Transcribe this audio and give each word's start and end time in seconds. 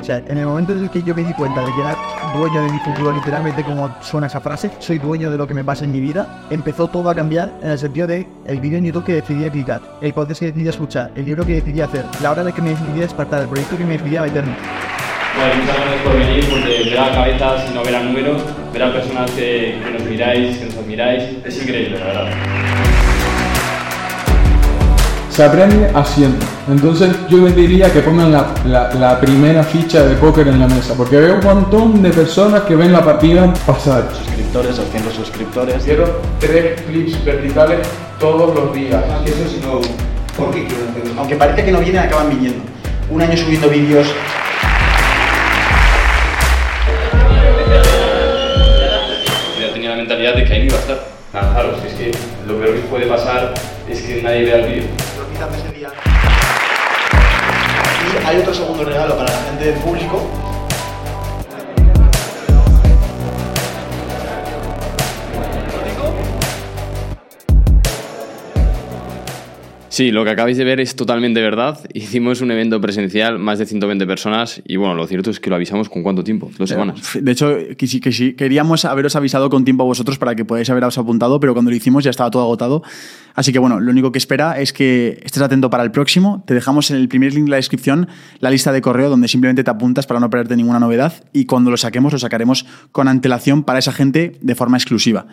O 0.00 0.04
sea, 0.04 0.22
en 0.26 0.38
el 0.38 0.46
momento 0.46 0.72
en 0.72 0.84
el 0.84 0.90
que 0.90 1.02
yo 1.02 1.14
me 1.14 1.22
di 1.22 1.32
cuenta 1.34 1.60
de 1.60 1.72
que 1.72 1.80
era 1.80 1.96
dueño 2.34 2.62
de 2.62 2.72
mi 2.72 2.78
futuro, 2.80 3.12
literalmente 3.12 3.62
como 3.62 3.94
suena 4.00 4.26
esa 4.28 4.40
frase, 4.40 4.70
soy 4.78 4.98
dueño 4.98 5.30
de 5.30 5.36
lo 5.36 5.46
que 5.46 5.54
me 5.54 5.62
pasa 5.62 5.84
en 5.84 5.92
mi 5.92 6.00
vida, 6.00 6.46
empezó 6.50 6.88
todo 6.88 7.10
a 7.10 7.14
cambiar 7.14 7.52
en 7.62 7.70
el 7.70 7.78
sentido 7.78 8.06
de 8.06 8.26
el 8.46 8.60
vídeo 8.60 8.78
en 8.78 8.86
YouTube 8.86 9.04
que 9.04 9.14
decidí 9.14 9.48
clicar, 9.50 9.80
el 10.00 10.12
podcast 10.12 10.40
que 10.40 10.46
decidí 10.46 10.68
escuchar, 10.68 11.10
el 11.14 11.26
libro 11.26 11.44
que 11.44 11.54
decidí 11.54 11.80
hacer, 11.80 12.04
la 12.22 12.30
hora 12.30 12.44
de 12.44 12.52
que 12.52 12.62
me 12.62 12.70
decidí 12.70 13.00
despertar, 13.00 13.42
el 13.42 13.48
proyecto 13.48 13.76
que 13.76 13.84
me 13.84 13.98
decidí 13.98 14.16
a 14.16 14.22
meterme. 14.22 14.54
Bueno, 15.36 15.54
muchas 15.62 15.76
gracias 15.76 16.02
por 16.02 16.18
venir, 16.18 16.44
porque 16.50 16.90
ver 16.90 16.98
a 16.98 17.12
cabezas 17.12 17.70
y 17.70 17.74
no 17.74 17.84
ver 17.84 17.96
a 17.96 18.02
números, 18.02 18.42
ver 18.72 18.82
a 18.82 18.92
personas 18.92 19.30
que 19.30 19.78
nos 19.92 20.02
miráis, 20.02 20.58
que 20.58 20.64
nos 20.66 20.76
admiráis, 20.76 21.22
es 21.44 21.62
increíble, 21.62 21.98
la 21.98 22.06
verdad. 22.06 22.69
Se 25.30 25.44
aprende 25.44 25.90
haciendo. 25.94 26.44
Entonces 26.68 27.10
yo 27.28 27.38
les 27.38 27.54
diría 27.54 27.90
que 27.92 28.00
pongan 28.00 28.32
la, 28.32 28.52
la- 28.64 28.92
la 28.94 29.20
primera 29.20 29.62
ficha 29.62 30.02
de 30.02 30.16
póker 30.16 30.48
en 30.48 30.58
la 30.58 30.66
mesa, 30.66 30.94
porque 30.96 31.16
veo 31.16 31.34
un 31.36 31.44
montón 31.44 32.02
de 32.02 32.10
personas 32.10 32.62
que 32.62 32.74
ven 32.74 32.92
la 32.92 33.02
partida 33.04 33.52
pasar. 33.66 34.08
suscriptores, 34.12 34.76
200 34.76 35.14
suscriptores. 35.14 35.84
Quiero 35.84 36.20
tres 36.40 36.80
clips 36.82 37.24
verticales 37.24 37.78
todos 38.18 38.54
los 38.54 38.74
días. 38.74 39.02
Eso 39.24 39.48
si 39.48 39.60
no, 39.64 39.80
¿por 40.36 40.50
qué 40.52 40.66
quiero 40.66 40.82
hacerlo? 40.90 41.12
Aunque 41.18 41.36
parece 41.36 41.64
que 41.64 41.72
no 41.72 41.78
vienen, 41.78 42.02
acaban 42.02 42.28
viniendo. 42.28 42.62
Un 43.10 43.22
año 43.22 43.36
subiendo 43.36 43.68
vídeos. 43.68 44.06
Ya 49.60 49.72
tenía 49.72 49.90
la 49.90 49.96
mentalidad 49.96 50.34
de 50.34 50.44
que 50.44 50.52
ahí 50.52 50.58
no 50.60 50.64
iba 50.66 50.76
a 50.76 50.80
estar. 50.80 51.10
Lanzaros, 51.32 51.76
es 51.86 51.94
que 51.94 52.10
lo 52.48 52.58
peor 52.58 52.74
que 52.74 52.80
puede 52.88 53.06
pasar 53.06 53.54
es 53.88 54.00
que 54.02 54.22
nadie 54.22 54.44
vea 54.44 54.56
el 54.56 54.66
vídeo. 54.66 54.84
Día. 55.40 55.88
Y 58.04 58.26
hay 58.26 58.36
otro 58.40 58.52
segundo 58.52 58.84
regalo 58.84 59.16
para 59.16 59.30
la 59.30 59.42
gente 59.44 59.64
del 59.64 59.74
público. 59.76 60.28
Sí, 70.00 70.12
lo 70.12 70.24
que 70.24 70.30
acabáis 70.30 70.56
de 70.56 70.64
ver 70.64 70.80
es 70.80 70.96
totalmente 70.96 71.42
verdad. 71.42 71.78
Hicimos 71.92 72.40
un 72.40 72.50
evento 72.50 72.80
presencial, 72.80 73.38
más 73.38 73.58
de 73.58 73.66
120 73.66 74.06
personas, 74.06 74.62
y 74.66 74.76
bueno, 74.76 74.94
lo 74.94 75.06
cierto 75.06 75.28
es 75.28 75.40
que 75.40 75.50
lo 75.50 75.56
avisamos 75.56 75.90
con 75.90 76.02
cuánto 76.02 76.24
tiempo, 76.24 76.50
dos 76.56 76.70
semanas. 76.70 77.18
De 77.20 77.30
hecho, 77.30 77.54
que 77.76 77.86
sí, 77.86 78.00
que 78.00 78.10
sí, 78.10 78.32
queríamos 78.32 78.86
haberos 78.86 79.14
avisado 79.14 79.50
con 79.50 79.62
tiempo 79.66 79.82
a 79.82 79.86
vosotros 79.86 80.16
para 80.16 80.34
que 80.34 80.46
podáis 80.46 80.70
haberos 80.70 80.96
apuntado, 80.96 81.38
pero 81.38 81.52
cuando 81.52 81.70
lo 81.70 81.76
hicimos 81.76 82.02
ya 82.02 82.08
estaba 82.08 82.30
todo 82.30 82.44
agotado. 82.44 82.82
Así 83.34 83.52
que 83.52 83.58
bueno, 83.58 83.78
lo 83.78 83.90
único 83.90 84.10
que 84.10 84.16
espera 84.16 84.58
es 84.58 84.72
que 84.72 85.20
estés 85.22 85.42
atento 85.42 85.68
para 85.68 85.82
el 85.82 85.90
próximo. 85.90 86.44
Te 86.46 86.54
dejamos 86.54 86.90
en 86.90 86.96
el 86.96 87.06
primer 87.06 87.34
link 87.34 87.44
de 87.44 87.50
la 87.50 87.56
descripción 87.56 88.08
la 88.38 88.50
lista 88.50 88.72
de 88.72 88.80
correo 88.80 89.10
donde 89.10 89.28
simplemente 89.28 89.64
te 89.64 89.70
apuntas 89.70 90.06
para 90.06 90.18
no 90.18 90.30
perderte 90.30 90.56
ninguna 90.56 90.80
novedad 90.80 91.12
y 91.34 91.44
cuando 91.44 91.70
lo 91.70 91.76
saquemos 91.76 92.14
lo 92.14 92.18
sacaremos 92.18 92.64
con 92.90 93.06
antelación 93.06 93.64
para 93.64 93.78
esa 93.78 93.92
gente 93.92 94.38
de 94.40 94.54
forma 94.54 94.78
exclusiva. 94.78 95.26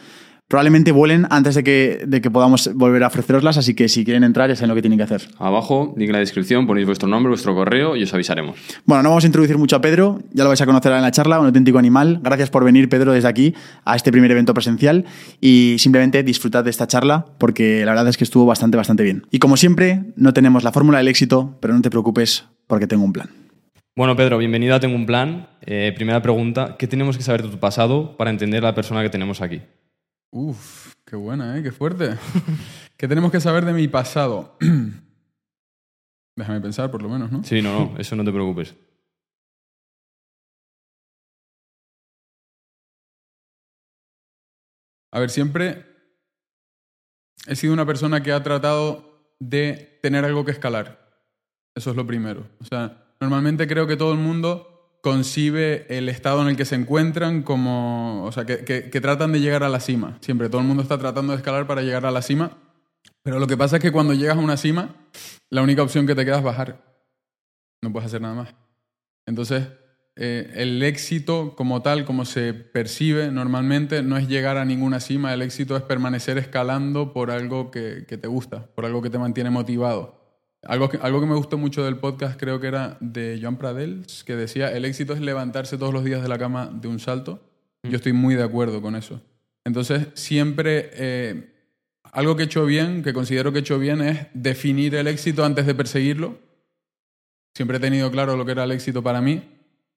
Probablemente 0.48 0.94
vuelen 0.94 1.28
antes 1.30 1.56
de 1.56 1.64
que, 1.64 2.06
de 2.08 2.22
que 2.22 2.32
podamos 2.32 2.74
volver 2.74 3.04
a 3.04 3.08
ofreceroslas, 3.08 3.58
así 3.58 3.76
que 3.76 3.90
si 3.90 4.06
quieren 4.06 4.24
entrar 4.24 4.50
ya 4.50 4.56
saben 4.56 4.70
lo 4.70 4.76
que 4.76 4.82
tienen 4.82 4.98
que 4.98 5.04
hacer. 5.04 5.28
Abajo, 5.40 5.94
link 5.98 6.08
en 6.08 6.14
la 6.14 6.20
descripción, 6.20 6.66
ponéis 6.66 6.88
vuestro 6.88 7.10
nombre, 7.10 7.30
vuestro 7.30 7.54
correo 7.54 7.98
y 7.98 8.04
os 8.04 8.14
avisaremos. 8.14 8.58
Bueno, 8.86 9.04
no 9.04 9.10
vamos 9.10 9.26
a 9.26 9.28
introducir 9.28 9.58
mucho 9.58 9.76
a 9.76 9.82
Pedro, 9.82 10.22
ya 10.32 10.44
lo 10.44 10.50
vais 10.50 10.62
a 10.62 10.66
conocer 10.66 10.94
en 10.94 11.02
la 11.02 11.12
charla, 11.12 11.42
un 11.42 11.48
auténtico 11.48 11.80
animal. 11.80 12.22
Gracias 12.24 12.50
por 12.50 12.64
venir, 12.64 12.88
Pedro, 12.88 13.12
desde 13.12 13.28
aquí 13.28 13.56
a 13.84 13.98
este 13.98 14.10
primer 14.10 14.32
evento 14.32 14.54
presencial 14.54 15.04
y 15.42 15.76
simplemente 15.80 16.24
disfrutad 16.24 16.64
de 16.64 16.70
esta 16.70 16.88
charla 16.88 17.26
porque 17.40 17.84
la 17.84 17.92
verdad 17.92 18.08
es 18.08 18.16
que 18.16 18.24
estuvo 18.24 18.46
bastante, 18.46 18.78
bastante 18.78 19.04
bien. 19.04 19.28
Y 19.32 19.40
como 19.40 19.58
siempre, 19.58 20.06
no 20.16 20.32
tenemos 20.34 20.64
la 20.64 20.72
fórmula 20.72 21.00
del 21.00 21.10
éxito, 21.10 21.58
pero 21.60 21.74
no 21.74 21.82
te 21.82 21.90
preocupes 21.90 22.46
porque 22.68 22.88
tengo 22.88 23.04
un 23.04 23.12
plan. 23.12 23.30
Bueno, 23.98 24.16
Pedro, 24.16 24.38
bienvenido 24.38 24.76
a 24.76 24.80
Tengo 24.80 24.96
un 24.96 25.08
Plan. 25.08 25.48
Eh, 25.66 25.92
primera 25.94 26.22
pregunta, 26.22 26.78
¿qué 26.80 26.88
tenemos 26.88 27.18
que 27.18 27.24
saber 27.24 27.44
de 27.44 27.50
tu 27.50 27.58
pasado 27.58 28.16
para 28.16 28.30
entender 28.30 28.64
a 28.64 28.70
la 28.70 28.76
persona 28.76 29.04
que 29.04 29.10
tenemos 29.10 29.42
aquí? 29.42 29.60
Uf, 30.32 30.96
qué 31.06 31.16
buena, 31.16 31.58
¿eh? 31.58 31.64
Qué 31.64 31.72
fuerte. 31.72 32.18
¿Qué 32.98 33.08
tenemos 33.08 33.32
que 33.32 33.40
saber 33.40 33.66
de 33.66 33.74
mi 33.74 33.88
pasado? 33.88 34.58
Déjame 36.36 36.62
pensar, 36.62 36.92
por 36.92 37.02
lo 37.02 37.10
menos, 37.10 37.32
¿no? 37.32 37.44
Sí, 37.44 37.62
no, 37.62 37.92
no, 37.92 37.98
eso 37.98 38.16
no 38.16 38.24
te 38.24 38.32
preocupes. 38.32 38.76
A 45.12 45.20
ver, 45.20 45.30
siempre 45.30 45.86
he 47.48 47.56
sido 47.56 47.74
una 47.74 47.86
persona 47.86 48.22
que 48.22 48.32
ha 48.32 48.44
tratado 48.44 49.34
de 49.40 50.00
tener 50.04 50.26
algo 50.26 50.46
que 50.46 50.52
escalar. 50.52 51.08
Eso 51.76 51.92
es 51.92 51.96
lo 51.96 52.06
primero. 52.06 52.48
O 52.60 52.66
sea, 52.66 53.16
normalmente 53.20 53.68
creo 53.68 53.88
que 53.88 53.98
todo 53.98 54.12
el 54.12 54.20
mundo 54.20 54.77
concibe 55.02 55.86
el 55.96 56.10
estado 56.10 56.42
en 56.42 56.50
el 56.50 56.58
que 56.58 56.66
se 56.66 56.76
encuentran 56.76 57.44
como, 57.44 58.24
o 58.26 58.32
sea, 58.32 58.46
que, 58.46 58.64
que- 58.66 59.02
tratan 59.02 59.32
de 59.32 59.40
llegar 59.40 59.64
a 59.64 59.70
la 59.70 59.80
cima. 59.80 60.18
Siempre 60.22 60.50
todo 60.50 60.62
el 60.62 60.68
mundo 60.68 60.84
está 60.84 60.98
tratando 60.98 61.34
de 61.34 61.38
escalar 61.38 61.68
para 61.68 61.82
llegar 61.82 62.06
a 62.06 62.12
la 62.12 62.22
cima. 62.22 62.58
Pero 63.24 63.40
lo 63.40 63.48
que 63.48 63.58
pasa 63.58 63.78
es 63.78 63.82
que 63.82 63.92
cuando 63.92 64.14
llegas 64.14 64.38
a 64.38 64.42
una 64.42 64.58
cima, 64.58 64.96
la 65.50 65.62
única 65.62 65.84
opción 65.84 66.08
que 66.08 66.16
te 66.16 66.26
queda 66.26 66.38
es 66.38 66.44
bajar. 66.44 66.84
No 67.82 67.92
puedes 67.92 68.08
hacer 68.08 68.22
nada 68.22 68.36
más. 68.36 68.56
Entonces, 69.26 69.68
eh, 70.16 70.52
el 70.56 70.82
éxito 70.82 71.54
como 71.56 71.82
tal, 71.84 72.04
como 72.04 72.26
se 72.26 72.54
percibe 72.54 73.30
normalmente, 73.32 74.02
no 74.02 74.18
es 74.18 74.28
llegar 74.28 74.58
a 74.58 74.66
ninguna 74.66 75.00
cima, 75.00 75.34
el 75.34 75.42
éxito 75.44 75.78
es 75.78 75.84
permanecer 75.84 76.38
escalando 76.38 77.14
por 77.14 77.30
algo 77.30 77.70
que, 77.70 78.06
que 78.08 78.18
te 78.18 78.28
gusta, 78.28 78.66
por 78.74 78.86
algo 78.86 79.02
que 79.02 79.10
te 79.12 79.20
mantiene 79.20 79.52
motivado. 79.52 80.17
Algo 80.64 80.90
que, 80.90 80.98
algo 80.98 81.20
que 81.20 81.28
me 81.28 81.36
gustó 81.36 81.58
mucho 81.58 81.84
del 81.86 81.98
podcast 81.98 82.40
creo 82.40 82.60
que 82.60 82.68
era 82.68 82.98
de 83.00 83.40
Joan 83.42 83.58
Pradell, 83.58 84.06
que 84.26 84.36
decía, 84.36 84.72
el 84.72 84.86
éxito 84.86 85.14
es 85.14 85.22
levantarse 85.22 85.78
todos 85.78 85.94
los 85.94 86.04
días 86.04 86.22
de 86.22 86.28
la 86.28 86.38
cama 86.38 86.70
de 86.74 86.88
un 86.88 87.00
salto. 87.00 87.42
Yo 87.84 87.98
estoy 87.98 88.14
muy 88.14 88.36
de 88.36 88.44
acuerdo 88.44 88.82
con 88.82 88.96
eso. 88.96 89.22
Entonces, 89.64 90.08
siempre 90.14 90.90
eh, 90.94 91.54
algo 92.12 92.36
que 92.36 92.44
he 92.44 92.46
hecho 92.46 92.66
bien, 92.66 93.04
que 93.04 93.14
considero 93.14 93.52
que 93.52 93.60
he 93.60 93.62
hecho 93.62 93.80
bien, 93.80 94.02
es 94.02 94.28
definir 94.34 94.96
el 94.96 95.08
éxito 95.08 95.46
antes 95.46 95.66
de 95.66 95.76
perseguirlo. 95.76 96.38
Siempre 97.54 97.78
he 97.78 97.80
tenido 97.80 98.12
claro 98.12 98.36
lo 98.36 98.46
que 98.46 98.52
era 98.52 98.64
el 98.64 98.72
éxito 98.72 99.04
para 99.04 99.22
mí. 99.22 99.44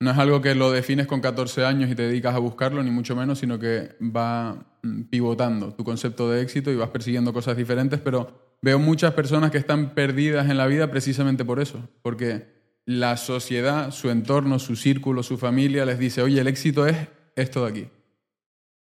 No 0.00 0.10
es 0.10 0.18
algo 0.18 0.40
que 0.40 0.54
lo 0.54 0.70
defines 0.70 1.06
con 1.06 1.20
14 1.20 1.64
años 1.64 1.90
y 1.90 1.94
te 1.94 2.02
dedicas 2.02 2.34
a 2.34 2.38
buscarlo, 2.38 2.82
ni 2.82 2.90
mucho 2.90 3.14
menos, 3.14 3.38
sino 3.38 3.58
que 3.58 3.96
va 4.00 4.78
mm, 4.82 5.02
pivotando 5.04 5.74
tu 5.74 5.84
concepto 5.84 6.30
de 6.30 6.42
éxito 6.42 6.70
y 6.70 6.76
vas 6.76 6.90
persiguiendo 6.90 7.32
cosas 7.32 7.56
diferentes, 7.56 8.00
pero 8.00 8.49
veo 8.62 8.78
muchas 8.78 9.14
personas 9.14 9.50
que 9.50 9.58
están 9.58 9.94
perdidas 9.94 10.50
en 10.50 10.56
la 10.56 10.66
vida 10.66 10.90
precisamente 10.90 11.44
por 11.44 11.60
eso, 11.60 11.88
porque 12.02 12.46
la 12.84 13.16
sociedad, 13.16 13.90
su 13.90 14.10
entorno, 14.10 14.58
su 14.58 14.76
círculo, 14.76 15.22
su 15.22 15.38
familia 15.38 15.84
les 15.84 15.98
dice, 15.98 16.22
oye, 16.22 16.40
el 16.40 16.48
éxito 16.48 16.86
es 16.86 16.96
esto 17.36 17.64
de 17.64 17.70
aquí. 17.70 17.88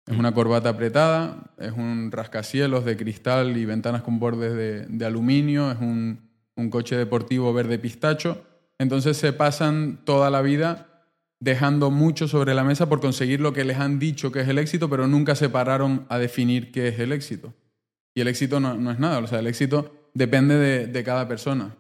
Es 0.08 0.18
una 0.18 0.34
corbata 0.34 0.70
apretada, 0.70 1.52
es 1.58 1.72
un 1.72 2.12
rascacielos 2.12 2.86
de 2.86 2.96
cristal 2.96 3.58
y 3.58 3.66
ventanas 3.66 4.04
con 4.04 4.20
bordes 4.20 4.88
de, 4.88 5.06
aluminio, 5.06 5.72
es 5.72 5.80
un, 5.80 6.30
un 6.56 6.70
coche 6.70 6.96
deportivo 6.96 7.54
verde 7.54 7.80
pistacho. 7.80 8.46
Entonces 8.78 9.18
se 9.18 9.34
pasan 9.34 10.02
toda 10.04 10.30
la 10.30 10.42
vida 10.42 10.96
dejando 11.40 11.90
mucho 11.90 12.28
sobre 12.28 12.54
la 12.54 12.64
mesa 12.64 12.88
por 12.88 13.00
conseguir 13.00 13.42
lo 13.42 13.54
que 13.54 13.66
les 13.66 13.80
han 13.80 13.98
dicho 13.98 14.32
que 14.32 14.42
es 14.42 14.48
el 14.48 14.60
éxito, 14.60 14.90
pero 14.90 15.08
nunca 15.08 15.36
se 15.36 15.50
pararon 15.50 16.06
a 16.10 16.20
definir 16.20 16.72
qué 16.72 16.90
es 16.90 17.00
el 17.00 17.12
éxito. 17.12 17.54
Y 18.16 18.22
el 18.22 18.28
éxito 18.28 18.60
no, 18.60 18.74
no 18.76 18.92
es 18.92 18.98
nada, 18.98 19.20
o 19.20 19.28
sea, 19.28 19.40
el 19.40 19.48
éxito 19.48 20.10
depende 20.16 20.56
de, 20.56 20.88
de 20.88 21.04
cada 21.04 21.28
persona. 21.28 21.76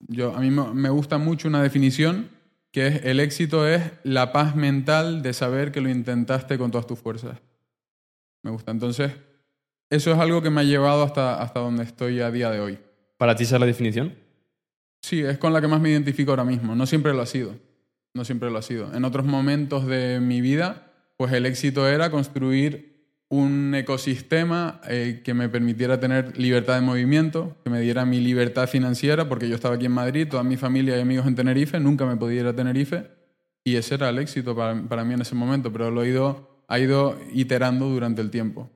Yo, 0.00 0.34
a 0.34 0.40
mí 0.40 0.50
me 0.50 0.88
gusta 0.88 1.18
mucho 1.18 1.46
una 1.46 1.62
definición 1.62 2.28
que 2.74 2.88
es 2.88 3.04
el 3.04 3.20
éxito 3.20 3.68
es 3.68 3.92
la 4.02 4.32
paz 4.32 4.56
mental 4.56 5.22
de 5.22 5.32
saber 5.32 5.70
que 5.70 5.80
lo 5.80 5.88
intentaste 5.88 6.58
con 6.58 6.72
todas 6.72 6.88
tus 6.88 6.98
fuerzas. 6.98 7.38
Me 8.42 8.50
gusta. 8.50 8.72
Entonces, 8.72 9.12
eso 9.90 10.10
es 10.10 10.18
algo 10.18 10.42
que 10.42 10.50
me 10.50 10.62
ha 10.62 10.64
llevado 10.64 11.04
hasta, 11.04 11.40
hasta 11.40 11.60
donde 11.60 11.84
estoy 11.84 12.20
a 12.20 12.32
día 12.32 12.50
de 12.50 12.58
hoy. 12.58 12.80
¿Para 13.16 13.36
ti 13.36 13.44
esa 13.44 13.56
es 13.56 13.60
la 13.60 13.66
definición? 13.66 14.16
Sí, 15.02 15.20
es 15.20 15.38
con 15.38 15.52
la 15.52 15.60
que 15.60 15.68
más 15.68 15.80
me 15.80 15.90
identifico 15.90 16.32
ahora 16.32 16.42
mismo. 16.42 16.74
No 16.74 16.84
siempre 16.84 17.14
lo 17.14 17.22
ha 17.22 17.26
sido. 17.26 17.54
No 18.12 18.24
siempre 18.24 18.50
lo 18.50 18.58
ha 18.58 18.62
sido. 18.62 18.92
En 18.92 19.04
otros 19.04 19.24
momentos 19.24 19.86
de 19.86 20.18
mi 20.18 20.40
vida, 20.40 20.90
pues 21.16 21.32
el 21.32 21.46
éxito 21.46 21.86
era 21.88 22.10
construir 22.10 22.93
un 23.28 23.74
ecosistema 23.74 24.80
eh, 24.88 25.22
que 25.24 25.34
me 25.34 25.48
permitiera 25.48 25.98
tener 25.98 26.38
libertad 26.38 26.74
de 26.74 26.80
movimiento, 26.82 27.56
que 27.64 27.70
me 27.70 27.80
diera 27.80 28.04
mi 28.04 28.20
libertad 28.20 28.68
financiera, 28.68 29.28
porque 29.28 29.48
yo 29.48 29.54
estaba 29.54 29.76
aquí 29.76 29.86
en 29.86 29.92
Madrid, 29.92 30.28
toda 30.28 30.42
mi 30.42 30.56
familia 30.56 30.96
y 30.96 31.00
amigos 31.00 31.26
en 31.26 31.34
Tenerife, 31.34 31.80
nunca 31.80 32.06
me 32.06 32.16
podía 32.16 32.40
ir 32.40 32.46
a 32.46 32.54
Tenerife, 32.54 33.08
y 33.64 33.76
ese 33.76 33.94
era 33.94 34.10
el 34.10 34.18
éxito 34.18 34.54
para, 34.54 34.80
para 34.82 35.04
mí 35.04 35.14
en 35.14 35.22
ese 35.22 35.34
momento, 35.34 35.72
pero 35.72 35.90
lo 35.90 36.04
he 36.04 36.08
ido, 36.08 36.64
ha 36.68 36.78
ido 36.78 37.18
iterando 37.32 37.88
durante 37.88 38.20
el 38.20 38.30
tiempo. 38.30 38.70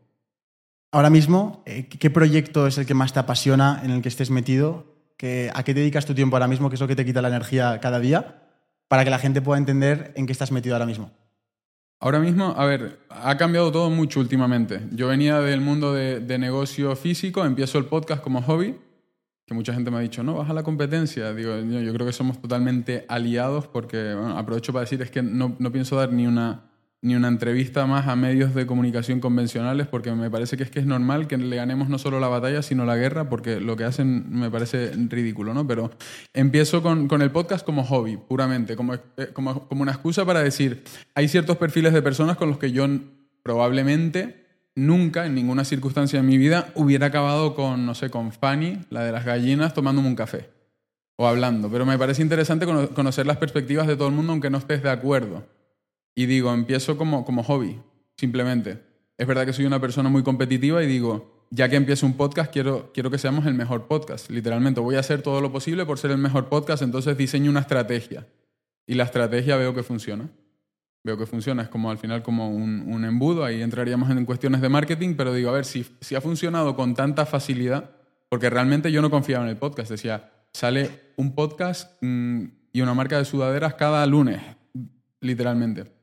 Ahora 0.91 1.11
mismo, 1.11 1.62
eh, 1.67 1.87
¿qué 1.89 2.09
proyecto 2.09 2.67
es 2.67 2.79
el 2.79 2.87
que 2.87 2.94
más 2.94 3.12
te 3.12 3.21
apasiona, 3.21 3.83
en 3.85 3.91
el 3.91 4.01
que 4.01 4.09
estés 4.09 4.31
metido? 4.31 4.97
¿A 5.53 5.65
qué 5.65 5.75
dedicas 5.75 6.06
tu 6.06 6.15
tiempo 6.15 6.37
ahora 6.37 6.49
mismo? 6.49 6.71
¿Qué 6.71 6.77
es 6.77 6.81
lo 6.81 6.89
que 6.89 6.97
te 6.97 7.05
quita 7.05 7.21
la 7.21 7.29
energía 7.29 7.81
cada 7.81 7.99
día? 7.99 8.43
Para 8.87 9.05
que 9.05 9.11
la 9.11 9.19
gente 9.19 9.43
pueda 9.43 9.59
entender 9.59 10.12
en 10.17 10.27
qué 10.27 10.33
estás 10.33 10.53
metido 10.53 10.77
ahora 10.77 10.87
mismo. 10.87 11.11
Ahora 12.00 12.21
mismo, 12.21 12.55
a 12.56 12.65
ver, 12.65 13.00
ha 13.09 13.37
cambiado 13.37 13.73
todo 13.73 13.91
mucho 13.91 14.21
últimamente. 14.21 14.83
Yo 14.93 15.09
venía 15.09 15.41
del 15.41 15.61
mundo 15.61 15.93
de, 15.93 16.39
negocio 16.39 16.95
físico, 16.95 17.45
empiezo 17.45 17.79
el 17.79 17.87
podcast 17.87 18.23
como 18.23 18.41
hobby, 18.41 18.77
que 19.45 19.55
mucha 19.55 19.75
gente 19.75 19.91
me 19.91 19.97
ha 19.97 20.00
dicho, 20.00 20.23
no, 20.23 20.35
baja 20.35 20.53
la 20.53 20.62
competencia. 20.62 21.35
Digo, 21.35 21.56
yo, 21.59 21.93
creo 21.93 22.06
que 22.06 22.12
somos 22.12 22.41
totalmente 22.41 23.05
aliados 23.09 23.67
porque, 23.67 24.15
aprovecho 24.37 24.73
para 24.73 24.83
decir, 24.83 25.03
es 25.03 25.11
que 25.11 25.23
no, 25.23 25.56
no 25.59 25.73
pienso 25.73 25.97
dar 25.97 26.12
ni 26.12 26.27
una 26.27 26.68
ni 27.00 27.15
una 27.15 27.29
entrevista 27.29 27.87
más 27.87 28.09
a 28.09 28.17
medios 28.17 28.55
de 28.55 28.67
comunicación 28.67 29.21
convencionales, 29.21 29.87
porque 29.87 30.12
me 30.12 30.31
parece 30.31 30.56
que 30.56 30.65
es 30.65 30.71
que 30.71 30.81
es 30.81 30.87
normal 30.87 31.29
que 31.29 31.39
le 31.39 31.56
ganemos 31.56 31.89
no 31.89 31.99
solo 31.99 32.19
la 32.19 32.29
batalla, 32.29 32.62
sino 32.62 32.85
la 32.85 32.97
guerra, 32.97 33.29
porque 33.29 33.61
lo 33.61 33.77
que 33.77 33.85
hacen 33.85 34.31
me 34.31 34.50
parece 34.50 34.91
ridículo, 35.09 35.55
¿no? 35.55 35.67
Pero 35.67 35.91
empiezo 36.35 36.83
con, 36.83 37.06
con 37.06 37.23
el 37.23 37.31
podcast 37.31 37.65
como 37.65 37.85
hobby, 37.85 38.17
puramente, 38.17 38.75
como, 38.75 38.95
eh, 38.95 39.00
como, 39.33 39.69
como, 39.69 39.83
una 39.83 39.93
excusa 39.93 40.25
para 40.25 40.43
decir, 40.43 40.83
hay 41.15 41.29
ciertos 41.29 41.56
perfiles 41.56 41.93
de 41.93 42.03
personas 42.03 42.37
con 42.37 42.49
los 42.49 42.59
que 42.59 42.73
yo 42.73 42.87
probablemente 43.44 44.44
nunca, 44.75 45.27
en 45.27 45.35
ninguna 45.35 45.65
circunstancia 45.65 46.21
de 46.21 46.27
mi 46.27 46.37
vida, 46.37 46.73
hubiera 46.75 47.06
acabado 47.06 47.55
con, 47.55 47.87
no 47.87 47.94
sé, 47.94 48.11
con 48.11 48.33
Fanny, 48.33 48.81
la 48.91 49.05
de 49.05 49.12
las 49.12 49.25
gallinas, 49.25 49.73
tomándome 49.73 50.09
un 50.09 50.17
café 50.17 50.51
o 51.17 51.27
hablando. 51.27 51.71
Pero 51.71 51.85
me 51.85 51.99
parece 51.99 52.23
interesante 52.23 52.67
conocer 52.67 53.27
las 53.27 53.37
perspectivas 53.37 53.87
de 53.87 53.97
todo 53.97 54.09
el 54.09 54.15
mundo, 54.15 54.33
aunque 54.33 54.51
no 54.51 54.59
estés 54.59 54.83
de 54.83 54.91
acuerdo. 54.91 55.44
Y 56.19 56.26
digo, 56.26 56.53
empiezo 56.53 56.99
como, 56.99 57.25
como 57.25 57.44
hobby, 57.44 57.81
simplemente. 58.17 58.82
Es 59.17 59.25
verdad 59.25 59.47
que 59.47 59.53
soy 59.53 59.67
una 59.67 59.81
persona 59.81 60.09
muy 60.09 60.25
competitiva 60.25 60.82
y 60.82 60.88
digo, 60.88 61.47
ya 61.50 61.69
que 61.69 61.76
empiezo 61.76 62.06
un 62.06 62.17
podcast, 62.17 62.53
quiero, 62.53 62.91
quiero 62.93 63.09
que 63.09 63.19
seamos 63.19 63.47
el 63.47 63.55
mejor 63.55 63.87
podcast. 63.87 64.29
Literalmente, 64.29 64.81
voy 64.81 64.97
a 64.97 64.99
hacer 64.99 65.23
todo 65.23 65.41
lo 65.41 65.53
posible 65.53 65.87
por 65.87 65.97
ser 65.97 66.11
el 66.11 66.19
mejor 66.19 66.49
podcast, 66.49 66.82
entonces 66.82 67.17
diseño 67.17 67.53
una 67.53 67.61
estrategia. 67.61 68.26
Y 68.85 68.94
la 68.94 69.05
estrategia 69.05 69.56
veo 69.59 69.76
que 69.76 69.85
funciona. 69.85 70.29
Veo 71.05 71.17
que 71.17 71.25
funciona, 71.25 71.62
es 71.62 71.69
como 71.69 71.88
al 71.88 71.99
final 71.99 72.25
como 72.25 72.50
un, 72.50 72.93
un 72.93 73.05
embudo, 73.05 73.44
ahí 73.44 73.62
entraríamos 73.62 74.11
en 74.11 74.25
cuestiones 74.25 74.61
de 74.61 74.69
marketing, 74.69 75.15
pero 75.17 75.32
digo, 75.32 75.50
a 75.50 75.53
ver, 75.53 75.67
si, 75.67 75.87
si 76.00 76.17
ha 76.17 76.20
funcionado 76.20 76.75
con 76.75 76.97
tanta 76.97 77.26
facilidad, 77.26 77.93
porque 78.29 78.50
realmente 78.50 78.91
yo 78.91 79.03
no 79.03 79.11
confiaba 79.11 79.44
en 79.44 79.50
el 79.50 79.56
podcast, 79.56 79.88
decía, 79.88 80.32
sale 80.53 80.91
un 81.15 81.37
podcast 81.37 81.93
mm, 82.03 82.44
y 82.73 82.81
una 82.81 82.94
marca 82.94 83.19
de 83.19 83.25
sudaderas 83.25 83.75
cada 83.75 84.05
lunes, 84.05 84.43
literalmente. 85.20 85.97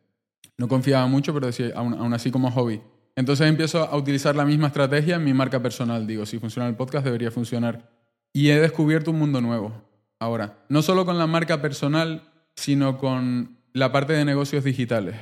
No 0.58 0.68
confiaba 0.68 1.06
mucho, 1.08 1.34
pero 1.34 1.48
decía, 1.48 1.72
aún, 1.76 2.14
así 2.14 2.32
como 2.32 2.52
hobby. 2.52 2.82
Entonces 3.16 3.48
empiezo 3.48 3.84
a 3.84 3.96
utilizar 3.96 4.36
la 4.36 4.46
misma 4.46 4.68
estrategia 4.68 5.16
en 5.16 5.24
mi 5.24 5.34
marca 5.34 5.62
personal. 5.62 6.06
Digo, 6.08 6.26
si 6.26 6.40
funciona 6.40 6.68
el 6.68 6.76
podcast, 6.76 7.06
debería 7.06 7.32
funcionar. 7.32 7.90
Y 8.34 8.50
he 8.50 8.60
descubierto 8.60 9.12
un 9.12 9.20
mundo 9.20 9.42
nuevo. 9.42 9.74
Ahora, 10.20 10.66
no 10.70 10.82
solo 10.82 11.06
con 11.06 11.18
la 11.18 11.28
marca 11.28 11.62
personal, 11.62 12.24
sino 12.56 12.98
con 12.98 13.58
la 13.74 13.92
parte 13.92 14.14
de 14.14 14.26
negocios 14.26 14.64
digitales. 14.64 15.16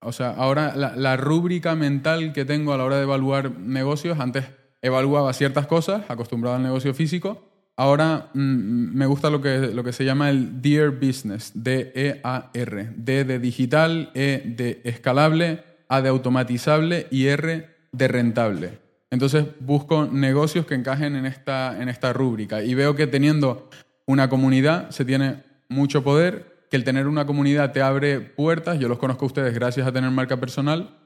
O 0.00 0.12
sea, 0.12 0.30
ahora 0.30 0.76
la, 0.76 0.94
la 0.96 1.16
rúbrica 1.16 1.74
mental 1.74 2.32
que 2.32 2.44
tengo 2.44 2.72
a 2.72 2.76
la 2.76 2.84
hora 2.84 2.96
de 2.96 3.02
evaluar 3.02 3.58
negocios, 3.58 4.20
antes 4.20 4.44
evaluaba 4.80 5.32
ciertas 5.32 5.66
cosas, 5.66 6.08
acostumbrado 6.08 6.56
al 6.56 6.62
negocio 6.62 6.94
físico, 6.94 7.47
Ahora 7.78 8.30
mm, 8.34 8.96
me 8.96 9.06
gusta 9.06 9.30
lo 9.30 9.40
que, 9.40 9.70
lo 9.72 9.84
que 9.84 9.92
se 9.92 10.04
llama 10.04 10.30
el 10.30 10.60
Dear 10.60 10.90
Business, 10.90 11.52
D-E-A-R. 11.54 12.92
D 12.96 13.24
de 13.24 13.38
digital, 13.38 14.10
E 14.14 14.42
de 14.44 14.80
escalable, 14.82 15.62
A 15.88 16.02
de 16.02 16.08
automatizable 16.08 17.06
y 17.12 17.28
R 17.28 17.68
de 17.92 18.08
rentable. 18.08 18.78
Entonces 19.10 19.46
busco 19.60 20.06
negocios 20.06 20.66
que 20.66 20.74
encajen 20.74 21.14
en 21.14 21.24
esta, 21.24 21.80
en 21.80 21.88
esta 21.88 22.12
rúbrica 22.12 22.64
y 22.64 22.74
veo 22.74 22.96
que 22.96 23.06
teniendo 23.06 23.70
una 24.06 24.28
comunidad 24.28 24.90
se 24.90 25.04
tiene 25.04 25.44
mucho 25.68 26.02
poder, 26.02 26.66
que 26.70 26.76
el 26.76 26.82
tener 26.82 27.06
una 27.06 27.26
comunidad 27.26 27.70
te 27.70 27.80
abre 27.80 28.18
puertas, 28.18 28.80
yo 28.80 28.88
los 28.88 28.98
conozco 28.98 29.24
a 29.24 29.28
ustedes 29.28 29.54
gracias 29.54 29.86
a 29.86 29.92
tener 29.92 30.10
marca 30.10 30.38
personal, 30.38 30.98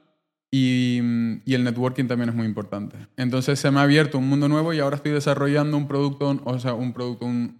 y, 0.55 0.99
el 1.47 1.63
networking 1.63 2.05
también 2.05 2.29
es 2.29 2.35
muy 2.35 2.45
importante. 2.45 2.95
Entonces 3.17 3.59
se 3.59 3.71
me 3.71 3.79
ha 3.79 3.83
abierto 3.83 4.19
un 4.19 4.29
mundo 4.29 4.47
nuevo 4.47 4.71
y 4.71 4.79
ahora 4.79 4.97
estoy 4.97 5.11
desarrollando 5.11 5.75
un 5.75 5.87
producto, 5.87 6.39
o 6.43 6.59
sea, 6.59 6.75
un 6.75 6.93
producto, 6.93 7.25
un, 7.25 7.59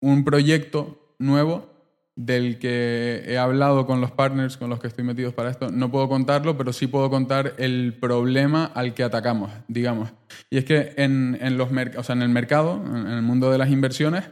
un 0.00 0.24
proyecto 0.24 1.16
nuevo 1.18 1.68
del 2.14 2.60
que 2.60 3.24
he 3.26 3.38
hablado 3.38 3.86
con 3.86 4.00
los 4.00 4.12
partners 4.12 4.56
con 4.56 4.70
los 4.70 4.78
que 4.78 4.86
estoy 4.86 5.02
metidos 5.02 5.34
para 5.34 5.50
esto. 5.50 5.72
No 5.72 5.90
puedo 5.90 6.08
contarlo, 6.08 6.56
pero 6.56 6.72
sí 6.72 6.86
puedo 6.86 7.10
contar 7.10 7.54
el 7.58 7.94
problema 8.00 8.66
al 8.66 8.94
que 8.94 9.02
atacamos, 9.02 9.50
digamos. 9.66 10.12
Y 10.48 10.58
es 10.58 10.64
que 10.64 10.94
en, 10.98 11.36
en 11.40 11.58
los 11.58 11.70
o 11.72 12.02
sea, 12.04 12.14
en 12.14 12.22
el 12.22 12.28
mercado, 12.28 12.84
en 12.86 13.08
el 13.08 13.22
mundo 13.22 13.50
de 13.50 13.58
las 13.58 13.70
inversiones, 13.70 14.26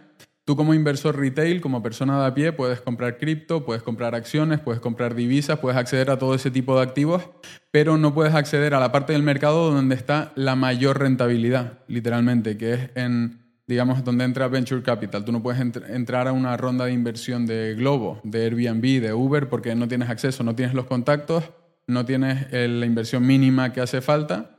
Tú 0.50 0.56
como 0.56 0.74
inversor 0.74 1.16
retail, 1.16 1.60
como 1.60 1.80
persona 1.80 2.20
de 2.20 2.26
a 2.26 2.34
pie, 2.34 2.50
puedes 2.50 2.80
comprar 2.80 3.18
cripto, 3.18 3.64
puedes 3.64 3.84
comprar 3.84 4.16
acciones, 4.16 4.58
puedes 4.58 4.80
comprar 4.80 5.14
divisas, 5.14 5.60
puedes 5.60 5.78
acceder 5.78 6.10
a 6.10 6.18
todo 6.18 6.34
ese 6.34 6.50
tipo 6.50 6.74
de 6.74 6.82
activos, 6.82 7.22
pero 7.70 7.98
no 7.98 8.14
puedes 8.14 8.34
acceder 8.34 8.74
a 8.74 8.80
la 8.80 8.90
parte 8.90 9.12
del 9.12 9.22
mercado 9.22 9.70
donde 9.70 9.94
está 9.94 10.32
la 10.34 10.56
mayor 10.56 10.98
rentabilidad, 10.98 11.74
literalmente, 11.86 12.56
que 12.58 12.72
es 12.72 12.90
en, 12.96 13.38
digamos, 13.68 14.02
donde 14.02 14.24
entra 14.24 14.48
Venture 14.48 14.82
Capital. 14.82 15.24
Tú 15.24 15.30
no 15.30 15.40
puedes 15.40 15.60
entrar 15.60 16.26
a 16.26 16.32
una 16.32 16.56
ronda 16.56 16.86
de 16.86 16.94
inversión 16.94 17.46
de 17.46 17.76
Globo, 17.76 18.20
de 18.24 18.46
Airbnb, 18.46 19.00
de 19.00 19.14
Uber, 19.14 19.48
porque 19.48 19.76
no 19.76 19.86
tienes 19.86 20.10
acceso, 20.10 20.42
no 20.42 20.56
tienes 20.56 20.74
los 20.74 20.86
contactos, 20.86 21.44
no 21.86 22.04
tienes 22.04 22.48
la 22.50 22.86
inversión 22.86 23.24
mínima 23.24 23.72
que 23.72 23.82
hace 23.82 24.00
falta 24.00 24.56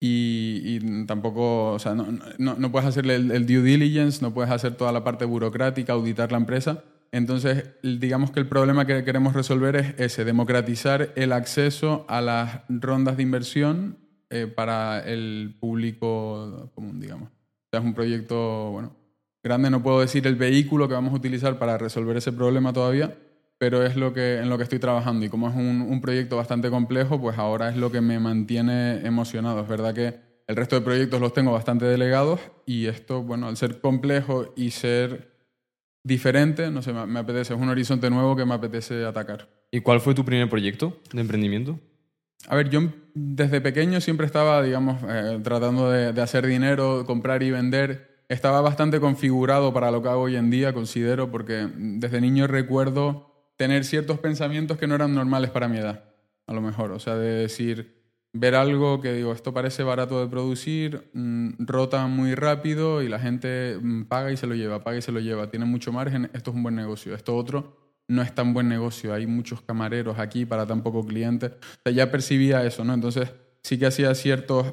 y, 0.00 1.06
tampoco, 1.06 1.72
o 1.72 1.78
sea, 1.78 1.94
no, 1.94 2.06
no, 2.38 2.72
puedes 2.72 2.88
hacerle 2.88 3.16
el, 3.16 3.46
due 3.46 3.62
diligence, 3.62 4.22
no 4.22 4.32
puedes 4.32 4.50
hacer 4.50 4.76
toda 4.76 4.92
la 4.92 5.02
parte 5.02 5.24
burocrática, 5.24 5.92
auditar 5.92 6.30
la 6.30 6.38
empresa. 6.38 6.84
Entonces, 7.10 7.64
digamos 7.82 8.30
que 8.30 8.38
el 8.38 8.46
problema 8.46 8.86
que 8.86 9.02
queremos 9.02 9.32
resolver 9.32 9.76
es 9.76 9.94
ese, 9.98 10.24
democratizar 10.24 11.12
el 11.16 11.32
acceso 11.32 12.04
a 12.08 12.20
las 12.20 12.60
rondas 12.68 13.16
de 13.16 13.22
inversión 13.22 13.98
eh, 14.30 14.46
para 14.46 15.00
el 15.00 15.56
público 15.58 16.70
común, 16.74 17.00
digamos. 17.00 17.30
O 17.30 17.70
sea, 17.70 17.80
es 17.80 17.86
un 17.86 17.94
proyecto, 17.94 18.70
bueno, 18.70 18.94
grande, 19.42 19.70
no 19.70 19.82
puedo 19.82 20.00
decir 20.00 20.26
el 20.26 20.36
vehículo 20.36 20.86
que 20.86 20.94
vamos 20.94 21.12
a 21.12 21.16
utilizar 21.16 21.58
para 21.58 21.78
resolver 21.78 22.16
ese 22.16 22.32
problema 22.32 22.72
todavía, 22.72 23.16
pero 23.58 23.84
es 23.84 23.96
lo 23.96 24.12
que, 24.12 24.38
en 24.38 24.48
lo 24.48 24.56
que 24.56 24.62
estoy 24.62 24.78
trabajando 24.78 25.26
y 25.26 25.28
como 25.28 25.48
es 25.48 25.54
un, 25.54 25.82
un, 25.82 26.00
proyecto 26.00 26.36
bastante 26.36 26.70
complejo, 26.70 27.20
pues 27.20 27.36
ahora 27.38 27.68
es 27.68 27.76
lo 27.76 27.90
que 27.90 28.00
me 28.00 28.20
mantiene 28.20 29.04
emocionado. 29.04 29.60
Es 29.60 29.68
verdad 29.68 29.94
que 29.94 30.14
el 30.46 30.56
resto 30.56 30.76
de 30.76 30.82
proyectos 30.82 31.20
los 31.20 31.34
tengo 31.34 31.52
bastante 31.52 31.84
delegados 31.84 32.40
y 32.64 32.86
esto, 32.86 33.22
bueno, 33.22 33.48
al 33.48 33.56
ser 33.56 33.80
complejo 33.80 34.54
y 34.56 34.70
ser 34.70 35.36
diferente, 36.02 36.70
no 36.70 36.82
sé, 36.82 36.92
me, 36.92 37.18
apetece, 37.18 37.52
es 37.54 37.60
un 37.60 37.68
horizonte 37.68 38.08
nuevo 38.08 38.34
que 38.34 38.46
me 38.46 38.54
apetece 38.54 39.04
atacar. 39.04 39.48
¿Y 39.70 39.80
cuál 39.80 40.00
fue 40.00 40.14
tu 40.14 40.24
primer 40.24 40.48
proyecto 40.48 40.98
de 41.12 41.20
emprendimiento? 41.20 41.78
A 42.46 42.56
ver, 42.56 42.70
yo 42.70 42.80
desde 43.14 43.60
pequeño 43.60 44.00
siempre 44.00 44.24
estaba, 44.24 44.62
digamos, 44.62 45.02
eh, 45.06 45.38
tratando 45.42 45.90
de, 45.90 46.12
de 46.12 46.22
hacer 46.22 46.46
dinero, 46.46 47.04
comprar 47.04 47.42
y 47.42 47.50
vender. 47.50 48.22
Estaba 48.28 48.60
bastante 48.60 49.00
configurado 49.00 49.74
para 49.74 49.90
lo 49.90 50.02
que 50.02 50.08
hago 50.08 50.22
hoy 50.22 50.36
en 50.36 50.48
día, 50.48 50.72
considero, 50.72 51.30
porque 51.30 51.68
desde 51.76 52.20
niño 52.20 52.46
recuerdo 52.46 53.27
tener 53.58 53.84
ciertos 53.84 54.20
pensamientos 54.20 54.78
que 54.78 54.86
no 54.86 54.94
eran 54.94 55.14
normales 55.14 55.50
para 55.50 55.68
mi 55.68 55.78
edad, 55.78 56.04
a 56.46 56.54
lo 56.54 56.62
mejor. 56.62 56.92
O 56.92 57.00
sea, 57.00 57.16
de 57.16 57.28
decir, 57.40 57.98
ver 58.32 58.54
algo 58.54 59.00
que 59.00 59.12
digo, 59.12 59.32
esto 59.32 59.52
parece 59.52 59.82
barato 59.82 60.20
de 60.20 60.28
producir, 60.28 61.10
mm, 61.12 61.66
rota 61.66 62.06
muy 62.06 62.34
rápido 62.34 63.02
y 63.02 63.08
la 63.08 63.18
gente 63.18 63.76
mm, 63.82 64.04
paga 64.04 64.30
y 64.30 64.36
se 64.36 64.46
lo 64.46 64.54
lleva, 64.54 64.84
paga 64.84 64.98
y 64.98 65.02
se 65.02 65.12
lo 65.12 65.18
lleva, 65.18 65.50
tiene 65.50 65.66
mucho 65.66 65.92
margen, 65.92 66.30
esto 66.32 66.52
es 66.52 66.56
un 66.56 66.62
buen 66.62 66.76
negocio. 66.76 67.14
Esto 67.14 67.36
otro 67.36 67.76
no 68.06 68.22
es 68.22 68.32
tan 68.34 68.54
buen 68.54 68.68
negocio, 68.68 69.12
hay 69.12 69.26
muchos 69.26 69.60
camareros 69.60 70.18
aquí 70.18 70.46
para 70.46 70.64
tan 70.64 70.82
poco 70.82 71.04
clientes. 71.04 71.50
O 71.50 71.80
sea, 71.82 71.92
ya 71.92 72.10
percibía 72.12 72.64
eso, 72.64 72.84
¿no? 72.84 72.94
Entonces 72.94 73.32
sí 73.62 73.76
que 73.76 73.86
hacía 73.86 74.14
ciertos, 74.14 74.72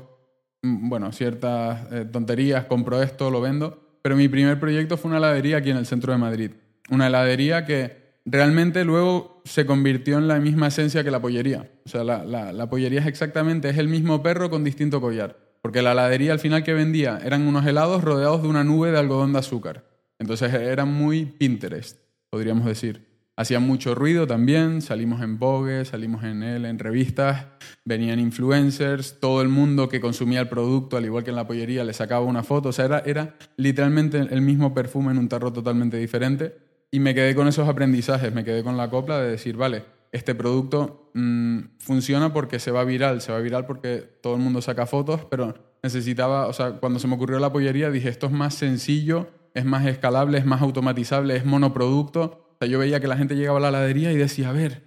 mm, 0.62 0.90
bueno, 0.90 1.12
ciertas 1.12 1.92
eh, 1.92 2.06
tonterías, 2.06 2.66
compro 2.66 3.02
esto, 3.02 3.32
lo 3.32 3.42
vendo, 3.42 3.98
pero 4.04 4.16
mi 4.16 4.30
primer 4.30 4.60
proyecto 4.60 4.96
fue 4.96 5.10
una 5.10 5.18
heladería 5.18 5.58
aquí 5.58 5.72
en 5.72 5.78
el 5.78 5.88
centro 5.88 6.14
de 6.14 6.20
Madrid. 6.20 6.52
Una 6.92 7.08
heladería 7.08 7.66
que 7.66 8.05
realmente 8.26 8.84
luego 8.84 9.42
se 9.46 9.66
convirtió 9.66 10.18
en 10.18 10.28
la 10.28 10.40
misma 10.40 10.68
esencia 10.68 11.04
que 11.04 11.12
la 11.12 11.22
pollería. 11.22 11.72
O 11.86 11.90
sea, 11.90 12.04
la, 12.04 12.26
la, 12.26 12.52
la 12.52 12.70
pollería 12.70 13.02
es 13.02 13.08
exactamente, 13.08 13.70
es 13.70 13.78
el 13.78 13.88
mismo 13.88 14.22
perro 14.24 14.50
con 14.50 14.64
distinto 14.64 15.00
collar. 15.00 15.38
Porque 15.62 15.82
la 15.82 15.94
heladería 15.94 16.32
al 16.32 16.40
final 16.40 16.64
que 16.64 16.74
vendía 16.74 17.20
eran 17.24 17.48
unos 17.48 17.66
helados 17.66 18.04
rodeados 18.04 18.44
de 18.44 18.48
una 18.48 18.64
nube 18.64 18.92
de 18.92 19.00
algodón 19.00 19.34
de 19.34 19.40
azúcar. 19.40 19.86
Entonces 20.20 20.54
era 20.54 20.86
muy 20.86 21.26
Pinterest, 21.26 21.98
podríamos 22.30 22.66
decir. 22.66 23.16
Hacía 23.38 23.60
mucho 23.60 23.96
ruido 23.96 24.28
también, 24.28 24.82
salimos 24.82 25.22
en 25.22 25.40
Vogue, 25.40 25.84
salimos 25.84 26.24
en 26.24 26.42
él, 26.42 26.64
en 26.64 26.80
revistas, 26.80 27.48
venían 27.84 28.18
influencers, 28.20 29.20
todo 29.20 29.42
el 29.42 29.50
mundo 29.50 29.90
que 29.90 30.00
consumía 30.00 30.40
el 30.40 30.48
producto, 30.48 30.96
al 30.96 31.04
igual 31.04 31.26
que 31.26 31.32
en 31.32 31.36
la 31.36 31.46
pollería, 31.46 31.84
le 31.84 31.92
sacaba 31.92 32.24
una 32.24 32.44
foto. 32.44 32.70
O 32.70 32.72
sea, 32.72 32.86
era, 32.86 33.00
era 33.00 33.36
literalmente 33.58 34.20
el 34.20 34.42
mismo 34.42 34.74
perfume 34.74 35.12
en 35.12 35.18
un 35.18 35.28
tarro 35.28 35.52
totalmente 35.52 35.98
diferente. 35.98 36.65
Y 36.96 37.00
me 37.02 37.14
quedé 37.14 37.36
con 37.36 37.50
esos 37.50 37.68
aprendizajes, 37.68 38.34
me 38.34 38.46
quedé 38.46 38.64
con 38.64 38.78
la 38.78 38.90
copla 38.90 39.20
de 39.20 39.32
decir, 39.32 39.58
vale, 39.58 39.84
este 40.14 40.34
producto 40.34 41.12
mmm, 41.14 41.60
funciona 41.78 42.32
porque 42.32 42.58
se 42.58 42.72
va 42.72 42.86
viral, 42.86 43.20
se 43.20 43.34
va 43.34 43.40
viral 43.40 43.66
porque 43.66 43.98
todo 44.22 44.36
el 44.36 44.42
mundo 44.42 44.62
saca 44.62 44.86
fotos, 44.86 45.26
pero 45.30 45.56
necesitaba, 45.84 46.48
o 46.48 46.54
sea, 46.54 46.72
cuando 46.80 47.00
se 47.00 47.10
me 47.10 47.16
ocurrió 47.16 47.38
la 47.40 47.52
pollería 47.52 47.92
dije, 47.92 48.08
esto 48.08 48.28
es 48.28 48.32
más 48.32 48.54
sencillo, 48.54 49.28
es 49.54 49.66
más 49.66 49.86
escalable, 49.86 50.38
es 50.38 50.46
más 50.46 50.62
automatizable, 50.62 51.36
es 51.36 51.44
monoproducto 51.44 52.46
o 52.56 52.58
sea, 52.58 52.70
yo 52.70 52.80
veía 52.80 53.02
que 53.02 53.08
la 53.08 53.18
gente 53.18 53.36
llegaba 53.36 53.58
a 53.58 53.62
la 53.62 53.68
heladería 53.68 54.14
y 54.14 54.16
decía, 54.16 54.52
a 54.52 54.54
ver, 54.54 54.82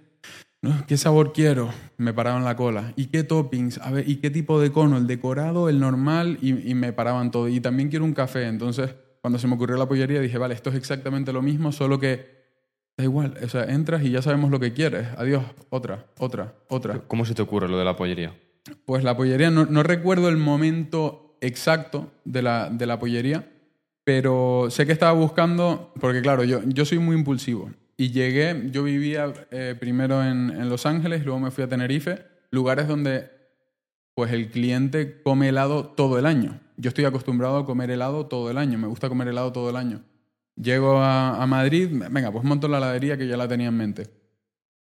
¿qué 0.87 0.97
sabor 0.97 1.31
quiero? 1.31 1.69
Me 1.97 2.11
paraban 2.11 2.43
la 2.43 2.55
cola. 2.55 2.93
¿Y 2.95 3.05
qué 3.05 3.23
toppings? 3.23 3.77
A 3.77 3.91
ver, 3.91 4.09
¿y 4.09 4.15
qué 4.15 4.31
tipo 4.31 4.59
de 4.59 4.71
cono? 4.71 4.97
¿El 4.97 5.05
decorado, 5.05 5.69
el 5.69 5.79
normal? 5.79 6.39
Y, 6.41 6.71
y 6.71 6.73
me 6.73 6.91
paraban 6.91 7.29
todo. 7.29 7.47
Y 7.47 7.59
también 7.59 7.89
quiero 7.89 8.05
un 8.05 8.13
café. 8.13 8.47
Entonces, 8.47 8.95
cuando 9.21 9.39
se 9.39 9.47
me 9.47 9.55
ocurrió 9.55 9.77
la 9.77 9.87
pollería, 9.87 10.21
dije, 10.21 10.37
vale, 10.37 10.53
esto 10.53 10.69
es 10.69 10.75
exactamente 10.75 11.33
lo 11.33 11.41
mismo, 11.41 11.71
solo 11.71 11.99
que 11.99 12.39
da 12.97 13.03
igual. 13.03 13.37
O 13.43 13.49
sea, 13.49 13.65
entras 13.65 14.03
y 14.03 14.11
ya 14.11 14.21
sabemos 14.21 14.51
lo 14.51 14.59
que 14.59 14.73
quieres. 14.73 15.07
Adiós, 15.17 15.43
otra, 15.69 16.05
otra, 16.17 16.53
otra. 16.67 17.01
¿Cómo 17.07 17.25
se 17.25 17.33
te 17.33 17.41
ocurre 17.41 17.67
lo 17.67 17.77
de 17.77 17.85
la 17.85 17.95
pollería? 17.95 18.33
Pues 18.85 19.03
la 19.03 19.15
pollería, 19.15 19.49
no, 19.49 19.65
no 19.65 19.83
recuerdo 19.83 20.29
el 20.29 20.37
momento 20.37 21.37
exacto 21.41 22.11
de 22.25 22.41
la, 22.41 22.69
de 22.69 22.85
la 22.85 22.99
pollería, 22.99 23.49
pero 24.03 24.67
sé 24.69 24.85
que 24.85 24.91
estaba 24.91 25.11
buscando, 25.13 25.93
porque 25.99 26.21
claro, 26.21 26.43
yo, 26.43 26.61
yo 26.65 26.85
soy 26.85 26.99
muy 26.99 27.15
impulsivo. 27.15 27.71
Y 27.97 28.11
llegué, 28.11 28.69
yo 28.71 28.83
vivía 28.83 29.33
eh, 29.51 29.75
primero 29.77 30.23
en, 30.23 30.49
en, 30.51 30.69
Los 30.69 30.85
Ángeles, 30.85 31.25
luego 31.25 31.39
me 31.39 31.51
fui 31.51 31.63
a 31.63 31.67
Tenerife, 31.67 32.19
lugares 32.49 32.87
donde 32.87 33.29
pues 34.13 34.31
el 34.31 34.49
cliente 34.49 35.21
come 35.21 35.49
helado 35.49 35.85
todo 35.85 36.17
el 36.17 36.25
año. 36.25 36.59
Yo 36.79 36.89
estoy 36.89 37.05
acostumbrado 37.05 37.57
a 37.57 37.65
comer 37.65 37.91
helado 37.91 38.25
todo 38.25 38.49
el 38.49 38.57
año, 38.57 38.77
me 38.77 38.87
gusta 38.87 39.09
comer 39.09 39.27
helado 39.27 39.51
todo 39.51 39.69
el 39.69 39.75
año. 39.75 40.01
Llego 40.55 41.01
a, 41.01 41.45
Madrid, 41.45 41.89
venga, 41.91 42.31
pues 42.31 42.43
monto 42.43 42.67
la 42.67 42.77
heladería 42.77 43.17
que 43.17 43.27
ya 43.27 43.37
la 43.37 43.47
tenía 43.47 43.67
en 43.67 43.77
mente. 43.77 44.07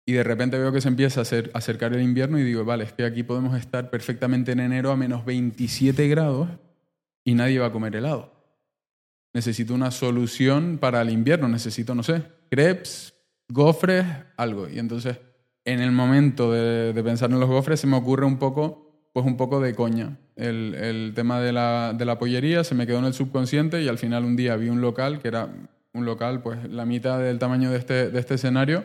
Y 0.06 0.12
de 0.12 0.24
repente 0.24 0.58
veo 0.58 0.72
que 0.72 0.80
se 0.80 0.88
empieza 0.88 1.20
a, 1.20 1.22
hacer, 1.22 1.50
acercar 1.54 1.92
el 1.92 2.02
invierno 2.02 2.38
y 2.38 2.42
digo, 2.42 2.64
vale, 2.64 2.84
es 2.84 2.92
que 2.92 3.04
aquí 3.04 3.22
podemos 3.22 3.56
estar 3.56 3.90
perfectamente 3.90 4.52
en 4.52 4.60
enero 4.60 4.90
a 4.90 4.96
menos 4.96 5.24
27 5.24 6.08
grados 6.08 6.48
y 7.24 7.34
nadie 7.34 7.58
va 7.58 7.66
a 7.66 7.72
comer 7.72 7.94
helado 7.94 8.38
necesito 9.32 9.74
una 9.74 9.90
solución 9.90 10.78
para 10.78 11.02
el 11.02 11.10
invierno, 11.10 11.48
necesito, 11.48 11.94
no 11.94 12.02
sé, 12.02 12.22
crepes, 12.50 13.14
gofres, 13.48 14.04
algo. 14.36 14.68
Y 14.68 14.78
entonces, 14.78 15.18
en 15.64 15.80
el 15.80 15.92
momento 15.92 16.52
de, 16.52 17.00
pensar 17.02 17.30
en 17.30 17.40
los 17.40 17.48
gofres, 17.48 17.80
se 17.80 17.86
me 17.86 17.96
ocurre 17.96 18.26
un 18.26 18.38
poco, 18.38 19.10
pues 19.12 19.26
un 19.26 19.36
poco 19.36 19.60
de 19.60 19.74
coña. 19.74 20.18
El, 20.38 20.74
el 20.76 21.12
tema 21.14 21.40
de 21.40 21.52
la, 21.52 21.92
de 21.92 22.04
la, 22.04 22.18
pollería 22.18 22.62
se 22.62 22.76
me 22.76 22.86
quedó 22.86 23.00
en 23.00 23.06
el 23.06 23.12
subconsciente 23.12 23.82
y 23.82 23.88
al 23.88 23.98
final 23.98 24.24
un 24.24 24.36
día 24.36 24.54
vi 24.54 24.68
un 24.68 24.80
local 24.80 25.18
que 25.18 25.26
era 25.26 25.48
un 25.92 26.04
local, 26.04 26.42
pues 26.42 26.70
la 26.70 26.86
mitad 26.86 27.18
del 27.18 27.40
tamaño 27.40 27.72
de 27.72 27.78
este, 27.78 28.10
de 28.10 28.20
este 28.20 28.34
escenario 28.34 28.84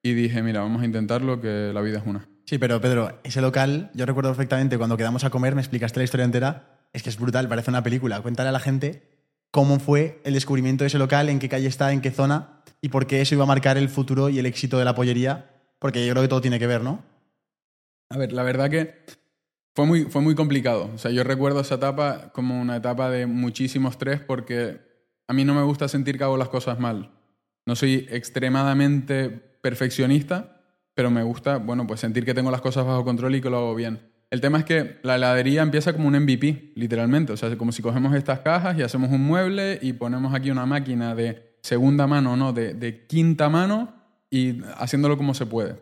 y 0.00 0.14
dije, 0.14 0.42
mira, 0.42 0.60
vamos 0.60 0.82
a 0.82 0.84
intentarlo, 0.84 1.40
que 1.40 1.72
la 1.74 1.80
vida 1.80 1.98
es 1.98 2.06
una. 2.06 2.28
Sí, 2.44 2.58
pero 2.58 2.80
Pedro, 2.80 3.18
ese 3.24 3.40
local, 3.40 3.90
yo 3.94 4.06
recuerdo 4.06 4.30
perfectamente 4.30 4.78
cuando 4.78 4.96
quedamos 4.96 5.24
a 5.24 5.30
comer, 5.30 5.56
me 5.56 5.60
explicaste 5.60 5.98
la 5.98 6.04
historia 6.04 6.24
entera, 6.24 6.78
es 6.92 7.02
que 7.02 7.10
es 7.10 7.18
brutal, 7.18 7.48
parece 7.48 7.70
una 7.70 7.82
película. 7.82 8.20
Cuéntale 8.20 8.50
a 8.50 8.52
la 8.52 8.60
gente 8.60 9.02
cómo 9.50 9.80
fue 9.80 10.20
el 10.24 10.34
descubrimiento 10.34 10.84
de 10.84 10.88
ese 10.88 10.98
local, 10.98 11.28
en 11.28 11.40
qué 11.40 11.48
calle 11.48 11.66
está, 11.66 11.92
en 11.92 12.00
qué 12.00 12.10
zona 12.10 12.62
y 12.80 12.88
por 12.88 13.06
qué 13.06 13.20
eso 13.20 13.34
iba 13.34 13.44
a 13.44 13.46
marcar 13.46 13.76
el 13.76 13.88
futuro 13.88 14.28
y 14.28 14.38
el 14.38 14.46
éxito 14.46 14.78
de 14.78 14.84
la 14.84 14.94
pollería, 14.94 15.50
porque 15.78 16.06
yo 16.06 16.12
creo 16.12 16.22
que 16.22 16.28
todo 16.28 16.40
tiene 16.40 16.58
que 16.58 16.66
ver, 16.66 16.82
¿no? 16.82 17.02
A 18.10 18.18
ver, 18.18 18.32
la 18.32 18.42
verdad 18.42 18.70
que 18.70 19.04
fue 19.74 19.86
muy, 19.86 20.04
fue 20.04 20.20
muy 20.20 20.34
complicado. 20.34 20.90
O 20.94 20.98
sea, 20.98 21.10
yo 21.10 21.24
recuerdo 21.24 21.60
esa 21.60 21.76
etapa 21.76 22.30
como 22.32 22.60
una 22.60 22.76
etapa 22.76 23.10
de 23.10 23.26
muchísimo 23.26 23.88
estrés 23.88 24.20
porque 24.20 24.80
a 25.26 25.32
mí 25.32 25.44
no 25.44 25.54
me 25.54 25.62
gusta 25.62 25.88
sentir 25.88 26.18
que 26.18 26.24
hago 26.24 26.36
las 26.36 26.48
cosas 26.48 26.78
mal. 26.78 27.10
No 27.64 27.76
soy 27.76 28.06
extremadamente 28.10 29.30
perfeccionista, 29.30 30.60
pero 30.94 31.10
me 31.10 31.22
gusta, 31.22 31.56
bueno, 31.58 31.86
pues 31.86 32.00
sentir 32.00 32.24
que 32.24 32.34
tengo 32.34 32.50
las 32.50 32.60
cosas 32.60 32.84
bajo 32.84 33.04
control 33.04 33.36
y 33.36 33.40
que 33.40 33.48
lo 33.48 33.58
hago 33.58 33.74
bien. 33.74 34.10
El 34.30 34.40
tema 34.40 34.58
es 34.58 34.64
que 34.64 34.98
la 35.02 35.16
heladería 35.16 35.62
empieza 35.62 35.92
como 35.92 36.08
un 36.08 36.18
MVP, 36.18 36.72
literalmente. 36.74 37.32
O 37.32 37.36
sea, 37.36 37.54
como 37.56 37.70
si 37.70 37.82
cogemos 37.82 38.14
estas 38.14 38.40
cajas 38.40 38.78
y 38.78 38.82
hacemos 38.82 39.10
un 39.10 39.22
mueble 39.22 39.78
y 39.80 39.92
ponemos 39.92 40.34
aquí 40.34 40.50
una 40.50 40.66
máquina 40.66 41.14
de 41.14 41.56
segunda 41.62 42.06
mano, 42.06 42.36
no, 42.36 42.52
de, 42.52 42.74
de 42.74 43.06
quinta 43.06 43.48
mano 43.48 43.94
y 44.30 44.62
haciéndolo 44.76 45.16
como 45.16 45.34
se 45.34 45.46
puede. 45.46 45.76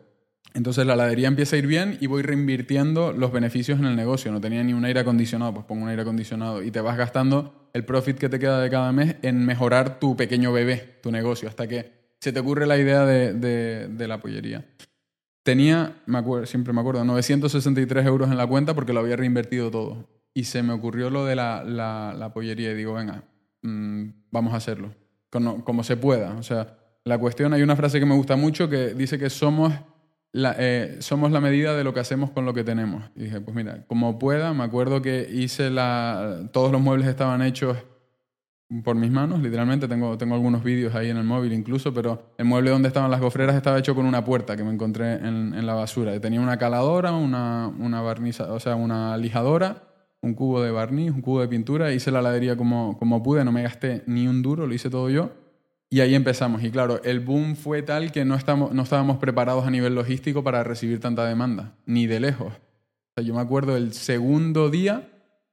Entonces 0.55 0.85
la 0.87 0.95
heladería 0.95 1.29
empieza 1.29 1.57
a 1.57 1.59
ir 1.59 1.67
bien 1.67 1.97
y 2.01 2.07
voy 2.07 2.23
reinvirtiendo 2.23 3.13
los 3.13 3.33
beneficios 3.33 3.79
en 3.79 3.87
el 3.87 3.97
negocio. 3.97 4.33
No 4.33 4.41
tenía 4.41 4.63
ni 4.65 4.73
un 4.73 4.85
aire 4.85 5.01
acondicionado, 5.01 5.55
pues 5.55 5.67
pongo 5.67 5.85
un 5.85 5.89
aire 5.89 6.03
acondicionado 6.03 6.63
y 6.63 6.71
te 6.71 6.81
vas 6.81 6.97
gastando 6.97 7.69
el 7.73 7.85
profit 7.85 8.19
que 8.19 8.29
te 8.29 8.39
queda 8.39 8.61
de 8.61 8.71
cada 8.71 8.93
mes 8.93 9.17
en 9.23 9.45
mejorar 9.45 10.01
tu 10.01 10.17
pequeño 10.17 10.53
bebé, 10.53 10.99
tu 11.03 11.13
negocio, 11.13 11.49
hasta 11.49 11.69
que 11.69 12.01
se 12.21 12.33
te 12.33 12.41
ocurre 12.41 12.67
la 12.67 12.79
idea 12.79 13.07
de, 13.07 14.07
la 14.07 14.21
pollería. 14.21 14.67
Tenía, 15.43 15.97
siempre 16.45 16.73
me 16.73 16.81
acuerdo, 16.81 17.05
963 17.05 18.07
euros 18.07 18.31
en 18.31 18.37
la 18.37 18.47
cuenta 18.47 18.75
porque 18.75 18.93
lo 18.93 19.01
había 19.01 19.17
reinvertido 19.17 19.71
todo. 19.71 20.09
Y 20.35 20.45
se 20.45 20.63
me 20.63 20.73
ocurrió 20.73 21.11
lo 21.11 21.25
de 21.25 21.35
la, 21.35 21.65
la, 21.65 22.33
pollería 22.35 22.73
y 22.73 22.75
digo, 22.75 22.95
venga, 22.95 23.25
mmm, 23.63 24.09
vamos 24.31 24.53
a 24.53 24.57
hacerlo, 24.57 24.95
como, 25.31 25.83
se 25.83 25.97
pueda. 25.97 26.35
O 26.35 26.43
sea, 26.43 26.77
la 27.05 27.19
cuestión, 27.19 27.53
hay 27.55 27.63
una 27.63 27.75
frase 27.75 27.99
que 27.99 28.07
me 28.07 28.15
gusta 28.15 28.37
mucho 28.37 28.69
que 28.69 28.95
dice 28.95 29.19
que 29.19 29.31
somos 29.31 29.73
eh, 30.33 30.97
somos 31.01 31.33
la 31.33 31.41
medida 31.41 31.75
de 31.75 31.85
lo 31.85 31.93
que 31.93 32.01
hacemos 32.01 32.31
con 32.31 32.45
lo 32.45 32.55
que 32.55 32.65
tenemos. 32.65 33.05
Y 33.17 33.25
dije, 33.25 33.41
pues 33.41 33.55
mira, 33.55 33.85
como 33.87 34.19
pueda, 34.19 34.53
me 34.55 34.65
acuerdo 34.65 35.03
que 35.03 35.29
hice 35.31 35.71
la, 35.71 36.49
todos 36.53 36.71
los 36.71 36.81
muebles 36.81 37.09
estaban 37.09 37.43
hechos 37.43 37.77
por 38.85 38.95
mis 38.95 39.11
manos, 39.11 39.41
literalmente. 39.41 39.89
Tengo, 39.89 40.17
tengo 40.17 40.35
algunos 40.35 40.63
vídeos 40.63 40.95
ahí 40.95 41.11
en 41.11 41.17
el 41.17 41.25
móvil 41.25 41.53
incluso, 41.53 41.93
pero 41.93 42.33
el 42.39 42.45
mueble 42.45 42.71
donde 42.71 42.89
estaban 42.89 43.11
las 43.11 43.21
gofreras 43.21 43.57
estaba 43.57 43.79
hecho 43.79 43.95
con 43.95 44.07
una 44.07 44.25
puerta 44.25 44.57
que 44.57 44.63
me 44.63 44.73
encontré 44.73 45.15
en, 45.15 45.67
la 45.67 45.75
basura. 45.75 46.19
Tenía 46.21 46.41
una 46.41 46.59
caladora, 46.59 47.13
una, 47.13 47.69
una 47.69 48.01
barniza, 48.01 48.53
o 48.53 48.61
sea, 48.61 48.77
una 48.77 49.17
lijadora, 49.17 49.83
un 50.23 50.35
cubo 50.35 50.63
de 50.63 50.71
barniz, 50.71 51.11
un 51.11 51.23
cubo 51.23 51.41
de 51.41 51.49
pintura. 51.49 51.93
Hice 51.93 52.11
la 52.13 52.21
heladería 52.21 52.57
como, 52.57 52.97
como 52.99 53.23
pude, 53.23 53.45
no 53.45 53.53
me 53.53 53.63
gasté 53.63 54.05
ni 54.07 54.29
un 54.29 54.43
duro, 54.43 54.67
lo 54.67 54.75
hice 54.75 54.91
todo 54.91 55.11
yo. 55.11 55.33
Y 55.91 56.01
ahí 56.01 56.15
empezamos. 56.15 56.63
Y 56.63 56.71
claro, 56.71 57.03
el 57.03 57.19
boom 57.19 57.57
fue 57.57 57.83
tal 57.83 58.13
que 58.13 58.25
no, 58.25 58.37
estamos, 58.37 58.73
no 58.73 58.83
estábamos 58.83 59.19
preparados 59.19 59.67
a 59.67 59.71
nivel 59.71 59.97
logístico 59.97 60.45
para 60.45 60.63
recibir 60.63 61.01
tanta 61.01 61.27
demanda, 61.27 61.75
ni 61.85 62.07
de 62.07 62.21
lejos. 62.21 62.53
O 62.53 63.13
sea, 63.17 63.25
yo 63.25 63.35
me 63.35 63.41
acuerdo 63.41 63.77
el 63.77 63.93
segundo 63.93 64.71
día 64.71 65.09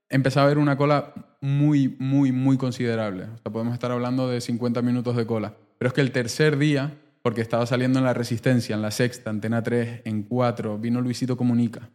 empezaba 0.10 0.44
a 0.44 0.46
haber 0.46 0.60
una 0.60 0.78
cola 0.78 1.14
muy, 1.42 1.96
muy, 2.00 2.32
muy 2.32 2.58
considerable. 2.58 3.24
O 3.24 3.38
sea, 3.40 3.52
podemos 3.52 3.74
estar 3.74 3.92
hablando 3.92 4.30
de 4.30 4.40
50 4.40 4.82
minutos 4.84 5.16
de 5.16 5.26
cola. 5.26 5.54
Pero 5.80 5.88
es 5.88 5.94
que 5.94 6.02
el 6.02 6.12
tercer 6.12 6.58
día, 6.58 6.94
porque 7.24 7.42
estaba 7.42 7.66
saliendo 7.66 8.00
en 8.00 8.06
la 8.06 8.14
Resistencia, 8.14 8.76
en 8.76 8.84
la 8.84 8.92
Sexta, 8.92 9.32
Antena 9.32 9.64
3, 9.64 10.02
en 10.06 10.24
4, 10.24 10.78
vino 10.78 11.02
Luisito 11.02 11.36
Comunica. 11.36 11.90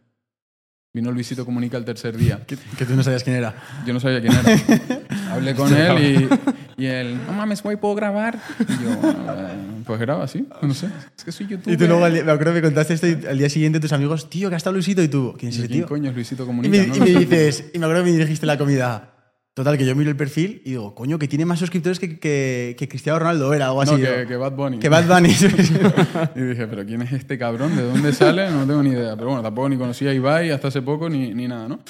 Vino 0.93 1.11
Luisito 1.11 1.43
Comunica 1.45 1.77
el 1.77 1.85
tercer 1.85 2.17
día. 2.17 2.41
Que, 2.47 2.57
que 2.77 2.85
tú 2.85 2.95
no 2.95 3.03
sabías 3.03 3.23
quién 3.23 3.37
era. 3.37 3.55
Yo 3.85 3.93
no 3.93 3.99
sabía 3.99 4.21
quién 4.21 4.33
era. 4.33 5.31
Hablé 5.33 5.55
con 5.55 5.73
él 5.73 6.03
y, 6.03 6.29
y 6.77 6.85
él, 6.85 7.17
no 7.25 7.33
mames, 7.33 7.61
güey, 7.63 7.77
¿puedo 7.77 7.95
grabar? 7.95 8.39
Y 8.59 8.83
yo, 8.83 8.91
eh, 8.91 9.83
pues 9.85 9.99
graba, 9.99 10.27
sí, 10.27 10.47
no 10.61 10.73
sé. 10.73 10.87
Es 11.17 11.23
que 11.23 11.31
soy 11.31 11.47
youtuber. 11.47 11.73
Y 11.73 11.77
tú 11.77 11.85
luego, 11.87 12.01
me 12.09 12.31
acuerdo 12.31 12.53
que 12.53 12.61
contaste 12.61 12.93
esto 12.93 13.07
y 13.07 13.17
al 13.27 13.37
día 13.37 13.49
siguiente 13.49 13.79
tus 13.79 13.93
amigos, 13.93 14.29
tío, 14.29 14.49
que 14.49 14.55
ha 14.55 14.57
estado 14.57 14.73
Luisito 14.73 15.01
y 15.03 15.07
tú, 15.07 15.35
¿quién 15.37 15.49
es 15.49 15.57
ese 15.57 15.67
¿Quién 15.67 15.79
tío? 15.81 15.87
coño 15.87 16.09
es 16.09 16.15
Luisito 16.15 16.43
Y 16.43 16.45
Comunica? 16.47 16.77
me, 16.77 16.87
no 16.87 16.95
y 16.95 16.99
me 17.13 17.19
dices, 17.19 17.71
y 17.73 17.79
me 17.79 17.85
acuerdo 17.85 18.03
que 18.03 18.11
me 18.11 18.17
dijiste 18.17 18.45
la 18.45 18.57
comida. 18.57 19.09
Total, 19.55 19.77
que 19.77 19.85
yo 19.85 19.95
miro 19.95 20.09
el 20.09 20.15
perfil 20.17 20.63
y 20.65 20.71
digo, 20.71 20.95
coño, 20.95 21.19
que 21.19 21.27
tiene 21.27 21.45
más 21.45 21.59
suscriptores 21.59 21.99
que, 21.99 22.17
que, 22.19 22.75
que 22.75 22.87
Cristiano 22.87 23.19
Ronaldo 23.19 23.53
era, 23.53 23.67
algo 23.67 23.83
así. 23.83 23.91
No, 23.91 23.99
Yo, 23.99 24.05
que, 24.07 24.25
que 24.25 24.35
Bad 24.35 24.53
Bunny. 24.53 24.79
que 24.79 24.89
Bad 24.89 25.05
Bunny. 25.07 25.29
Y 26.35 26.41
dije, 26.41 26.65
pero 26.65 26.83
¿quién 26.87 27.03
es 27.03 27.11
este 27.11 27.37
cabrón? 27.37 27.75
¿De 27.75 27.83
dónde 27.83 28.13
sale? 28.13 28.49
No 28.49 28.65
tengo 28.65 28.81
ni 28.81 28.89
idea. 28.89 29.15
Pero 29.15 29.27
bueno, 29.27 29.43
tampoco 29.43 29.69
ni 29.69 29.77
conocía 29.77 30.09
a 30.09 30.13
Ibai 30.15 30.49
hasta 30.49 30.69
hace 30.69 30.81
poco 30.81 31.07
ni, 31.07 31.35
ni 31.35 31.47
nada, 31.47 31.67
¿no? 31.67 31.81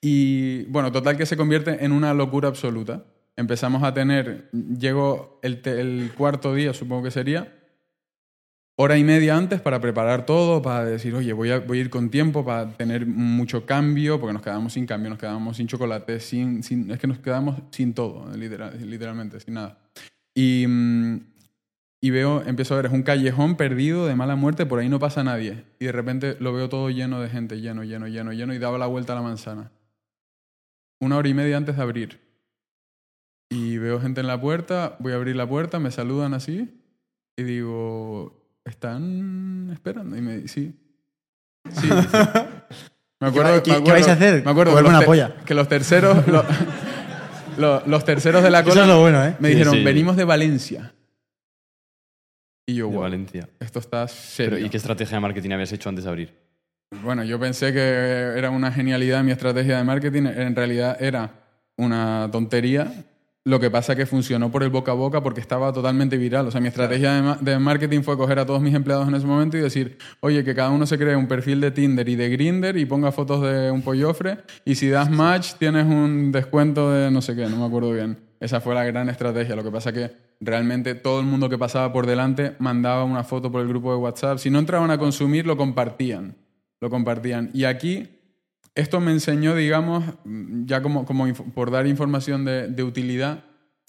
Y 0.00 0.62
bueno, 0.66 0.92
total 0.92 1.16
que 1.16 1.26
se 1.26 1.36
convierte 1.36 1.84
en 1.84 1.90
una 1.90 2.14
locura 2.14 2.46
absoluta. 2.48 3.02
Empezamos 3.38 3.82
a 3.84 3.94
tener, 3.94 4.50
llegó 4.52 5.38
el, 5.42 5.60
el 5.64 6.10
cuarto 6.16 6.54
día, 6.54 6.74
supongo 6.74 7.04
que 7.04 7.10
sería, 7.12 7.54
hora 8.76 8.98
y 8.98 9.04
media 9.04 9.36
antes 9.36 9.60
para 9.60 9.80
preparar 9.80 10.26
todo, 10.26 10.60
para 10.60 10.84
decir, 10.84 11.14
oye, 11.14 11.32
voy 11.32 11.52
a, 11.52 11.60
voy 11.60 11.78
a 11.78 11.80
ir 11.82 11.90
con 11.90 12.10
tiempo 12.10 12.44
para 12.44 12.76
tener 12.76 13.06
mucho 13.06 13.64
cambio, 13.64 14.18
porque 14.20 14.32
nos 14.32 14.42
quedamos 14.42 14.72
sin 14.72 14.86
cambio, 14.86 15.10
nos 15.10 15.18
quedamos 15.20 15.56
sin 15.56 15.68
chocolate, 15.68 16.18
sin, 16.20 16.62
sin, 16.64 16.90
es 16.90 16.98
que 16.98 17.06
nos 17.06 17.20
quedamos 17.20 17.62
sin 17.70 17.94
todo, 17.94 18.28
literal- 18.36 18.76
literalmente, 18.90 19.38
sin 19.40 19.54
nada. 19.54 19.78
Y 20.34 20.66
mm, 20.66 21.20
y 22.00 22.10
veo, 22.10 22.42
empiezo 22.46 22.74
a 22.74 22.76
ver, 22.76 22.86
es 22.86 22.92
un 22.92 23.02
callejón 23.02 23.56
perdido 23.56 24.06
de 24.06 24.14
mala 24.14 24.36
muerte, 24.36 24.66
por 24.66 24.78
ahí 24.78 24.88
no 24.88 25.00
pasa 25.00 25.24
nadie. 25.24 25.64
Y 25.80 25.86
de 25.86 25.92
repente 25.92 26.36
lo 26.38 26.52
veo 26.52 26.68
todo 26.68 26.90
lleno 26.90 27.20
de 27.20 27.28
gente, 27.28 27.60
lleno, 27.60 27.82
lleno, 27.82 28.06
lleno, 28.06 28.32
lleno, 28.32 28.54
y 28.54 28.58
daba 28.58 28.78
la 28.78 28.86
vuelta 28.86 29.14
a 29.14 29.16
la 29.16 29.22
manzana. 29.22 29.72
Una 31.00 31.16
hora 31.16 31.28
y 31.28 31.34
media 31.34 31.56
antes 31.56 31.76
de 31.76 31.82
abrir. 31.82 32.27
Y 33.50 33.78
veo 33.78 34.00
gente 34.00 34.20
en 34.20 34.26
la 34.26 34.40
puerta, 34.40 34.96
voy 34.98 35.12
a 35.12 35.16
abrir 35.16 35.34
la 35.36 35.48
puerta, 35.48 35.78
me 35.78 35.90
saludan 35.90 36.34
así, 36.34 36.68
y 37.36 37.42
digo, 37.44 38.44
¿están 38.64 39.70
esperando? 39.72 40.16
Y 40.16 40.20
me 40.20 40.36
dice, 40.38 40.48
sí. 40.48 40.74
Sí. 41.72 41.88
Me 43.20 43.26
acuerdo, 43.26 43.62
¿Qué- 43.64 43.70
me 43.72 43.76
qué 43.78 43.82
acuerdo- 43.82 43.92
vais 43.94 44.08
a 44.08 44.12
hacer? 44.12 44.44
Me 44.44 44.50
acuerdo 44.52 44.80
los, 44.80 44.88
una 44.90 45.00
te- 45.00 45.06
polla. 45.06 45.34
que 45.44 45.52
los 45.52 45.66
terceros, 45.68 46.24
lo- 46.28 46.44
lo- 47.58 47.82
los 47.84 48.04
terceros 48.04 48.44
de 48.44 48.50
la 48.50 48.60
Eso 48.60 48.68
cola 48.68 48.82
es 48.82 48.86
lo 48.88 49.00
bueno, 49.00 49.24
¿eh? 49.24 49.34
me 49.40 49.48
Sí, 49.48 49.54
dijeron, 49.54 49.74
sí. 49.74 49.82
venimos 49.82 50.16
de 50.16 50.22
Valencia. 50.24 50.94
Y 52.64 52.76
yo, 52.76 52.86
De 52.86 52.92
wow, 52.92 53.02
Valencia. 53.02 53.48
esto 53.58 53.80
está 53.80 54.06
serio. 54.06 54.54
Pero, 54.54 54.66
¿Y 54.66 54.70
qué 54.70 54.76
estrategia 54.76 55.16
de 55.16 55.20
marketing 55.20 55.50
habías 55.50 55.72
hecho 55.72 55.88
antes 55.88 56.04
de 56.04 56.10
abrir? 56.10 56.32
Bueno, 57.02 57.24
yo 57.24 57.40
pensé 57.40 57.72
que 57.72 57.80
era 58.38 58.50
una 58.50 58.70
genialidad 58.70 59.24
mi 59.24 59.32
estrategia 59.32 59.78
de 59.78 59.84
marketing. 59.84 60.26
En 60.26 60.54
realidad 60.54 60.96
era 61.02 61.32
una 61.76 62.28
tontería. 62.30 62.92
Lo 63.48 63.58
que 63.58 63.70
pasa 63.70 63.96
que 63.96 64.04
funcionó 64.04 64.50
por 64.50 64.62
el 64.62 64.68
boca 64.68 64.92
a 64.92 64.94
boca 64.94 65.22
porque 65.22 65.40
estaba 65.40 65.72
totalmente 65.72 66.18
viral. 66.18 66.46
O 66.46 66.50
sea, 66.50 66.60
mi 66.60 66.68
estrategia 66.68 67.14
de, 67.14 67.22
ma- 67.22 67.38
de 67.40 67.58
marketing 67.58 68.02
fue 68.02 68.16
coger 68.18 68.38
a 68.38 68.44
todos 68.44 68.60
mis 68.60 68.74
empleados 68.74 69.08
en 69.08 69.14
ese 69.14 69.26
momento 69.26 69.56
y 69.56 69.60
decir, 69.60 69.96
oye, 70.20 70.44
que 70.44 70.54
cada 70.54 70.68
uno 70.70 70.84
se 70.84 70.98
cree 70.98 71.16
un 71.16 71.26
perfil 71.28 71.60
de 71.62 71.70
Tinder 71.70 72.06
y 72.08 72.14
de 72.16 72.28
Grinder 72.28 72.76
y 72.76 72.84
ponga 72.84 73.10
fotos 73.10 73.40
de 73.42 73.70
un 73.70 73.80
pollofre 73.80 74.38
y 74.66 74.74
si 74.74 74.88
das 74.90 75.10
match 75.10 75.54
tienes 75.58 75.86
un 75.86 76.30
descuento 76.30 76.90
de 76.92 77.10
no 77.10 77.22
sé 77.22 77.34
qué, 77.34 77.46
no 77.46 77.56
me 77.56 77.64
acuerdo 77.64 77.92
bien. 77.92 78.18
Esa 78.38 78.60
fue 78.60 78.74
la 78.74 78.84
gran 78.84 79.08
estrategia. 79.08 79.56
Lo 79.56 79.64
que 79.64 79.70
pasa 79.70 79.92
que 79.92 80.10
realmente 80.40 80.94
todo 80.94 81.20
el 81.20 81.26
mundo 81.26 81.48
que 81.48 81.56
pasaba 81.56 81.90
por 81.92 82.06
delante 82.06 82.52
mandaba 82.58 83.02
una 83.04 83.24
foto 83.24 83.50
por 83.50 83.62
el 83.62 83.68
grupo 83.68 83.92
de 83.92 83.96
WhatsApp. 83.98 84.38
Si 84.38 84.50
no 84.50 84.58
entraban 84.58 84.90
a 84.90 84.98
consumir, 84.98 85.46
lo 85.46 85.56
compartían. 85.56 86.36
Lo 86.80 86.90
compartían. 86.90 87.50
Y 87.54 87.64
aquí 87.64 88.08
esto 88.78 89.00
me 89.00 89.10
enseñó, 89.12 89.54
digamos, 89.54 90.04
ya 90.64 90.82
como, 90.82 91.04
como 91.04 91.32
por 91.34 91.70
dar 91.70 91.86
información 91.86 92.44
de, 92.44 92.68
de 92.68 92.82
utilidad, 92.82 93.44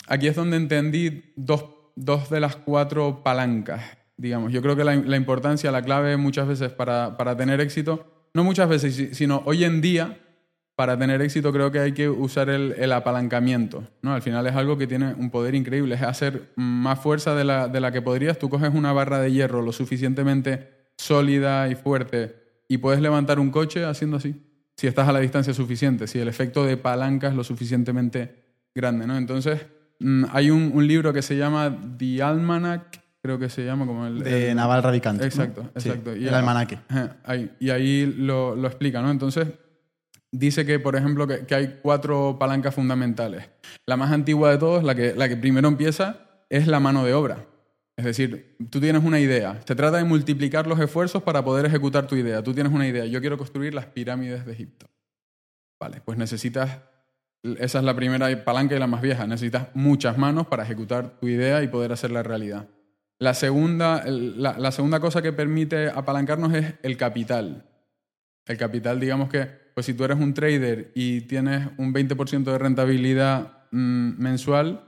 aquí 0.07 0.27
es 0.27 0.35
donde 0.35 0.57
entendí 0.57 1.31
dos, 1.35 1.65
dos 1.95 2.29
de 2.29 2.39
las 2.39 2.55
cuatro 2.55 3.23
palancas, 3.23 3.81
digamos. 4.17 4.51
Yo 4.51 4.61
creo 4.61 4.75
que 4.75 4.83
la, 4.83 4.95
la 4.95 5.15
importancia, 5.17 5.71
la 5.71 5.81
clave 5.83 6.17
muchas 6.17 6.47
veces 6.47 6.71
para, 6.71 7.17
para 7.17 7.37
tener 7.37 7.61
éxito, 7.61 8.05
no 8.33 8.43
muchas 8.43 8.67
veces, 8.69 8.95
si- 8.95 9.13
sino 9.13 9.41
hoy 9.45 9.63
en 9.63 9.81
día, 9.81 10.17
para 10.75 10.97
tener 10.97 11.21
éxito 11.21 11.51
creo 11.51 11.71
que 11.71 11.79
hay 11.79 11.91
que 11.91 12.07
usar 12.09 12.49
el, 12.49 12.73
el 12.77 12.91
apalancamiento. 12.93 13.83
¿no? 14.01 14.13
Al 14.13 14.21
final 14.21 14.47
es 14.47 14.55
algo 14.55 14.77
que 14.77 14.87
tiene 14.87 15.13
un 15.13 15.29
poder 15.29 15.53
increíble, 15.53 15.95
es 15.95 16.01
hacer 16.01 16.51
más 16.55 16.99
fuerza 16.99 17.35
de 17.35 17.43
la, 17.43 17.67
de 17.67 17.81
la 17.81 17.91
que 17.91 18.01
podrías. 18.01 18.39
Tú 18.39 18.49
coges 18.49 18.73
una 18.73 18.93
barra 18.93 19.19
de 19.19 19.31
hierro 19.31 19.61
lo 19.61 19.71
suficientemente 19.73 20.69
sólida 20.97 21.67
y 21.69 21.75
fuerte 21.75 22.35
y 22.69 22.77
puedes 22.77 23.01
levantar 23.01 23.39
un 23.39 23.51
coche 23.51 23.83
haciendo 23.83 24.17
así, 24.17 24.35
si 24.79 24.87
estás 24.87 25.09
a 25.09 25.11
la 25.11 25.19
distancia 25.19 25.53
suficiente, 25.53 26.07
si 26.07 26.19
el 26.19 26.29
efecto 26.29 26.63
de 26.63 26.77
palanca 26.77 27.27
es 27.27 27.35
lo 27.35 27.43
suficientemente 27.43 28.33
grande. 28.73 29.05
¿no? 29.05 29.17
Entonces, 29.17 29.65
mm, 29.99 30.23
hay 30.31 30.49
un, 30.51 30.71
un 30.73 30.87
libro 30.87 31.11
que 31.11 31.21
se 31.21 31.35
llama 31.35 31.77
The 31.97 32.23
Almanac, 32.23 33.01
creo 33.21 33.37
que 33.37 33.49
se 33.49 33.65
llama 33.65 33.85
como 33.85 34.07
el... 34.07 34.23
De 34.23 34.51
el- 34.51 34.55
Naval 34.55 34.81
Ravikant. 34.81 35.19
¿no? 35.19 35.25
Exacto, 35.25 35.63
Sí, 35.75 35.89
exacto. 35.89 36.11
el 36.13 36.33
almanaque. 36.33 36.79
Ahí- 37.25 37.51
y 37.59 37.71
ahí 37.71 38.05
lo, 38.17 38.55
lo 38.55 38.67
explica, 38.69 39.01
¿no? 39.01 39.11
Entonces, 39.11 39.47
dice 40.31 40.65
que, 40.65 40.79
por 40.79 40.95
ejemplo, 40.95 41.27
que, 41.27 41.45
que 41.45 41.55
hay 41.55 41.79
cuatro 41.81 42.37
palancas 42.39 42.73
fundamentales. 42.73 43.49
La 43.85 43.97
más 43.97 44.11
antigua 44.13 44.49
de 44.51 44.59
todas, 44.59 44.83
la 44.85 44.95
que, 44.95 45.13
la 45.13 45.27
que 45.27 45.35
primero 45.35 45.67
empieza, 45.67 46.21
es 46.49 46.67
la 46.67 46.79
mano 46.79 47.03
de 47.03 47.13
obra. 47.13 47.45
Es 47.99 48.05
decir, 48.05 48.55
tú 48.69 48.79
tienes 48.79 49.03
una 49.03 49.19
idea. 49.19 49.59
Se 49.67 49.75
trata 49.75 49.97
de 49.97 50.05
multiplicar 50.05 50.65
los 50.65 50.79
esfuerzos 50.79 51.21
para 51.21 51.43
poder 51.43 51.65
ejecutar 51.65 52.07
tu 52.07 52.15
idea. 52.15 52.41
Tú 52.41 52.53
tienes 52.53 52.71
una 52.71 52.87
idea. 52.87 53.05
Yo 53.05 53.19
quiero 53.19 53.37
construir 53.37 53.73
las 53.73 53.87
pirámides 53.87 54.45
de 54.45 54.53
Egipto. 54.53 54.89
Vale, 55.77 55.99
pues 56.05 56.17
necesitas... 56.17 56.79
Esa 57.43 57.79
es 57.79 57.83
la 57.83 57.93
primera 57.93 58.45
palanca 58.45 58.73
y 58.73 58.79
la 58.79 58.87
más 58.87 59.01
vieja. 59.01 59.27
Necesitas 59.27 59.67
muchas 59.73 60.17
manos 60.17 60.47
para 60.47 60.63
ejecutar 60.63 61.19
tu 61.19 61.27
idea 61.27 61.61
y 61.61 61.67
poder 61.67 61.91
hacerla 61.91 62.23
realidad. 62.23 62.69
La 63.17 63.33
segunda, 63.33 64.05
la 64.05 64.71
segunda 64.71 65.01
cosa 65.01 65.21
que 65.21 65.33
permite 65.33 65.89
apalancarnos 65.89 66.53
es 66.53 66.75
el 66.83 66.95
capital. 66.95 67.65
El 68.45 68.55
capital, 68.55 69.01
digamos 69.01 69.27
que, 69.27 69.45
pues 69.73 69.85
si 69.85 69.93
tú 69.93 70.05
eres 70.05 70.19
un 70.19 70.33
trader 70.33 70.93
y 70.95 71.19
tienes 71.21 71.67
un 71.77 71.93
20% 71.93 72.45
de 72.45 72.57
rentabilidad 72.57 73.65
mm, 73.71 74.21
mensual, 74.21 74.85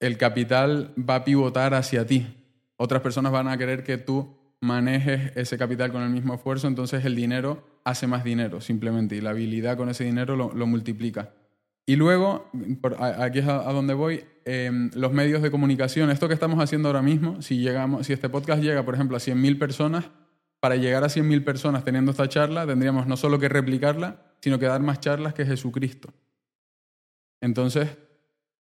el 0.00 0.16
capital 0.16 0.94
va 0.98 1.16
a 1.16 1.24
pivotar 1.24 1.74
hacia 1.74 2.06
ti. 2.06 2.43
Otras 2.76 3.02
personas 3.02 3.32
van 3.32 3.48
a 3.48 3.56
querer 3.56 3.84
que 3.84 3.98
tú 3.98 4.36
manejes 4.60 5.36
ese 5.36 5.58
capital 5.58 5.92
con 5.92 6.02
el 6.02 6.10
mismo 6.10 6.34
esfuerzo, 6.34 6.66
entonces 6.66 7.04
el 7.04 7.14
dinero 7.14 7.64
hace 7.84 8.06
más 8.06 8.24
dinero 8.24 8.60
simplemente 8.60 9.14
y 9.14 9.20
la 9.20 9.30
habilidad 9.30 9.76
con 9.76 9.88
ese 9.88 10.04
dinero 10.04 10.36
lo, 10.36 10.66
multiplica. 10.66 11.34
Y 11.86 11.96
luego, 11.96 12.50
aquí 12.98 13.40
es 13.40 13.46
a, 13.46 13.68
a 13.68 13.72
donde 13.72 13.92
voy, 13.92 14.24
em, 14.46 14.90
los 14.94 15.12
medios 15.12 15.42
de 15.42 15.50
comunicación. 15.50 16.10
Esto 16.10 16.28
que 16.28 16.34
estamos 16.34 16.58
haciendo 16.60 16.88
ahora 16.88 17.02
mismo, 17.02 17.42
si, 17.42 17.58
llegamos, 17.58 18.06
si 18.06 18.14
este 18.14 18.30
podcast 18.30 18.62
llega, 18.62 18.84
por 18.84 18.94
ejemplo, 18.94 19.18
a 19.18 19.20
100.000 19.20 19.58
personas, 19.58 20.06
para 20.60 20.76
llegar 20.76 21.04
a 21.04 21.08
100.000 21.08 21.44
personas 21.44 21.84
teniendo 21.84 22.12
esta 22.12 22.26
charla, 22.26 22.66
tendríamos 22.66 23.06
no 23.06 23.18
solo 23.18 23.38
que 23.38 23.50
replicarla, 23.50 24.22
sino 24.40 24.58
que 24.58 24.64
dar 24.64 24.80
más 24.80 24.98
charlas 24.98 25.34
que 25.34 25.44
Jesucristo. 25.44 26.14
Entonces, 27.42 27.98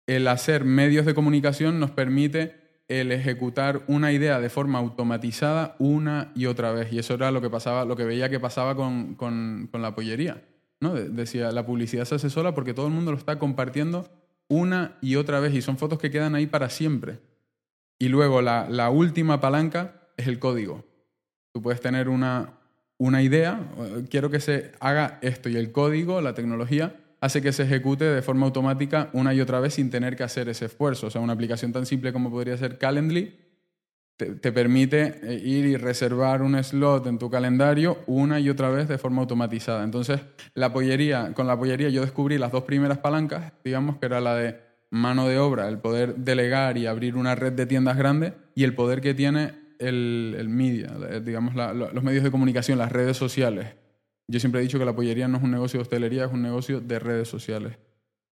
el 0.09 0.27
hacer 0.27 0.65
medios 0.65 1.07
de 1.07 1.15
comunicación 1.15 1.79
nos 1.79 1.93
permite 1.93 2.64
el 2.89 3.13
ejecutar 3.13 3.83
una 3.87 4.13
idea 4.13 4.41
de 4.41 4.51
forma 4.51 4.79
automatizada 4.79 5.75
una 5.79 6.33
y 6.35 6.47
otra 6.47 6.73
vez. 6.73 6.93
Y 6.93 6.99
eso 6.99 7.15
era 7.15 7.31
lo 7.31 7.41
que 7.41 7.49
pasaba, 7.51 7.85
lo 7.85 7.97
que 7.97 8.05
veía 8.05 8.29
que 8.29 8.41
pasaba 8.41 8.75
con, 8.75 9.15
con- 9.15 9.69
la 9.73 9.95
pollería. 9.95 10.43
¿no? 10.81 10.95
De- 10.95 11.09
Decía, 11.09 11.51
la 11.53 11.65
publicidad 11.65 12.05
se 12.05 12.17
hace 12.17 12.31
sola 12.31 12.55
porque 12.55 12.75
todo 12.75 12.87
el 12.87 12.93
mundo 12.93 13.11
lo 13.13 13.17
está 13.19 13.39
compartiendo 13.39 14.09
una 14.49 14.99
y 15.01 15.17
otra 15.17 15.41
vez 15.41 15.55
y 15.55 15.63
son 15.63 15.79
fotos 15.79 15.99
que 15.99 16.11
quedan 16.11 16.35
ahí 16.35 16.47
para 16.47 16.69
siempre. 16.69 17.21
Y 17.99 18.09
luego 18.09 18.43
la, 18.43 18.69
la 18.69 18.91
última 18.91 19.41
palanca 19.41 20.03
es 20.17 20.27
el 20.27 20.39
código. 20.39 20.85
Tú 21.53 21.63
puedes 21.63 21.81
tener 21.81 22.09
una, 22.11 22.53
una 22.99 23.23
idea, 23.23 23.61
quiero 24.11 24.29
que 24.31 24.41
se 24.41 24.73
haga 24.81 25.19
esto 25.23 25.49
y 25.49 25.57
el 25.57 25.73
código, 25.73 26.21
la 26.21 26.35
tecnología, 26.35 26.97
hace 27.25 27.41
que 27.41 27.53
se 27.53 27.63
ejecute 27.63 28.05
de 28.05 28.21
forma 28.21 28.45
automática 28.45 29.09
una 29.15 29.33
y 29.33 29.41
otra 29.41 29.59
vez 29.59 29.73
sin 29.75 29.89
tener 29.89 30.15
que 30.15 30.25
hacer 30.25 30.51
ese 30.51 30.67
esfuerzo. 30.67 31.07
O 31.07 31.11
sea, 31.11 31.23
una 31.23 31.33
aplicación 31.33 31.73
tan 31.73 31.87
simple 31.87 32.13
como 32.13 32.31
podría 32.31 32.55
ser 32.59 32.77
Calendly 32.77 33.35
te, 34.19 34.27
te 34.35 34.53
permite 34.53 35.15
eh, 35.23 35.41
ir 35.43 35.65
y 35.65 35.77
reservar 35.77 36.43
un 36.43 36.63
slot 36.63 37.07
en 37.07 37.19
tu 37.19 37.31
calendario 37.31 37.99
una 38.07 38.41
y 38.41 38.51
otra 38.51 38.69
vez 38.69 38.89
de 38.89 38.99
forma 38.99 39.23
automatizada. 39.23 39.85
Entonces, 39.85 40.21
la 40.53 40.71
pollería, 40.75 41.33
con 41.33 41.47
la 41.47 41.59
pollería 41.59 41.89
yo 41.89 42.03
descubrí 42.03 42.37
las 42.37 42.53
dos 42.53 42.65
primeras 42.65 42.99
palancas, 42.99 43.55
digamos, 43.65 43.97
que 43.97 44.05
era 44.07 44.21
la 44.21 44.35
de 44.35 44.61
mano 44.91 45.27
de 45.27 45.39
obra, 45.39 45.67
el 45.69 45.79
poder 45.79 46.17
delegar 46.17 46.77
y 46.77 46.87
abrir 46.87 47.17
una 47.17 47.35
red 47.35 47.55
de 47.55 47.65
tiendas 47.65 47.97
grande 47.97 48.35
y 48.55 48.65
el 48.65 48.75
poder 48.75 49.01
que 49.01 49.15
tiene 49.15 49.53
el, 49.79 50.47
media, 50.51 50.93
eh, 51.11 51.23
digamos, 51.25 51.55
la- 51.55 51.73
los 51.73 52.03
medios 52.05 52.23
de 52.23 52.31
comunicación, 52.31 52.77
las 52.79 52.93
redes 52.93 53.17
sociales. 53.17 53.69
Yo 54.27 54.41
siempre 54.41 54.61
he 54.61 54.65
dicho 54.65 54.79
que 54.79 54.85
la 54.85 54.95
pollería 54.95 55.29
no 55.29 55.37
es 55.37 55.43
un 55.43 55.51
negocio 55.51 55.79
de 55.79 55.83
hostelería, 55.83 56.25
es 56.25 56.33
un 56.33 56.43
negocio 56.43 56.81
de 56.81 56.99
redes 56.99 57.29
sociales. 57.29 57.77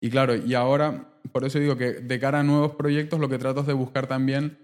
Y 0.00 0.10
claro, 0.10 0.36
y 0.36 0.54
ahora, 0.54 1.08
por 1.32 1.44
eso 1.44 1.58
digo 1.58 1.76
que 1.76 1.94
de 1.94 2.20
cara 2.20 2.40
a 2.40 2.42
nuevos 2.42 2.72
proyectos, 2.74 3.18
lo 3.18 3.28
que 3.28 3.38
trato 3.38 3.60
es 3.60 3.66
de 3.66 3.72
buscar 3.72 4.06
también 4.06 4.58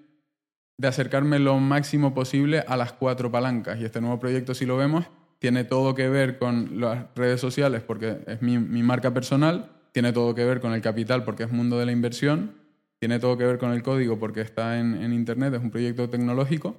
de 0.77 0.89
acercarme 0.89 1.39
lo 1.39 1.59
máximo 1.59 2.15
posible 2.15 2.65
a 2.67 2.77
las 2.77 2.93
cuatro 2.93 3.31
palancas. 3.31 3.81
Y 3.81 3.85
este 3.85 4.01
nuevo 4.01 4.19
proyecto, 4.19 4.55
si 4.55 4.67
lo 4.67 4.77
vemos, 4.77 5.07
tiene 5.39 5.65
todo 5.65 5.95
que 5.95 6.09
ver 6.09 6.39
con 6.39 6.81
las 6.81 7.07
redes 7.15 7.41
sociales 7.41 7.83
porque 7.83 8.19
es 8.27 8.43
mi, 8.43 8.59
marca 8.59 9.13
personal, 9.15 9.71
tiene 9.93 10.13
todo 10.13 10.35
que 10.35 10.45
ver 10.45 10.61
con 10.61 10.73
el 10.73 10.81
capital 10.81 11.25
porque 11.25 11.45
es 11.45 11.51
mundo 11.51 11.79
de 11.79 11.87
la 11.87 11.93
inversión, 11.93 12.55
tiene 12.99 13.19
todo 13.19 13.37
que 13.39 13.45
ver 13.45 13.59
con 13.59 13.73
el 13.73 13.83
código 13.83 14.19
porque 14.19 14.41
está 14.41 14.79
en 14.79 15.13
Internet, 15.13 15.55
es 15.55 15.63
un 15.63 15.71
proyecto 15.71 16.09
tecnológico 16.09 16.77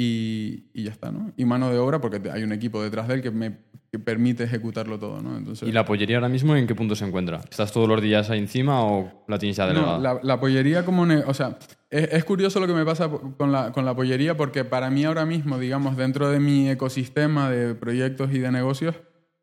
y, 0.00 0.70
y 0.74 0.84
ya 0.84 0.92
está, 0.92 1.10
¿no? 1.10 1.32
Y 1.36 1.44
mano 1.44 1.72
de 1.72 1.78
obra 1.78 2.00
porque 2.00 2.30
hay 2.30 2.44
un 2.44 2.52
equipo 2.52 2.80
detrás 2.80 3.08
de 3.08 3.14
él 3.14 3.20
que 3.20 3.32
me 3.32 3.66
que 3.90 3.98
permite 3.98 4.44
ejecutarlo 4.44 4.96
todo, 4.98 5.20
¿no? 5.22 5.36
Entonces, 5.36 5.68
¿Y 5.68 5.72
la 5.72 5.84
pollería 5.84 6.18
ahora 6.18 6.28
mismo 6.28 6.54
en 6.54 6.68
qué 6.68 6.74
punto 6.76 6.94
se 6.94 7.04
encuentra? 7.04 7.40
¿Estás 7.50 7.72
todos 7.72 7.88
los 7.88 8.00
días 8.00 8.30
ahí 8.30 8.38
encima 8.38 8.84
o 8.84 9.24
la 9.26 9.38
tienes 9.38 9.56
ya 9.56 9.66
delegada? 9.66 9.96
No, 9.96 10.00
la, 10.00 10.20
la 10.22 10.38
pollería 10.38 10.84
como... 10.84 11.02
o 11.26 11.34
sea, 11.34 11.58
es, 11.90 12.10
es 12.12 12.24
curioso 12.24 12.60
lo 12.60 12.68
que 12.68 12.74
me 12.74 12.84
pasa 12.84 13.08
con 13.08 13.50
la, 13.50 13.72
con 13.72 13.84
la 13.84 13.96
pollería 13.96 14.36
porque 14.36 14.64
para 14.64 14.88
mí 14.90 15.04
ahora 15.04 15.26
mismo, 15.26 15.58
digamos, 15.58 15.96
dentro 15.96 16.30
de 16.30 16.38
mi 16.38 16.68
ecosistema 16.68 17.50
de 17.50 17.74
proyectos 17.74 18.32
y 18.32 18.38
de 18.38 18.52
negocios, 18.52 18.94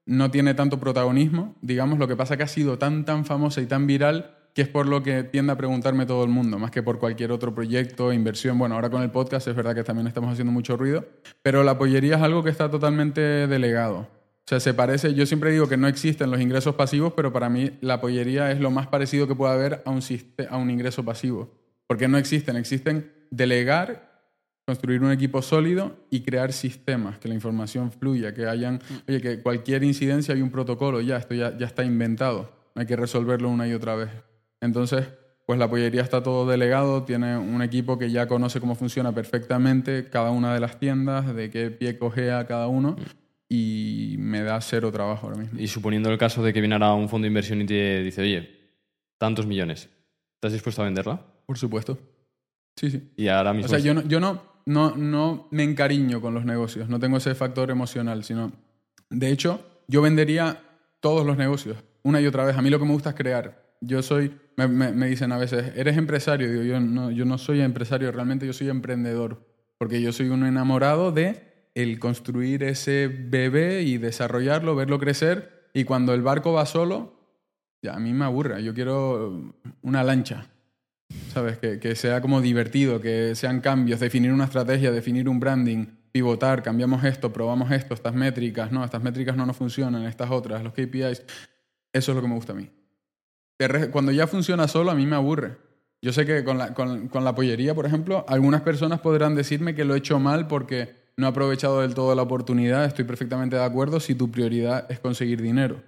no 0.05 0.31
tiene 0.31 0.53
tanto 0.53 0.79
protagonismo. 0.79 1.55
Digamos, 1.61 1.99
lo 1.99 2.07
que 2.07 2.15
pasa 2.15 2.37
que 2.37 2.43
ha 2.43 2.47
sido 2.47 2.77
tan, 2.77 3.03
tan 3.03 3.25
famosa 3.25 3.61
y 3.61 3.65
tan 3.65 3.87
viral 3.87 4.35
que 4.55 4.61
es 4.61 4.69
por 4.69 4.87
lo 4.87 5.03
que 5.03 5.23
tiende 5.23 5.51
a 5.51 5.57
preguntarme 5.57 6.05
todo 6.05 6.23
el 6.23 6.29
mundo, 6.29 6.57
más 6.57 6.71
que 6.71 6.81
por 6.81 6.97
cualquier 6.97 7.33
otro 7.33 7.53
proyecto, 7.53 8.13
inversión. 8.13 8.57
Bueno, 8.57 8.75
ahora 8.75 8.89
con 8.89 9.03
el 9.03 9.11
podcast 9.11 9.49
es 9.49 9.55
verdad 9.55 9.75
que 9.75 9.83
también 9.83 10.07
estamos 10.07 10.31
haciendo 10.31 10.53
mucho 10.53 10.77
ruido, 10.77 11.05
pero 11.41 11.61
la 11.65 11.77
pollería 11.77 12.15
es 12.15 12.21
algo 12.21 12.41
que 12.41 12.51
está 12.51 12.71
totalmente 12.71 13.19
delegado. 13.19 13.97
O 13.97 14.47
sea, 14.47 14.61
se 14.61 14.73
parece, 14.73 15.13
yo 15.13 15.25
siempre 15.25 15.51
digo 15.51 15.67
que 15.67 15.75
no 15.75 15.89
existen 15.89 16.31
los 16.31 16.39
ingresos 16.39 16.75
pasivos, 16.75 17.11
pero 17.17 17.33
para 17.33 17.49
mí 17.49 17.71
la 17.81 17.99
pollería 17.99 18.49
es 18.49 18.61
lo 18.61 18.71
más 18.71 18.87
parecido 18.87 19.27
que 19.27 19.35
puede 19.35 19.53
haber 19.53 19.83
a 19.83 19.91
un, 19.91 19.99
a 20.49 20.57
un 20.57 20.71
ingreso 20.71 21.03
pasivo. 21.03 21.51
Porque 21.85 22.07
no 22.07 22.17
existen, 22.17 22.55
existen 22.55 23.11
delegar 23.31 24.31
construir 24.65 25.03
un 25.03 25.11
equipo 25.11 25.41
sólido 25.41 25.97
y 26.09 26.21
crear 26.21 26.53
sistemas, 26.53 27.19
que 27.19 27.27
la 27.27 27.35
información 27.35 27.91
fluya, 27.91 28.33
que 28.33 28.47
hayan, 28.47 28.79
oye, 29.07 29.19
que 29.19 29.41
cualquier 29.41 29.83
incidencia 29.83 30.33
hay 30.33 30.41
un 30.41 30.49
protocolo, 30.49 31.01
ya, 31.01 31.17
esto 31.17 31.35
ya, 31.35 31.57
ya 31.57 31.65
está 31.65 31.83
inventado, 31.83 32.51
no 32.73 32.79
hay 32.79 32.87
que 32.87 32.95
resolverlo 32.95 33.49
una 33.49 33.67
y 33.67 33.73
otra 33.73 33.95
vez. 33.95 34.09
Entonces, 34.65 35.07
pues 35.45 35.59
la 35.59 35.69
pollería 35.69 36.01
está 36.01 36.23
todo 36.23 36.47
delegado, 36.49 37.03
tiene 37.03 37.37
un 37.37 37.61
equipo 37.61 37.97
que 37.97 38.09
ya 38.09 38.27
conoce 38.27 38.59
cómo 38.59 38.75
funciona 38.75 39.13
perfectamente 39.13 40.09
cada 40.09 40.31
una 40.31 40.53
de 40.53 40.59
las 40.59 40.79
tiendas, 40.79 41.33
de 41.33 41.49
qué 41.49 41.69
pie 41.71 41.97
cogea 41.97 42.45
cada 42.47 42.67
uno 42.67 42.95
y 43.47 44.15
me 44.17 44.41
da 44.41 44.59
cero 44.61 44.91
trabajo 44.91 45.27
ahora 45.27 45.39
mismo. 45.39 45.59
Y 45.59 45.67
suponiendo 45.67 46.09
el 46.09 46.17
caso 46.17 46.43
de 46.43 46.51
que 46.51 46.61
viniera 46.61 46.93
un 46.93 47.09
fondo 47.09 47.25
de 47.25 47.29
inversión 47.29 47.61
y 47.61 47.65
te 47.65 48.01
dice, 48.01 48.21
oye, 48.21 48.49
tantos 49.17 49.45
millones, 49.45 49.89
¿estás 50.35 50.51
dispuesto 50.51 50.81
a 50.81 50.85
venderla? 50.85 51.21
Por 51.45 51.57
supuesto. 51.57 51.97
Sí, 52.75 52.89
sí. 52.89 53.11
Y 53.15 53.27
ahora 53.27 53.53
mismo... 53.53 53.67
O 53.67 53.69
sea, 53.69 53.79
yo 53.79 53.93
no, 53.93 54.01
yo 54.07 54.19
no, 54.19 54.41
no, 54.65 54.95
no 54.97 55.47
me 55.51 55.63
encariño 55.63 56.21
con 56.21 56.33
los 56.33 56.43
negocios, 56.43 56.89
no 56.89 56.99
tengo 56.99 57.17
ese 57.17 57.35
factor 57.35 57.69
emocional, 57.69 58.23
sino... 58.23 58.51
De 59.11 59.29
hecho, 59.29 59.63
yo 59.87 60.01
vendería 60.01 60.63
todos 60.99 61.25
los 61.25 61.37
negocios, 61.37 61.77
una 62.01 62.19
y 62.19 62.25
otra 62.25 62.43
vez. 62.43 62.57
A 62.57 62.63
mí 62.63 62.71
lo 62.71 62.79
que 62.79 62.85
me 62.85 62.91
gusta 62.91 63.11
es 63.11 63.15
crear. 63.15 63.64
Yo 63.81 64.01
soy, 64.01 64.35
me, 64.57 64.67
me- 64.67 64.91
me 64.91 65.07
dicen 65.07 65.31
a 65.31 65.37
veces, 65.37 65.73
¿eres 65.75 65.97
empresario? 65.97 66.49
Digo, 66.49 66.63
yo 66.63 66.79
no, 66.79 67.11
yo 67.11 67.25
no 67.25 67.37
soy 67.37 67.61
empresario, 67.61 68.11
realmente 68.11 68.45
yo 68.47 68.53
soy 68.53 68.69
emprendedor, 68.69 69.45
porque 69.77 70.01
yo 70.01 70.11
soy 70.11 70.29
un 70.29 70.45
enamorado 70.45 71.11
de 71.11 71.69
el 71.75 71.99
construir 71.99 72.63
ese 72.63 73.07
bebé 73.07 73.81
y 73.83 73.97
desarrollarlo, 73.97 74.75
verlo 74.75 74.97
crecer, 74.99 75.69
y 75.73 75.83
cuando 75.83 76.13
el 76.13 76.21
barco 76.21 76.53
va 76.53 76.65
solo, 76.65 77.19
ya 77.81 77.93
a 77.95 77.99
mí 77.99 78.13
me 78.13 78.23
aburre. 78.25 78.63
Yo 78.63 78.73
quiero 78.73 79.53
una 79.81 80.03
lancha, 80.03 80.47
¿sabes? 81.33 81.57
Que, 81.57 81.79
que 81.79 81.95
sea 81.95 82.21
como 82.21 82.39
divertido, 82.41 83.01
que 83.01 83.35
sean 83.35 83.59
cambios, 83.59 83.99
definir 83.99 84.31
una 84.31 84.45
estrategia, 84.45 84.91
definir 84.91 85.27
un 85.27 85.39
branding, 85.41 85.85
pivotar, 86.13 86.63
cambiamos 86.63 87.03
esto, 87.03 87.33
probamos 87.33 87.69
esto, 87.71 87.93
estas 87.93 88.15
métricas, 88.15 88.71
no, 88.71 88.85
estas 88.85 89.03
métricas 89.03 89.35
no 89.35 89.45
nos 89.45 89.57
funcionan, 89.57 90.03
estas 90.05 90.31
otras, 90.31 90.63
los 90.63 90.71
KPIs. 90.73 91.23
Eso 91.91 92.11
es 92.11 92.15
lo 92.15 92.21
que 92.21 92.27
me 92.29 92.35
gusta 92.35 92.53
a 92.53 92.55
mí. 92.55 92.69
Cuando 93.91 94.11
ya 94.11 94.27
funciona 94.27 94.67
solo, 94.67 94.91
a 94.91 94.95
mí 94.95 95.05
me 95.05 95.15
aburre. 95.15 95.57
Yo 96.01 96.11
sé 96.11 96.25
que 96.25 96.43
con 96.43 96.57
la, 96.57 96.73
con, 96.73 97.07
con 97.07 97.23
la 97.23 97.33
pollería, 97.33 97.73
por 97.73 97.85
ejemplo, 97.85 98.25
algunas 98.27 98.61
personas 98.61 98.99
podrán 98.99 99.33
decirme 99.33 99.75
que 99.75 99.85
lo 99.85 99.95
he 99.95 99.99
hecho 99.99 100.19
mal 100.19 100.47
porque 100.47 100.93
no 101.17 101.27
he 101.27 101.29
aprovechado 101.29 101.81
del 101.81 101.95
todo 101.95 102.13
la 102.13 102.21
oportunidad. 102.21 102.85
Estoy 102.85 103.05
perfectamente 103.05 103.55
de 103.55 103.63
acuerdo 103.63 103.99
si 103.99 104.15
tu 104.15 104.29
prioridad 104.29 104.91
es 104.91 104.99
conseguir 104.99 105.41
dinero. 105.41 105.81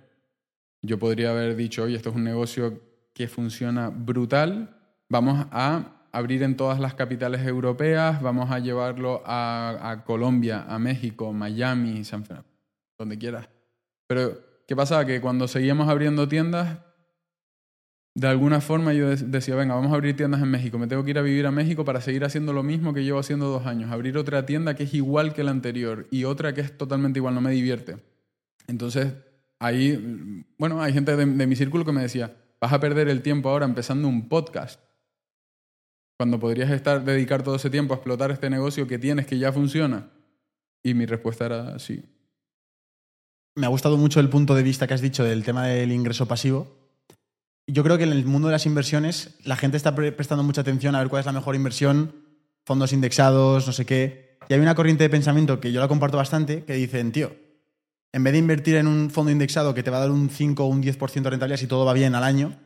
Yo 0.82 0.98
podría 0.98 1.32
haber 1.32 1.56
dicho, 1.56 1.84
oye, 1.84 1.98
esto 1.98 2.10
es 2.10 2.16
un 2.16 2.24
negocio 2.24 2.82
que 3.14 3.28
funciona 3.28 3.90
brutal, 3.90 4.76
vamos 5.10 5.48
a 5.52 6.08
abrir 6.12 6.44
en 6.44 6.56
todas 6.56 6.80
las 6.80 6.94
capitales 6.94 7.46
europeas, 7.46 8.22
vamos 8.22 8.52
a 8.52 8.60
llevarlo 8.60 9.24
a, 9.26 9.92
a 9.92 10.04
Colombia, 10.04 10.66
a 10.68 10.80
México, 10.80 11.34
Miami, 11.34 12.04
San 12.06 12.24
Fernando, 12.24 12.50
donde 12.98 13.18
quieras. 13.18 13.50
Pero, 14.08 14.40
¿qué 14.68 14.76
pasaba? 14.76 15.06
Que 15.06 15.20
cuando 15.20 15.48
seguíamos 15.48 15.90
abriendo 15.90 16.28
tiendas, 16.28 16.78
de 18.20 18.28
alguna 18.28 18.62
forma 18.62 18.94
yo 18.94 19.10
de- 19.10 19.16
decía, 19.28 19.56
venga, 19.56 19.76
vamos 19.76 19.92
a 19.92 19.96
abrir 19.96 20.16
tiendas 20.16 20.42
en 20.42 20.50
México, 20.50 20.80
me 20.80 20.88
tengo 20.88 21.04
que 21.04 21.12
ir 21.12 21.20
a 21.20 21.22
vivir 21.22 21.46
a 21.46 21.52
México 21.52 21.86
para 21.86 22.02
seguir 22.02 22.26
haciendo 22.26 22.52
lo 22.52 22.64
mismo 22.64 22.92
que 22.92 23.04
llevo 23.04 23.20
haciendo 23.20 23.48
dos 23.48 23.68
años, 23.68 23.92
abrir 23.92 24.18
otra 24.18 24.44
tienda 24.44 24.76
que 24.76 24.86
es 24.86 24.94
igual 24.96 25.36
que 25.36 25.44
la 25.44 25.52
anterior 25.52 26.08
y 26.10 26.24
otra 26.24 26.52
que 26.56 26.62
es 26.62 26.76
totalmente 26.76 27.20
igual, 27.20 27.36
no 27.36 27.42
me 27.42 27.52
divierte. 27.52 27.98
Entonces, 28.66 29.14
ahí, 29.60 30.44
bueno, 30.58 30.82
hay 30.82 30.94
gente 30.94 31.16
de, 31.16 31.28
de 31.28 31.46
mi 31.48 31.56
círculo 31.56 31.86
que 31.86 31.92
me 31.92 32.02
decía, 32.02 32.36
vas 32.60 32.74
a 32.74 32.80
perder 32.80 33.08
el 33.08 33.22
tiempo 33.22 33.50
ahora 33.50 33.66
empezando 33.66 34.08
un 34.08 34.28
podcast, 34.28 34.80
cuando 36.18 36.40
podrías 36.40 36.72
estar, 36.72 37.06
dedicar 37.06 37.44
todo 37.44 37.58
ese 37.58 37.70
tiempo 37.70 37.94
a 37.94 37.98
explotar 37.98 38.32
este 38.32 38.50
negocio 38.50 38.88
que 38.88 38.98
tienes 38.98 39.28
que 39.28 39.38
ya 39.38 39.54
funciona. 39.54 40.10
Y 40.84 40.96
mi 40.96 41.06
respuesta 41.06 41.46
era 41.46 41.78
sí. 41.78 42.04
Me 43.56 43.68
ha 43.68 43.70
gustado 43.70 43.96
mucho 43.98 44.20
el 44.20 44.30
punto 44.30 44.56
de 44.56 44.64
vista 44.64 44.88
que 44.88 44.96
has 44.96 45.02
dicho 45.02 45.24
del 45.24 45.44
tema 45.44 45.68
del 45.68 45.92
ingreso 45.92 46.28
pasivo. 46.28 46.77
Yo 47.68 47.84
creo 47.84 47.98
que 47.98 48.06
en 48.06 48.14
el 48.14 48.26
mundo 48.26 48.48
de 48.48 48.54
las 48.54 48.66
inversiones 48.66 49.36
la 49.44 49.58
gente 49.58 49.76
está 49.78 49.94
pre- 49.94 50.14
prestando 50.14 50.44
mucha 50.44 50.62
atención 50.62 50.96
a 50.96 51.00
ver 51.00 51.10
cuál 51.10 51.20
es 51.20 51.26
la 51.26 51.34
mejor 51.34 51.54
inversión, 51.56 52.16
fondos 52.66 52.94
indexados, 52.94 53.68
no 53.68 53.74
sé 53.74 53.86
qué. 53.86 54.38
Y 54.48 54.54
hay 54.54 54.60
una 54.62 54.74
corriente 54.76 55.04
de 55.04 55.10
pensamiento 55.10 55.60
que 55.60 55.74
yo 55.74 55.82
la 55.82 55.90
comparto 55.90 56.16
bastante 56.18 56.64
que 56.64 56.74
dicen, 56.74 57.12
tío, 57.12 57.36
en 58.14 58.24
vez 58.24 58.32
de 58.32 58.40
invertir 58.40 58.76
en 58.78 58.88
un 58.88 59.10
fondo 59.10 59.32
indexado 59.32 59.74
que 59.74 59.84
te 59.84 59.92
va 59.92 59.98
a 59.98 60.02
dar 60.02 60.12
un 60.12 60.30
5 60.30 60.64
o 60.64 60.68
un 60.68 60.82
10% 60.82 61.22
de 61.24 61.30
rentabilidad 61.30 61.60
si 61.60 61.68
todo 61.68 61.84
va 61.84 61.92
bien 61.94 62.16
al 62.16 62.24
año, 62.24 62.58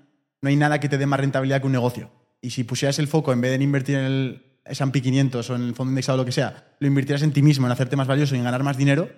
no 0.41 0.49
hay 0.49 0.55
nada 0.55 0.79
que 0.79 0.87
te 0.87 0.99
dé 0.99 1.07
más 1.07 1.19
rentabilidad 1.19 1.61
que 1.61 1.65
un 1.67 1.73
negocio. 1.73 2.11
Y 2.39 2.51
si 2.51 2.63
pusieras 2.63 2.99
el 2.99 3.07
foco, 3.07 3.33
en 3.33 3.41
vez 3.41 3.57
de 3.57 3.63
invertir 3.63 3.95
en 3.97 4.05
el 4.05 4.45
S&P 4.65 5.01
500 5.01 5.49
o 5.49 5.55
en 5.55 5.61
el 5.63 5.75
fondo 5.75 5.91
indexado 5.91 6.19
o 6.19 6.21
lo 6.21 6.25
que 6.25 6.31
sea, 6.31 6.75
lo 6.79 6.87
invirtieras 6.87 7.23
en 7.23 7.31
ti 7.33 7.41
mismo, 7.41 7.65
en 7.65 7.71
hacerte 7.71 7.95
más 7.95 8.07
valioso 8.07 8.35
y 8.35 8.37
en 8.37 8.43
ganar 8.43 8.61
más 8.63 8.77
dinero, 8.77 9.09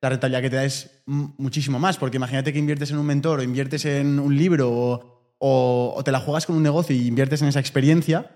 la 0.00 0.08
rentabilidad 0.08 0.42
que 0.42 0.50
te 0.50 0.56
da 0.56 0.64
es 0.64 1.02
muchísimo 1.06 1.78
más. 1.78 1.96
Porque 1.96 2.16
imagínate 2.16 2.52
que 2.52 2.58
inviertes 2.58 2.90
en 2.90 2.98
un 2.98 3.06
mentor 3.06 3.38
o 3.38 3.42
inviertes 3.44 3.84
en 3.84 4.18
un 4.18 4.36
libro 4.36 4.70
o, 4.70 5.17
o- 5.38 5.94
o 5.96 6.04
te 6.04 6.12
la 6.12 6.20
juegas 6.20 6.46
con 6.46 6.56
un 6.56 6.62
negocio 6.62 6.94
y 6.94 7.06
inviertes 7.06 7.42
en 7.42 7.48
esa 7.48 7.60
experiencia. 7.60 8.30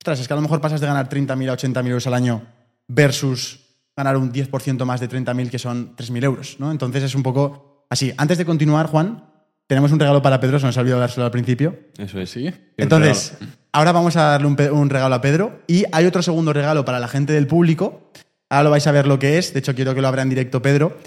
Ostras, 0.00 0.20
es 0.20 0.26
que 0.28 0.32
a 0.34 0.36
lo 0.36 0.42
mejor 0.42 0.60
pasas 0.60 0.80
de 0.80 0.86
ganar 0.86 1.08
30.000 1.08 1.48
a 1.50 1.52
80.000 1.56 1.88
euros 1.88 2.06
al 2.06 2.14
año 2.14 2.42
versus 2.88 3.60
ganar 3.96 4.16
un 4.16 4.32
10% 4.32 4.84
más 4.84 5.00
de 5.00 5.08
30.000 5.08 5.50
que 5.50 5.58
son 5.58 5.94
3.000 5.96 6.24
euros. 6.24 6.56
¿no? 6.58 6.70
Entonces 6.70 7.02
es 7.02 7.14
un 7.14 7.22
poco 7.22 7.86
así. 7.90 8.12
Antes 8.16 8.38
de 8.38 8.44
continuar, 8.44 8.86
Juan, 8.86 9.24
tenemos 9.66 9.92
un 9.92 9.98
regalo 10.00 10.20
para 10.20 10.40
Pedro, 10.40 10.58
se 10.58 10.66
nos 10.66 10.76
ha 10.76 10.80
olvidado 10.80 11.00
dárselo 11.00 11.24
al 11.24 11.30
principio. 11.30 11.78
Eso 11.96 12.20
es. 12.20 12.30
¿Sí? 12.30 12.52
Entonces, 12.76 13.34
ahora 13.72 13.92
vamos 13.92 14.16
a 14.16 14.22
darle 14.24 14.46
un, 14.48 14.56
un 14.72 14.90
regalo 14.90 15.14
a 15.14 15.20
Pedro 15.20 15.62
y 15.66 15.84
hay 15.92 16.06
otro 16.06 16.22
segundo 16.22 16.52
regalo 16.52 16.84
para 16.84 16.98
la 17.00 17.08
gente 17.08 17.32
del 17.32 17.46
público. 17.46 18.10
Ahora 18.50 18.64
lo 18.64 18.70
vais 18.70 18.86
a 18.86 18.92
ver 18.92 19.06
lo 19.06 19.18
que 19.18 19.38
es. 19.38 19.52
De 19.54 19.60
hecho, 19.60 19.74
quiero 19.74 19.94
que 19.94 20.02
lo 20.02 20.08
abra 20.08 20.22
en 20.22 20.28
directo 20.28 20.60
Pedro. 20.60 20.98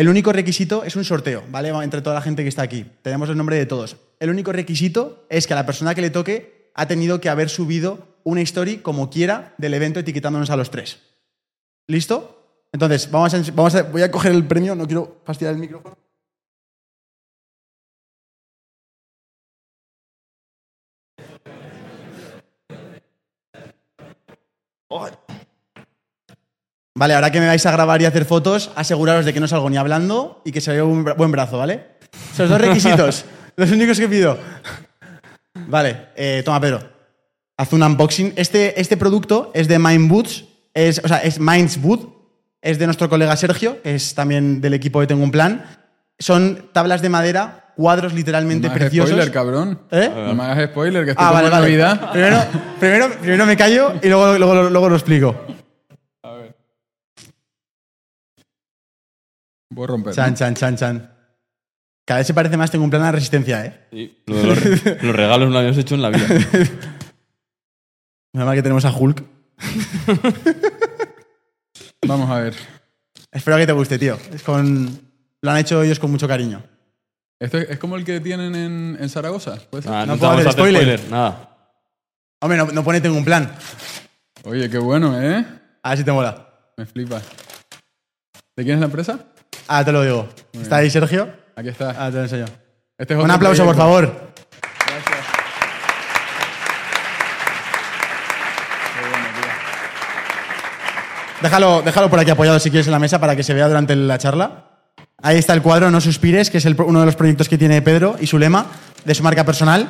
El 0.00 0.08
único 0.08 0.32
requisito 0.32 0.82
es 0.82 0.96
un 0.96 1.04
sorteo, 1.04 1.44
¿vale? 1.50 1.68
Entre 1.68 2.00
toda 2.00 2.14
la 2.14 2.22
gente 2.22 2.42
que 2.42 2.48
está 2.48 2.62
aquí. 2.62 2.86
Tenemos 3.02 3.28
el 3.28 3.36
nombre 3.36 3.56
de 3.56 3.66
todos. 3.66 3.98
El 4.18 4.30
único 4.30 4.50
requisito 4.50 5.26
es 5.28 5.46
que 5.46 5.52
a 5.52 5.56
la 5.56 5.66
persona 5.66 5.94
que 5.94 6.00
le 6.00 6.08
toque 6.08 6.70
ha 6.74 6.88
tenido 6.88 7.20
que 7.20 7.28
haber 7.28 7.50
subido 7.50 8.16
una 8.24 8.40
story 8.40 8.78
como 8.78 9.10
quiera 9.10 9.54
del 9.58 9.74
evento 9.74 10.00
etiquetándonos 10.00 10.48
a 10.48 10.56
los 10.56 10.70
tres. 10.70 11.00
¿Listo? 11.86 12.64
Entonces, 12.72 13.10
vamos 13.10 13.34
a, 13.34 13.42
vamos 13.52 13.74
a- 13.74 13.82
voy 13.82 14.00
a 14.00 14.10
coger 14.10 14.32
el 14.32 14.46
premio, 14.46 14.74
no 14.74 14.86
quiero 14.86 15.20
fastidiar 15.26 15.52
el 15.52 15.60
micrófono. 15.60 15.98
Vale, 27.00 27.14
ahora 27.14 27.30
que 27.32 27.40
me 27.40 27.46
vais 27.46 27.64
a 27.64 27.70
grabar 27.72 28.02
y 28.02 28.04
hacer 28.04 28.26
fotos, 28.26 28.70
aseguraros 28.76 29.24
de 29.24 29.32
que 29.32 29.40
no 29.40 29.48
salgo 29.48 29.70
ni 29.70 29.78
hablando 29.78 30.42
y 30.44 30.52
que 30.52 30.60
se 30.60 30.70
vea 30.72 30.84
un 30.84 31.02
bra- 31.02 31.16
buen 31.16 31.32
brazo, 31.32 31.56
¿vale? 31.56 31.96
Esos 32.34 32.50
dos 32.50 32.60
requisitos, 32.60 33.24
los 33.56 33.70
únicos 33.70 33.98
que 33.98 34.06
pido. 34.06 34.36
Vale, 35.66 36.08
eh, 36.14 36.42
toma 36.44 36.60
Pedro, 36.60 36.80
haz 37.56 37.72
un 37.72 37.82
unboxing. 37.82 38.34
Este, 38.36 38.78
este 38.78 38.98
producto 38.98 39.50
es 39.54 39.66
de 39.66 39.78
Mind 39.78 40.10
Boots, 40.10 40.44
es, 40.74 41.00
o 41.02 41.08
sea, 41.08 41.18
es 41.22 41.40
Minds 41.40 41.80
Boot, 41.80 42.06
es 42.60 42.78
de 42.78 42.84
nuestro 42.84 43.08
colega 43.08 43.34
Sergio, 43.34 43.80
que 43.80 43.94
es 43.94 44.14
también 44.14 44.60
del 44.60 44.74
equipo 44.74 45.00
de 45.00 45.06
Tengo 45.06 45.24
un 45.24 45.30
Plan. 45.30 45.64
Son 46.18 46.68
tablas 46.74 47.00
de 47.00 47.08
madera, 47.08 47.72
cuadros 47.76 48.12
literalmente 48.12 48.68
No 48.68 48.74
preciosos. 48.74 49.08
spoiler, 49.12 49.32
cabrón. 49.32 49.80
¿Eh? 49.90 50.10
No 50.14 50.34
me 50.34 50.42
hagas 50.42 50.68
spoiler, 50.70 51.06
que 51.06 51.12
esto 51.12 51.22
Ah, 51.24 51.30
vale, 51.32 51.48
vale. 51.48 51.62
Navidad. 51.62 52.10
Primero, 52.12 52.38
primero, 52.78 53.08
primero 53.22 53.46
me 53.46 53.56
callo 53.56 53.94
y 54.02 54.08
luego, 54.08 54.36
luego, 54.36 54.68
luego 54.68 54.88
lo 54.90 54.96
explico. 54.96 55.34
A 56.22 56.32
ver. 56.34 56.54
Voy 59.70 59.84
a 59.84 59.86
romper. 59.86 60.14
Chan, 60.14 60.34
chan, 60.34 60.54
chan, 60.54 60.76
chan. 60.76 61.14
Cada 62.06 62.18
vez 62.18 62.26
se 62.26 62.34
parece 62.34 62.56
más 62.56 62.70
Tengo 62.70 62.84
un 62.84 62.90
Plan 62.90 63.02
a 63.02 63.12
Resistencia, 63.12 63.64
¿eh? 63.64 63.86
Sí, 63.92 64.22
lo 64.26 64.36
de 64.36 64.44
los, 64.46 64.58
los 65.02 65.14
regalos 65.16 65.48
no 65.48 65.52
lo 65.52 65.58
habíamos 65.58 65.78
hecho 65.78 65.94
en 65.94 66.02
la 66.02 66.10
vida. 66.10 66.26
Menos 68.32 68.46
mal 68.46 68.54
que 68.56 68.62
tenemos 68.62 68.84
a 68.84 68.90
Hulk. 68.96 69.24
Vamos 72.06 72.30
a 72.30 72.40
ver. 72.40 72.54
Espero 73.30 73.56
que 73.58 73.66
te 73.66 73.72
guste, 73.72 73.98
tío. 73.98 74.16
Es 74.32 74.42
con... 74.42 75.00
Lo 75.42 75.50
han 75.50 75.58
hecho 75.58 75.82
ellos 75.82 75.98
con 75.98 76.10
mucho 76.10 76.26
cariño. 76.28 76.62
Esto 77.38 77.58
es, 77.58 77.70
es 77.70 77.78
como 77.78 77.96
el 77.96 78.04
que 78.04 78.20
tienen 78.20 78.54
en, 78.54 78.96
en 79.00 79.08
Zaragoza. 79.08 79.56
¿puede 79.70 79.82
ser? 79.84 79.92
Ah, 79.92 80.00
No 80.04 80.06
no, 80.06 80.12
te 80.14 80.18
puedo 80.18 80.30
vamos 80.32 80.46
a 80.46 80.48
hacer 80.50 80.60
hacer 80.62 80.74
spoiler. 80.74 80.98
spoiler. 80.98 81.10
Nada. 81.10 81.72
Hombre, 82.42 82.58
no, 82.58 82.66
no 82.66 82.84
pone 82.84 83.00
Tengo 83.00 83.16
un 83.16 83.24
Plan. 83.24 83.54
Oye, 84.44 84.68
qué 84.68 84.78
bueno, 84.78 85.20
¿eh? 85.20 85.44
A 85.82 85.90
ver 85.90 85.98
si 85.98 86.04
te 86.04 86.12
mola. 86.12 86.48
Me 86.76 86.86
flipa. 86.86 87.20
¿De 88.56 88.64
quién 88.64 88.74
es 88.74 88.80
la 88.80 88.86
empresa? 88.86 89.18
Ah, 89.72 89.84
te 89.84 89.92
lo 89.92 90.02
digo. 90.02 90.28
¿Está 90.60 90.78
ahí 90.78 90.90
Sergio? 90.90 91.30
Aquí 91.54 91.68
está. 91.68 91.94
Ah, 91.96 92.10
te 92.10 92.16
lo 92.16 92.22
enseño. 92.24 92.44
Este 92.98 93.14
es 93.14 93.20
Un 93.20 93.30
aplauso, 93.30 93.64
por 93.64 93.76
favor. 93.76 94.32
Déjalo, 101.40 101.82
déjalo 101.82 102.10
por 102.10 102.18
aquí 102.18 102.32
apoyado 102.32 102.58
si 102.58 102.68
quieres 102.70 102.88
en 102.88 102.90
la 102.90 102.98
mesa 102.98 103.20
para 103.20 103.36
que 103.36 103.44
se 103.44 103.54
vea 103.54 103.68
durante 103.68 103.94
la 103.94 104.18
charla. 104.18 104.64
Ahí 105.22 105.38
está 105.38 105.54
el 105.54 105.62
cuadro 105.62 105.88
No 105.88 106.00
Suspires, 106.00 106.50
que 106.50 106.58
es 106.58 106.66
el 106.66 106.74
uno 106.80 106.98
de 106.98 107.06
los 107.06 107.14
proyectos 107.14 107.48
que 107.48 107.56
tiene 107.56 107.80
Pedro 107.80 108.16
y 108.20 108.26
su 108.26 108.40
lema 108.40 108.66
de 109.04 109.14
su 109.14 109.22
marca 109.22 109.44
personal. 109.44 109.88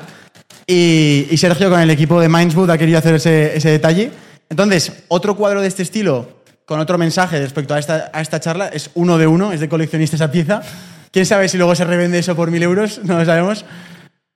Y, 0.66 1.26
y 1.30 1.36
Sergio 1.38 1.70
con 1.70 1.80
el 1.80 1.88
equipo 1.88 2.20
de 2.20 2.28
Mindswood 2.28 2.68
ha 2.68 2.76
querido 2.76 2.98
hacer 2.98 3.14
ese, 3.14 3.56
ese 3.56 3.70
detalle. 3.70 4.12
Entonces, 4.50 5.04
otro 5.08 5.36
cuadro 5.36 5.62
de 5.62 5.68
este 5.68 5.82
estilo, 5.82 6.39
con 6.70 6.78
otro 6.78 6.98
mensaje 6.98 7.40
respecto 7.40 7.74
a 7.74 7.80
esta, 7.80 8.12
a 8.12 8.20
esta 8.20 8.38
charla, 8.38 8.68
es 8.68 8.92
uno 8.94 9.18
de 9.18 9.26
uno, 9.26 9.52
es 9.52 9.58
de 9.58 9.68
coleccionista 9.68 10.14
esa 10.14 10.30
pieza. 10.30 10.62
¿Quién 11.10 11.26
sabe 11.26 11.48
si 11.48 11.58
luego 11.58 11.74
se 11.74 11.84
revende 11.84 12.20
eso 12.20 12.36
por 12.36 12.52
mil 12.52 12.62
euros? 12.62 13.00
No 13.02 13.18
lo 13.18 13.24
sabemos. 13.24 13.64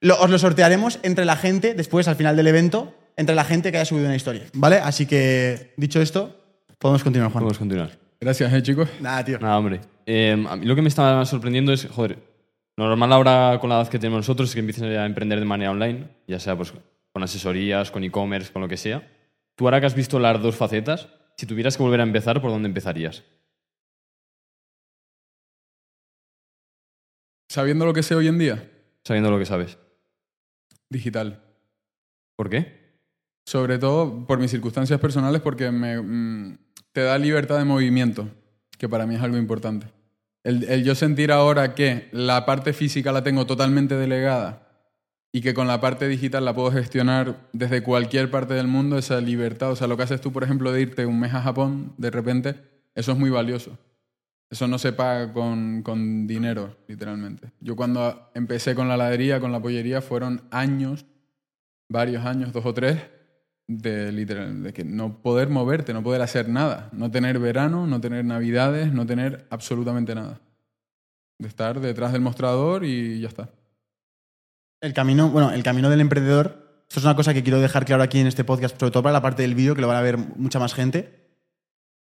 Lo- 0.00 0.20
os 0.20 0.28
lo 0.28 0.36
sortearemos 0.40 0.98
entre 1.04 1.24
la 1.26 1.36
gente, 1.36 1.74
después, 1.74 2.08
al 2.08 2.16
final 2.16 2.34
del 2.34 2.48
evento, 2.48 2.92
entre 3.16 3.36
la 3.36 3.44
gente 3.44 3.70
que 3.70 3.78
haya 3.78 3.84
subido 3.84 4.06
una 4.06 4.16
historia, 4.16 4.42
¿vale? 4.52 4.78
Así 4.78 5.06
que, 5.06 5.74
dicho 5.76 6.00
esto, 6.02 6.36
podemos 6.80 7.04
continuar, 7.04 7.30
Juan. 7.30 7.42
Podemos 7.44 7.58
continuar. 7.58 7.90
Gracias, 8.20 8.52
eh, 8.52 8.62
chicos. 8.64 8.88
Nada, 9.00 9.24
tío. 9.24 9.38
Nada, 9.38 9.56
hombre. 9.56 9.80
Eh, 10.04 10.32
a 10.50 10.56
mí 10.56 10.66
lo 10.66 10.74
que 10.74 10.82
me 10.82 10.88
está 10.88 11.24
sorprendiendo 11.26 11.72
es, 11.72 11.86
joder, 11.88 12.18
lo 12.76 12.88
normal 12.88 13.12
ahora 13.12 13.58
con 13.60 13.70
la 13.70 13.76
edad 13.80 13.88
que 13.88 14.00
tenemos 14.00 14.18
nosotros 14.18 14.48
es 14.48 14.54
que 14.54 14.60
empiecen 14.60 14.86
a 14.86 15.06
emprender 15.06 15.38
de 15.38 15.44
manera 15.44 15.70
online, 15.70 16.08
ya 16.26 16.40
sea 16.40 16.56
pues 16.56 16.72
con 17.12 17.22
asesorías, 17.22 17.92
con 17.92 18.02
e-commerce, 18.02 18.52
con 18.52 18.60
lo 18.60 18.66
que 18.66 18.76
sea. 18.76 19.06
Tú 19.54 19.66
ahora 19.68 19.78
que 19.78 19.86
has 19.86 19.94
visto 19.94 20.18
las 20.18 20.42
dos 20.42 20.56
facetas, 20.56 21.06
si 21.36 21.46
tuvieras 21.46 21.76
que 21.76 21.82
volver 21.82 22.00
a 22.00 22.04
empezar, 22.04 22.40
¿por 22.40 22.50
dónde 22.50 22.68
empezarías? 22.68 23.22
Sabiendo 27.48 27.86
lo 27.86 27.92
que 27.92 28.02
sé 28.02 28.14
hoy 28.14 28.28
en 28.28 28.38
día, 28.38 28.70
Sabiendo 29.04 29.30
lo 29.30 29.38
que 29.38 29.44
sabes. 29.46 29.78
digital. 30.88 31.42
¿Por 32.36 32.48
qué? 32.50 32.98
Sobre 33.46 33.78
todo 33.78 34.26
por 34.26 34.38
mis 34.38 34.50
circunstancias 34.50 34.98
personales, 35.00 35.40
porque 35.42 35.70
me, 35.70 36.00
mm, 36.00 36.58
te 36.92 37.02
da 37.02 37.18
libertad 37.18 37.58
de 37.58 37.64
movimiento, 37.64 38.28
que 38.78 38.88
para 38.88 39.06
mí 39.06 39.14
es 39.14 39.22
algo 39.22 39.36
importante. 39.36 39.86
El, 40.42 40.64
el 40.64 40.84
yo 40.84 40.94
sentir 40.94 41.30
ahora 41.32 41.74
que 41.74 42.08
la 42.12 42.46
parte 42.46 42.72
física 42.72 43.12
la 43.12 43.22
tengo 43.22 43.46
totalmente 43.46 43.94
delegada 43.96 44.63
y 45.34 45.40
que 45.40 45.52
con 45.52 45.66
la 45.66 45.80
parte 45.80 46.06
digital 46.06 46.44
la 46.44 46.54
puedo 46.54 46.70
gestionar 46.70 47.48
desde 47.52 47.82
cualquier 47.82 48.30
parte 48.30 48.54
del 48.54 48.68
mundo, 48.68 48.96
esa 48.96 49.20
libertad, 49.20 49.72
o 49.72 49.74
sea, 49.74 49.88
lo 49.88 49.96
que 49.96 50.04
haces 50.04 50.20
tú, 50.20 50.30
por 50.30 50.44
ejemplo, 50.44 50.70
de 50.70 50.80
irte 50.80 51.06
un 51.06 51.18
mes 51.18 51.34
a 51.34 51.42
Japón, 51.42 51.92
de 51.98 52.12
repente, 52.12 52.54
eso 52.94 53.10
es 53.10 53.18
muy 53.18 53.30
valioso. 53.30 53.76
Eso 54.48 54.68
no 54.68 54.78
se 54.78 54.92
paga 54.92 55.32
con, 55.32 55.82
con 55.82 56.28
dinero, 56.28 56.76
literalmente. 56.86 57.50
Yo 57.58 57.74
cuando 57.74 58.30
empecé 58.34 58.76
con 58.76 58.86
la 58.86 58.94
heladería, 58.94 59.40
con 59.40 59.50
la 59.50 59.60
pollería, 59.60 60.00
fueron 60.00 60.42
años, 60.52 61.04
varios 61.88 62.24
años, 62.24 62.52
dos 62.52 62.64
o 62.64 62.72
tres, 62.72 63.00
de, 63.66 64.12
literal, 64.12 64.62
de 64.62 64.72
que 64.72 64.84
no 64.84 65.20
poder 65.20 65.48
moverte, 65.48 65.92
no 65.92 66.04
poder 66.04 66.22
hacer 66.22 66.48
nada. 66.48 66.90
No 66.92 67.10
tener 67.10 67.40
verano, 67.40 67.88
no 67.88 68.00
tener 68.00 68.24
navidades, 68.24 68.92
no 68.92 69.04
tener 69.04 69.48
absolutamente 69.50 70.14
nada. 70.14 70.40
De 71.40 71.48
estar 71.48 71.80
detrás 71.80 72.12
del 72.12 72.20
mostrador 72.20 72.84
y 72.84 73.18
ya 73.18 73.26
está. 73.26 73.50
El 74.84 74.92
camino, 74.92 75.30
bueno, 75.30 75.50
el 75.50 75.62
camino 75.62 75.88
del 75.88 76.02
emprendedor, 76.02 76.82
esto 76.86 77.00
es 77.00 77.04
una 77.06 77.16
cosa 77.16 77.32
que 77.32 77.42
quiero 77.42 77.58
dejar 77.58 77.86
claro 77.86 78.02
aquí 78.02 78.18
en 78.18 78.26
este 78.26 78.44
podcast, 78.44 78.78
sobre 78.78 78.90
todo 78.90 79.02
para 79.02 79.14
la 79.14 79.22
parte 79.22 79.40
del 79.40 79.54
vídeo, 79.54 79.74
que 79.74 79.80
lo 79.80 79.88
van 79.88 79.96
a 79.96 80.02
ver 80.02 80.18
mucha 80.18 80.58
más 80.58 80.74
gente. 80.74 81.24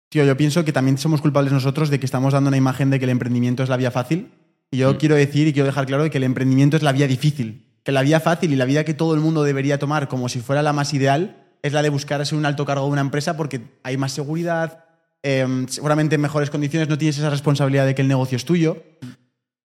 Tío, 0.07 0.23
yo 0.23 0.37
pienso 0.37 0.63
que 0.63 0.71
también 0.71 0.97
somos 0.97 1.19
culpables 1.19 1.51
nosotros 1.51 1.89
de 1.89 1.99
que 1.99 2.05
estamos 2.05 2.31
dando 2.31 2.47
una 2.47 2.55
imagen 2.55 2.89
de 2.89 2.97
que 2.97 3.03
el 3.03 3.11
emprendimiento 3.11 3.63
es 3.63 3.69
la 3.69 3.75
vía 3.75 3.91
fácil. 3.91 4.31
Y 4.71 4.77
yo 4.77 4.97
quiero 4.97 5.15
decir 5.15 5.45
y 5.45 5.51
quiero 5.51 5.65
dejar 5.65 5.87
claro 5.87 6.03
de 6.03 6.09
que 6.09 6.19
el 6.19 6.23
emprendimiento 6.23 6.77
es 6.77 6.83
la 6.83 6.93
vía 6.93 7.05
difícil. 7.05 7.67
Que 7.83 7.91
la 7.91 8.01
vía 8.01 8.21
fácil 8.21 8.53
y 8.53 8.55
la 8.55 8.63
vía 8.63 8.85
que 8.85 8.93
todo 8.93 9.13
el 9.13 9.19
mundo 9.19 9.43
debería 9.43 9.77
tomar 9.77 10.07
como 10.07 10.29
si 10.29 10.39
fuera 10.39 10.63
la 10.63 10.71
más 10.71 10.93
ideal 10.93 11.47
es 11.61 11.73
la 11.73 11.81
de 11.81 11.89
buscar 11.89 12.25
ser 12.25 12.37
un 12.37 12.45
alto 12.45 12.63
cargo 12.63 12.85
de 12.85 12.91
una 12.93 13.01
empresa 13.01 13.35
porque 13.35 13.59
hay 13.83 13.97
más 13.97 14.13
seguridad, 14.13 14.85
eh, 15.21 15.65
seguramente 15.67 16.15
en 16.15 16.21
mejores 16.21 16.49
condiciones, 16.49 16.87
no 16.87 16.97
tienes 16.97 17.17
esa 17.17 17.29
responsabilidad 17.29 17.85
de 17.85 17.93
que 17.93 18.03
el 18.03 18.07
negocio 18.07 18.37
es 18.37 18.45
tuyo. 18.45 18.81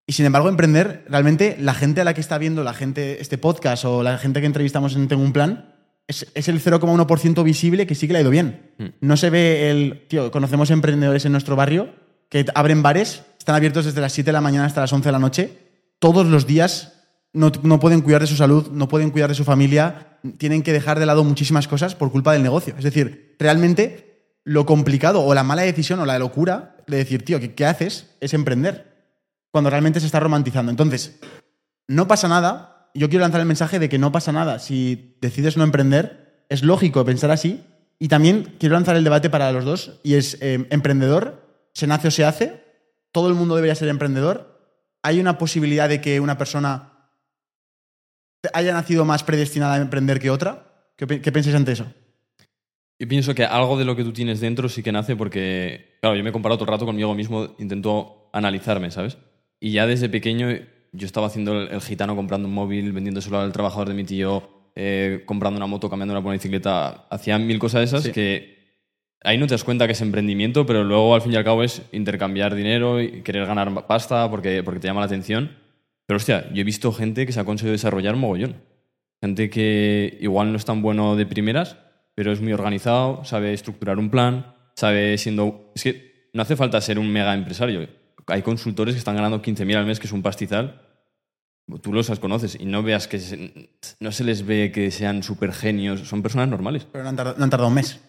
Y 0.07 0.13
sin 0.13 0.27
embargo, 0.27 0.49
emprender, 0.49 1.05
realmente 1.09 1.57
la 1.59 1.75
gente 1.75 2.03
a 2.03 2.05
la 2.05 2.13
que 2.13 2.21
está 2.21 2.37
viendo 2.37 2.63
la 2.63 2.75
gente 2.75 3.23
este 3.23 3.39
podcast 3.39 3.85
o 3.87 4.03
la 4.03 4.19
gente 4.19 4.41
que 4.41 4.47
entrevistamos 4.47 4.95
en 4.97 5.09
Tengo 5.09 5.23
un 5.23 5.33
Plan, 5.33 5.75
es, 6.07 6.27
es 6.35 6.49
el 6.49 6.61
0,1% 6.61 7.43
visible 7.43 7.87
que 7.87 7.95
sí 7.95 8.07
que 8.07 8.13
le 8.13 8.19
ha 8.19 8.23
ido 8.23 8.31
bien. 8.31 8.73
No 9.01 9.17
se 9.17 9.31
ve 9.31 9.71
el... 9.71 10.07
Tío, 10.09 10.31
conocemos 10.31 10.71
emprendedores 10.71 11.25
en 11.25 11.33
nuestro 11.33 11.57
barrio 11.57 11.89
que 12.29 12.45
abren 12.55 12.83
bares, 12.83 13.23
están 13.39 13.55
abiertos 13.55 13.87
desde 13.87 14.01
las 14.01 14.13
7 14.13 14.29
de 14.29 14.33
la 14.33 14.41
mañana 14.41 14.67
hasta 14.67 14.83
las 14.83 14.93
11 14.93 15.09
de 15.09 15.13
la 15.13 15.19
noche, 15.19 15.59
todos 15.99 16.27
los 16.27 16.47
días 16.47 16.95
no, 17.33 17.51
no 17.63 17.81
pueden 17.81 18.03
cuidar 18.03 18.21
de 18.21 18.27
su 18.27 18.37
salud, 18.37 18.71
no 18.73 18.89
pueden 18.89 19.11
cuidar 19.11 19.31
de 19.31 19.35
su 19.35 19.45
familia, 19.45 20.19
tienen 20.37 20.63
que 20.63 20.73
dejar 20.73 20.99
de 20.99 21.07
lado 21.07 21.25
muchísimas 21.25 21.69
cosas 21.69 21.95
por 21.95 22.11
culpa 22.11 22.33
del 22.33 22.43
negocio. 22.43 22.75
Es 22.77 22.85
decir, 22.85 23.37
realmente 23.39 24.39
lo 24.45 24.67
complicado 24.67 25.23
o 25.23 25.33
la 25.33 25.45
mala 25.45 25.63
decisión 25.63 26.01
o 26.01 26.07
la 26.07 26.19
locura 26.19 26.77
de 26.87 26.99
decir, 26.99 27.25
tío, 27.25 27.41
¿qué, 27.41 27.55
qué 27.55 27.65
haces? 27.65 28.11
Es 28.21 28.35
emprender 28.35 28.94
cuando 29.55 29.71
realmente 29.71 30.01
se 30.01 30.07
está 30.07 30.19
romantizando. 30.19 30.73
Entonces, 30.73 31.21
no 31.87 32.09
pasa 32.09 32.27
nada. 32.27 32.91
Yo 32.93 33.09
quiero 33.09 33.23
lanzar 33.23 33.41
el 33.41 33.47
mensaje 33.47 33.79
de 33.79 33.89
que 33.89 34.01
no 34.01 34.11
pasa 34.11 34.33
nada. 34.33 34.59
Si 34.59 35.17
decides 35.21 35.57
no 35.57 35.63
emprender, 35.63 36.45
es 36.49 36.65
lógico 36.65 37.05
pensar 37.05 37.31
así. 37.31 37.63
Y 38.01 38.09
también 38.09 38.57
quiero 38.59 38.75
lanzar 38.75 38.97
el 38.97 39.05
debate 39.05 39.31
para 39.31 39.53
los 39.53 39.65
dos. 39.65 40.01
Y 40.03 40.15
es, 40.15 40.39
eh, 40.41 40.67
emprendedor, 40.71 41.69
¿se 41.73 41.87
nace 41.87 42.09
o 42.09 42.11
se 42.11 42.25
hace? 42.25 42.65
¿Todo 43.13 43.29
el 43.29 43.35
mundo 43.35 43.55
debería 43.55 43.77
ser 43.77 43.87
emprendedor? 43.87 44.59
¿Hay 45.05 45.21
una 45.21 45.39
posibilidad 45.39 45.89
de 45.89 46.01
que 46.01 46.19
una 46.19 46.37
persona 46.37 47.13
haya 48.55 48.73
nacido 48.73 49.05
más 49.05 49.23
predestinada 49.23 49.75
a 49.75 49.81
emprender 49.81 50.19
que 50.19 50.31
otra? 50.31 50.91
¿Qué, 50.97 51.07
qué 51.07 51.31
pensáis 51.31 51.55
ante 51.55 51.71
eso? 51.71 51.87
Yo 52.99 53.07
pienso 53.07 53.37
que 53.37 53.45
algo 53.45 53.79
de 53.79 53.85
lo 53.85 53.95
que 53.95 54.03
tú 54.03 54.13
tienes 54.13 54.41
dentro 54.41 54.69
sí 54.69 54.83
que 54.83 54.91
nace 54.91 55.15
porque, 55.15 55.97
claro, 56.01 56.17
yo 56.17 56.25
me 56.25 56.31
he 56.31 56.33
comparado 56.33 56.59
todo 56.59 56.69
el 56.69 56.73
rato 56.73 56.87
conmigo 56.87 57.15
mismo, 57.15 57.55
intento 57.61 58.31
analizarme, 58.33 58.91
¿sabes? 58.91 59.17
Y 59.65 59.71
ya 59.71 59.87
desde 59.87 60.11
pequeño 60.11 60.49
yo 60.93 61.07
estaba 61.07 61.29
haciendo 61.29 61.59
el, 61.59 61.69
el 61.69 61.81
gitano 61.81 62.15
comprando 62.15 62.47
un 62.47 62.53
móvil, 62.53 62.93
vendiéndoselo 62.93 63.41
al 63.41 63.51
trabajador 63.51 63.89
de 63.89 63.95
mi 63.95 64.05
tío, 64.05 64.47
eh, 64.75 65.23
comprando 65.25 65.57
una 65.57 65.67
moto, 65.67 65.89
cambiándola 65.89 66.21
por 66.21 66.27
una 66.27 66.35
bicicleta. 66.35 67.07
Hacía 67.09 67.39
mil 67.39 67.59
cosas 67.59 67.81
de 67.81 67.85
esas 67.87 68.13
que 68.13 68.59
ahí 69.23 69.39
no 69.39 69.47
te 69.47 69.55
das 69.55 69.65
cuenta 69.65 69.87
que 69.87 69.95
es 69.95 70.03
emprendimiento, 70.03 70.67
pero 70.67 70.85
luego 70.85 71.15
al 71.15 71.23
fin 71.23 71.33
y 71.33 71.37
al 71.37 71.45
cabo 71.45 71.63
es 71.63 71.81
intercambiar 71.93 72.55
dinero 72.55 73.01
y 73.01 73.23
querer 73.23 73.47
ganar 73.47 73.87
pasta 73.87 74.29
porque, 74.29 74.63
porque 74.63 74.81
te 74.81 74.87
llama 74.87 75.01
la 75.01 75.07
atención. 75.07 75.53
Pero 76.05 76.19
hostia, 76.19 76.53
yo 76.53 76.61
he 76.61 76.65
visto 76.65 76.93
gente 76.93 77.25
que 77.25 77.33
se 77.33 77.41
ha 77.41 77.47
conseguido 77.47 77.73
desarrollar 77.73 78.17
mogollón. 78.17 78.57
Gente 79.23 79.49
que 79.49 80.19
igual 80.21 80.53
no 80.53 80.59
es 80.59 80.67
tan 80.67 80.83
bueno 80.83 81.17
de 81.17 81.25
primeras, 81.25 81.79
pero 82.15 82.33
es 82.33 82.43
muy 82.43 82.53
organizado, 82.53 83.25
sabe 83.25 83.55
estructurar 83.55 83.99
un 83.99 84.11
plan, 84.11 84.55
sabe 84.75 85.17
siendo... 85.17 85.73
Es 85.75 85.85
que 85.85 86.29
no 86.35 86.43
hace 86.43 86.55
falta 86.55 86.79
ser 86.83 86.99
un 86.99 87.11
mega 87.11 87.33
empresario. 87.33 88.04
Hay 88.27 88.43
consultores 88.43 88.95
que 88.95 88.99
están 88.99 89.17
ganando 89.17 89.43
15.000 89.43 89.77
al 89.77 89.87
mes, 89.87 90.01
que 90.01 90.07
es 90.07 90.13
un 90.13 90.23
pastizal. 90.23 90.81
Tú 91.83 91.93
los 91.93 92.11
conoces 92.21 92.57
y 92.61 92.67
no 92.67 92.83
veas 92.83 93.09
que... 93.09 93.19
se- 93.19 93.71
no 94.01 94.13
se 94.13 94.25
les 94.25 94.45
ve 94.47 94.71
que 94.73 94.91
sean 94.91 95.23
súper 95.23 95.53
genios. 95.53 96.01
Son 96.09 96.23
personas 96.23 96.49
normales. 96.49 96.87
Pero 96.91 97.05
no 97.05 97.11
han 97.11 97.17
tardado, 97.17 97.37
no 97.39 97.45
han 97.45 97.51
tardado 97.51 97.69
un 97.69 97.75
mes. 97.75 98.01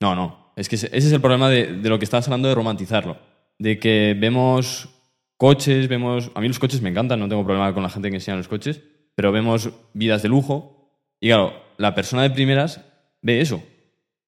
No, 0.00 0.14
no. 0.14 0.52
Es 0.56 0.68
que 0.68 0.76
ese 0.76 0.86
ese 0.88 1.06
es 1.08 1.12
el 1.12 1.20
problema 1.20 1.48
de, 1.48 1.74
de 1.74 1.88
lo 1.88 1.98
que 1.98 2.04
estabas 2.04 2.26
hablando 2.26 2.48
de 2.48 2.54
romantizarlo. 2.54 3.18
De 3.58 3.78
que 3.78 4.16
vemos 4.18 4.88
coches, 5.36 5.88
vemos... 5.88 6.30
A 6.34 6.40
mí 6.40 6.48
los 6.48 6.58
coches 6.58 6.80
me 6.82 6.90
encantan, 6.90 7.18
no 7.20 7.28
tengo 7.28 7.44
problema 7.44 7.72
con 7.74 7.82
la 7.82 7.90
gente 7.90 8.08
que 8.10 8.16
enseña 8.16 8.36
los 8.36 8.48
coches, 8.48 8.80
pero 9.14 9.30
vemos 9.32 9.70
vidas 9.92 10.22
de 10.22 10.28
lujo. 10.28 10.98
Y 11.20 11.28
claro, 11.28 11.52
la 11.78 11.94
persona 11.94 12.22
de 12.22 12.30
primeras 12.30 12.80
ve 13.20 13.40
eso. 13.40 13.62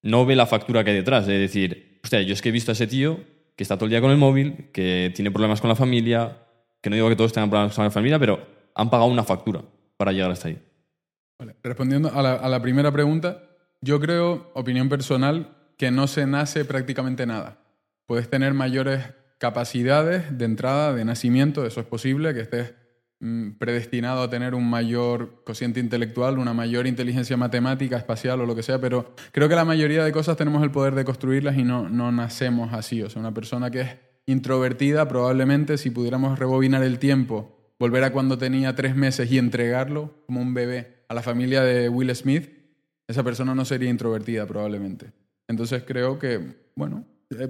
No 0.03 0.27
ve 0.27 0.37
la 0.37 0.47
factura 0.47 0.85
que 0.85 0.91
hay 0.91 0.97
detrás. 0.97 1.27
De 1.27 1.39
decir, 1.39 2.01
hostia, 2.05 2.21
yo 2.23 2.35
es 2.35 2.43
que 2.43 2.51
he 2.51 2.53
visto 2.53 2.71
a 2.71 2.75
ese 2.75 2.87
tío 2.87 3.21
que 3.57 3.63
está 3.63 3.77
todo 3.77 3.87
el 3.87 3.91
día 3.91 4.01
con 4.01 4.11
el 4.11 4.17
móvil, 4.17 4.71
que 4.73 5.13
tiene 5.15 5.31
problemas 5.31 5.61
con 5.61 5.69
la 5.69 5.77
familia, 5.77 6.47
que 6.81 6.91
no 6.91 6.97
digo 6.97 7.09
que 7.09 7.17
todos 7.17 7.33
tengan 7.33 7.51
problemas 7.51 7.75
con 7.75 7.85
la 7.85 7.91
familia, 7.91 8.19
pero 8.19 8.47
han 8.75 8.91
pagado 8.91 9.11
una 9.11 9.25
factura 9.25 9.63
para 9.97 10.13
llegar 10.13 10.31
hasta 10.31 10.49
ahí. 10.49 10.63
Vale, 11.39 11.57
Respondiendo 11.63 12.11
a 12.13 12.23
la, 12.23 12.35
a 12.35 12.49
la 12.49 12.61
primera 12.61 12.93
pregunta, 12.93 13.43
yo 13.81 14.01
creo, 14.01 14.51
opinión 14.55 14.89
personal, 14.89 15.57
que 15.79 15.91
no 15.91 16.07
se 16.07 16.27
nace 16.27 16.65
prácticamente 16.65 17.27
nada. 17.27 17.59
Puedes 18.07 18.29
tener 18.29 18.55
mayores 18.55 19.03
capacidades 19.39 20.37
de 20.37 20.45
entrada, 20.45 20.95
de 20.95 21.05
nacimiento, 21.05 21.67
eso 21.67 21.81
es 21.81 21.87
posible, 21.87 22.35
que 22.35 22.41
estés 22.41 22.75
predestinado 23.59 24.23
a 24.23 24.31
tener 24.31 24.55
un 24.55 24.69
mayor 24.69 25.43
cociente 25.45 25.81
intelectual, 25.81 26.39
una 26.39 26.53
mayor 26.53 26.87
inteligencia 26.87 27.37
matemática, 27.37 27.97
espacial 27.97 28.41
o 28.41 28.47
lo 28.47 28.55
que 28.55 28.63
sea, 28.63 28.81
pero 28.81 29.15
creo 29.33 29.49
que 29.49 29.55
la 29.55 29.65
mayoría 29.65 30.05
de 30.05 30.13
cosas 30.13 30.37
tenemos 30.37 30.63
el 30.63 30.71
poder 30.71 30.95
de 30.95 31.05
construirlas 31.05 31.57
y 31.57 31.65
no, 31.65 31.89
no 31.89 32.13
nacemos 32.13 32.73
así. 32.73 33.03
O 33.03 33.09
sea, 33.09 33.21
una 33.21 33.33
persona 33.33 33.71
que 33.71 33.81
es 33.81 33.97
introvertida, 34.27 35.09
probablemente 35.09 35.79
si 35.79 35.91
pudiéramos 35.91 36.39
rebobinar 36.39 36.83
el 36.83 36.99
tiempo, 36.99 37.57
volver 37.79 38.05
a 38.05 38.13
cuando 38.13 38.39
tenía 38.39 38.75
tres 38.75 38.95
meses 38.95 39.31
y 39.31 39.39
entregarlo 39.39 40.15
como 40.27 40.41
un 40.41 40.55
bebé 40.55 41.05
a 41.09 41.15
la 41.15 41.23
familia 41.23 41.63
de 41.63 41.89
Will 41.89 42.15
Smith, 42.15 42.51
esa 43.07 43.23
persona 43.23 43.55
no 43.55 43.65
sería 43.65 43.91
introvertida 43.91 44.47
probablemente. 44.47 45.13
Entonces 45.49 45.83
creo 45.87 46.19
que, 46.19 46.57
bueno, 46.75 47.05
eh, 47.31 47.49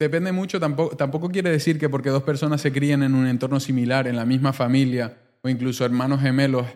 depende 0.00 0.32
mucho, 0.32 0.58
tampoco, 0.58 0.96
tampoco 0.96 1.28
quiere 1.28 1.50
decir 1.50 1.78
que 1.78 1.88
porque 1.88 2.08
dos 2.08 2.22
personas 2.22 2.60
se 2.62 2.72
críen 2.72 3.02
en 3.02 3.14
un 3.14 3.26
entorno 3.26 3.60
similar, 3.60 4.08
en 4.08 4.16
la 4.16 4.24
misma 4.24 4.52
familia, 4.52 5.18
o 5.42 5.48
incluso 5.48 5.84
hermanos 5.84 6.20
gemelos, 6.20 6.66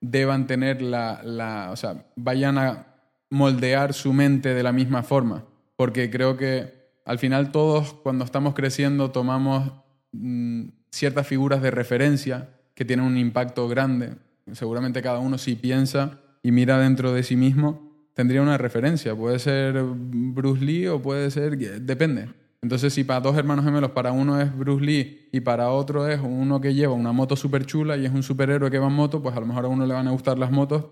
deban 0.00 0.46
tener 0.46 0.82
la, 0.82 1.70
o 1.72 1.76
sea, 1.76 2.04
vayan 2.14 2.58
a 2.58 2.86
moldear 3.30 3.94
su 3.94 4.12
mente 4.12 4.54
de 4.54 4.62
la 4.62 4.70
misma 4.70 5.02
forma, 5.02 5.44
porque 5.76 6.10
creo 6.10 6.36
que 6.36 6.74
al 7.06 7.18
final 7.18 7.52
todos 7.52 7.94
cuando 7.94 8.24
estamos 8.24 8.54
creciendo 8.54 9.10
tomamos 9.10 9.72
mm, 10.12 10.66
ciertas 10.90 11.26
figuras 11.26 11.62
de 11.62 11.70
referencia 11.70 12.50
que 12.74 12.84
tienen 12.84 13.06
un 13.06 13.16
impacto 13.16 13.66
grande. 13.66 14.14
Seguramente 14.52 15.00
cada 15.00 15.20
uno 15.20 15.38
si 15.38 15.54
piensa 15.56 16.20
y 16.42 16.52
mira 16.52 16.78
dentro 16.78 17.12
de 17.12 17.22
sí 17.22 17.34
mismo, 17.34 17.94
tendría 18.12 18.42
una 18.42 18.58
referencia. 18.58 19.14
Puede 19.14 19.38
ser 19.38 19.82
Bruce 19.82 20.64
Lee 20.64 20.86
o 20.88 21.00
puede 21.00 21.30
ser... 21.30 21.56
Depende. 21.56 22.43
Entonces, 22.64 22.94
si 22.94 23.04
para 23.04 23.20
dos 23.20 23.36
hermanos 23.36 23.62
gemelos, 23.62 23.90
para 23.90 24.10
uno 24.12 24.40
es 24.40 24.56
Bruce 24.56 24.82
Lee 24.82 25.28
y 25.32 25.40
para 25.40 25.68
otro 25.68 26.08
es 26.08 26.18
uno 26.18 26.62
que 26.62 26.72
lleva 26.72 26.94
una 26.94 27.12
moto 27.12 27.36
súper 27.36 27.66
chula 27.66 27.98
y 27.98 28.06
es 28.06 28.10
un 28.10 28.22
superhéroe 28.22 28.70
que 28.70 28.78
va 28.78 28.86
en 28.86 28.94
moto, 28.94 29.22
pues 29.22 29.36
a 29.36 29.40
lo 29.40 29.44
mejor 29.44 29.66
a 29.66 29.68
uno 29.68 29.84
le 29.84 29.92
van 29.92 30.08
a 30.08 30.12
gustar 30.12 30.38
las 30.38 30.50
motos 30.50 30.86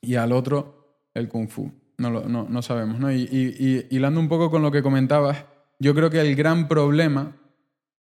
y 0.00 0.14
al 0.14 0.32
otro 0.32 1.10
el 1.12 1.28
kung 1.28 1.50
fu. 1.50 1.70
No, 1.98 2.08
lo, 2.08 2.26
no, 2.26 2.46
no 2.48 2.62
sabemos. 2.62 2.98
¿no? 2.98 3.12
Y, 3.12 3.28
y, 3.30 3.54
y 3.58 3.94
hilando 3.94 4.18
un 4.18 4.30
poco 4.30 4.50
con 4.50 4.62
lo 4.62 4.70
que 4.70 4.82
comentabas, 4.82 5.44
yo 5.78 5.94
creo 5.94 6.08
que 6.08 6.22
el 6.22 6.34
gran 6.36 6.68
problema 6.68 7.36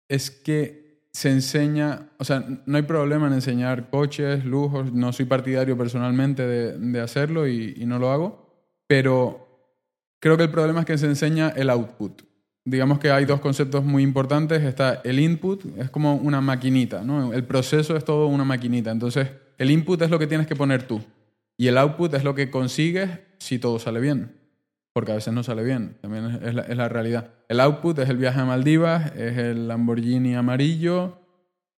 es 0.09 0.31
que 0.31 1.05
se 1.13 1.31
enseña, 1.31 2.09
o 2.17 2.25
sea, 2.25 2.43
no 2.65 2.77
hay 2.79 2.85
problema 2.85 3.27
en 3.27 3.35
enseñar 3.35 3.91
coches, 3.91 4.47
lujos, 4.47 4.95
no 4.95 5.13
soy 5.13 5.27
partidario 5.27 5.77
personalmente 5.77 6.47
de, 6.47 6.79
de 6.79 7.01
hacerlo 7.03 7.47
y, 7.47 7.75
y 7.77 7.85
no 7.85 7.99
lo 7.99 8.11
hago, 8.11 8.67
pero 8.87 9.47
creo 10.21 10.39
que 10.39 10.45
el 10.45 10.51
problema 10.51 10.81
es 10.81 10.87
que 10.87 10.97
se 10.97 11.05
enseña 11.05 11.51
el 11.51 11.69
output 11.69 12.23
digamos 12.65 12.99
que 12.99 13.11
hay 13.11 13.25
dos 13.25 13.41
conceptos 13.41 13.85
muy 13.85 14.03
importantes. 14.03 14.63
Está 14.63 15.01
el 15.05 15.19
input, 15.21 15.65
es 15.79 15.91
como 15.91 16.15
una 16.15 16.41
maquinita, 16.41 17.03
¿no? 17.03 17.33
El 17.33 17.45
proceso 17.45 17.97
es 17.97 18.05
todo 18.05 18.27
una 18.27 18.45
maquinita. 18.45 18.91
Entonces, 18.91 19.29
el 19.59 19.71
input 19.71 20.01
es 20.03 20.11
lo 20.11 20.19
que 20.19 20.27
tienes 20.27 20.47
que 20.47 20.57
poner 20.57 20.83
tú. 20.85 21.03
Y 21.57 21.69
el 21.69 21.79
output 21.79 22.15
es 22.15 22.25
lo 22.25 22.35
que 22.35 22.51
consigues 22.51 23.11
si 23.39 23.59
todo 23.59 23.79
sale 23.79 24.01
bien. 24.01 24.33
Porque 24.93 25.13
a 25.13 25.17
veces 25.17 25.35
no 25.35 25.43
sale 25.43 25.65
bien, 25.65 25.97
también 26.01 26.39
es 26.43 26.55
la, 26.55 26.63
es 26.63 26.77
la 26.77 26.89
realidad. 26.89 27.31
El 27.49 27.59
output 27.61 27.99
es 27.99 28.09
el 28.09 28.17
viaje 28.17 28.41
a 28.41 28.45
Maldivas, 28.45 29.13
es 29.17 29.37
el 29.39 29.67
Lamborghini 29.67 30.37
amarillo, 30.37 31.19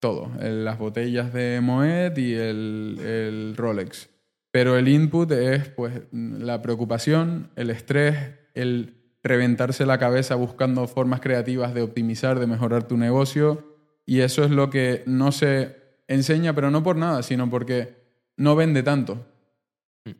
todo. 0.00 0.30
las 0.38 0.78
botellas 0.78 1.32
de 1.32 1.60
Moet 1.62 2.18
y 2.18 2.34
el, 2.34 2.98
el 3.02 3.54
Rolex. 3.56 4.10
Pero 4.50 4.76
el 4.76 4.88
input 4.88 5.32
es 5.32 5.68
pues, 5.68 6.02
la 6.12 6.62
preocupación, 6.62 7.50
el 7.56 7.70
estrés, 7.70 8.16
el 8.54 8.95
reventarse 9.26 9.86
la 9.86 9.98
cabeza 9.98 10.34
buscando 10.34 10.86
formas 10.86 11.20
creativas 11.20 11.74
de 11.74 11.82
optimizar, 11.82 12.38
de 12.38 12.46
mejorar 12.46 12.86
tu 12.86 12.96
negocio. 12.96 13.76
Y 14.04 14.20
eso 14.20 14.44
es 14.44 14.50
lo 14.50 14.70
que 14.70 15.02
no 15.06 15.32
se 15.32 15.76
enseña, 16.08 16.54
pero 16.54 16.70
no 16.70 16.82
por 16.82 16.96
nada, 16.96 17.22
sino 17.22 17.50
porque 17.50 17.96
no 18.36 18.56
vende 18.56 18.82
tanto. 18.82 19.26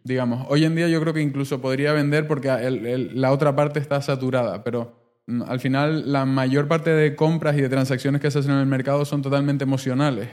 Digamos, 0.03 0.47
hoy 0.49 0.65
en 0.65 0.75
día 0.75 0.89
yo 0.89 1.01
creo 1.01 1.15
que 1.15 1.21
incluso 1.21 1.61
podría 1.61 1.93
vender 1.93 2.27
porque 2.27 2.49
la 3.15 3.31
otra 3.31 3.55
parte 3.55 3.79
está 3.79 4.03
saturada, 4.03 4.65
pero 4.65 5.21
mm, 5.27 5.43
al 5.43 5.61
final 5.61 6.13
la 6.13 6.25
mayor 6.25 6.67
parte 6.67 6.91
de 6.91 7.15
compras 7.15 7.57
y 7.57 7.61
de 7.61 7.69
transacciones 7.69 8.21
que 8.21 8.31
se 8.31 8.41
hacen 8.41 8.53
en 8.53 8.59
el 8.59 8.67
mercado 8.67 9.05
son 9.05 9.23
totalmente 9.23 9.63
emocionales, 9.63 10.29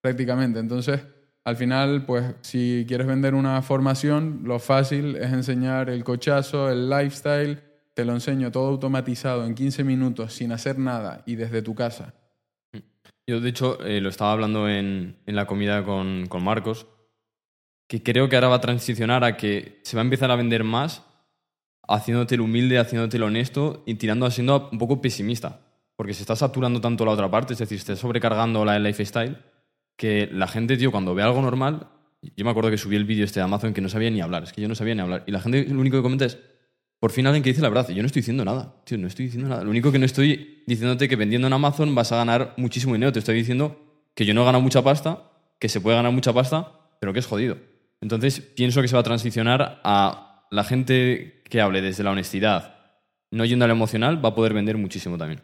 prácticamente. 0.00 0.60
Entonces, 0.60 1.00
al 1.44 1.56
final, 1.56 2.06
pues 2.06 2.24
si 2.40 2.84
quieres 2.88 3.06
vender 3.06 3.34
una 3.34 3.60
formación, 3.62 4.42
lo 4.44 4.58
fácil 4.58 5.16
es 5.16 5.32
enseñar 5.32 5.90
el 5.90 6.04
cochazo, 6.04 6.70
el 6.70 6.88
lifestyle, 6.88 7.62
te 7.94 8.04
lo 8.04 8.12
enseño 8.12 8.50
todo 8.50 8.68
automatizado 8.68 9.44
en 9.46 9.54
15 9.54 9.84
minutos 9.84 10.32
sin 10.34 10.52
hacer 10.52 10.78
nada 10.78 11.22
y 11.26 11.36
desde 11.36 11.62
tu 11.62 11.74
casa. 11.74 12.14
Yo, 13.26 13.40
de 13.40 13.48
hecho, 13.48 13.82
eh, 13.84 14.00
lo 14.00 14.10
estaba 14.10 14.32
hablando 14.32 14.68
en, 14.68 15.16
en 15.24 15.36
la 15.36 15.46
comida 15.46 15.84
con, 15.84 16.26
con, 16.26 16.44
Marcos, 16.44 16.86
que 17.88 18.02
creo 18.02 18.28
que 18.28 18.36
ahora 18.36 18.48
va 18.48 18.56
a 18.56 18.60
transicionar 18.60 19.24
a 19.24 19.36
que 19.36 19.80
se 19.82 19.96
va 19.96 20.02
a 20.02 20.04
empezar 20.04 20.30
a 20.30 20.36
vender 20.36 20.64
más 20.64 21.02
haciéndote 21.88 22.34
el 22.34 22.42
humilde, 22.42 22.78
haciéndote 22.78 23.16
el 23.16 23.22
honesto 23.22 23.82
y 23.86 23.94
tirando 23.94 24.30
siendo 24.30 24.68
un 24.70 24.78
poco 24.78 25.00
pesimista. 25.00 25.60
Porque 25.96 26.12
se 26.12 26.22
está 26.22 26.34
saturando 26.34 26.80
tanto 26.80 27.04
la 27.04 27.12
otra 27.12 27.30
parte, 27.30 27.52
es 27.52 27.60
decir, 27.60 27.78
se 27.78 27.92
está 27.92 27.96
sobrecargando 27.96 28.64
la 28.64 28.78
lifestyle, 28.78 29.38
que 29.96 30.28
la 30.30 30.48
gente, 30.48 30.76
tío, 30.76 30.90
cuando 30.90 31.14
ve 31.14 31.22
algo 31.22 31.40
normal, 31.40 31.88
yo 32.36 32.44
me 32.44 32.50
acuerdo 32.50 32.70
que 32.70 32.78
subí 32.78 32.96
el 32.96 33.04
vídeo 33.04 33.24
este 33.24 33.40
de 33.40 33.44
Amazon 33.44 33.72
que 33.72 33.80
no 33.80 33.88
sabía 33.88 34.10
ni 34.10 34.20
hablar, 34.20 34.42
es 34.42 34.52
que 34.52 34.60
yo 34.60 34.68
no 34.68 34.74
sabía 34.74 34.94
ni 34.94 35.02
hablar. 35.02 35.22
Y 35.26 35.30
la 35.30 35.40
gente 35.40 35.66
lo 35.68 35.80
único 35.80 35.96
que 35.96 36.02
comenta 36.02 36.24
es, 36.24 36.38
por 37.04 37.12
fin 37.12 37.26
alguien 37.26 37.42
que 37.42 37.50
dice 37.50 37.60
la 37.60 37.68
verdad. 37.68 37.86
Yo 37.90 38.02
no 38.02 38.06
estoy 38.06 38.20
diciendo 38.20 38.46
nada, 38.46 38.76
tío, 38.84 38.96
no 38.96 39.06
estoy 39.06 39.26
diciendo 39.26 39.46
nada. 39.46 39.62
Lo 39.62 39.68
único 39.68 39.92
que 39.92 39.98
no 39.98 40.06
estoy 40.06 40.62
diciéndote 40.66 41.06
que 41.06 41.16
vendiendo 41.16 41.46
en 41.46 41.52
Amazon 41.52 41.94
vas 41.94 42.12
a 42.12 42.16
ganar 42.16 42.54
muchísimo 42.56 42.94
dinero. 42.94 43.12
Te 43.12 43.18
estoy 43.18 43.34
diciendo 43.34 43.78
que 44.14 44.24
yo 44.24 44.32
no 44.32 44.40
he 44.40 44.44
ganado 44.46 44.62
mucha 44.62 44.80
pasta, 44.80 45.30
que 45.58 45.68
se 45.68 45.82
puede 45.82 45.98
ganar 45.98 46.12
mucha 46.12 46.32
pasta, 46.32 46.72
pero 47.02 47.12
que 47.12 47.18
es 47.18 47.26
jodido. 47.26 47.58
Entonces 48.00 48.40
pienso 48.40 48.80
que 48.80 48.88
se 48.88 48.94
va 48.94 49.00
a 49.00 49.02
transicionar 49.02 49.82
a 49.84 50.46
la 50.50 50.64
gente 50.64 51.42
que 51.50 51.60
hable 51.60 51.82
desde 51.82 52.04
la 52.04 52.10
honestidad, 52.12 52.74
no 53.30 53.44
yendo 53.44 53.66
al 53.66 53.70
emocional, 53.70 54.24
va 54.24 54.30
a 54.30 54.34
poder 54.34 54.54
vender 54.54 54.78
muchísimo 54.78 55.18
también. 55.18 55.42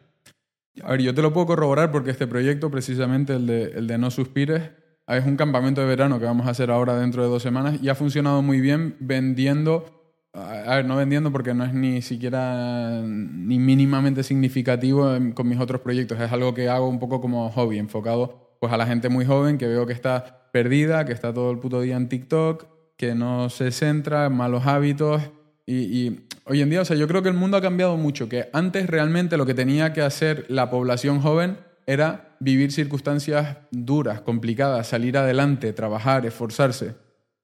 A 0.83 0.93
ver, 0.93 1.03
yo 1.03 1.15
te 1.15 1.21
lo 1.21 1.35
puedo 1.35 1.49
corroborar 1.49 1.91
porque 1.91 2.11
este 2.11 2.27
proyecto, 2.27 2.71
precisamente 2.71 3.35
el 3.35 3.47
de, 3.47 3.65
el 3.65 3.87
de 3.87 3.99
No 3.99 4.11
Suspires, 4.11 4.63
es 5.07 5.27
un 5.27 5.37
campamento 5.37 5.83
de 5.83 5.89
verano 5.89 6.19
que 6.19 6.25
vamos 6.25 6.47
a 6.47 6.53
hacer 6.53 6.71
ahora 6.71 6.99
dentro 6.99 7.23
de 7.23 7.29
dos 7.29 7.43
semanas 7.43 7.79
y 7.83 7.91
ha 7.91 7.95
funcionado 7.95 8.41
muy 8.41 8.63
bien 8.63 8.97
vendiendo 8.99 10.00
a 10.33 10.77
ver, 10.77 10.85
no 10.85 10.97
vendiendo 10.97 11.33
porque 11.33 11.55
no 11.55 11.65
es 11.65 11.75
ni 11.75 12.03
siquiera 12.03 13.03
ni 13.03 13.59
mínimamente 13.59 14.23
significativo 14.23 15.13
con 15.35 15.49
mis 15.49 15.59
otros 15.59 15.81
proyectos. 15.81 16.21
Es 16.21 16.31
algo 16.31 16.55
que 16.55 16.69
hago 16.69 16.89
un 16.89 17.01
poco 17.01 17.21
como 17.21 17.51
hobby, 17.51 17.79
enfocado 17.79 18.57
pues 18.61 18.73
a 18.73 18.77
la 18.77 18.87
gente 18.87 19.09
muy 19.09 19.25
joven 19.25 19.59
que 19.59 19.67
veo 19.67 19.87
que 19.87 19.93
está 19.93 20.49
perdida, 20.53 21.05
que 21.05 21.13
está 21.13 21.33
todo 21.33 21.51
el 21.51 21.59
puto 21.59 21.81
día 21.81 21.97
en 21.97 22.09
TikTok, 22.09 22.67
que 22.97 23.15
no 23.15 23.49
se 23.51 23.73
centra, 23.73 24.27
en 24.27 24.35
malos 24.35 24.67
hábitos. 24.67 25.23
Y, 25.67 25.77
y 25.77 26.27
hoy 26.45 26.61
en 26.61 26.71
día, 26.71 26.83
o 26.83 26.85
sea, 26.85 26.97
yo 26.97 27.09
creo 27.09 27.23
que 27.23 27.29
el 27.29 27.35
mundo 27.35 27.57
ha 27.57 27.63
cambiado 27.63 27.97
mucho, 27.97 28.29
que 28.29 28.51
antes 28.53 28.87
realmente 28.87 29.37
lo 29.37 29.47
que 29.47 29.55
tenía 29.55 29.93
que 29.93 30.03
hacer 30.03 30.45
la 30.49 30.71
población 30.71 31.21
joven 31.21 31.59
era 31.87 32.37
vivir 32.39 32.71
circunstancias 32.71 33.57
duras, 33.71 34.21
complicadas, 34.21 34.87
salir 34.87 35.17
adelante, 35.17 35.73
trabajar, 35.73 36.25
esforzarse. 36.25 36.95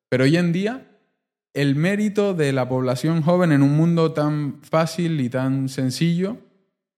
Pero 0.09 0.25
hoy 0.25 0.37
en 0.37 0.53
día 0.53 0.96
el 1.57 1.75
mérito 1.75 2.35
de 2.35 2.53
la 2.53 2.69
población 2.69 3.23
joven 3.23 3.51
en 3.51 3.63
un 3.63 3.75
mundo 3.75 4.13
tan 4.13 4.59
fácil 4.61 5.23
y 5.23 5.31
tan 5.31 5.71
sencillo 5.71 6.37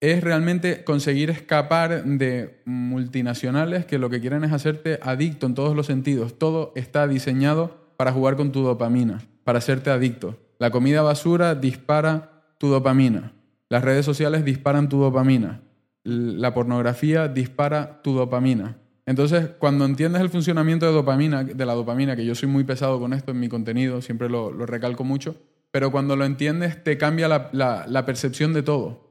es 0.01 0.21
realmente 0.21 0.83
conseguir 0.83 1.31
escapar 1.31 2.05
de 2.05 2.61
multinacionales 2.64 3.87
que 3.87 3.99
lo 3.99 4.11
que 4.11 4.21
quieren 4.21 4.42
es 4.42 4.53
hacerte 4.53 4.99
adicto 5.01 5.47
en 5.47 5.55
todos 5.55 5.77
los 5.77 5.87
sentidos. 5.87 6.40
Todo 6.40 6.73
está 6.75 7.07
diseñado 7.07 7.92
para 7.97 8.12
jugar 8.12 8.35
con 8.35 8.51
tu 8.51 8.62
dopamina, 8.62 9.23
para 9.44 9.59
hacerte 9.59 9.90
adicto. 9.90 10.37
La 10.59 10.73
comida 10.73 11.03
basura 11.03 11.55
dispara 11.55 12.42
tu 12.59 12.66
dopamina. 12.66 13.35
Las 13.68 13.85
redes 13.85 14.05
sociales 14.05 14.44
disparan 14.44 14.88
tu 14.88 14.99
dopamina. 14.99 15.62
La 16.03 16.53
pornografía 16.53 17.29
dispara 17.29 18.03
tu 18.03 18.12
dopamina. 18.12 18.77
Entonces, 19.09 19.53
cuando 19.59 19.87
entiendes 19.87 20.21
el 20.21 20.29
funcionamiento 20.29 20.85
de, 20.85 20.92
dopamina, 20.92 21.42
de 21.42 21.64
la 21.64 21.73
dopamina, 21.73 22.14
que 22.14 22.27
yo 22.27 22.35
soy 22.35 22.47
muy 22.47 22.64
pesado 22.64 23.01
con 23.01 23.14
esto 23.14 23.31
en 23.31 23.40
mi 23.40 23.49
contenido, 23.49 24.03
siempre 24.03 24.29
lo, 24.29 24.51
recalco 24.66 25.03
mucho, 25.03 25.35
pero 25.71 25.90
cuando 25.90 26.14
lo 26.14 26.27
entiendes 26.27 26.85
te 26.85 26.99
cambia 26.99 27.27
la, 27.27 28.05
percepción 28.05 28.53
de 28.53 28.62
todo. 28.62 29.09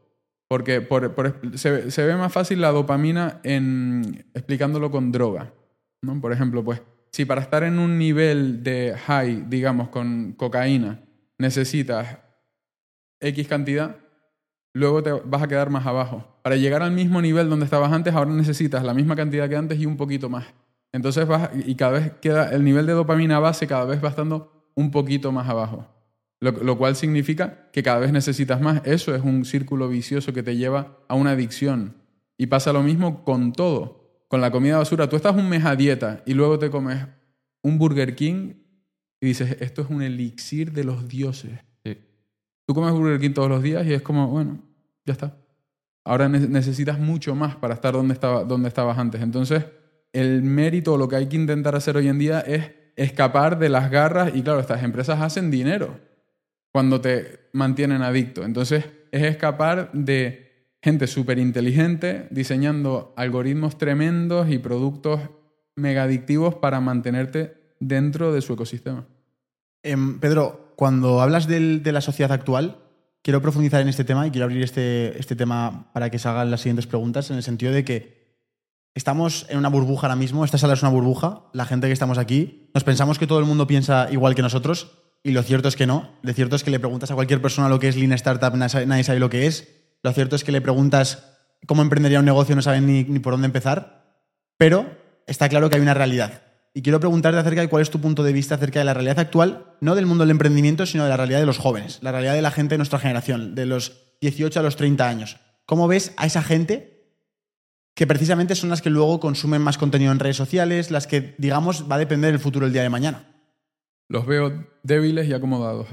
Porque 0.49 0.87
se, 1.55 2.05
ve 2.05 2.15
más 2.15 2.31
fácil 2.31 2.61
la 2.61 2.69
dopamina 2.69 3.41
en, 3.43 4.27
explicándolo 4.35 4.91
con 4.91 5.11
droga. 5.11 5.51
¿no? 6.03 6.21
Por 6.21 6.31
ejemplo, 6.31 6.63
pues, 6.63 6.79
si 7.11 7.25
para 7.25 7.41
estar 7.41 7.63
en 7.63 7.79
un 7.79 7.97
nivel 7.97 8.61
de 8.61 8.95
high, 9.07 9.45
digamos, 9.49 9.89
con 9.89 10.33
cocaína, 10.33 11.01
necesitas 11.39 12.19
X 13.19 13.47
cantidad, 13.47 13.97
luego 14.73 15.01
te 15.01 15.11
vas 15.11 15.41
a 15.41 15.47
quedar 15.47 15.71
más 15.71 15.87
abajo. 15.87 16.36
Para 16.47 16.55
llegar 16.55 16.81
al 16.81 16.93
mismo 16.93 17.21
nivel 17.21 17.49
donde 17.49 17.65
estabas 17.65 17.91
antes, 17.91 18.15
ahora 18.15 18.31
necesitas 18.31 18.81
la 18.81 18.93
misma 18.93 19.17
cantidad 19.17 19.49
que 19.49 19.57
antes 19.57 19.77
y 19.81 19.85
un 19.85 19.97
poquito 19.97 20.29
más. 20.29 20.45
Entonces 20.93 21.27
vas, 21.27 21.49
y 21.53 21.75
cada 21.75 21.99
vez 21.99 22.13
queda, 22.21 22.51
el 22.51 22.63
nivel 22.63 22.85
de 22.85 22.93
dopamina 22.93 23.37
base 23.39 23.67
cada 23.67 23.83
vez 23.83 24.01
va 24.01 24.07
estando 24.07 24.71
un 24.73 24.89
poquito 24.89 25.33
más 25.33 25.49
abajo. 25.49 25.85
Lo, 26.39 26.51
lo, 26.51 26.77
cual 26.77 26.95
significa 26.95 27.69
que 27.73 27.83
cada 27.83 27.99
vez 27.99 28.13
necesitas 28.13 28.61
más. 28.61 28.81
Eso 28.85 29.13
es 29.13 29.23
un 29.23 29.43
círculo 29.43 29.89
vicioso 29.89 30.31
que 30.31 30.41
te 30.41 30.55
lleva 30.55 30.99
a 31.09 31.15
una 31.15 31.31
adicción. 31.31 31.97
Y 32.37 32.47
pasa 32.47 32.71
lo 32.71 32.81
mismo 32.81 33.25
con 33.25 33.51
todo. 33.51 34.23
Con 34.29 34.39
la 34.39 34.49
comida 34.49 34.77
basura. 34.77 35.09
Tú 35.09 35.17
estás 35.17 35.35
un 35.35 35.49
mes 35.49 35.65
a 35.65 35.75
dieta 35.75 36.23
y 36.25 36.33
luego 36.33 36.57
te 36.59 36.69
comes 36.69 37.07
un 37.61 37.77
Burger 37.77 38.15
King 38.15 38.53
y 39.19 39.25
dices, 39.25 39.57
esto 39.59 39.81
es 39.81 39.89
un 39.89 40.01
elixir 40.01 40.71
de 40.71 40.85
los 40.85 41.09
dioses. 41.09 41.59
Tú 41.83 42.73
comes 42.73 42.93
Burger 42.93 43.19
King 43.19 43.33
todos 43.33 43.49
los 43.49 43.61
días 43.61 43.85
y 43.85 43.91
es 43.91 44.01
como, 44.01 44.29
bueno, 44.29 44.59
ya 45.05 45.11
está. 45.11 45.35
Ahora 46.07 46.29
necesitas 46.29 46.99
mucho 46.99 47.35
más 47.35 47.57
para 47.57 47.73
estar 47.73 47.93
donde, 47.93 48.13
estaba, 48.13 48.45
donde 48.45 48.69
estabas 48.69 48.97
antes. 48.97 49.21
Entonces, 49.21 49.65
el 50.13 50.41
mérito, 50.41 50.97
lo 50.97 51.09
que 51.09 51.17
hay 51.17 51.27
que 51.27 51.35
intentar 51.35 51.75
hacer 51.75 51.97
hoy 51.97 52.07
en 52.07 52.17
día 52.17 52.39
es 52.39 52.71
escapar 52.95 53.59
de 53.59 53.67
las 53.67 53.91
garras 53.91 54.31
y 54.33 54.41
claro, 54.41 54.61
estas 54.61 54.83
empresas 54.83 55.19
hacen 55.19 55.51
dinero 55.51 55.99
cuando 56.71 57.01
te 57.01 57.49
mantienen 57.51 58.03
adicto. 58.03 58.45
Entonces, 58.45 58.85
es 59.11 59.23
escapar 59.23 59.91
de 59.91 60.71
gente 60.81 61.07
súper 61.07 61.39
inteligente 61.39 62.27
diseñando 62.31 63.13
algoritmos 63.17 63.77
tremendos 63.77 64.49
y 64.49 64.59
productos 64.59 65.19
mega 65.75 66.03
adictivos 66.03 66.55
para 66.55 66.79
mantenerte 66.79 67.75
dentro 67.81 68.31
de 68.31 68.41
su 68.41 68.53
ecosistema. 68.53 69.05
Em, 69.83 70.19
Pedro, 70.19 70.73
cuando 70.77 71.21
hablas 71.21 71.47
de 71.47 71.91
la 71.91 72.01
sociedad 72.01 72.31
actual, 72.31 72.86
quiero 73.21 73.41
profundizar 73.41 73.81
en 73.81 73.89
este 73.89 74.03
tema 74.03 74.25
y 74.27 74.31
quiero 74.31 74.45
abrir 74.45 74.63
este, 74.63 75.19
este 75.19 75.35
tema 75.35 75.91
para 75.93 76.09
que 76.09 76.19
se 76.19 76.27
hagan 76.27 76.51
las 76.51 76.61
siguientes 76.61 76.87
preguntas, 76.87 77.29
en 77.29 77.37
el 77.37 77.43
sentido 77.43 77.71
de 77.73 77.83
que 77.83 78.17
estamos 78.95 79.45
en 79.49 79.57
una 79.57 79.69
burbuja 79.69 80.07
ahora 80.07 80.15
mismo, 80.15 80.43
esta 80.45 80.57
sala 80.57 80.73
es 80.73 80.81
una 80.81 80.91
burbuja, 80.91 81.43
la 81.53 81.65
gente 81.65 81.87
que 81.87 81.93
estamos 81.93 82.17
aquí, 82.17 82.69
nos 82.73 82.83
pensamos 82.83 83.19
que 83.19 83.27
todo 83.27 83.39
el 83.39 83.45
mundo 83.45 83.67
piensa 83.67 84.07
igual 84.11 84.33
que 84.35 84.41
nosotros, 84.41 85.03
y 85.23 85.31
lo 85.31 85.43
cierto 85.43 85.67
es 85.67 85.75
que 85.75 85.87
no. 85.87 86.09
Lo 86.21 86.31
cierto 86.33 86.55
es 86.55 86.63
que 86.63 86.71
le 86.71 86.79
preguntas 86.79 87.11
a 87.11 87.15
cualquier 87.15 87.41
persona 87.41 87.67
lo 87.69 87.79
que 87.79 87.89
es 87.89 87.97
Lean 87.97 88.13
Startup, 88.13 88.53
na- 88.55 88.67
nadie 88.85 89.03
sabe 89.03 89.19
lo 89.19 89.29
que 89.29 89.45
es. 89.47 89.67
Lo 90.03 90.13
cierto 90.13 90.35
es 90.37 90.43
que 90.43 90.51
le 90.53 90.61
preguntas 90.61 91.37
cómo 91.65 91.81
emprendería 91.81 92.19
un 92.19 92.25
negocio, 92.25 92.55
no 92.55 92.61
saben 92.61 92.85
ni 92.85 93.19
por 93.19 93.33
dónde 93.33 93.47
empezar. 93.47 94.15
Pero 94.57 94.85
está 95.25 95.49
claro 95.49 95.69
que 95.69 95.75
hay 95.75 95.81
una 95.81 95.95
realidad. 95.95 96.43
Y 96.77 96.83
quiero 96.83 96.99
preguntarte 96.99 97.39
acerca 97.39 97.61
de 97.61 97.69
cuál 97.69 97.81
es 97.81 97.89
tu 97.89 97.99
punto 97.99 98.21
de 98.21 98.31
vista 98.31 98.53
acerca 98.53 98.77
de 98.77 98.85
la 98.85 98.93
realidad 98.93 99.17
actual, 99.17 99.73
no 99.81 99.95
del 99.95 100.05
mundo 100.05 100.23
del 100.23 100.29
emprendimiento, 100.29 100.85
sino 100.85 101.05
de 101.05 101.09
la 101.09 101.17
realidad 101.17 101.39
de 101.39 101.47
los 101.47 101.57
jóvenes, 101.57 101.97
la 102.03 102.11
realidad 102.11 102.35
de 102.35 102.43
la 102.43 102.51
gente 102.51 102.75
de 102.75 102.77
nuestra 102.77 102.99
generación, 102.99 103.55
de 103.55 103.65
los 103.65 104.13
18 104.21 104.59
a 104.59 104.61
los 104.61 104.75
30 104.75 105.09
años. 105.09 105.37
¿Cómo 105.65 105.87
ves 105.87 106.13
a 106.17 106.27
esa 106.27 106.43
gente 106.43 107.03
que 107.95 108.05
precisamente 108.05 108.53
son 108.53 108.69
las 108.69 108.83
que 108.83 108.91
luego 108.91 109.19
consumen 109.19 109.63
más 109.63 109.79
contenido 109.79 110.11
en 110.11 110.19
redes 110.19 110.37
sociales, 110.37 110.91
las 110.91 111.07
que, 111.07 111.33
digamos, 111.39 111.89
va 111.89 111.95
a 111.95 111.97
depender 111.97 112.31
el 112.31 112.39
futuro 112.39 112.67
el 112.67 112.73
día 112.73 112.83
de 112.83 112.89
mañana? 112.89 113.25
Los 114.07 114.27
veo 114.27 114.67
débiles 114.83 115.27
y 115.27 115.33
acomodados. 115.33 115.87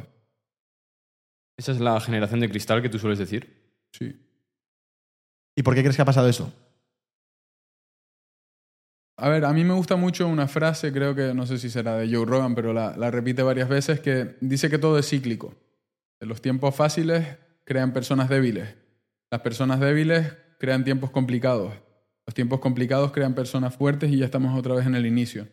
Esa 1.57 1.73
es 1.73 1.81
la 1.81 1.99
generación 1.99 2.41
de 2.41 2.51
cristal 2.51 2.83
que 2.83 2.91
tú 2.91 2.99
sueles 2.99 3.19
decir. 3.19 3.73
Sí. 3.91 4.21
¿Y 5.57 5.63
por 5.63 5.75
qué 5.75 5.81
crees 5.81 5.97
que 5.97 6.03
ha 6.03 6.05
pasado 6.05 6.29
eso? 6.29 6.53
A 9.17 9.29
ver, 9.29 9.45
a 9.45 9.53
mí 9.53 9.63
me 9.63 9.75
gusta 9.75 9.97
mucho 9.97 10.27
una 10.27 10.49
frase, 10.49 10.93
creo 10.93 11.15
que 11.15 11.35
no 11.35 11.47
sé 11.47 11.59
si 11.59 11.71
será 11.71 11.97
de 11.97 12.13
Joe 12.13 12.27
Rogan, 12.27 12.55
pero 12.55 12.73
la, 12.73 13.11
repite 13.11 13.43
varias 13.43 13.69
veces, 13.69 14.01
que 14.01 14.37
dice 14.41 14.69
que 14.69 14.79
todo 14.79 14.99
es 14.99 15.09
cíclico. 15.09 15.55
Los 16.21 16.43
tiempos 16.43 16.75
fáciles 16.75 17.25
crean 17.65 17.93
personas 17.93 18.29
débiles. 18.29 18.75
Las 19.31 19.41
personas 19.43 19.79
débiles 19.79 20.33
crean 20.59 20.85
tiempos 20.85 21.11
complicados. 21.11 21.73
Los 22.27 22.35
tiempos 22.35 22.59
complicados 22.59 23.13
crean 23.13 23.35
personas 23.35 23.75
fuertes 23.75 24.11
y 24.11 24.19
ya 24.19 24.25
estamos 24.25 24.59
otra 24.59 24.75
vez 24.75 24.87
en 24.87 24.95
el 24.95 25.07
inicio. 25.07 25.47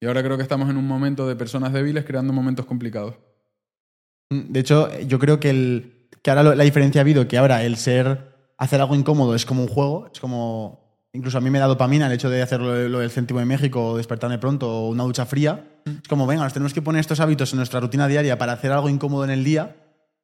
Y 0.00 0.06
ahora 0.06 0.22
creo 0.22 0.36
que 0.36 0.42
estamos 0.42 0.70
en 0.70 0.76
un 0.76 0.86
momento 0.86 1.26
de 1.26 1.34
personas 1.34 1.72
débiles 1.72 2.04
creando 2.04 2.32
momentos 2.32 2.66
complicados. 2.66 3.16
Mm, 4.30 4.52
De 4.52 4.60
hecho, 4.60 4.96
yo 5.00 5.18
creo 5.18 5.40
que, 5.40 5.50
el, 5.50 6.08
que 6.22 6.30
ahora 6.30 6.54
la 6.54 6.64
diferencia 6.64 7.00
ha 7.00 7.02
habido 7.02 7.26
que 7.26 7.38
ahora 7.38 7.64
el 7.64 7.76
ser 7.76 8.36
hacer 8.58 8.80
algo 8.80 8.94
incómodo 8.94 9.34
es 9.34 9.46
como 9.46 9.62
un 9.62 9.68
juego, 9.68 10.10
es 10.12 10.20
como 10.20 10.87
incluso 11.12 11.38
a 11.38 11.40
mí 11.40 11.50
me 11.50 11.58
da 11.58 11.66
dopamina 11.66 12.06
el 12.06 12.12
hecho 12.12 12.30
de 12.30 12.42
hacer 12.42 12.60
lo, 12.60 12.98
del 12.98 13.10
céntimo 13.10 13.40
de 13.40 13.46
México 13.46 13.84
o 13.90 13.96
despertarme 13.96 14.38
pronto 14.38 14.68
o 14.70 14.88
una 14.88 15.04
ducha 15.04 15.26
fría. 15.26 15.64
Es 15.86 16.08
como, 16.08 16.26
venga, 16.26 16.44
nos 16.44 16.52
tenemos 16.52 16.74
que 16.74 16.82
poner 16.82 17.00
estos 17.00 17.20
hábitos 17.20 17.52
en 17.52 17.56
nuestra 17.58 17.80
rutina 17.80 18.06
diaria 18.08 18.38
para 18.38 18.52
hacer 18.52 18.72
algo 18.72 18.88
incómodo 18.88 19.24
en 19.24 19.30
el 19.30 19.44
día. 19.44 19.76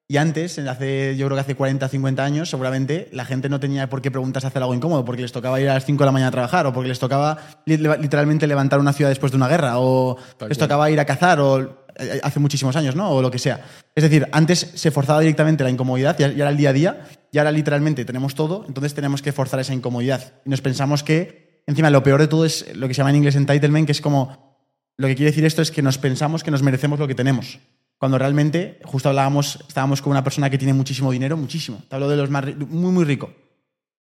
Y 0.07 0.19
antes, 0.19 0.59
en 0.59 0.69
hace, 0.69 1.17
yo 1.17 1.25
creo 1.27 1.37
que 1.37 1.41
hace 1.41 1.55
40, 1.55 1.89
50 1.89 2.23
años, 2.23 2.51
seguramente 2.51 3.09
la 3.13 3.25
gente 3.25 3.49
no 3.49 3.59
tenía 3.59 3.89
por 3.89 4.03
qué 4.03 4.11
preguntarse 4.11 4.47
hacer 4.47 4.61
algo 4.61 4.75
incómodo, 4.75 5.03
porque 5.07 5.23
les 5.23 5.33
tocaba 5.33 5.59
ir 5.63 5.71
a 5.71 5.75
las 5.75 5.87
5 5.87 6.03
de 6.05 6.07
la 6.07 6.13
mañana 6.13 6.29
a 6.29 6.33
trabajar, 6.33 6.67
o 6.67 6.75
porque 6.75 6.89
les 6.89 6.99
tocaba 6.99 7.39
li- 7.65 7.79
literalmente 7.79 8.47
levantar 8.47 8.79
una 8.81 8.93
ciudad 8.93 9.09
después 9.09 9.33
de 9.33 9.37
una 9.37 9.49
guerra, 9.49 9.79
o 9.79 10.19
les 10.47 10.59
tocaba 10.59 10.91
ir 10.91 11.01
a 11.01 11.07
cazar, 11.07 11.41
o 11.41 11.84
hace 12.23 12.41
muchísimos 12.41 12.77
años, 12.77 12.97
¿no? 12.97 13.11
O 13.11 13.23
lo 13.23 13.31
que 13.31 13.39
sea. 13.39 13.65
Es 13.95 14.03
decir, 14.03 14.29
antes 14.33 14.73
se 14.75 14.91
forzaba 14.91 15.21
directamente 15.21 15.65
la 15.65 15.71
incomodidad, 15.71 16.19
y 16.19 16.25
ahora 16.25 16.51
el 16.51 16.57
día 16.57 16.71
a 16.71 16.73
día, 16.73 17.09
y 17.33 17.39
ahora 17.39 17.53
literalmente 17.53 18.05
tenemos 18.05 18.35
todo, 18.35 18.65
entonces 18.67 18.95
tenemos 18.95 19.23
que 19.23 19.33
forzar 19.33 19.61
esa 19.61 19.75
incomodidad. 19.75 20.35
Y 20.45 20.51
nos 20.51 20.61
pensamos 20.61 21.03
que, 21.03 21.63
encima, 21.67 21.91
lo 21.91 22.03
peor 22.03 22.21
de 22.21 22.29
todo 22.29 22.45
es 22.45 22.75
lo 22.75 22.89
que 22.89 22.95
se 22.95 22.99
llama 22.99 23.11
en 23.11 23.17
inglés 23.17 23.37
entitlement, 23.37 23.87
que 23.87 23.93
es 23.93 24.01
como, 24.01 24.59
lo 24.97 25.09
que 25.09 25.17
quiere 25.17 25.31
decir 25.31 25.45
esto 25.45 25.63
es 25.63 25.71
que 25.71 25.83
nos 25.83 25.99
pensamos 25.99 26.45
que 26.45 26.51
nos 26.51 26.63
merecemos 26.63 26.99
lo 26.99 27.09
que 27.09 27.15
tenemos. 27.15 27.59
Cuando 27.99 28.19
realmente, 28.19 28.81
justo 28.85 29.09
hablábamos, 29.09 29.59
estábamos 29.69 30.03
con 30.03 30.11
una 30.11 30.23
persona 30.23 30.51
que 30.51 30.59
tiene 30.59 30.75
muchísimo 30.75 31.11
dinero, 31.11 31.37
muchísimo. 31.37 31.83
Te 31.89 31.95
hablo 31.95 32.09
de 32.09 32.17
los 32.17 32.31
más, 32.31 32.45
muy, 32.57 32.93
muy 32.93 33.05
rico. 33.05 33.33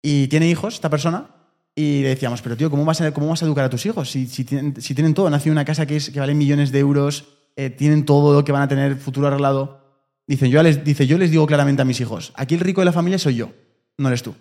Y 0.03 0.27
tiene 0.29 0.49
hijos, 0.49 0.75
esta 0.75 0.91
persona, 0.91 1.29
y 1.75 2.03
le 2.03 2.09
decíamos, 2.09 2.43
pero 2.43 2.57
tío, 2.57 2.71
¿cómo 2.71 2.85
vas 2.85 3.01
a, 3.01 3.13
cómo 3.13 3.29
vas 3.29 3.43
a 3.43 3.47
educar 3.47 3.65
a 3.65 3.71
tus 3.71 3.87
hijos? 3.87 4.11
Si, 4.11 4.27
si 4.27 4.45
tienen, 4.45 4.81
si 4.81 4.95
tienen 4.95 5.15
todo, 5.15 5.31
nació 5.31 5.51
en 5.51 5.55
una 5.55 5.65
casa 5.65 5.87
que, 5.87 5.97
es, 5.97 6.11
que 6.11 6.21
vale 6.21 6.35
millones 6.35 6.73
de 6.73 6.81
euros, 6.81 7.25
eh, 7.57 7.71
tienen 7.71 8.05
todo 8.05 8.35
lo 8.35 8.45
que 8.45 8.53
van 8.53 8.63
a 8.63 8.69
tener 8.69 8.97
futuro 8.97 9.27
arreglado. 9.29 9.81
Dicen, 10.27 10.51
yo 10.51 10.63
les, 10.63 10.85
dice, 10.85 11.07
yo 11.07 11.19
les 11.19 11.31
digo 11.31 11.47
claramente 11.47 11.83
a 11.83 11.85
mis 11.85 12.01
hijos, 12.01 12.33
aquí 12.37 12.55
el 12.55 12.61
rico 12.61 12.81
de 12.81 12.85
la 12.87 12.93
familia 12.93 13.19
soy 13.19 13.35
yo, 13.37 13.51
no 13.99 14.09
eres 14.09 14.23
tú. 14.23 14.35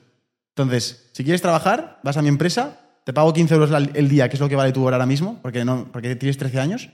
Entonces, 0.55 1.09
si 1.13 1.23
quieres 1.23 1.41
trabajar, 1.41 1.99
vas 2.03 2.17
a 2.17 2.21
mi 2.21 2.27
empresa, 2.29 2.79
te 3.05 3.13
pago 3.13 3.33
15 3.33 3.53
euros 3.55 3.71
al- 3.71 3.91
el 3.95 4.07
día, 4.09 4.29
que 4.29 4.35
es 4.35 4.39
lo 4.39 4.47
que 4.49 4.55
vale 4.55 4.71
tu 4.71 4.83
hora 4.85 4.97
ahora 4.97 5.05
mismo, 5.05 5.39
porque, 5.41 5.65
no, 5.65 5.87
porque 5.91 6.15
tienes 6.15 6.37
13 6.37 6.59
años, 6.59 6.89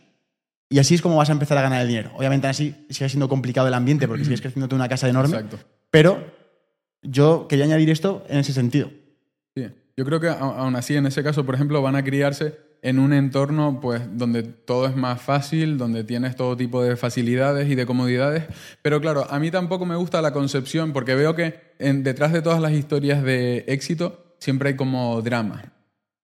y 0.70 0.80
así 0.80 0.96
es 0.96 1.02
como 1.02 1.18
vas 1.18 1.30
a 1.30 1.34
empezar 1.34 1.58
a 1.58 1.62
ganar 1.62 1.82
el 1.82 1.88
dinero. 1.88 2.12
Obviamente 2.16 2.48
así 2.48 2.76
sigue 2.90 3.10
siendo 3.10 3.28
complicado 3.30 3.68
el 3.68 3.74
ambiente, 3.74 4.08
porque 4.08 4.24
sigues 4.24 4.42
creciendo 4.42 4.74
una 4.76 4.88
casa 4.90 5.08
enorme, 5.10 5.36
Exacto. 5.36 5.60
pero 5.92 6.24
yo 7.02 7.48
quería 7.48 7.66
añadir 7.66 7.90
esto 7.90 8.26
en 8.30 8.40
ese 8.40 8.54
sentido. 8.54 8.90
Sí. 9.56 9.68
Yo 9.98 10.06
creo 10.06 10.20
que 10.20 10.30
aún 10.30 10.76
así, 10.76 10.96
en 10.96 11.06
ese 11.08 11.24
caso, 11.24 11.46
por 11.46 11.56
ejemplo, 11.56 11.82
van 11.82 11.96
a 11.96 12.04
criarse 12.04 12.58
en 12.82 13.00
un 13.00 13.14
entorno 13.14 13.80
pues, 13.82 14.02
donde 14.18 14.44
todo 14.44 14.88
es 14.88 14.96
más 14.96 15.22
fácil, 15.22 15.78
donde 15.78 16.04
tienes 16.04 16.36
todo 16.36 16.56
tipo 16.58 16.84
de 16.84 16.96
facilidades 16.96 17.70
y 17.70 17.76
de 17.76 17.86
comodidades. 17.86 18.44
Pero 18.82 19.02
claro, 19.02 19.26
a 19.30 19.40
mí 19.40 19.52
tampoco 19.52 19.86
me 19.86 19.96
gusta 19.96 20.22
la 20.22 20.32
concepción, 20.34 20.94
porque 20.94 21.16
veo 21.16 21.36
que 21.36 21.56
en- 21.80 22.04
detrás 22.04 22.32
de 22.34 22.42
todas 22.42 22.62
las 22.62 22.72
historias 22.74 23.24
de 23.24 23.66
éxito 23.68 24.36
siempre 24.40 24.70
hay 24.70 24.76
como 24.76 25.22
drama. 25.22 25.74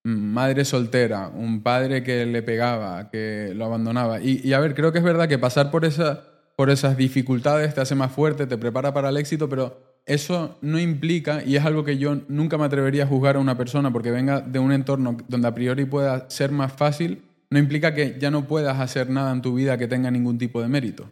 Mm, 0.04 0.34
Madre 0.34 0.66
soltera, 0.66 1.30
un 1.30 1.64
padre 1.64 2.04
que 2.04 2.26
le 2.26 2.42
pegaba, 2.44 3.10
que 3.10 3.54
lo 3.56 3.66
abandonaba. 3.66 4.22
Y, 4.22 4.42
y 4.44 4.54
a 4.54 4.60
ver, 4.60 4.76
creo 4.76 4.92
que 4.92 4.98
es 5.00 5.04
verdad 5.04 5.28
que 5.30 5.40
pasar 5.40 5.72
por, 5.72 5.86
esa, 5.86 6.24
por 6.56 6.70
esas 6.70 6.98
dificultades 6.98 7.74
te 7.74 7.82
hace 7.82 7.96
más 7.96 8.12
fuerte, 8.12 8.46
te 8.48 8.58
prepara 8.58 8.94
para 8.94 9.10
el 9.10 9.18
éxito, 9.18 9.48
pero 9.50 9.93
eso 10.06 10.58
no 10.62 10.80
implica, 10.80 11.44
y 11.46 11.56
es 11.56 11.66
algo 11.66 11.84
que 11.84 11.98
yo 11.98 12.20
nunca 12.28 12.58
me 12.58 12.66
atrevería 12.66 13.04
a 13.04 13.08
juzgar 13.08 13.38
a 13.38 13.40
una 13.40 13.58
persona 13.58 13.92
porque 13.92 14.12
venga 14.12 14.42
de 14.42 14.60
un 14.60 14.72
entorno 14.72 15.18
donde 15.28 15.48
a 15.48 15.56
priori 15.56 15.86
pueda 15.86 16.30
ser 16.30 16.52
más 16.52 16.74
fácil, 16.74 17.22
no 17.50 17.60
implica 17.60 17.94
que 17.94 18.18
ya 18.20 18.32
no 18.32 18.46
puedas 18.46 18.80
hacer 18.80 19.10
nada 19.10 19.32
en 19.32 19.42
tu 19.42 19.54
vida 19.54 19.78
que 19.78 19.88
tenga 19.88 20.12
ningún 20.12 20.38
tipo 20.38 20.62
de 20.62 20.68
mérito. 20.68 21.10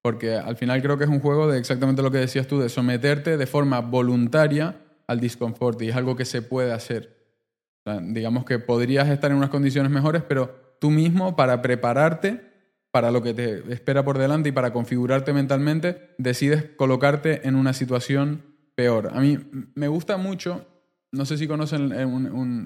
Porque 0.00 0.34
al 0.34 0.56
final 0.56 0.82
creo 0.82 0.98
que 0.98 1.04
es 1.04 1.10
un 1.10 1.20
juego 1.20 1.50
de 1.50 1.58
exactamente 1.58 2.02
lo 2.02 2.10
que 2.10 2.18
decías 2.18 2.48
tú, 2.48 2.58
de 2.58 2.68
someterte 2.68 3.36
de 3.36 3.46
forma 3.46 3.80
voluntaria 3.80 4.76
al 5.06 5.20
disconfort, 5.20 5.80
y 5.82 5.90
es 5.90 5.96
algo 5.96 6.16
que 6.16 6.24
se 6.24 6.42
puede 6.42 6.72
hacer. 6.72 7.16
Digamos 7.84 8.44
que 8.44 8.58
podrías 8.58 9.08
estar 9.08 9.30
en 9.30 9.36
unas 9.36 9.50
condiciones 9.50 9.92
mejores, 9.92 10.22
pero 10.22 10.76
tú 10.80 10.90
mismo, 10.90 11.36
para 11.36 11.62
prepararte 11.62 12.51
para 12.92 13.10
lo 13.10 13.22
que 13.22 13.34
te 13.34 13.72
espera 13.72 14.04
por 14.04 14.18
delante 14.18 14.50
y 14.50 14.52
para 14.52 14.72
configurarte 14.72 15.32
mentalmente, 15.32 16.10
decides 16.18 16.64
colocarte 16.76 17.48
en 17.48 17.56
una 17.56 17.72
situación 17.72 18.42
peor. 18.74 19.10
A 19.14 19.20
mí 19.20 19.38
me 19.74 19.88
gusta 19.88 20.18
mucho, 20.18 20.66
no 21.10 21.24
sé 21.24 21.38
si 21.38 21.48
conocen 21.48 21.90
eh, 21.92 22.06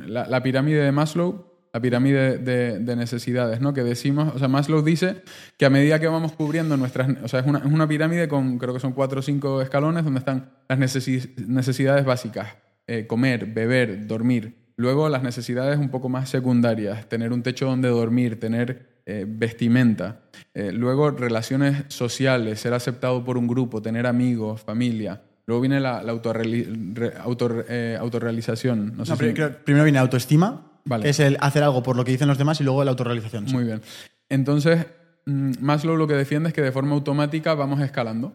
la, 0.08 0.42
pirámide 0.42 0.82
de 0.82 0.90
Maslow, 0.90 1.46
la 1.72 1.80
pirámide 1.80 2.38
de, 2.38 2.80
de 2.80 2.96
necesidades, 2.96 3.60
¿no? 3.60 3.72
Que 3.72 3.84
decimos, 3.84 4.34
o 4.34 4.38
sea, 4.38 4.48
Maslow 4.48 4.82
dice 4.82 5.22
que 5.56 5.64
a 5.64 5.70
medida 5.70 6.00
que 6.00 6.08
vamos 6.08 6.32
cubriendo 6.32 6.76
nuestras, 6.76 7.08
o 7.22 7.28
sea, 7.28 7.40
es 7.40 7.46
una, 7.46 7.60
es 7.60 7.66
una 7.66 7.86
pirámide 7.86 8.26
con, 8.26 8.58
creo 8.58 8.74
que 8.74 8.80
son 8.80 8.92
cuatro 8.92 9.20
o 9.20 9.22
cinco 9.22 9.62
escalones 9.62 10.04
donde 10.04 10.18
están 10.18 10.50
las 10.68 10.78
necesi- 10.78 11.36
necesidades 11.46 12.04
básicas, 12.04 12.48
eh, 12.88 13.06
comer, 13.06 13.46
beber, 13.46 14.08
dormir. 14.08 14.66
Luego 14.76 15.08
las 15.08 15.22
necesidades 15.22 15.78
un 15.78 15.90
poco 15.90 16.08
más 16.08 16.28
secundarias, 16.28 17.08
tener 17.08 17.32
un 17.32 17.42
techo 17.42 17.66
donde 17.66 17.88
dormir, 17.88 18.40
tener 18.40 18.95
eh, 19.06 19.24
vestimenta. 19.26 20.20
Eh, 20.52 20.72
luego 20.72 21.10
relaciones 21.12 21.84
sociales, 21.88 22.60
ser 22.60 22.74
aceptado 22.74 23.24
por 23.24 23.38
un 23.38 23.46
grupo, 23.46 23.80
tener 23.80 24.06
amigos, 24.06 24.60
familia. 24.60 25.22
Luego 25.46 25.60
viene 25.62 25.78
la, 25.80 26.02
la 26.02 26.12
autorreali- 26.12 26.92
re- 26.94 27.14
autor- 27.18 27.64
eh, 27.68 27.96
autorrealización. 28.00 28.96
No 28.96 29.06
sé 29.06 29.12
si- 29.16 29.32
primero 29.64 29.84
viene 29.84 29.98
autoestima, 30.00 30.72
Vale. 30.84 31.04
que 31.04 31.10
es 31.10 31.20
el 31.20 31.36
hacer 31.40 31.62
algo 31.62 31.82
por 31.82 31.96
lo 31.96 32.04
que 32.04 32.10
dicen 32.12 32.26
los 32.28 32.36
demás, 32.38 32.60
y 32.60 32.64
luego 32.64 32.82
la 32.84 32.90
autorrealización. 32.90 33.46
sí. 33.48 33.54
Muy 33.54 33.64
bien. 33.64 33.80
Entonces, 34.28 34.86
mm, 35.24 35.52
Maslow 35.60 35.96
lo 35.96 36.06
que 36.08 36.14
defiende 36.14 36.48
es 36.48 36.54
que 36.54 36.62
de 36.62 36.72
forma 36.72 36.94
automática 36.94 37.54
vamos 37.54 37.80
escalando. 37.80 38.34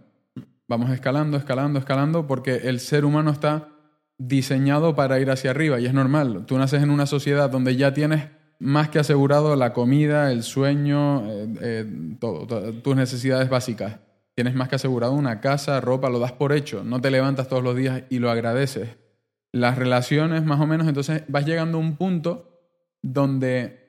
Vamos 0.70 0.90
escalando, 0.92 1.36
escalando, 1.36 1.80
escalando, 1.80 2.28
porque 2.28 2.56
el 2.70 2.80
ser 2.80 3.04
humano 3.04 3.32
está 3.32 3.68
diseñado 4.18 4.96
para 4.96 5.20
ir 5.20 5.30
hacia 5.32 5.50
arriba 5.52 5.80
y 5.82 5.86
es 5.88 5.94
normal. 5.94 6.46
Tú 6.46 6.58
naces 6.58 6.82
en 6.84 6.92
una 6.92 7.08
sociedad 7.08 7.50
donde 7.50 7.76
ya 7.76 7.94
tienes 7.94 8.26
más 8.62 8.90
que 8.90 9.00
asegurado 9.00 9.56
la 9.56 9.74
comida, 9.74 10.32
el 10.32 10.44
sueño, 10.44 11.26
eh, 11.28 11.48
eh, 11.62 12.80
tus 12.84 12.96
necesidades 12.96 13.50
básicas. 13.50 13.98
Tienes 14.36 14.54
más 14.54 14.70
que 14.70 14.76
asegurado 14.76 15.14
una 15.14 15.42
casa, 15.42 15.82
ropa, 15.82 16.12
lo 16.12 16.20
das 16.20 16.32
por 16.34 16.54
hecho. 16.54 16.84
No 16.84 17.02
te 17.02 17.10
levantas 17.10 17.48
todos 17.48 17.64
los 17.64 17.76
días 17.76 18.04
y 18.10 18.20
lo 18.20 18.30
agradeces. 18.30 18.98
Las 19.52 19.80
relaciones, 19.80 20.46
más 20.46 20.62
o 20.62 20.68
menos, 20.68 20.88
entonces 20.88 21.24
vas 21.28 21.44
llegando 21.44 21.80
a 21.80 21.82
un 21.82 21.98
punto 21.98 22.62
donde 23.02 23.80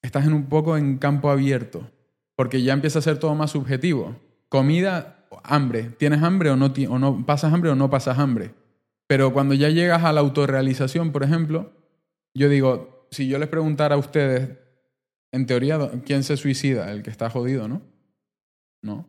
estás 0.00 0.26
en 0.26 0.32
un 0.32 0.46
poco 0.46 0.78
en 0.78 0.96
campo 0.96 1.30
abierto, 1.30 1.90
porque 2.36 2.62
ya 2.62 2.72
empieza 2.72 3.00
a 3.00 3.02
ser 3.02 3.18
todo 3.18 3.34
más 3.34 3.50
subjetivo. 3.50 4.16
Comida, 4.48 5.26
hambre. 5.44 5.90
¿Tienes 5.98 6.22
hambre 6.22 6.48
o 6.48 6.56
no, 6.56 6.72
o 6.88 6.98
no 6.98 7.26
pasas 7.26 7.52
hambre 7.52 7.70
o 7.70 7.74
no 7.74 7.90
pasas 7.90 8.18
hambre? 8.18 8.54
Pero 9.06 9.34
cuando 9.34 9.52
ya 9.52 9.68
llegas 9.68 10.04
a 10.04 10.12
la 10.14 10.20
autorrealización, 10.20 11.12
por 11.12 11.22
ejemplo, 11.22 11.70
yo 12.32 12.48
digo, 12.48 12.97
si 13.10 13.28
yo 13.28 13.38
les 13.38 13.48
preguntara 13.48 13.94
a 13.94 13.98
ustedes, 13.98 14.58
en 15.32 15.46
teoría, 15.46 15.78
¿quién 16.04 16.22
se 16.22 16.36
suicida? 16.36 16.90
El 16.90 17.02
que 17.02 17.10
está 17.10 17.30
jodido, 17.30 17.68
¿no? 17.68 17.82
No. 18.82 19.06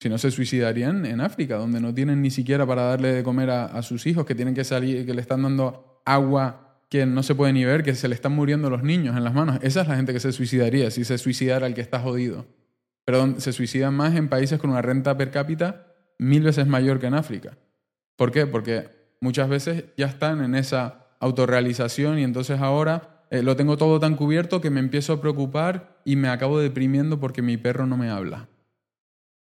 Si 0.00 0.08
no 0.08 0.18
se 0.18 0.30
suicidarían 0.30 1.06
en 1.06 1.20
África, 1.20 1.56
donde 1.56 1.80
no 1.80 1.94
tienen 1.94 2.20
ni 2.20 2.30
siquiera 2.30 2.66
para 2.66 2.82
darle 2.82 3.12
de 3.12 3.22
comer 3.22 3.50
a, 3.50 3.82
sus 3.82 4.06
hijos, 4.06 4.26
que 4.26 4.34
tienen 4.34 4.54
que 4.54 4.64
salir, 4.64 5.06
que 5.06 5.14
le 5.14 5.20
están 5.20 5.42
dando 5.42 6.02
agua 6.04 6.82
que 6.90 7.06
no 7.06 7.22
se 7.22 7.34
puede 7.34 7.52
ni 7.52 7.64
ver, 7.64 7.82
que 7.82 7.94
se 7.94 8.06
le 8.06 8.14
están 8.14 8.32
muriendo 8.32 8.70
los 8.70 8.82
niños 8.82 9.16
en 9.16 9.24
las 9.24 9.34
manos. 9.34 9.58
Esa 9.62 9.80
es 9.80 9.88
la 9.88 9.96
gente 9.96 10.12
que 10.12 10.20
se 10.20 10.32
suicidaría, 10.32 10.90
si 10.90 11.04
se 11.04 11.18
suicidara 11.18 11.66
el 11.66 11.74
que 11.74 11.80
está 11.80 12.00
jodido. 12.00 12.46
pero 13.04 13.38
se 13.40 13.52
suicidan 13.52 13.94
más 13.94 14.16
en 14.16 14.28
países 14.28 14.58
con 14.58 14.70
una 14.70 14.82
renta 14.82 15.16
per 15.16 15.30
cápita 15.30 15.86
mil 16.18 16.42
veces 16.42 16.66
mayor 16.66 16.98
que 16.98 17.06
en 17.06 17.14
África. 17.14 17.56
¿Por 18.16 18.32
qué? 18.32 18.46
Porque 18.46 18.88
muchas 19.20 19.48
veces 19.48 19.84
ya 19.96 20.06
están 20.06 20.42
en 20.42 20.54
esa 20.54 21.05
autorrealización 21.20 22.18
y 22.18 22.24
entonces 22.24 22.60
ahora 22.60 23.24
eh, 23.30 23.42
lo 23.42 23.56
tengo 23.56 23.76
todo 23.76 23.98
tan 23.98 24.14
cubierto 24.14 24.60
que 24.60 24.70
me 24.70 24.80
empiezo 24.80 25.14
a 25.14 25.20
preocupar 25.20 25.96
y 26.04 26.16
me 26.16 26.28
acabo 26.28 26.58
deprimiendo 26.58 27.18
porque 27.18 27.42
mi 27.42 27.56
perro 27.56 27.86
no 27.86 27.96
me 27.96 28.08
habla. 28.08 28.48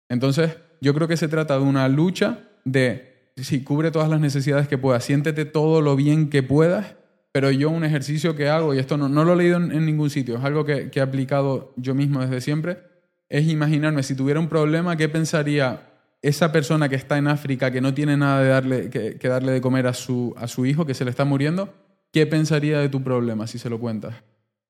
Entonces, 0.08 0.58
yo 0.82 0.94
creo 0.94 1.08
que 1.08 1.18
se 1.18 1.28
trata 1.28 1.58
de 1.58 1.64
una 1.64 1.90
lucha 1.90 2.40
de, 2.64 3.32
sí, 3.36 3.64
cubre 3.64 3.92
todas 3.92 4.10
las 4.10 4.22
necesidades 4.22 4.68
que 4.68 4.78
puedas, 4.78 5.04
siéntete 5.04 5.46
todo 5.46 5.82
lo 5.82 5.96
bien 5.96 6.30
que 6.30 6.44
puedas, 6.44 6.96
pero 7.32 7.52
yo 7.52 7.70
un 7.70 7.84
ejercicio 7.84 8.36
que 8.36 8.48
hago, 8.48 8.74
y 8.74 8.80
esto 8.80 8.98
no, 8.98 9.10
no 9.10 9.26
lo 9.26 9.34
he 9.34 9.38
leído 9.38 9.58
en, 9.58 9.72
en 9.72 9.86
ningún 9.86 10.10
sitio, 10.10 10.38
es 10.38 10.44
algo 10.44 10.64
que, 10.64 10.90
que 10.90 11.00
he 11.00 11.04
aplicado 11.04 11.74
yo 11.76 11.96
mismo 11.96 12.22
desde 12.22 12.40
siempre, 12.40 12.80
es 13.28 13.48
imaginarme 13.48 14.04
si 14.04 14.16
tuviera 14.16 14.40
un 14.40 14.48
problema, 14.48 14.96
¿qué 14.96 15.10
pensaría 15.10 15.95
esa 16.28 16.52
persona 16.52 16.90
que 16.90 16.96
está 16.96 17.20
en 17.20 17.28
África, 17.28 17.70
que 17.70 17.82
no 17.82 17.94
tiene 17.94 18.18
nada 18.18 18.42
de 18.42 18.50
darle, 18.50 18.90
que, 18.90 19.30
darle 19.30 19.52
de 19.52 19.62
comer 19.62 19.86
a 19.86 19.94
su, 19.94 20.34
a 20.38 20.48
su 20.48 20.66
hijo, 20.66 20.84
que 20.84 20.96
se 20.96 21.06
le 21.06 21.12
está 21.12 21.24
muriendo? 21.24 21.72
¿Qué 22.12 22.26
pensaría 22.26 22.80
de 22.80 22.90
tu 22.90 23.04
problema 23.04 23.46
si 23.46 23.60
se 23.60 23.70
lo 23.70 23.80
cuentas? 23.80 24.16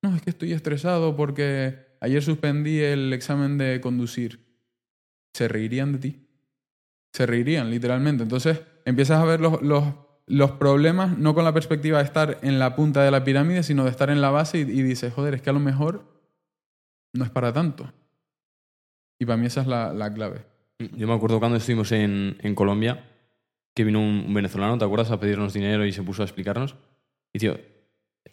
No, 0.02 0.14
es 0.14 0.20
que 0.20 0.28
estoy 0.28 0.52
estresado 0.52 1.16
porque 1.16 1.96
ayer 2.00 2.22
suspendí 2.22 2.80
el 2.80 3.10
examen 3.14 3.56
de 3.56 3.80
conducir. 3.80 4.44
Se 5.32 5.48
reirían 5.48 5.92
de 5.92 5.98
ti. 5.98 6.26
Se 7.14 7.24
reirían, 7.24 7.70
literalmente. 7.70 8.22
Entonces 8.22 8.60
empiezas 8.84 9.22
a 9.22 9.24
ver 9.24 9.40
los, 9.40 9.62
los, 9.62 9.82
los 10.26 10.50
problemas 10.52 11.16
no 11.16 11.34
con 11.34 11.44
la 11.44 11.54
perspectiva 11.54 11.98
de 11.98 12.04
estar 12.04 12.38
en 12.42 12.58
la 12.58 12.76
punta 12.76 13.02
de 13.02 13.10
la 13.10 13.24
pirámide, 13.24 13.62
sino 13.62 13.84
de 13.84 13.90
estar 13.90 14.10
en 14.10 14.20
la 14.20 14.28
base 14.28 14.58
y, 14.58 14.60
y 14.60 14.82
dices, 14.82 15.10
joder, 15.14 15.32
es 15.32 15.40
que 15.40 15.48
a 15.48 15.54
lo 15.54 15.60
mejor 15.60 16.04
no 17.14 17.24
es 17.24 17.30
para 17.30 17.50
tanto. 17.54 17.90
Y 19.18 19.24
para 19.24 19.38
mí 19.38 19.46
esa 19.46 19.62
es 19.62 19.66
la, 19.66 19.94
la 19.94 20.12
clave. 20.12 20.55
Yo 20.78 21.06
me 21.06 21.14
acuerdo 21.14 21.38
cuando 21.38 21.56
estuvimos 21.58 21.90
en, 21.92 22.36
en 22.40 22.54
Colombia, 22.54 23.04
que 23.74 23.84
vino 23.84 24.00
un, 24.00 24.24
un 24.26 24.34
venezolano, 24.34 24.76
¿te 24.78 24.84
acuerdas? 24.84 25.10
A 25.10 25.20
pedirnos 25.20 25.52
dinero 25.54 25.86
y 25.86 25.92
se 25.92 26.02
puso 26.02 26.22
a 26.22 26.24
explicarnos. 26.26 26.76
Y 27.32 27.38
tío, 27.38 27.58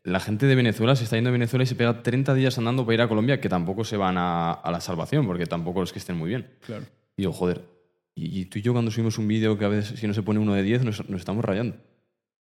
la 0.04 0.20
gente 0.20 0.46
de 0.46 0.56
Venezuela 0.56 0.96
se 0.96 1.04
está 1.06 1.16
yendo 1.16 1.30
a 1.30 1.34
Venezuela 1.34 1.64
y 1.64 1.68
se 1.68 1.76
pega 1.76 2.04
30 2.04 2.34
días 2.34 2.58
andando 2.58 2.84
para 2.86 2.96
ir 2.96 3.02
a 3.02 3.08
Colombia, 3.08 3.40
que 3.40 3.50
tampoco 3.50 3.84
se 3.86 3.96
van 3.98 4.18
a, 4.18 4.52
a 4.52 4.72
la 4.72 4.82
salvación, 4.82 5.26
porque 5.26 5.46
tampoco 5.46 5.84
es 5.84 5.94
que 5.94 6.00
estén 6.00 6.18
muy 6.18 6.30
bien. 6.30 6.50
Claro. 6.66 6.86
Y 7.16 7.22
digo, 7.24 7.32
joder, 7.34 7.62
y, 8.16 8.42
y 8.42 8.46
tú 8.46 8.60
y 8.60 8.62
yo 8.62 8.74
cuando 8.74 8.92
subimos 8.92 9.18
un 9.18 9.28
vídeo 9.28 9.58
que 9.58 9.66
a 9.66 9.70
veces 9.70 10.00
si 10.00 10.08
no 10.08 10.14
se 10.14 10.24
pone 10.24 10.40
uno 10.40 10.54
de 10.54 10.64
10 10.64 10.84
nos, 10.84 11.10
nos 11.10 11.20
estamos 11.22 11.44
rayando. 11.46 11.78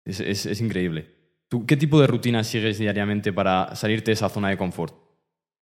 Es, 0.05 0.19
es- 0.19 0.45
es 0.45 0.61
increíble. 0.61 1.15
¿Tú 1.47 1.65
qué 1.65 1.77
tipo 1.77 1.99
de 1.99 2.05
rutina 2.07 2.43
sigues 2.43 2.77
diariamente 2.77 3.33
para 3.33 3.75
salirte 3.75 4.11
de 4.11 4.13
esa 4.13 4.29
zona 4.29 4.49
de 4.49 4.57
confort? 4.57 4.93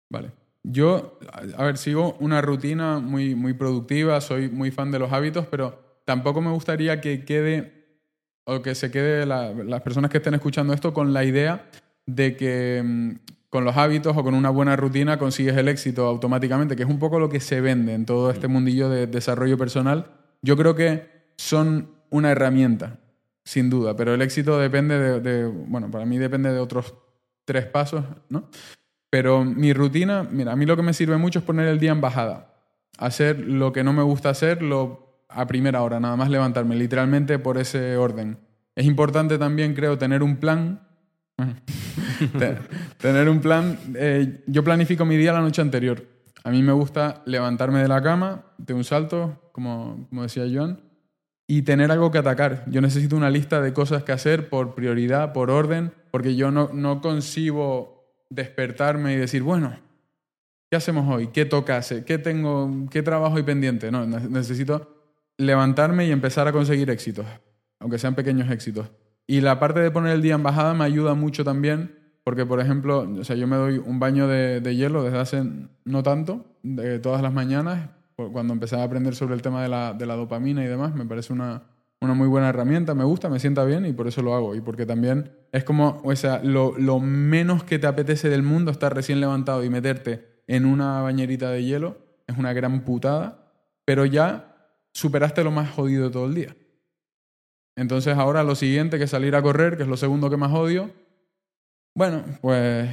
Vale. 0.09 0.32
Yo, 0.70 1.18
a 1.55 1.63
ver, 1.63 1.78
sigo 1.78 2.18
una 2.20 2.41
rutina 2.41 2.99
muy, 2.99 3.36
muy 3.36 3.53
productiva, 3.53 4.20
soy 4.22 4.49
muy 4.49 4.72
fan 4.72 4.91
de 4.91 4.99
los 4.99 5.11
hábitos, 5.13 5.47
pero 5.47 6.01
tampoco 6.05 6.41
me 6.41 6.51
gustaría 6.51 6.99
que 6.99 7.24
quede, 7.24 7.86
o 8.45 8.61
que 8.61 8.76
se 8.76 8.91
quede 8.91 9.26
la- 9.26 9.51
las 9.53 9.82
personas 9.82 10.11
que 10.11 10.18
estén 10.18 10.34
escuchando 10.34 10.74
esto 10.74 10.93
con 10.93 11.13
la 11.13 11.24
idea 11.24 11.70
de 12.05 12.36
que 12.36 12.82
mm, 12.84 13.11
con 13.49 13.63
los 13.63 13.78
hábitos 13.78 14.15
o 14.18 14.24
con 14.24 14.34
una 14.34 14.49
buena 14.49 14.76
rutina 14.76 15.18
consigues 15.18 15.55
el 15.55 15.70
éxito 15.70 16.05
automáticamente, 16.05 16.76
que 16.76 16.84
es 16.84 16.89
un 16.89 16.99
poco 16.99 17.20
lo 17.20 17.30
que 17.30 17.39
se 17.39 17.61
vende 17.61 17.93
en 17.93 18.05
todo 18.05 18.30
este 18.30 18.47
mundillo 18.49 18.89
de 18.89 19.07
desarrollo 19.07 19.57
personal. 19.57 20.11
Yo 20.41 20.57
creo 20.57 20.76
que 20.76 21.07
son 21.38 21.91
una 22.09 22.32
herramienta, 22.32 22.99
sin 23.45 23.70
duda, 23.70 23.95
pero 23.95 24.13
el 24.13 24.22
éxito 24.22 24.59
depende 24.59 24.99
de, 24.99 25.20
de- 25.22 25.45
bueno, 25.45 25.89
para 25.89 26.05
mí 26.05 26.18
depende 26.18 26.51
de 26.51 26.59
otros 26.59 26.93
tres 27.45 27.65
pasos, 27.65 28.03
¿no? 28.30 28.49
Pero 29.09 29.43
mi 29.45 29.73
rutina, 29.73 30.27
mira, 30.29 30.51
a 30.51 30.55
mí 30.55 30.65
lo 30.65 30.75
que 30.75 30.83
me 30.83 30.93
sirve 30.93 31.17
mucho 31.17 31.39
es 31.39 31.45
poner 31.45 31.67
el 31.67 31.79
día 31.79 31.91
en 31.91 32.01
bajada. 32.01 32.53
Hacer 32.97 33.39
lo 33.39 33.71
que 33.71 33.83
no 33.83 33.93
me 33.93 34.03
gusta 34.03 34.29
hacer 34.29 34.61
lo, 34.61 35.23
a 35.29 35.47
primera 35.47 35.81
hora, 35.83 35.99
nada 35.99 36.15
más 36.15 36.29
levantarme, 36.29 36.75
literalmente 36.75 37.39
por 37.39 37.57
ese 37.57 37.95
orden. 37.97 38.37
Es 38.75 38.85
importante 38.85 39.37
también, 39.37 39.73
creo, 39.73 39.97
tener 39.97 40.23
un 40.23 40.37
plan. 40.37 40.81
Te- 42.37 42.57
tener 42.97 43.29
un 43.29 43.39
plan. 43.39 43.77
eh, 43.95 44.43
yo 44.47 44.63
planifico 44.63 45.05
mi 45.05 45.17
día 45.17 45.33
la 45.33 45.41
noche 45.41 45.61
anterior. 45.61 46.03
A 46.43 46.49
mí 46.51 46.61
me 46.63 46.71
gusta 46.73 47.21
levantarme 47.25 47.81
de 47.81 47.87
la 47.87 48.01
cama, 48.01 48.43
de 48.57 48.73
un 48.73 48.83
salto, 48.83 49.49
como, 49.51 50.05
como 50.09 50.23
decía 50.23 50.45
Joan, 50.51 50.79
y 51.47 51.61
tener 51.63 51.91
algo 51.91 52.11
que 52.11 52.17
atacar. 52.17 52.63
Yo 52.67 52.81
necesito 52.81 53.15
una 53.15 53.29
lista 53.29 53.61
de 53.61 53.73
cosas 53.73 54.03
que 54.03 54.11
hacer 54.11 54.49
por 54.49 54.73
prioridad, 54.75 55.33
por 55.33 55.49
orden, 55.51 55.91
porque 56.11 56.35
yo 56.35 56.51
no, 56.51 56.69
no 56.73 57.01
concibo 57.01 57.96
despertarme 58.30 59.13
y 59.13 59.17
decir, 59.17 59.43
bueno, 59.43 59.78
¿qué 60.69 60.78
hacemos 60.78 61.07
hoy? 61.13 61.28
¿Qué 61.28 61.45
toca 61.45 61.78
hacer? 61.78 62.05
¿Qué 62.05 62.17
tengo? 62.17 62.88
¿Qué 62.89 63.01
trabajo 63.03 63.38
hay 63.38 63.43
pendiente? 63.43 63.91
No, 63.91 64.05
ne- 64.05 64.30
necesito 64.30 64.93
levantarme 65.38 66.05
y 66.07 66.11
empezar 66.11 66.47
a 66.47 66.51
conseguir 66.51 66.89
éxitos, 66.89 67.25
aunque 67.80 67.99
sean 67.99 68.15
pequeños 68.15 68.49
éxitos. 68.49 68.89
Y 69.28 69.41
la 69.41 69.59
parte 69.59 69.80
de 69.82 69.91
poner 69.91 70.13
el 70.13 70.21
día 70.21 70.36
en 70.36 70.43
bajada 70.43 70.73
me 70.73 70.84
ayuda 70.86 71.13
mucho 71.13 71.43
también, 71.43 71.95
porque, 72.23 72.45
por 72.45 72.59
ejemplo, 72.59 73.07
o 73.19 73.23
sea, 73.23 73.36
yo 73.36 73.47
me 73.47 73.55
doy 73.55 73.78
un 73.78 73.99
baño 73.99 74.28
de, 74.28 74.61
de 74.61 74.75
hielo 74.75 75.03
desde 75.03 75.19
hace 75.19 75.43
no 75.86 76.03
tanto, 76.03 76.45
de 76.63 76.99
todas 76.99 77.21
las 77.21 77.32
mañanas, 77.34 77.89
cuando 78.15 78.53
empecé 78.53 78.75
a 78.75 78.84
aprender 78.84 79.15
sobre 79.15 79.36
el 79.36 79.41
tema 79.41 79.61
de 79.61 79.69
la, 79.69 79.93
de 79.93 80.05
la 80.05 80.15
dopamina 80.15 80.63
y 80.63 80.67
demás, 80.67 80.95
me 80.95 81.05
parece 81.05 81.34
una, 81.34 81.63
una 82.01 82.13
muy 82.13 82.27
buena 82.27 82.49
herramienta, 82.49 82.93
me 82.93 83.03
gusta, 83.03 83.29
me 83.29 83.39
sienta 83.39 83.65
bien 83.65 83.85
y 83.85 83.93
por 83.93 84.07
eso 84.07 84.21
lo 84.21 84.35
hago. 84.35 84.55
Y 84.55 84.61
porque 84.61 84.85
también 84.85 85.31
es 85.51 85.63
como, 85.63 86.01
o 86.03 86.15
sea, 86.15 86.41
lo, 86.43 86.77
lo 86.77 86.99
menos 86.99 87.63
que 87.63 87.79
te 87.79 87.87
apetece 87.87 88.29
del 88.29 88.43
mundo 88.43 88.71
estar 88.71 88.93
recién 88.93 89.19
levantado 89.19 89.63
y 89.63 89.69
meterte 89.69 90.43
en 90.47 90.65
una 90.65 91.01
bañerita 91.01 91.49
de 91.49 91.63
hielo, 91.63 91.97
es 92.27 92.37
una 92.37 92.53
gran 92.53 92.81
putada, 92.85 93.51
pero 93.85 94.05
ya 94.05 94.55
superaste 94.93 95.43
lo 95.43 95.51
más 95.51 95.71
jodido 95.71 96.05
de 96.05 96.11
todo 96.11 96.25
el 96.25 96.35
día. 96.35 96.55
Entonces 97.75 98.17
ahora 98.17 98.43
lo 98.43 98.55
siguiente 98.55 98.97
que 98.97 99.07
salir 99.07 99.35
a 99.35 99.41
correr, 99.41 99.77
que 99.77 99.83
es 99.83 99.89
lo 99.89 99.97
segundo 99.97 100.29
que 100.29 100.37
más 100.37 100.51
odio, 100.53 100.91
bueno, 101.95 102.23
pues 102.41 102.89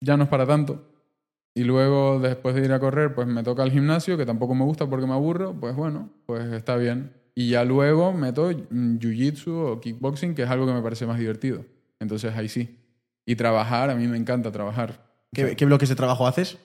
ya 0.00 0.16
no 0.16 0.24
es 0.24 0.30
para 0.30 0.46
tanto. 0.46 0.84
Y 1.54 1.64
luego, 1.64 2.20
después 2.20 2.54
de 2.54 2.64
ir 2.64 2.72
a 2.72 2.80
correr, 2.80 3.14
pues 3.14 3.26
me 3.26 3.42
toca 3.42 3.64
el 3.64 3.72
gimnasio, 3.72 4.16
que 4.16 4.24
tampoco 4.24 4.54
me 4.54 4.64
gusta 4.64 4.88
porque 4.88 5.06
me 5.06 5.14
aburro, 5.14 5.54
pues 5.58 5.74
bueno, 5.74 6.10
pues 6.24 6.44
está 6.52 6.76
bien. 6.76 7.12
Y 7.38 7.50
ya 7.50 7.62
luego 7.62 8.12
meto 8.12 8.50
mm, 8.50 8.98
jiu-jitsu 8.98 9.52
o 9.52 9.80
kickboxing, 9.80 10.34
que 10.34 10.42
es 10.42 10.50
algo 10.50 10.66
que 10.66 10.72
me 10.72 10.82
parece 10.82 11.06
más 11.06 11.20
divertido. 11.20 11.64
Entonces 12.00 12.34
ahí 12.34 12.48
sí. 12.48 12.80
Y 13.24 13.36
trabajar, 13.36 13.90
a 13.90 13.94
mí 13.94 14.08
me 14.08 14.16
encanta 14.16 14.50
trabajar. 14.50 15.06
¿Qué, 15.32 15.54
qué 15.54 15.64
bloques 15.64 15.88
de 15.88 15.94
trabajo 15.94 16.26
haces? 16.26 16.58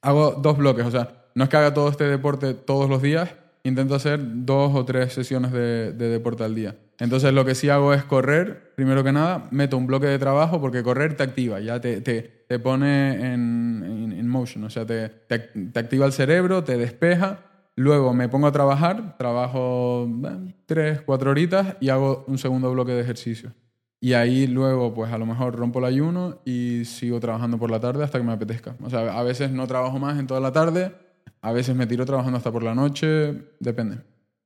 Hago 0.00 0.30
dos 0.32 0.56
bloques, 0.56 0.86
o 0.86 0.90
sea, 0.90 1.26
no 1.34 1.44
es 1.44 1.50
que 1.50 1.58
haga 1.58 1.74
todo 1.74 1.90
este 1.90 2.04
deporte 2.04 2.54
todos 2.54 2.88
los 2.88 3.02
días, 3.02 3.34
intento 3.64 3.94
hacer 3.94 4.18
dos 4.46 4.74
o 4.74 4.86
tres 4.86 5.12
sesiones 5.12 5.52
de, 5.52 5.92
de 5.92 6.08
deporte 6.08 6.42
al 6.42 6.54
día. 6.54 6.74
Entonces 6.98 7.34
lo 7.34 7.44
que 7.44 7.54
sí 7.54 7.68
hago 7.68 7.92
es 7.92 8.02
correr, 8.04 8.72
primero 8.76 9.04
que 9.04 9.12
nada, 9.12 9.48
meto 9.50 9.76
un 9.76 9.86
bloque 9.86 10.06
de 10.06 10.18
trabajo 10.18 10.58
porque 10.58 10.82
correr 10.82 11.18
te 11.18 11.22
activa, 11.22 11.60
ya 11.60 11.82
te, 11.82 12.00
te, 12.00 12.46
te 12.48 12.58
pone 12.58 13.34
en, 13.34 13.82
en, 13.84 14.12
en 14.12 14.28
motion, 14.28 14.64
o 14.64 14.70
sea, 14.70 14.86
te, 14.86 15.10
te, 15.10 15.38
te 15.38 15.78
activa 15.78 16.06
el 16.06 16.14
cerebro, 16.14 16.64
te 16.64 16.78
despeja. 16.78 17.40
Luego 17.76 18.14
me 18.14 18.28
pongo 18.28 18.46
a 18.46 18.52
trabajar, 18.52 19.16
trabajo 19.18 20.08
eh, 20.26 20.54
tres, 20.66 21.00
cuatro 21.02 21.30
horitas 21.32 21.76
y 21.80 21.88
hago 21.88 22.24
un 22.28 22.38
segundo 22.38 22.70
bloque 22.72 22.92
de 22.92 23.00
ejercicio. 23.00 23.52
Y 24.00 24.12
ahí 24.12 24.46
luego, 24.46 24.92
pues 24.94 25.10
a 25.12 25.18
lo 25.18 25.26
mejor 25.26 25.56
rompo 25.56 25.78
el 25.78 25.86
ayuno 25.86 26.40
y 26.44 26.84
sigo 26.84 27.18
trabajando 27.20 27.58
por 27.58 27.70
la 27.70 27.80
tarde 27.80 28.04
hasta 28.04 28.18
que 28.18 28.24
me 28.24 28.32
apetezca. 28.32 28.76
O 28.82 28.90
sea, 28.90 29.18
a 29.18 29.22
veces 29.22 29.50
no 29.50 29.66
trabajo 29.66 29.98
más 29.98 30.18
en 30.18 30.26
toda 30.26 30.40
la 30.40 30.52
tarde, 30.52 30.92
a 31.40 31.52
veces 31.52 31.74
me 31.74 31.86
tiro 31.86 32.04
trabajando 32.04 32.36
hasta 32.36 32.52
por 32.52 32.62
la 32.62 32.74
noche, 32.74 33.34
depende. 33.60 33.98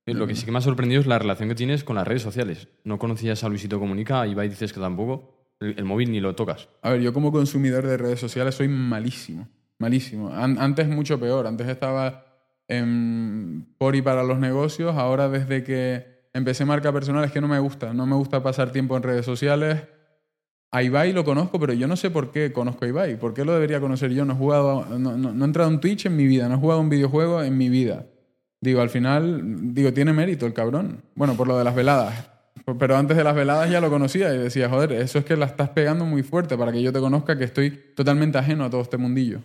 Lo 0.07 0.27
que 0.27 0.35
sí 0.35 0.47
que 0.47 0.53
me 0.53 0.59
ha 0.59 0.63
sorprendido 0.63 1.03
es 1.03 1.07
la 1.07 1.19
relación 1.19 1.51
que 1.51 1.55
tienes 1.55 1.85
con 1.85 1.97
las 1.97 2.09
redes 2.09 2.23
sociales. 2.23 2.69
No 2.85 2.99
conocías 2.99 3.45
a 3.45 3.49
Luisito 3.51 3.79
Comunica, 3.79 4.23
a 4.23 4.27
Ibai 4.27 4.49
dices 4.49 4.73
que 4.73 4.81
tampoco. 4.81 5.35
El, 5.61 5.75
el 5.77 5.85
móvil 5.85 6.11
ni 6.13 6.21
lo 6.21 6.35
tocas. 6.35 6.69
A 6.81 6.91
ver, 6.91 7.03
yo 7.03 7.13
como 7.13 7.31
consumidor 7.31 7.85
de 7.87 7.97
redes 7.99 8.21
sociales 8.21 8.55
soy 8.55 8.69
malísimo, 8.69 9.49
malísimo. 9.79 10.31
An- 10.33 10.57
antes 10.59 10.89
mucho 10.89 11.21
peor, 11.21 11.47
antes 11.47 11.69
estaba 11.69 12.28
en 12.69 13.67
por 13.79 13.97
y 13.97 14.03
para 14.03 14.23
los 14.23 14.39
negocios, 14.39 14.97
ahora 14.97 15.29
desde 15.29 15.65
que 15.65 16.29
empecé 16.35 16.65
marca 16.65 16.93
personal 16.93 17.25
es 17.25 17.33
que 17.33 17.41
no 17.41 17.49
me 17.49 17.59
gusta, 17.59 17.93
no 17.95 18.07
me 18.07 18.15
gusta 18.15 18.43
pasar 18.43 18.71
tiempo 18.71 18.97
en 18.97 19.03
redes 19.03 19.25
sociales. 19.25 19.83
A 20.71 20.83
Ibai 20.83 21.15
lo 21.15 21.25
conozco, 21.25 21.59
pero 21.59 21.73
yo 21.73 21.89
no 21.89 21.97
sé 21.97 22.11
por 22.11 22.31
qué 22.31 22.53
conozco 22.53 22.85
a 22.85 22.89
Ibai. 22.89 23.19
¿Por 23.19 23.33
qué 23.33 23.45
lo 23.45 23.55
debería 23.55 23.81
conocer 23.81 24.11
yo? 24.13 24.27
No 24.27 24.35
he 24.35 24.37
jugado, 24.37 24.85
no, 24.99 25.17
no- 25.17 25.33
no 25.33 25.45
he 25.45 25.49
entrado 25.49 25.71
en 25.71 25.81
Twitch 25.81 26.05
en 26.07 26.15
mi 26.17 26.27
vida, 26.27 26.47
no 26.49 26.57
he 26.57 26.59
jugado 26.59 26.81
un 26.81 26.91
videojuego 26.91 27.43
en 27.43 27.57
mi 27.57 27.71
vida. 27.71 28.05
Digo, 28.61 28.83
al 28.83 28.91
final, 28.91 29.73
digo, 29.73 29.93
tiene 29.95 30.13
mérito 30.13 30.45
el 30.45 30.53
cabrón. 30.53 31.03
Bueno, 31.15 31.35
por 31.37 31.49
lo 31.49 31.57
de 31.57 31.65
las 31.65 31.75
veladas. 31.75 32.31
Pero 32.79 32.97
antes 32.97 33.17
de 33.17 33.25
las 33.25 33.35
veladas 33.35 33.71
ya 33.71 33.81
lo 33.81 33.89
conocía 33.89 34.35
y 34.35 34.39
decía, 34.39 34.69
joder, 34.69 34.93
eso 34.93 35.19
es 35.21 35.25
que 35.25 35.37
la 35.37 35.47
estás 35.47 35.71
pegando 35.71 36.05
muy 36.05 36.23
fuerte 36.23 36.59
para 36.59 36.71
que 36.71 36.83
yo 36.83 36.93
te 36.93 36.99
conozca 37.01 37.39
que 37.39 37.45
estoy 37.45 37.71
totalmente 37.95 38.37
ajeno 38.37 38.65
a 38.65 38.71
todo 38.71 38.83
este 38.83 38.99
mundillo. 38.99 39.41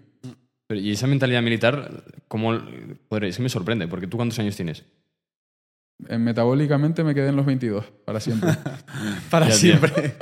Pero, 0.68 0.80
y 0.80 0.92
esa 0.92 1.08
mentalidad 1.08 1.42
militar, 1.42 2.04
¿cómo? 2.28 2.54
Joder, 3.10 3.26
es 3.26 3.38
que 3.38 3.44
me 3.44 3.50
sorprende, 3.50 3.88
porque 3.88 4.08
tú 4.08 4.18
cuántos 4.18 4.40
años 4.40 4.56
tienes? 4.56 4.84
Eh, 6.10 6.18
metabólicamente 6.18 7.04
me 7.04 7.14
quedé 7.14 7.30
en 7.30 7.36
los 7.36 7.46
22, 7.46 7.86
para 8.06 8.20
siempre. 8.20 8.50
Para 9.30 9.48
Ya, 9.48 9.54
siempre. 9.54 10.16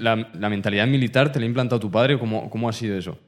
La, 0.00 0.14
la 0.34 0.48
mentalidad 0.50 0.86
militar 0.86 1.32
te 1.32 1.38
la 1.40 1.44
ha 1.44 1.48
implantado 1.48 1.80
tu 1.80 1.90
padre, 1.90 2.18
¿cómo, 2.18 2.48
cómo 2.50 2.68
ha 2.68 2.72
sido 2.72 2.96
eso? 2.96 3.18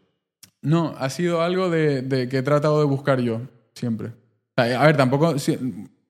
No, 0.63 0.95
ha 0.99 1.09
sido 1.11 1.43
algo 1.43 1.71
de, 1.71 2.03
de 2.03 2.29
que 2.29 2.39
he 2.39 2.43
tratado 2.43 2.79
de 2.81 2.85
buscar 2.87 3.21
yo, 3.21 3.41
siempre. 3.75 4.09
O 4.09 4.63
sea, 4.63 4.81
a 4.83 4.87
ver, 4.87 4.97
tampoco... 4.97 5.39
si- 5.39 5.59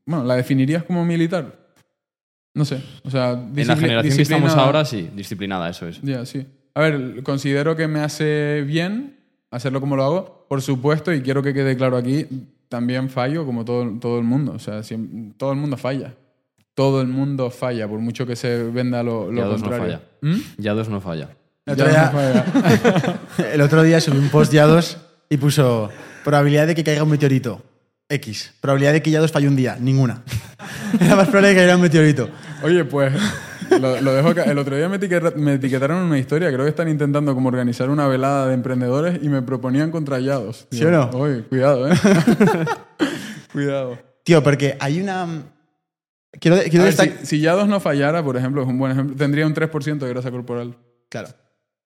bueno, 0.04 0.24
¿la 0.24 0.34
definirías 0.36 0.82
como 0.82 1.04
militar? 1.04 1.56
No 2.54 2.64
sé. 2.64 2.82
O 3.04 3.10
sea, 3.10 3.30
En 3.32 3.66
la 3.68 3.76
generación 3.76 4.16
que 4.16 4.22
estamos 4.22 4.54
ahora, 4.56 4.84
sí, 4.84 5.08
disciplinada, 5.14 5.70
eso 5.70 5.86
es. 5.86 6.02
Ya, 6.02 6.26
sí. 6.26 6.46
A 6.74 6.80
ver, 6.80 7.22
considero 7.22 7.76
que 7.76 7.86
me 7.86 8.00
hace 8.00 8.62
bien 8.66 9.19
hacerlo 9.50 9.80
como 9.80 9.96
lo 9.96 10.04
hago, 10.04 10.46
por 10.48 10.62
supuesto, 10.62 11.12
y 11.12 11.22
quiero 11.22 11.42
que 11.42 11.52
quede 11.54 11.76
claro 11.76 11.96
aquí, 11.96 12.26
también 12.68 13.08
fallo 13.10 13.44
como 13.44 13.64
todo, 13.64 13.98
todo 14.00 14.18
el 14.18 14.24
mundo. 14.24 14.52
O 14.52 14.58
sea, 14.58 14.80
todo 15.36 15.52
el 15.52 15.58
mundo 15.58 15.76
falla. 15.76 16.14
Todo 16.74 17.00
el 17.02 17.08
mundo 17.08 17.50
falla, 17.50 17.88
por 17.88 17.98
mucho 17.98 18.26
que 18.26 18.36
se 18.36 18.62
venda 18.64 19.02
lo, 19.02 19.30
lo 19.30 19.42
Ya 19.42 19.46
dos 19.48 19.60
no 19.60 19.68
contrario. 19.68 19.98
falla. 19.98 20.34
¿Mm? 20.34 20.40
Ya 20.58 20.72
dos 20.74 20.88
no 20.88 21.00
falla. 21.00 21.28
El 21.66 21.76
Ya 21.76 21.84
otro, 21.84 21.86
no 21.86 21.90
día, 21.92 22.10
falla. 22.10 23.20
el 23.52 23.60
otro 23.60 23.82
día 23.82 24.00
subí 24.00 24.18
un 24.18 24.28
post 24.30 24.52
ya 24.52 24.66
dos 24.66 24.96
y 25.28 25.36
puso 25.36 25.90
probabilidad 26.24 26.66
de 26.66 26.74
que 26.74 26.84
caiga 26.84 27.02
un 27.02 27.10
meteorito. 27.10 27.62
X. 28.08 28.54
Probabilidad 28.60 28.92
de 28.92 29.02
que 29.02 29.10
ya 29.10 29.20
dos 29.20 29.30
falle 29.30 29.46
un 29.48 29.56
día. 29.56 29.76
Ninguna. 29.80 30.22
Era 31.00 31.16
más 31.16 31.26
probable 31.28 31.48
de 31.48 31.54
que 31.54 31.60
caiga 31.60 31.76
un 31.76 31.82
meteorito. 31.82 32.28
Oye, 32.62 32.84
pues 32.84 33.12
lo, 33.70 34.00
lo 34.00 34.12
dejo 34.12 34.28
acá. 34.28 34.44
El 34.44 34.58
otro 34.58 34.76
día 34.76 34.88
me, 34.88 34.96
etiqueta- 34.98 35.34
me 35.36 35.54
etiquetaron 35.54 35.98
en 35.98 36.04
una 36.04 36.18
historia. 36.18 36.48
Creo 36.52 36.64
que 36.64 36.70
están 36.70 36.88
intentando 36.88 37.34
como 37.34 37.48
organizar 37.48 37.90
una 37.90 38.06
velada 38.08 38.46
de 38.48 38.54
emprendedores 38.54 39.20
y 39.22 39.28
me 39.28 39.42
proponían 39.42 39.90
contrallados. 39.90 40.66
¿Sí 40.70 40.84
o 40.84 40.90
no? 40.90 41.10
Oye, 41.10 41.42
cuidado, 41.44 41.88
¿eh? 41.90 41.94
cuidado. 43.52 43.98
Tío, 44.24 44.42
porque 44.42 44.76
hay 44.80 45.00
una... 45.00 45.44
Quiero, 46.38 46.58
quiero 46.62 46.82
A 46.82 46.84
ver, 46.84 46.94
destacar... 46.96 47.18
si, 47.20 47.26
si 47.26 47.40
Yados 47.40 47.68
no 47.68 47.80
fallara, 47.80 48.22
por 48.22 48.36
ejemplo, 48.36 48.62
es 48.62 48.68
un 48.68 48.78
buen 48.78 48.92
ejemplo, 48.92 49.16
tendría 49.16 49.46
un 49.46 49.54
3% 49.54 49.98
de 49.98 50.08
grasa 50.08 50.30
corporal. 50.30 50.76
Claro. 51.08 51.28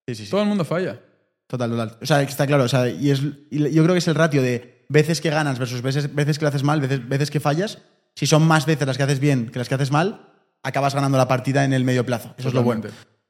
Sí, 0.06 0.14
sí, 0.14 0.24
sí. 0.26 0.30
Todo 0.30 0.42
el 0.42 0.48
mundo 0.48 0.64
falla. 0.64 1.00
Total, 1.46 1.70
total. 1.70 1.96
O 2.02 2.06
sea, 2.06 2.20
está 2.22 2.46
claro. 2.46 2.64
O 2.64 2.68
sea, 2.68 2.88
y 2.88 3.10
es, 3.10 3.22
y 3.50 3.70
yo 3.72 3.82
creo 3.82 3.94
que 3.94 3.98
es 3.98 4.08
el 4.08 4.14
ratio 4.14 4.42
de 4.42 4.84
veces 4.88 5.20
que 5.20 5.30
ganas 5.30 5.58
versus 5.58 5.80
veces, 5.80 6.14
veces 6.14 6.38
que 6.38 6.44
lo 6.44 6.50
haces 6.50 6.62
mal, 6.62 6.80
veces, 6.80 7.08
veces 7.08 7.30
que 7.30 7.40
fallas. 7.40 7.78
Si 8.14 8.26
son 8.26 8.46
más 8.46 8.66
veces 8.66 8.86
las 8.86 8.96
que 8.96 9.02
haces 9.02 9.18
bien 9.18 9.48
que 9.48 9.58
las 9.58 9.68
que 9.68 9.74
haces 9.74 9.90
mal, 9.90 10.33
acabas 10.64 10.94
ganando 10.94 11.16
la 11.16 11.28
partida 11.28 11.64
en 11.64 11.72
el 11.72 11.84
medio 11.84 12.04
plazo. 12.04 12.34
Eso 12.36 12.48
es 12.48 12.54
lo 12.54 12.64
bueno. 12.64 12.82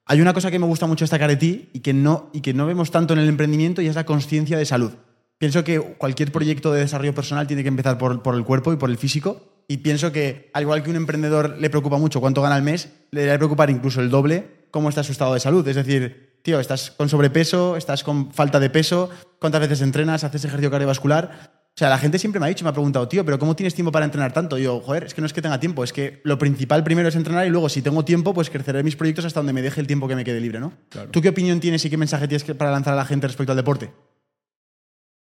Hay 0.07 0.21
una 0.21 0.33
cosa 0.33 0.51
que 0.51 0.59
me 0.59 0.67
gusta 0.67 0.87
mucho 0.87 1.05
destacar 1.05 1.29
de 1.29 1.37
ti 1.37 1.71
y 1.73 1.81
que 1.81 1.93
no, 1.93 2.31
y 2.33 2.41
que 2.41 2.55
no 2.55 2.67
vemos 2.67 2.91
tanto 2.91 3.13
en 3.13 3.21
el 3.21 3.29
emprendimiento 3.29 3.83
y 3.83 3.89
es 3.89 3.95
la 3.95 4.05
conciencia 4.05 4.57
de 4.57 4.65
salud. 4.65 4.93
Pienso 5.39 5.65
que 5.65 5.79
cualquier 5.81 6.31
proyecto 6.31 6.73
de 6.73 6.81
desarrollo 6.81 7.15
personal 7.15 7.47
tiene 7.47 7.63
que 7.63 7.69
empezar 7.69 7.99
por, 7.99 8.23
por 8.23 8.35
el 8.35 8.45
cuerpo 8.45 8.73
y 8.73 8.77
por 8.77 8.89
el 8.89 8.97
físico. 8.97 9.65
Y 9.67 9.79
pienso 9.79 10.13
que, 10.13 10.51
al 10.53 10.63
igual 10.63 10.83
que 10.83 10.91
un 10.91 10.97
emprendedor 10.97 11.57
le 11.59 11.71
preocupa 11.71 11.99
mucho 11.99 12.21
cuánto 12.21 12.43
gana 12.43 12.55
al 12.55 12.63
mes, 12.63 12.91
le 13.11 13.23
debe 13.23 13.39
preocupar 13.39 13.71
incluso 13.71 14.01
el 14.01 14.11
doble 14.11 14.65
cómo 14.71 14.89
está 14.89 15.05
su 15.05 15.13
estado 15.13 15.35
de 15.35 15.41
salud. 15.41 15.67
Es 15.69 15.77
decir, 15.77 16.41
tío, 16.43 16.59
estás 16.59 16.91
con 16.91 17.09
sobrepeso, 17.09 17.77
estás 17.77 18.03
con 18.03 18.33
falta 18.33 18.59
de 18.59 18.71
peso, 18.71 19.09
cuántas 19.39 19.61
veces 19.61 19.81
entrenas, 19.81 20.25
haces 20.25 20.45
ejercicio 20.45 20.71
cardiovascular. 20.71 21.54
O 21.75 21.77
sea, 21.77 21.89
la 21.89 21.99
gente 21.99 22.21
siempre 22.21 22.39
me 22.39 22.47
ha 22.47 22.49
dicho, 22.49 22.65
me 22.65 22.71
ha 22.71 22.73
preguntado, 22.73 23.09
tío, 23.09 23.25
pero 23.25 23.37
¿cómo 23.37 23.57
tienes 23.57 23.75
tiempo 23.75 23.91
para 23.91 24.05
entrenar 24.05 24.33
tanto? 24.33 24.57
Y 24.57 24.63
yo, 24.63 24.79
joder, 24.79 25.05
es 25.05 25.15
que 25.15 25.21
no 25.21 25.27
es 25.27 25.33
que 25.33 25.43
tenga 25.43 25.59
tiempo, 25.59 25.83
es 25.83 25.93
que 25.93 26.21
lo 26.23 26.39
principal 26.39 26.85
primero 26.85 27.09
es 27.09 27.17
entrenar 27.17 27.49
y 27.49 27.51
luego, 27.51 27.69
si 27.69 27.83
tengo 27.83 28.05
tiempo, 28.05 28.33
pues 28.33 28.49
creceré 28.49 28.85
mis 28.85 28.95
proyectos 28.95 29.25
hasta 29.25 29.41
donde 29.41 29.53
me 29.53 29.61
deje 29.61 29.81
el 29.81 29.89
tiempo 29.89 30.07
que 30.07 30.15
me 30.15 30.23
quede 30.23 30.41
libre, 30.41 30.61
¿no? 30.61 30.73
Claro. 30.89 31.11
¿Tú 31.11 31.21
qué 31.21 31.31
opinión 31.31 31.59
tienes 31.59 31.85
y 31.85 31.91
qué 31.91 31.97
mensaje 31.97 32.29
tienes 32.29 32.45
para 32.55 32.71
lanzar 32.71 32.93
a 32.93 32.97
la 32.97 33.05
gente 33.05 33.27
respecto 33.27 33.51
al 33.51 33.57
deporte? 33.57 33.91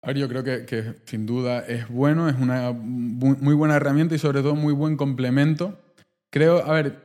A 0.03 0.07
ver, 0.09 0.17
yo 0.17 0.29
creo 0.29 0.43
que, 0.43 0.65
que 0.65 0.93
sin 1.05 1.25
duda 1.25 1.65
es 1.65 1.89
bueno, 1.89 2.29
es 2.29 2.35
una 2.35 2.71
muy 2.71 3.55
buena 3.55 3.77
herramienta 3.77 4.13
y 4.13 4.19
sobre 4.19 4.43
todo 4.43 4.53
muy 4.53 4.73
buen 4.73 4.97
complemento. 4.97 5.79
Creo, 6.29 6.63
a 6.63 6.73
ver, 6.73 7.01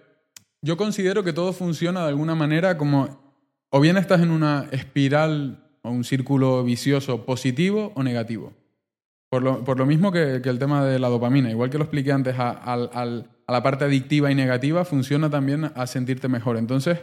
yo 0.61 0.77
considero 0.77 1.25
que 1.25 1.33
todo 1.33 1.55
funciona 1.55 2.03
de 2.03 2.09
alguna 2.09 2.35
manera 2.35 2.77
como 2.77 3.33
o 3.71 3.81
bien 3.81 3.97
estás 3.97 4.21
en 4.21 4.33
una 4.33 4.69
espiral 4.73 5.65
o 5.81 5.91
un 5.91 6.05
círculo 6.05 6.63
vicioso 6.63 7.25
positivo 7.25 7.93
o 7.95 8.03
negativo. 8.03 8.53
Por 9.31 9.43
lo, 9.43 9.65
por 9.65 9.79
lo 9.79 9.87
mismo 9.87 10.11
que, 10.11 10.35
el 10.45 10.59
tema 10.59 10.85
de 10.85 10.99
la 10.99 11.09
dopamina, 11.09 11.51
igual 11.51 11.71
que 11.71 11.79
lo 11.79 11.85
expliqué 11.85 12.13
antes, 12.13 12.37
a, 12.39 12.51
al- 12.51 12.91
a 13.47 13.53
la 13.53 13.63
parte 13.63 13.85
adictiva 13.85 14.31
y 14.31 14.35
negativa, 14.35 14.85
funciona 14.85 15.31
también 15.31 15.71
a 15.75 15.87
sentirte 15.87 16.29
mejor. 16.29 16.57
Entonces, 16.57 16.99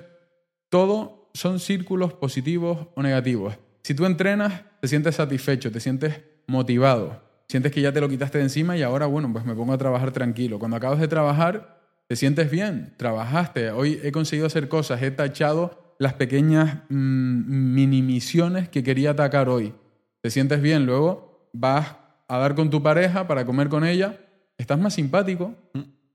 todo 0.69 1.29
son 1.33 1.59
círculos 1.59 2.13
positivos 2.13 2.87
o 2.95 3.01
negativos. 3.01 3.57
Si 3.83 3.93
tú 3.93 4.05
entrenas, 4.05 4.63
te 4.81 4.87
sientes 4.87 5.15
satisfecho, 5.15 5.71
te 5.71 5.79
sientes 5.79 6.21
motivado, 6.47 7.21
sientes 7.47 7.71
que 7.71 7.81
ya 7.81 7.91
te 7.93 8.01
lo 8.01 8.09
quitaste 8.09 8.37
de 8.39 8.45
encima 8.45 8.75
y 8.75 8.81
ahora, 8.83 9.05
bueno, 9.05 9.31
pues 9.31 9.45
me 9.45 9.55
pongo 9.55 9.73
a 9.73 9.77
trabajar 9.77 10.11
tranquilo. 10.11 10.59
Cuando 10.59 10.77
acabas 10.77 10.99
de 10.99 11.07
trabajar, 11.07 11.79
te 12.07 12.15
sientes 12.15 12.51
bien, 12.51 12.93
trabajaste, 12.97 13.71
hoy 13.71 13.99
he 14.03 14.11
conseguido 14.11 14.47
hacer 14.47 14.67
cosas, 14.67 15.01
he 15.01 15.11
tachado 15.11 15.95
las 15.99 16.13
pequeñas 16.13 16.79
mm, 16.89 17.73
mini 17.73 18.01
misiones 18.01 18.67
que 18.69 18.83
quería 18.83 19.11
atacar 19.11 19.49
hoy. 19.49 19.73
Te 20.21 20.29
sientes 20.29 20.61
bien, 20.61 20.85
luego 20.85 21.49
vas 21.53 21.95
a 22.27 22.37
dar 22.37 22.55
con 22.55 22.69
tu 22.69 22.83
pareja 22.83 23.27
para 23.27 23.45
comer 23.45 23.69
con 23.69 23.85
ella, 23.85 24.19
estás 24.57 24.79
más 24.79 24.93
simpático, 24.93 25.55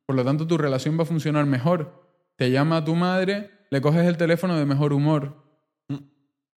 por 0.06 0.16
lo 0.16 0.24
tanto 0.24 0.46
tu 0.46 0.58
relación 0.58 0.98
va 0.98 1.02
a 1.02 1.06
funcionar 1.06 1.46
mejor. 1.46 2.02
Te 2.36 2.50
llama 2.50 2.84
tu 2.84 2.94
madre, 2.94 3.50
le 3.70 3.80
coges 3.80 4.06
el 4.06 4.16
teléfono 4.16 4.58
de 4.58 4.66
mejor 4.66 4.92
humor. 4.92 5.36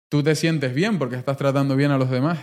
Tú 0.10 0.24
te 0.24 0.36
sientes 0.36 0.74
bien 0.74 1.00
porque 1.00 1.16
estás 1.16 1.38
tratando 1.38 1.76
bien 1.76 1.92
a 1.92 1.98
los 1.98 2.10
demás. 2.10 2.40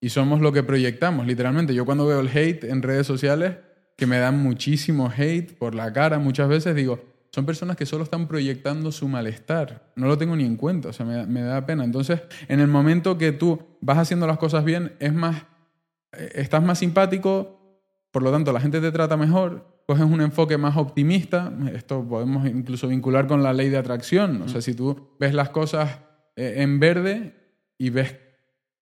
Y 0.00 0.10
somos 0.10 0.40
lo 0.40 0.52
que 0.52 0.62
proyectamos, 0.62 1.26
literalmente. 1.26 1.74
Yo 1.74 1.84
cuando 1.84 2.06
veo 2.06 2.20
el 2.20 2.28
hate 2.28 2.64
en 2.64 2.82
redes 2.82 3.06
sociales, 3.06 3.56
que 3.96 4.06
me 4.06 4.18
dan 4.18 4.38
muchísimo 4.38 5.10
hate 5.16 5.56
por 5.56 5.74
la 5.74 5.92
cara 5.92 6.18
muchas 6.18 6.48
veces, 6.48 6.74
digo, 6.74 7.02
son 7.32 7.46
personas 7.46 7.76
que 7.76 7.86
solo 7.86 8.04
están 8.04 8.28
proyectando 8.28 8.92
su 8.92 9.08
malestar. 9.08 9.92
No 9.96 10.06
lo 10.06 10.18
tengo 10.18 10.36
ni 10.36 10.44
en 10.44 10.56
cuenta, 10.56 10.90
o 10.90 10.92
sea, 10.92 11.06
me, 11.06 11.26
me 11.26 11.42
da 11.42 11.66
pena. 11.66 11.84
Entonces, 11.84 12.22
en 12.48 12.60
el 12.60 12.68
momento 12.68 13.18
que 13.18 13.32
tú 13.32 13.60
vas 13.80 13.98
haciendo 13.98 14.26
las 14.26 14.38
cosas 14.38 14.64
bien, 14.64 14.94
es 15.00 15.12
más, 15.12 15.44
estás 16.12 16.62
más 16.62 16.78
simpático, 16.78 17.56
por 18.10 18.22
lo 18.22 18.32
tanto, 18.32 18.52
la 18.52 18.60
gente 18.60 18.80
te 18.80 18.92
trata 18.92 19.16
mejor, 19.16 19.82
coges 19.86 20.04
un 20.04 20.20
enfoque 20.20 20.56
más 20.56 20.76
optimista. 20.76 21.52
Esto 21.74 22.02
podemos 22.02 22.46
incluso 22.46 22.88
vincular 22.88 23.26
con 23.26 23.42
la 23.42 23.52
ley 23.52 23.68
de 23.68 23.76
atracción. 23.76 24.40
O 24.42 24.48
sea, 24.48 24.60
si 24.60 24.74
tú 24.74 25.10
ves 25.20 25.34
las 25.34 25.50
cosas 25.50 25.98
eh, 26.34 26.54
en 26.58 26.80
verde 26.80 27.34
y 27.78 27.90
ves 27.90 28.16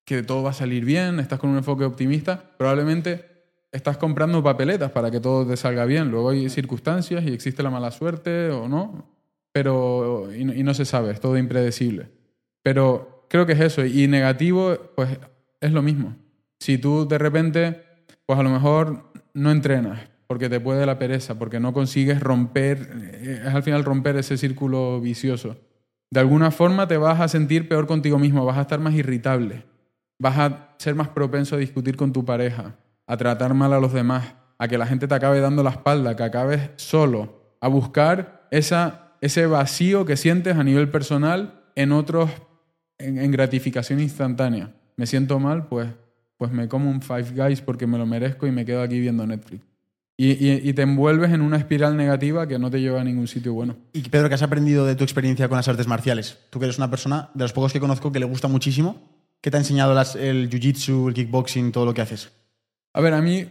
que 0.04 0.22
todo 0.22 0.42
va 0.42 0.50
a 0.50 0.54
salir 0.54 0.84
bien, 0.84 1.18
estás 1.18 1.38
con 1.38 1.50
un 1.50 1.56
enfoque 1.56 1.84
optimista, 1.84 2.54
probablemente 2.56 3.24
estás 3.72 3.96
comprando 3.96 4.42
papeletas 4.42 4.92
para 4.92 5.10
que 5.10 5.18
todo 5.18 5.46
te 5.46 5.56
salga 5.56 5.84
bien. 5.84 6.10
Luego 6.10 6.30
hay 6.30 6.48
circunstancias 6.48 7.24
y 7.24 7.32
existe 7.32 7.62
la 7.62 7.70
mala 7.70 7.90
suerte 7.90 8.50
o 8.50 8.68
no, 8.68 9.08
pero 9.50 10.32
y 10.32 10.44
no, 10.44 10.54
y 10.54 10.62
no 10.62 10.74
se 10.74 10.84
sabe, 10.84 11.10
es 11.10 11.20
todo 11.20 11.36
impredecible. 11.36 12.08
Pero 12.62 13.26
creo 13.28 13.46
que 13.46 13.52
es 13.54 13.60
eso. 13.60 13.84
Y 13.84 14.06
negativo, 14.06 14.76
pues 14.94 15.18
es 15.60 15.72
lo 15.72 15.82
mismo. 15.82 16.14
Si 16.64 16.78
tú 16.78 17.06
de 17.06 17.18
repente, 17.18 17.82
pues 18.24 18.38
a 18.38 18.42
lo 18.42 18.48
mejor 18.48 19.12
no 19.34 19.50
entrenas 19.50 20.00
porque 20.26 20.48
te 20.48 20.60
puede 20.60 20.86
la 20.86 20.98
pereza, 20.98 21.38
porque 21.38 21.60
no 21.60 21.74
consigues 21.74 22.20
romper, 22.20 22.88
eh, 23.12 23.42
es 23.46 23.54
al 23.54 23.62
final 23.62 23.84
romper 23.84 24.16
ese 24.16 24.38
círculo 24.38 24.98
vicioso. 24.98 25.58
De 26.10 26.20
alguna 26.20 26.50
forma 26.50 26.88
te 26.88 26.96
vas 26.96 27.20
a 27.20 27.28
sentir 27.28 27.68
peor 27.68 27.86
contigo 27.86 28.18
mismo, 28.18 28.46
vas 28.46 28.56
a 28.56 28.62
estar 28.62 28.80
más 28.80 28.94
irritable, 28.94 29.66
vas 30.18 30.38
a 30.38 30.74
ser 30.78 30.94
más 30.94 31.08
propenso 31.08 31.56
a 31.56 31.58
discutir 31.58 31.98
con 31.98 32.14
tu 32.14 32.24
pareja, 32.24 32.76
a 33.06 33.18
tratar 33.18 33.52
mal 33.52 33.74
a 33.74 33.78
los 33.78 33.92
demás, 33.92 34.32
a 34.56 34.66
que 34.66 34.78
la 34.78 34.86
gente 34.86 35.06
te 35.06 35.14
acabe 35.14 35.40
dando 35.40 35.62
la 35.62 35.68
espalda, 35.68 36.16
que 36.16 36.22
acabes 36.22 36.70
solo, 36.76 37.58
a 37.60 37.68
buscar 37.68 38.48
esa, 38.50 39.12
ese 39.20 39.44
vacío 39.44 40.06
que 40.06 40.16
sientes 40.16 40.56
a 40.56 40.64
nivel 40.64 40.88
personal 40.88 41.60
en 41.74 41.92
otros, 41.92 42.30
en, 42.96 43.18
en 43.18 43.30
gratificación 43.32 44.00
instantánea. 44.00 44.72
Me 44.96 45.04
siento 45.04 45.38
mal, 45.38 45.66
pues, 45.66 45.88
pues 46.36 46.52
me 46.52 46.68
como 46.68 46.90
un 46.90 47.00
Five 47.02 47.32
Guys 47.34 47.60
porque 47.60 47.86
me 47.86 47.98
lo 47.98 48.06
merezco 48.06 48.46
y 48.46 48.50
me 48.52 48.64
quedo 48.64 48.82
aquí 48.82 49.00
viendo 49.00 49.26
Netflix. 49.26 49.62
Y, 50.16 50.30
y- 50.32 50.60
y 50.68 50.72
te 50.74 50.82
envuelves 50.82 51.32
en 51.32 51.40
una 51.42 51.56
espiral 51.56 51.96
negativa 51.96 52.46
que 52.46 52.58
no 52.58 52.70
te 52.70 52.80
lleva 52.80 53.00
a 53.00 53.04
ningún 53.04 53.26
sitio 53.26 53.52
bueno. 53.52 53.76
Y 53.92 54.02
Pedro, 54.08 54.28
¿qué 54.28 54.36
has 54.36 54.42
aprendido 54.42 54.86
de 54.86 54.94
tu 54.94 55.02
experiencia 55.02 55.48
con 55.48 55.56
las 55.56 55.66
artes 55.66 55.88
marciales? 55.88 56.38
Tú 56.50 56.58
que 56.60 56.66
eres 56.66 56.78
una 56.78 56.88
persona 56.90 57.30
de 57.34 57.44
los 57.44 57.52
pocos 57.52 57.72
que 57.72 57.80
conozco 57.80 58.12
que 58.12 58.20
le 58.20 58.26
gusta 58.26 58.46
muchísimo. 58.46 59.02
¿Qué 59.40 59.50
te 59.50 59.56
ha 59.56 59.60
enseñado 59.60 59.92
las- 59.92 60.14
el 60.16 60.48
jiu-jitsu, 60.50 61.08
el 61.08 61.14
kickboxing, 61.14 61.72
todo 61.72 61.84
lo 61.84 61.94
que 61.94 62.02
haces? 62.02 62.30
A 62.92 63.00
ver, 63.00 63.12
a 63.12 63.20
mí, 63.20 63.46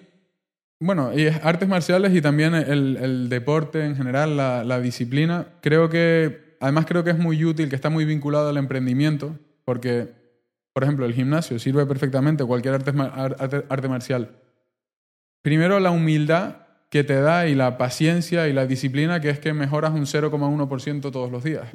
bueno, 0.80 1.12
y 1.14 1.24
es 1.24 1.36
artes 1.44 1.68
marciales 1.68 2.16
y 2.16 2.22
también 2.22 2.56
el, 2.56 2.96
el 2.98 3.30
deporte 3.30 3.86
en 3.86 3.96
general, 3.98 4.38
la, 4.38 4.64
la 4.64 4.80
disciplina, 4.80 5.48
creo 5.62 5.90
que, 5.90 6.56
además 6.62 6.86
creo 6.88 7.04
que 7.04 7.10
es 7.12 7.18
muy 7.20 7.44
útil, 7.44 7.68
que 7.70 7.76
está 7.76 7.90
muy 7.90 8.06
vinculado 8.06 8.48
al 8.50 8.58
emprendimiento, 8.58 9.38
porque, 9.66 10.14
por 10.74 10.84
ejemplo, 10.84 11.06
el 11.06 11.14
gimnasio 11.14 11.60
sirve 11.60 11.86
perfectamente, 11.86 12.44
cualquier 12.44 12.76
arte, 12.76 12.94
arte 13.70 13.88
marcial. 13.88 14.32
Primero, 15.44 15.80
la 15.80 15.92
humildad 15.92 16.64
que 16.90 17.04
te 17.04 17.20
da 17.22 17.48
y 17.48 17.56
la 17.56 17.78
paciencia 17.78 18.48
y 18.48 18.54
la 18.54 18.66
disciplina, 18.66 19.20
que 19.20 19.30
es 19.30 19.40
que 19.40 19.54
mejoras 19.54 19.94
un 19.94 20.06
0,1% 20.06 21.12
todos 21.12 21.32
los 21.32 21.44
días. 21.44 21.68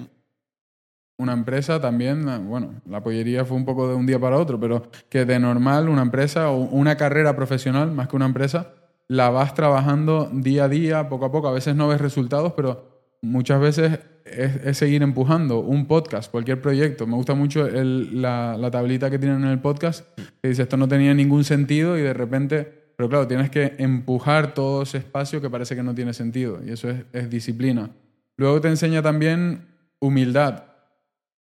Una 1.16 1.32
empresa 1.32 1.80
también, 1.80 2.28
ah, 2.28 2.38
bueno, 2.38 2.80
la 2.86 3.02
pollería 3.02 3.44
fue 3.44 3.56
un 3.56 3.64
poco 3.64 3.88
de 3.88 3.96
un 3.96 4.06
día 4.06 4.20
para 4.20 4.36
otro, 4.36 4.60
pero 4.60 4.88
que 5.08 5.24
de 5.24 5.40
normal 5.40 5.88
una 5.88 6.02
empresa 6.02 6.50
o 6.50 6.58
una 6.58 6.96
carrera 6.96 7.34
profesional, 7.34 7.90
más 7.90 8.06
que 8.06 8.14
una 8.14 8.26
empresa, 8.26 8.72
la 9.08 9.30
vas 9.30 9.54
trabajando 9.54 10.30
día 10.32 10.64
a 10.64 10.68
día, 10.68 11.08
poco 11.08 11.24
a 11.24 11.32
poco. 11.32 11.48
A 11.48 11.52
veces 11.52 11.74
no 11.74 11.88
ves 11.88 12.00
resultados, 12.00 12.52
pero 12.52 13.16
muchas 13.20 13.60
veces 13.60 13.98
es, 14.32 14.76
seguir 14.78 15.02
empujando 15.02 15.60
un 15.60 15.86
podcast, 15.86 16.30
cualquier 16.30 16.60
proyecto. 16.60 17.06
Me 17.06 17.14
gusta 17.14 17.34
mucho 17.34 17.68
la, 17.68 18.56
la 18.58 18.70
tablita 18.70 19.10
que 19.10 19.18
tienen 19.18 19.42
en 19.42 19.48
el 19.48 19.60
podcast, 19.60 20.06
que 20.42 20.48
dice 20.48 20.62
esto 20.62 20.76
no 20.76 20.88
tenía 20.88 21.14
ningún 21.14 21.44
sentido 21.44 21.98
y 21.98 22.02
de 22.02 22.14
repente, 22.14 22.92
pero 22.96 23.08
claro, 23.08 23.26
tienes 23.26 23.50
que 23.50 23.74
empujar 23.78 24.54
todo 24.54 24.82
ese 24.82 24.98
espacio 24.98 25.40
que 25.40 25.50
parece 25.50 25.74
que 25.76 25.82
no 25.82 25.94
tiene 25.94 26.12
sentido 26.12 26.60
y 26.64 26.70
eso 26.70 26.90
es, 26.90 27.04
es 27.12 27.30
disciplina. 27.30 27.90
Luego 28.36 28.60
te 28.60 28.68
enseña 28.68 29.02
también 29.02 29.66
humildad. 30.00 30.64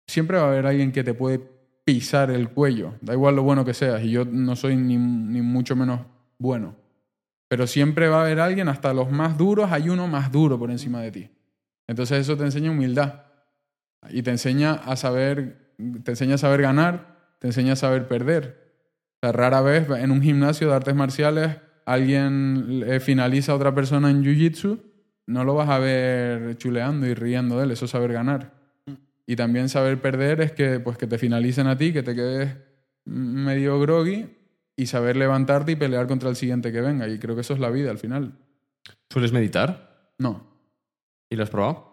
Siempre 0.08 0.38
va 0.38 0.44
a 0.44 0.48
haber 0.48 0.66
alguien 0.66 0.92
que 0.92 1.04
te 1.04 1.14
puede 1.14 1.42
pisar 1.86 2.32
el 2.32 2.50
cuello, 2.50 2.94
da 3.02 3.14
igual 3.14 3.36
lo 3.36 3.44
bueno 3.44 3.66
que 3.66 3.74
seas 3.74 4.04
y 4.04 4.12
yo 4.12 4.26
no 4.26 4.56
soy 4.56 4.76
ni, 4.76 4.98
ni 4.98 5.42
mucho 5.42 5.76
menos 5.76 6.02
bueno. 6.38 6.76
Pero 7.48 7.68
siempre 7.68 8.08
va 8.08 8.20
a 8.20 8.22
haber 8.22 8.40
alguien, 8.40 8.68
hasta 8.68 8.94
los 8.94 9.12
más 9.12 9.38
duros, 9.38 9.72
hay 9.72 9.90
uno 9.90 10.08
más 10.08 10.32
duro 10.32 10.58
por 10.58 10.72
encima 10.72 11.02
de 11.02 11.12
ti. 11.12 11.30
Entonces 11.88 12.20
eso 12.20 12.38
te 12.38 12.44
enseña 12.44 12.72
humildad 12.72 13.26
y 14.10 14.24
te 14.24 14.32
enseña 14.32 14.74
a 14.74 14.96
saber, 14.96 15.74
te 16.04 16.12
enseña 16.12 16.36
a 16.36 16.38
saber 16.38 16.62
ganar, 16.62 17.36
te 17.40 17.48
enseña 17.48 17.74
a 17.74 17.78
saber 17.78 18.08
perder. 18.08 18.62
O 19.22 19.26
sea, 19.26 19.32
rara 19.32 19.62
vez 19.62 19.90
en 19.90 20.12
un 20.12 20.22
gimnasio 20.22 20.70
de 20.70 20.76
artes 20.76 20.96
marciales 20.96 21.58
alguien 21.86 22.86
finaliza 23.02 23.52
a 23.52 23.56
otra 23.56 23.76
persona 23.76 24.10
en 24.10 24.24
jiu-jitsu, 24.24 24.80
no 25.26 25.44
lo 25.44 25.56
vas 25.56 25.70
a 25.70 25.80
ver 25.80 26.58
chuleando 26.58 27.08
y 27.08 27.14
riendo 27.14 27.58
de 27.58 27.66
él, 27.66 27.72
eso 27.72 27.86
es 27.86 27.92
saber 27.92 28.14
ganar. 28.14 28.52
Y 29.26 29.36
también 29.36 29.70
saber 29.70 30.02
perder 30.02 30.42
es 30.42 30.52
que, 30.52 30.80
pues, 30.80 30.98
que 30.98 31.08
te 31.08 31.18
finalicen 31.18 31.68
a 31.68 31.78
ti, 31.78 31.94
que 31.94 32.04
te 32.04 32.14
quedes 32.14 32.58
medio 33.06 33.80
groggy 33.80 34.28
y 34.76 34.86
saber 34.88 35.16
levantarte 35.16 35.74
y 35.74 35.76
pelear 35.76 36.08
contra 36.08 36.30
el 36.30 36.36
siguiente 36.36 36.72
que 36.72 36.82
venga. 36.82 37.08
Y 37.08 37.20
creo 37.20 37.36
que 37.36 37.42
eso 37.42 37.54
es 37.54 37.60
la 37.60 37.70
vida 37.70 37.92
al 37.92 38.00
final. 38.00 38.34
¿Sueles 39.10 39.32
meditar? 39.32 40.12
No, 40.18 40.53
¿Y 41.34 41.36
lo 41.36 41.42
has 41.42 41.50
probado? 41.50 41.92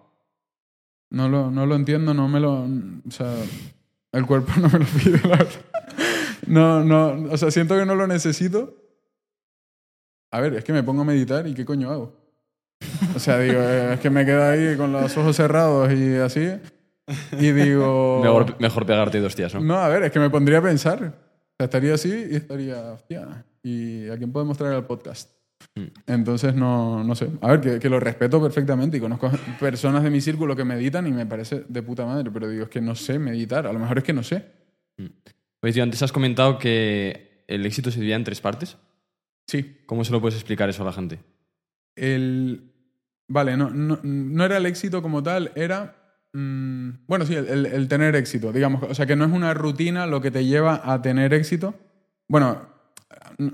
no 1.09 1.30
lo, 1.30 1.51
no 1.51 1.64
lo 1.64 1.74
entiendo, 1.74 2.12
no 2.12 2.28
me 2.28 2.41
lo... 2.41 2.64
O 3.09 3.11
sea, 3.11 3.34
el 4.12 4.26
cuerpo 4.26 4.53
no 4.61 4.68
me 4.68 4.80
lo 4.80 4.84
pide, 4.84 5.18
la 5.26 5.38
verdad. 5.38 5.61
No, 6.47 6.84
no, 6.84 7.32
o 7.32 7.36
sea, 7.38 7.51
siento 7.51 7.74
que 7.78 7.86
no 7.86 7.95
lo 7.95 8.07
necesito. 8.07 8.76
A 10.30 10.41
ver, 10.41 10.55
es 10.55 10.64
que 10.64 10.74
me 10.74 10.82
pongo 10.82 11.01
a 11.01 11.05
meditar 11.07 11.47
y 11.47 11.55
¿qué 11.55 11.64
coño 11.64 11.91
hago? 11.91 12.16
O 13.16 13.18
sea, 13.18 13.38
digo, 13.38 13.61
eh, 13.61 13.95
es 13.95 14.01
que 14.01 14.11
me 14.11 14.26
quedo 14.26 14.45
ahí 14.45 14.76
con 14.76 14.93
los 14.93 15.16
ojos 15.16 15.34
cerrados 15.34 15.91
y 15.91 16.16
así. 16.16 16.61
Y 17.32 17.53
digo... 17.53 18.20
Mejor, 18.22 18.61
mejor 18.61 18.84
pegarte 18.84 19.20
dos 19.20 19.34
días, 19.34 19.55
¿no? 19.55 19.61
No, 19.61 19.76
a 19.78 19.88
ver, 19.88 20.03
es 20.03 20.12
que 20.12 20.20
me 20.20 20.28
pondría 20.28 20.59
a 20.59 20.62
pensar. 20.62 20.99
O 20.99 21.57
sea, 21.57 21.64
estaría 21.64 21.95
así 21.95 22.26
y 22.30 22.36
estaría, 22.36 22.93
hostia, 22.93 23.47
¿y 23.62 24.07
a 24.11 24.18
quién 24.18 24.32
podemos 24.32 24.59
traer 24.59 24.74
al 24.74 24.86
podcast? 24.86 25.39
Entonces, 26.07 26.55
no, 26.55 27.03
no 27.05 27.14
sé. 27.14 27.31
A 27.41 27.49
ver, 27.53 27.61
que, 27.61 27.79
que 27.79 27.89
lo 27.89 28.01
respeto 28.01 28.43
perfectamente 28.43 28.97
y 28.97 29.01
conozco 29.01 29.31
personas 29.61 30.03
de 30.03 30.11
mi 30.11 30.21
círculo 30.21 30.55
que 30.57 30.64
meditan 30.64 31.07
y 31.07 31.12
me 31.12 31.25
parece 31.27 31.64
de 31.68 31.83
puta 31.83 32.05
madre, 32.05 32.31
pero 32.31 32.49
digo, 32.49 32.64
es 32.64 32.68
que 32.68 32.81
no 32.81 32.95
sé 32.95 33.18
meditar. 33.18 33.66
A 33.66 33.73
lo 33.73 33.79
mejor 33.79 33.99
es 33.99 34.05
que 34.05 34.12
no 34.12 34.23
sé. 34.23 34.45
Oye, 35.62 35.73
tío, 35.73 35.83
antes 35.83 36.03
has 36.03 36.12
comentado 36.12 36.59
que 36.59 37.45
el 37.47 37.64
éxito 37.64 37.91
se 37.91 38.01
divide 38.01 38.14
en 38.14 38.25
tres 38.25 38.41
partes. 38.41 38.77
Sí. 39.47 39.79
¿Cómo 39.87 40.05
se 40.05 40.12
lo 40.12 40.21
puedes 40.21 40.35
explicar 40.37 40.68
eso 40.68 40.83
a 40.83 40.87
la 40.87 40.93
gente? 40.93 41.21
El. 41.97 42.73
Vale, 43.29 43.57
no, 43.57 43.71
no, 43.71 44.01
no 44.03 44.45
era 44.45 44.57
el 44.57 44.66
éxito 44.66 45.03
como 45.03 45.23
tal, 45.23 45.53
era. 45.55 45.97
mm, 46.33 46.91
bueno, 47.07 47.25
sí, 47.25 47.35
el, 47.35 47.47
el- 47.49 47.66
el 47.66 47.89
tener 47.89 48.16
éxito, 48.16 48.53
digamos. 48.53 48.83
O 48.83 48.95
sea, 48.95 49.07
que 49.07 49.16
no 49.16 49.25
es 49.25 49.33
una 49.33 49.55
rutina 49.55 50.07
lo 50.07 50.21
que 50.21 50.31
te 50.31 50.45
lleva 50.45 50.81
a 50.93 51.01
tener 51.01 51.33
éxito. 51.33 51.75
Bueno, 52.29 52.70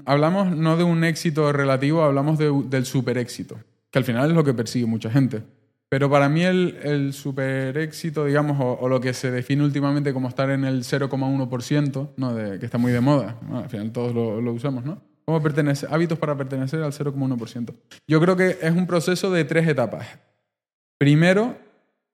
hablamos 0.04 0.56
no 0.56 0.76
de 0.76 0.84
un 0.84 1.04
éxito 1.04 1.52
relativo, 1.52 2.02
hablamos 2.02 2.38
de- 2.38 2.64
del 2.68 2.86
super 2.86 3.18
éxito, 3.18 3.58
que 3.90 3.98
al 3.98 4.04
final 4.04 4.30
es 4.30 4.36
lo 4.36 4.44
que 4.44 4.54
persigue 4.54 4.86
mucha 4.86 5.10
gente. 5.10 5.42
Pero 5.88 6.10
para 6.10 6.28
mí 6.28 6.42
el, 6.42 7.12
super 7.12 7.78
éxito, 7.78 8.24
digamos, 8.24 8.56
o, 8.60 8.88
lo 8.88 9.00
que 9.00 9.14
se 9.14 9.30
define 9.30 9.62
últimamente 9.62 10.12
como 10.12 10.28
estar 10.28 10.50
en 10.50 10.64
el 10.64 10.82
0,1%, 10.82 12.10
¿no? 12.16 12.34
de, 12.34 12.58
que 12.58 12.66
está 12.66 12.76
muy 12.76 12.90
de 12.90 13.00
moda, 13.00 13.38
al 13.52 13.68
final 13.70 13.92
todos 13.92 14.12
lo, 14.12 14.52
usamos, 14.52 14.84
¿no? 14.84 15.00
¿Cómo 15.24 15.40
pertenece, 15.42 15.86
hábitos 15.90 16.18
para 16.18 16.36
pertenecer 16.36 16.82
al 16.82 16.92
0,1%. 16.92 17.74
Yo 18.06 18.20
creo 18.20 18.36
que 18.36 18.58
es 18.60 18.72
un 18.72 18.86
proceso 18.86 19.30
de 19.30 19.44
tres 19.44 19.66
etapas. 19.68 20.06
Primero, 20.98 21.56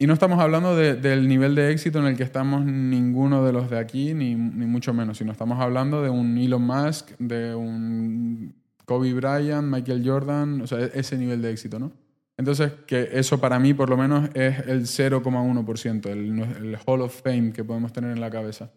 y 0.03 0.07
no 0.07 0.15
estamos 0.15 0.39
hablando 0.41 0.75
de- 0.77 0.95
del 0.97 1.29
nivel 1.29 1.55
de 1.55 1.71
éxito 1.71 1.99
en 2.01 2.07
el 2.07 2.17
que 2.17 2.23
estamos 2.25 2.65
ninguno 2.65 3.45
de 3.45 3.53
los 3.53 3.71
de 3.71 3.79
aquí, 3.79 4.15
ni, 4.15 4.35
ni 4.35 4.67
mucho 4.67 4.93
menos, 4.93 5.19
sino 5.19 5.31
estamos 5.33 5.61
hablando 5.61 6.03
de 6.03 6.11
un 6.11 6.37
Elon 6.39 6.63
Musk, 6.63 7.11
de 7.19 7.55
un 7.55 8.55
Kobe 8.85 9.13
Bryant, 9.15 9.67
Michael 9.69 10.03
Jordan, 10.05 10.61
o 10.63 10.67
sea, 10.67 10.81
e- 10.81 10.91
ese 10.95 11.17
nivel 11.17 11.41
de 11.41 11.51
éxito, 11.53 11.79
¿no? 11.79 11.93
Entonces, 12.37 12.73
que 12.87 13.11
eso 13.13 13.41
para 13.41 13.59
mí 13.61 13.75
por 13.75 13.89
lo 13.91 13.97
menos 13.97 14.29
es 14.35 14.59
el 14.67 14.87
0,1%, 14.87 16.07
el, 16.11 16.41
el 16.41 16.79
Hall 16.87 17.03
of 17.03 17.23
Fame 17.23 17.53
que 17.53 17.63
podemos 17.63 17.93
tener 17.93 18.11
en 18.11 18.21
la 18.21 18.31
cabeza. 18.31 18.73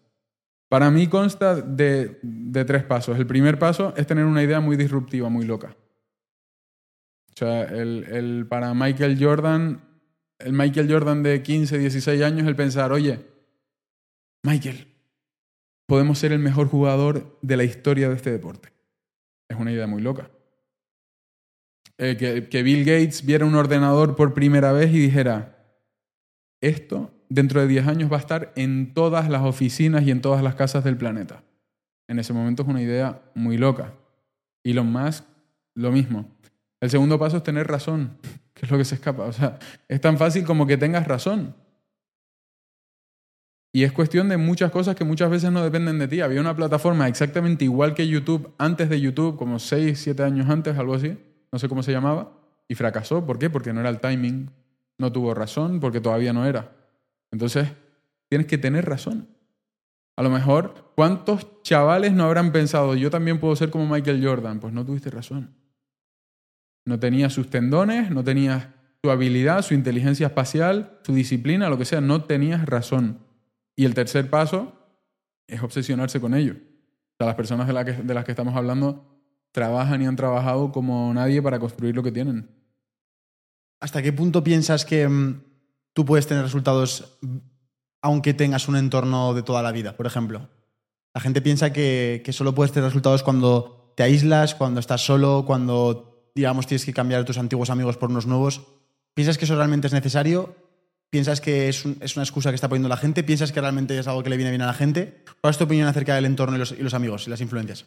Para 0.68 0.90
mí 0.90 1.06
consta 1.08 1.56
de, 1.60 2.18
de 2.22 2.64
tres 2.64 2.82
pasos. 2.84 3.18
El 3.18 3.26
primer 3.26 3.58
paso 3.58 3.94
es 3.96 4.06
tener 4.06 4.24
una 4.24 4.42
idea 4.42 4.60
muy 4.60 4.76
disruptiva, 4.76 5.28
muy 5.28 5.44
loca. 5.46 5.74
O 7.30 7.38
sea, 7.38 7.62
el, 7.64 8.04
el- 8.10 8.46
para 8.48 8.72
Michael 8.74 9.16
Jordan, 9.20 9.80
el 10.38 10.52
Michael 10.52 10.90
Jordan 10.90 11.22
de 11.22 11.42
15, 11.42 11.78
16 11.78 12.22
años, 12.22 12.46
el 12.46 12.56
pensar, 12.56 12.92
oye, 12.92 13.24
Michael, 14.42 14.86
podemos 15.86 16.18
ser 16.18 16.32
el 16.32 16.38
mejor 16.38 16.68
jugador 16.68 17.38
de 17.42 17.56
la 17.56 17.64
historia 17.64 18.08
de 18.08 18.16
este 18.16 18.30
deporte. 18.30 18.72
Es 19.48 19.58
una 19.58 19.72
idea 19.72 19.86
muy 19.86 20.02
loca. 20.02 20.30
Eh, 21.98 22.16
que, 22.18 22.48
que 22.48 22.62
Bill 22.62 22.84
Gates 22.84 23.24
viera 23.24 23.46
un 23.46 23.54
ordenador 23.54 24.16
por 24.16 24.34
primera 24.34 24.72
vez 24.72 24.90
y 24.92 24.98
dijera, 24.98 25.56
esto 26.60 27.12
dentro 27.28 27.60
de 27.60 27.68
10 27.68 27.86
años 27.86 28.12
va 28.12 28.16
a 28.16 28.20
estar 28.20 28.52
en 28.56 28.92
todas 28.94 29.28
las 29.28 29.42
oficinas 29.42 30.04
y 30.04 30.10
en 30.10 30.20
todas 30.20 30.42
las 30.42 30.54
casas 30.54 30.84
del 30.84 30.96
planeta. 30.96 31.42
En 32.08 32.18
ese 32.18 32.32
momento 32.32 32.62
es 32.62 32.68
una 32.68 32.82
idea 32.82 33.22
muy 33.34 33.56
loca. 33.56 33.94
Elon 34.62 34.90
Musk, 34.90 35.24
lo 35.74 35.90
mismo. 35.90 36.28
El 36.80 36.90
segundo 36.90 37.18
paso 37.18 37.38
es 37.38 37.42
tener 37.42 37.66
razón, 37.66 38.18
que 38.56 38.64
es 38.64 38.72
lo 38.72 38.78
que 38.78 38.86
se 38.86 38.94
escapa. 38.94 39.24
O 39.24 39.32
sea, 39.32 39.58
es 39.86 40.00
tan 40.00 40.16
fácil 40.16 40.44
como 40.44 40.66
que 40.66 40.78
tengas 40.78 41.06
razón. 41.06 41.54
Y 43.70 43.84
es 43.84 43.92
cuestión 43.92 44.30
de 44.30 44.38
muchas 44.38 44.70
cosas 44.70 44.96
que 44.96 45.04
muchas 45.04 45.28
veces 45.28 45.52
no 45.52 45.62
dependen 45.62 45.98
de 45.98 46.08
ti. 46.08 46.22
Había 46.22 46.40
una 46.40 46.56
plataforma 46.56 47.06
exactamente 47.06 47.66
igual 47.66 47.92
que 47.92 48.08
YouTube, 48.08 48.54
antes 48.56 48.88
de 48.88 48.98
YouTube, 48.98 49.36
como 49.36 49.58
6, 49.58 50.00
7 50.00 50.22
años 50.22 50.48
antes, 50.48 50.78
algo 50.78 50.94
así, 50.94 51.18
no 51.52 51.58
sé 51.58 51.68
cómo 51.68 51.82
se 51.82 51.92
llamaba, 51.92 52.32
y 52.66 52.74
fracasó. 52.74 53.26
¿Por 53.26 53.38
qué? 53.38 53.50
Porque 53.50 53.74
no 53.74 53.80
era 53.80 53.90
el 53.90 54.00
timing, 54.00 54.50
no 54.96 55.12
tuvo 55.12 55.34
razón, 55.34 55.78
porque 55.78 56.00
todavía 56.00 56.32
no 56.32 56.46
era. 56.46 56.72
Entonces, 57.30 57.68
tienes 58.30 58.46
que 58.46 58.56
tener 58.56 58.86
razón. 58.86 59.28
A 60.16 60.22
lo 60.22 60.30
mejor, 60.30 60.92
¿cuántos 60.96 61.62
chavales 61.62 62.14
no 62.14 62.24
habrán 62.24 62.52
pensado, 62.52 62.94
yo 62.94 63.10
también 63.10 63.38
puedo 63.38 63.54
ser 63.56 63.68
como 63.68 63.86
Michael 63.86 64.26
Jordan? 64.26 64.60
Pues 64.60 64.72
no 64.72 64.86
tuviste 64.86 65.10
razón. 65.10 65.65
No 66.86 66.98
tenías 66.98 67.32
sus 67.34 67.50
tendones, 67.50 68.10
no 68.10 68.24
tenías 68.24 68.68
su 69.02 69.10
habilidad, 69.10 69.60
su 69.62 69.74
inteligencia 69.74 70.28
espacial, 70.28 70.98
su 71.04 71.12
disciplina, 71.14 71.68
lo 71.68 71.76
que 71.78 71.84
sea, 71.84 72.00
no 72.00 72.24
tenías 72.24 72.64
razón. 72.64 73.18
Y 73.76 73.84
el 73.84 73.92
tercer 73.94 74.30
paso 74.30 74.72
es 75.46 75.62
obsesionarse 75.62 76.20
con 76.20 76.34
ello. 76.34 76.54
O 76.54 77.14
sea, 77.18 77.26
las 77.26 77.34
personas 77.34 77.66
de, 77.68 77.84
que- 77.84 78.02
de 78.02 78.14
las 78.14 78.24
que 78.24 78.32
estamos 78.32 78.56
hablando 78.56 79.04
trabajan 79.52 80.00
y 80.02 80.06
han 80.06 80.16
trabajado 80.16 80.72
como 80.72 81.12
nadie 81.12 81.42
para 81.42 81.58
construir 81.58 81.94
lo 81.94 82.02
que 82.02 82.12
tienen. 82.12 82.48
¿Hasta 83.80 84.02
qué 84.02 84.12
punto 84.12 84.42
piensas 84.42 84.84
que 84.84 85.08
mm, 85.08 85.42
tú 85.92 86.04
puedes 86.04 86.26
tener 86.26 86.42
resultados 86.42 87.18
mm, 87.20 87.36
aunque 88.02 88.34
tengas 88.34 88.68
un 88.68 88.76
entorno 88.76 89.34
de 89.34 89.42
toda 89.42 89.62
la 89.62 89.72
vida, 89.72 89.96
por 89.96 90.06
ejemplo? 90.06 90.48
La 91.14 91.20
gente 91.20 91.40
piensa 91.42 91.72
que, 91.72 92.22
que 92.24 92.32
solo 92.32 92.54
puedes 92.54 92.72
tener 92.72 92.88
resultados 92.88 93.22
cuando 93.22 93.92
te 93.96 94.02
aíslas, 94.02 94.54
cuando 94.54 94.80
estás 94.80 95.04
solo, 95.04 95.44
cuando, 95.46 96.15
digamos, 96.36 96.66
tienes 96.66 96.84
que 96.84 96.92
cambiar 96.92 97.24
tus 97.24 97.38
antiguos 97.38 97.70
amigos 97.70 97.96
por 97.96 98.10
unos 98.10 98.26
nuevos. 98.26 98.60
¿Piensas 99.14 99.38
que 99.38 99.46
eso 99.46 99.56
realmente 99.56 99.86
es 99.86 99.94
necesario? 99.94 100.54
¿Piensas 101.08 101.40
que 101.40 101.70
es, 101.70 101.86
es 102.00 102.14
una 102.14 102.24
excusa 102.24 102.50
que 102.50 102.56
está 102.56 102.68
poniendo 102.68 102.90
la 102.90 102.98
gente? 102.98 103.24
¿Piensas 103.24 103.52
que 103.52 103.60
realmente 103.62 103.98
es 103.98 104.06
algo 104.06 104.22
que 104.22 104.28
le 104.28 104.36
viene 104.36 104.50
bien 104.50 104.60
a 104.60 104.66
la 104.66 104.74
gente? 104.74 105.24
¿Cuál 105.40 105.52
es 105.52 105.56
tu 105.56 105.64
opinión 105.64 105.88
acerca 105.88 106.14
del 106.14 106.26
entorno 106.26 106.56
y 106.56 106.82
los 106.82 106.92
amigos 106.92 107.26
y 107.26 107.30
las 107.30 107.40
influencias? 107.40 107.86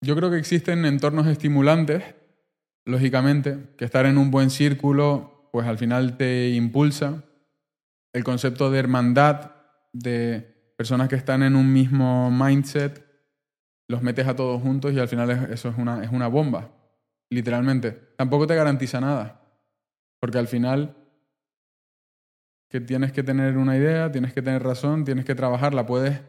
Yo 0.00 0.14
creo 0.14 0.30
que 0.30 0.38
existen 0.38 0.84
entornos 0.84 1.26
estimulantes, 1.26 2.04
lógicamente, 2.84 3.74
que 3.76 3.86
estar 3.86 4.06
en 4.06 4.18
un 4.18 4.30
buen 4.30 4.50
círculo, 4.50 5.48
pues 5.50 5.66
al 5.66 5.78
final 5.78 6.16
te 6.16 6.50
impulsa. 6.50 7.24
El 8.12 8.22
concepto 8.22 8.70
de 8.70 8.78
hermandad, 8.78 9.50
de 9.92 10.72
personas 10.76 11.08
que 11.08 11.16
están 11.16 11.42
en 11.42 11.56
un 11.56 11.72
mismo 11.72 12.30
mindset, 12.30 13.03
los 13.88 14.02
metes 14.02 14.26
a 14.26 14.36
todos 14.36 14.60
juntos 14.62 14.92
y 14.92 14.98
al 14.98 15.08
final 15.08 15.30
es- 15.30 15.50
eso 15.50 15.68
es 15.68 15.78
una, 15.78 16.02
es 16.04 16.10
una 16.10 16.28
bomba, 16.28 16.70
literalmente. 17.30 17.92
Tampoco 18.16 18.46
te 18.46 18.54
garantiza 18.54 19.00
nada, 19.00 19.40
porque 20.20 20.38
al 20.38 20.48
final 20.48 20.96
que 22.68 22.80
tienes 22.80 23.12
que 23.12 23.22
tener 23.22 23.56
una 23.56 23.76
idea, 23.76 24.10
tienes 24.10 24.32
que 24.32 24.42
tener 24.42 24.62
razón, 24.62 25.04
tienes 25.04 25.24
que 25.24 25.34
trabajarla, 25.34 25.86
puedes 25.86 26.20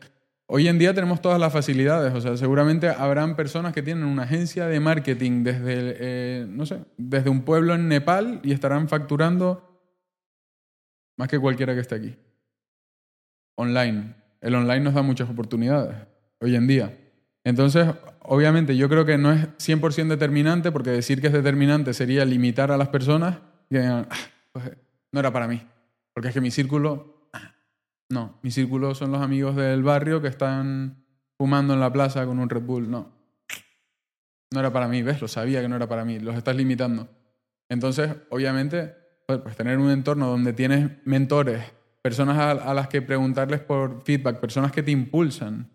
hoy 0.48 0.68
en 0.68 0.78
día 0.78 0.94
tenemos 0.94 1.22
todas 1.22 1.40
las 1.40 1.52
facilidades. 1.52 2.14
O 2.14 2.22
sea, 2.22 2.38
seguramente 2.38 2.90
habrán 2.90 3.36
personas 3.36 3.74
que 3.74 3.82
tienen 3.82 4.04
una 4.06 4.24
agencia 4.24 4.68
de 4.68 4.80
marketing 4.80 5.44
desde, 5.44 5.96
eh, 6.00 6.46
no 6.48 6.66
sé, 6.68 6.86
desde 6.98 7.30
un 7.32 7.42
pueblo 7.42 7.74
en 7.74 7.88
Nepal 7.88 8.42
y 8.44 8.52
estarán 8.52 8.88
facturando 8.88 9.82
más 11.18 11.28
que 11.30 11.40
cualquiera 11.40 11.74
que 11.74 11.80
esté 11.80 11.96
aquí. 11.96 12.16
Online. 13.58 14.14
El 14.42 14.54
online 14.54 14.82
nos 14.82 14.94
da 14.94 15.02
muchas 15.02 15.30
oportunidades 15.30 15.96
hoy 16.42 16.56
en 16.56 16.68
día. 16.68 17.05
Entonces, 17.46 17.88
obviamente, 18.24 18.76
yo 18.76 18.90
creo 18.90 19.06
que 19.06 19.18
no 19.18 19.32
es 19.32 19.48
100% 19.58 20.08
determinante, 20.08 20.72
porque 20.72 20.90
decir 20.90 21.22
que 21.22 21.28
es 21.28 21.34
determinante 21.34 21.94
sería 21.94 22.26
limitar 22.26 22.72
a 22.72 22.78
las 22.78 22.90
personas 22.90 23.38
que 23.70 23.80
digan, 23.80 24.08
"Ah, 24.10 24.16
pues, 24.52 24.72
no 25.12 25.20
era 25.20 25.32
para 25.32 25.48
mí. 25.48 25.62
Porque 26.14 26.30
es 26.30 26.34
que 26.34 26.42
mi 26.42 26.50
círculo, 26.50 27.30
ah, 27.34 27.54
no, 28.10 28.40
mi 28.42 28.50
círculo 28.50 28.96
son 28.96 29.12
los 29.12 29.22
amigos 29.22 29.56
del 29.56 29.84
barrio 29.84 30.22
que 30.22 30.28
están 30.28 31.06
fumando 31.38 31.74
en 31.76 31.80
la 31.80 31.94
plaza 31.94 32.26
con 32.26 32.40
un 32.40 32.50
Red 32.50 32.64
Bull. 32.64 32.90
No, 32.90 33.12
no 34.52 34.60
era 34.60 34.74
para 34.74 34.88
mí, 34.88 35.04
¿ves? 35.04 35.22
Lo 35.22 35.28
sabía 35.28 35.62
que 35.62 35.70
no 35.70 35.76
era 35.76 35.88
para 35.88 36.04
mí, 36.04 36.20
los 36.20 36.36
estás 36.36 36.56
limitando. 36.56 37.08
Entonces, 37.70 38.10
obviamente, 38.30 38.96
joder, 39.28 39.44
pues 39.44 39.56
tener 39.56 39.78
un 39.78 39.92
entorno 39.92 40.28
donde 40.28 40.54
tienes 40.54 40.90
mentores, 41.06 41.64
personas 42.02 42.38
a 42.40 42.74
las 42.74 42.88
que 42.88 43.02
preguntarles 43.04 43.60
por 43.60 44.04
feedback, 44.04 44.40
personas 44.40 44.72
que 44.72 44.82
te 44.82 44.92
impulsan, 44.92 45.70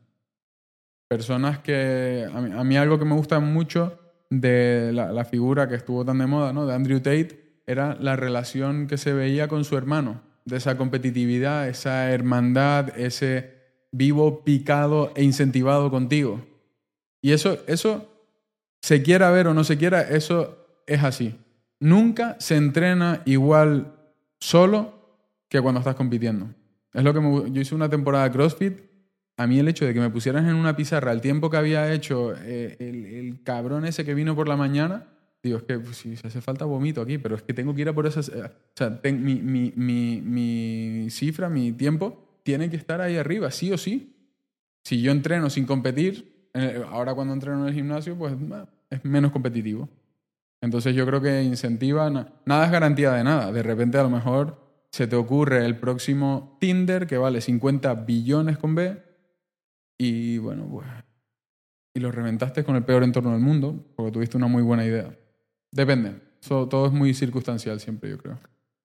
personas 1.10 1.58
que... 1.58 2.24
A 2.32 2.40
mí, 2.40 2.52
a 2.56 2.62
mí 2.62 2.76
algo 2.76 2.96
que 2.96 3.04
me 3.04 3.16
gusta 3.16 3.40
mucho 3.40 3.98
de 4.30 4.92
la, 4.94 5.24
figura 5.24 5.68
que 5.68 5.74
estuvo 5.74 6.04
tan 6.04 6.18
de 6.18 6.26
moda, 6.26 6.52
¿no? 6.52 6.66
De 6.66 6.72
Andrew 6.72 7.00
Tate, 7.00 7.58
era 7.66 7.96
la 7.98 8.14
relación 8.14 8.86
que 8.86 8.96
se 8.96 9.12
veía 9.12 9.48
con 9.48 9.64
su 9.64 9.76
hermano, 9.76 10.20
de 10.44 10.56
esa 10.58 10.76
competitividad, 10.76 11.68
esa 11.68 12.12
hermandad, 12.12 12.96
ese 12.96 13.54
vivo 13.90 14.44
picado 14.44 15.10
e 15.16 15.24
incentivado 15.24 15.90
contigo. 15.90 16.46
Y 17.20 17.32
eso, 17.32 17.58
eso, 17.66 18.08
se 18.80 19.02
quiera 19.02 19.32
ver 19.32 19.48
o 19.48 19.54
no 19.54 19.64
se 19.64 19.76
quiera, 19.76 20.02
eso 20.02 20.64
es 20.86 21.02
así. 21.02 21.34
Nunca 21.80 22.36
se 22.38 22.56
entrena 22.56 23.22
igual 23.24 23.96
solo 24.38 24.94
que 25.48 25.60
cuando 25.60 25.80
estás 25.80 25.96
compitiendo. 25.96 26.46
Es 26.94 27.02
lo 27.02 27.12
que 27.12 27.20
me- 27.20 27.50
yo 27.50 27.60
hice 27.60 27.74
una 27.74 27.88
temporada 27.88 28.24
de 28.24 28.30
CrossFit. 28.30 28.89
A 29.40 29.46
mí 29.46 29.58
el 29.58 29.68
hecho 29.68 29.86
de 29.86 29.94
que 29.94 30.00
me 30.00 30.10
pusieran 30.10 30.46
en 30.50 30.54
una 30.54 30.76
pizarra 30.76 31.12
el 31.12 31.22
tiempo 31.22 31.48
que 31.48 31.56
había 31.56 31.90
hecho 31.94 32.34
eh, 32.36 32.76
el, 32.78 33.06
el 33.06 33.42
cabrón 33.42 33.86
ese 33.86 34.04
que 34.04 34.12
vino 34.12 34.36
por 34.36 34.46
la 34.46 34.56
mañana, 34.58 35.06
digo, 35.42 35.56
es 35.56 35.62
que 35.62 35.78
pues, 35.78 35.96
si 35.96 36.14
se 36.14 36.26
hace 36.26 36.42
falta 36.42 36.66
vomito 36.66 37.00
aquí, 37.00 37.16
pero 37.16 37.36
es 37.36 37.42
que 37.42 37.54
tengo 37.54 37.74
que 37.74 37.80
ir 37.80 37.88
a 37.88 37.94
por 37.94 38.06
esas... 38.06 38.28
eh, 38.28 38.42
o 38.44 38.50
sea, 38.76 39.00
mi, 39.02 39.36
mi, 39.36 39.72
mi, 39.74 40.20
mi 40.20 41.08
cifra, 41.08 41.48
mi 41.48 41.72
tiempo, 41.72 42.40
tiene 42.42 42.68
que 42.68 42.76
estar 42.76 43.00
ahí 43.00 43.16
arriba, 43.16 43.50
sí 43.50 43.72
o 43.72 43.78
sí. 43.78 44.14
Si 44.84 45.00
yo 45.00 45.10
entreno 45.10 45.48
sin 45.48 45.64
competir, 45.64 46.50
eh, 46.52 46.82
ahora 46.90 47.14
cuando 47.14 47.32
entreno 47.32 47.62
en 47.62 47.68
el 47.68 47.74
gimnasio, 47.74 48.16
pues 48.16 48.34
es 48.90 49.04
menos 49.06 49.32
competitivo. 49.32 49.88
Entonces 50.60 50.94
yo 50.94 51.06
creo 51.06 51.22
que 51.22 51.42
incentiva, 51.42 52.10
na- 52.10 52.30
nada 52.44 52.66
es 52.66 52.70
garantía 52.72 53.12
de 53.12 53.24
nada. 53.24 53.52
De 53.52 53.62
repente 53.62 53.96
a 53.96 54.02
lo 54.02 54.10
mejor 54.10 54.60
se 54.90 55.06
te 55.06 55.16
ocurre 55.16 55.64
el 55.64 55.78
próximo 55.78 56.58
Tinder 56.60 57.06
que 57.06 57.16
vale 57.16 57.40
50 57.40 57.94
billones 57.94 58.58
con 58.58 58.74
B 58.74 59.08
y 60.00 60.38
bueno, 60.38 60.66
pues... 60.70 60.86
Y 61.94 62.00
lo 62.00 62.10
reventaste 62.10 62.64
con 62.64 62.74
el 62.76 62.84
peor 62.84 63.02
entorno 63.02 63.32
del 63.32 63.40
mundo 63.40 63.84
porque 63.96 64.12
tuviste 64.12 64.36
una 64.38 64.46
muy 64.46 64.62
buena 64.62 64.86
idea. 64.86 65.14
Depende. 65.70 66.14
Todo 66.48 66.86
es 66.86 66.92
muy 66.92 67.12
circunstancial 67.12 67.80
siempre, 67.80 68.08
yo 68.08 68.16
creo. 68.16 68.38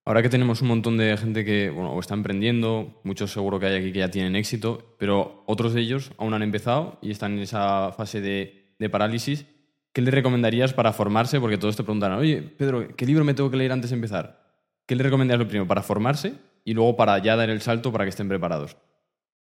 Ahora 0.03 0.21
que 0.21 0.27
tenemos 0.27 0.61
un 0.61 0.67
montón 0.67 0.97
de 0.97 1.15
gente 1.15 1.45
que 1.45 1.69
bueno, 1.69 1.93
o 1.93 1.99
está 2.01 2.15
emprendiendo, 2.15 2.99
muchos 3.03 3.31
seguro 3.31 3.59
que 3.59 3.67
hay 3.67 3.75
aquí 3.77 3.93
que 3.93 3.99
ya 3.99 4.11
tienen 4.11 4.35
éxito, 4.35 4.95
pero 4.99 5.43
otros 5.45 5.73
de 5.73 5.81
ellos 5.81 6.11
aún 6.17 6.33
han 6.33 6.43
empezado 6.43 6.99
y 7.01 7.11
están 7.11 7.33
en 7.33 7.39
esa 7.39 7.93
fase 7.93 8.19
de, 8.19 8.75
de 8.77 8.89
parálisis. 8.89 9.45
¿Qué 9.93 10.01
le 10.01 10.11
recomendarías 10.11 10.73
para 10.73 10.91
formarse? 10.91 11.39
Porque 11.39 11.57
todos 11.57 11.77
te 11.77 11.83
preguntarán, 11.83 12.19
oye, 12.19 12.41
Pedro, 12.41 12.93
¿qué 12.95 13.05
libro 13.05 13.23
me 13.23 13.33
tengo 13.33 13.49
que 13.49 13.57
leer 13.57 13.71
antes 13.71 13.91
de 13.91 13.95
empezar? 13.95 14.53
¿Qué 14.85 14.97
le 14.97 15.03
recomendarías 15.03 15.39
lo 15.39 15.47
primero? 15.47 15.67
Para 15.67 15.81
formarse 15.81 16.33
y 16.65 16.73
luego 16.73 16.97
para 16.97 17.17
ya 17.19 17.37
dar 17.37 17.49
el 17.49 17.61
salto 17.61 17.93
para 17.93 18.03
que 18.03 18.09
estén 18.09 18.27
preparados. 18.27 18.75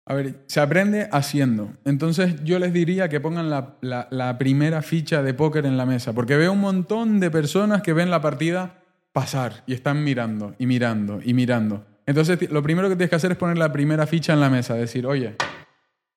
A 0.05 0.15
ver, 0.15 0.43
se 0.47 0.61
aprende 0.61 1.09
haciendo. 1.13 1.71
Entonces 1.85 2.43
yo 2.43 2.59
les 2.59 2.73
diría 2.73 3.09
que 3.09 3.21
pongan 3.21 3.49
la, 3.51 4.37
primera 4.39 4.83
ficha 4.83 5.23
de 5.23 5.33
póker 5.35 5.65
en 5.65 5.77
la 5.77 5.87
mesa, 5.87 6.13
porque 6.13 6.37
veo 6.37 6.53
un 6.53 6.61
montón 6.61 7.21
de 7.21 7.31
personas 7.31 7.83
que 7.83 7.93
ven 7.93 8.11
la 8.11 8.21
partida 8.21 8.83
pasar 9.13 9.63
y 9.67 9.75
están 9.75 10.03
mirando 10.03 10.55
y 10.59 10.67
mirando 10.67 11.21
y 11.25 11.35
mirando. 11.35 11.85
Entonces 12.07 12.51
lo 12.51 12.63
primero 12.63 12.89
que 12.89 12.97
tienes 12.97 13.11
que 13.11 13.17
hacer 13.17 13.31
es 13.33 13.39
poner 13.39 13.59
la 13.59 13.73
primera 13.73 14.07
ficha 14.07 14.33
en 14.33 14.41
la 14.41 14.51
mesa, 14.51 14.75
decir, 14.75 15.07
oye, 15.07 15.37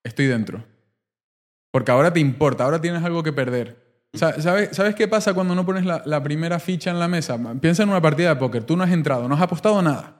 estoy 0.03 0.25
dentro. 0.25 0.63
Porque 1.71 1.91
ahora 1.91 2.11
te 2.11 2.19
importa, 2.19 2.63
ahora 2.63 2.81
tienes 2.81 3.03
algo 3.03 3.21
que 3.21 3.33
perder. 3.33 3.83
Sa- 4.13 4.41
¿Sabes, 4.41 4.69
¿Sabes 4.75 4.95
qué 4.95 5.07
pasa 5.07 5.33
cuando 5.33 5.53
no 5.53 5.65
pones 5.65 5.85
la, 5.85 6.01
la 6.05 6.23
primera 6.23 6.57
ficha 6.57 6.89
en 6.89 6.99
la 6.99 7.07
mesa? 7.07 7.37
Piensa 7.61 7.83
en 7.83 7.89
una 7.89 8.01
partida 8.01 8.29
de 8.29 8.35
póker, 8.37 8.63
tú 8.63 8.75
no 8.77 8.83
has 8.83 8.91
entrado, 8.91 9.27
no 9.27 9.35
has 9.35 9.41
apostado 9.41 9.81
nada. 9.81 10.15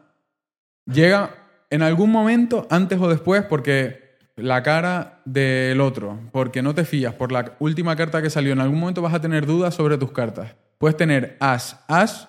Llega 0.85 1.31
en 1.69 1.81
algún 1.81 2.11
momento, 2.11 2.67
antes 2.69 2.99
o 2.99 3.07
después, 3.07 3.43
porque 3.43 4.05
la 4.35 4.63
cara 4.63 5.21
del 5.25 5.79
otro, 5.81 6.19
porque 6.31 6.61
no 6.61 6.75
te 6.75 6.85
fías, 6.85 7.13
por 7.13 7.31
la 7.31 7.55
última 7.59 7.95
carta 7.95 8.21
que 8.21 8.29
salió, 8.29 8.53
en 8.53 8.59
algún 8.59 8.79
momento 8.79 9.01
vas 9.01 9.13
a 9.13 9.21
tener 9.21 9.45
dudas 9.45 9.73
sobre 9.73 9.97
tus 9.97 10.11
cartas. 10.11 10.55
Puedes 10.77 10.97
tener 10.97 11.37
as, 11.39 11.79
as 11.87 12.27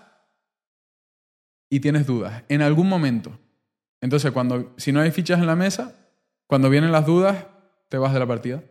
y 1.68 1.80
tienes 1.80 2.06
dudas, 2.06 2.44
en 2.48 2.62
algún 2.62 2.88
momento. 2.88 3.38
Entonces, 4.00 4.30
cuando, 4.30 4.72
si 4.76 4.92
no 4.92 5.00
hay 5.00 5.10
fichas 5.10 5.40
en 5.40 5.46
la 5.46 5.56
mesa, 5.56 5.94
cuando 6.46 6.70
vienen 6.70 6.92
las 6.92 7.06
dudas, 7.06 7.46
te 7.88 7.98
vas 7.98 8.12
de 8.12 8.20
la 8.20 8.26
partida. 8.26 8.62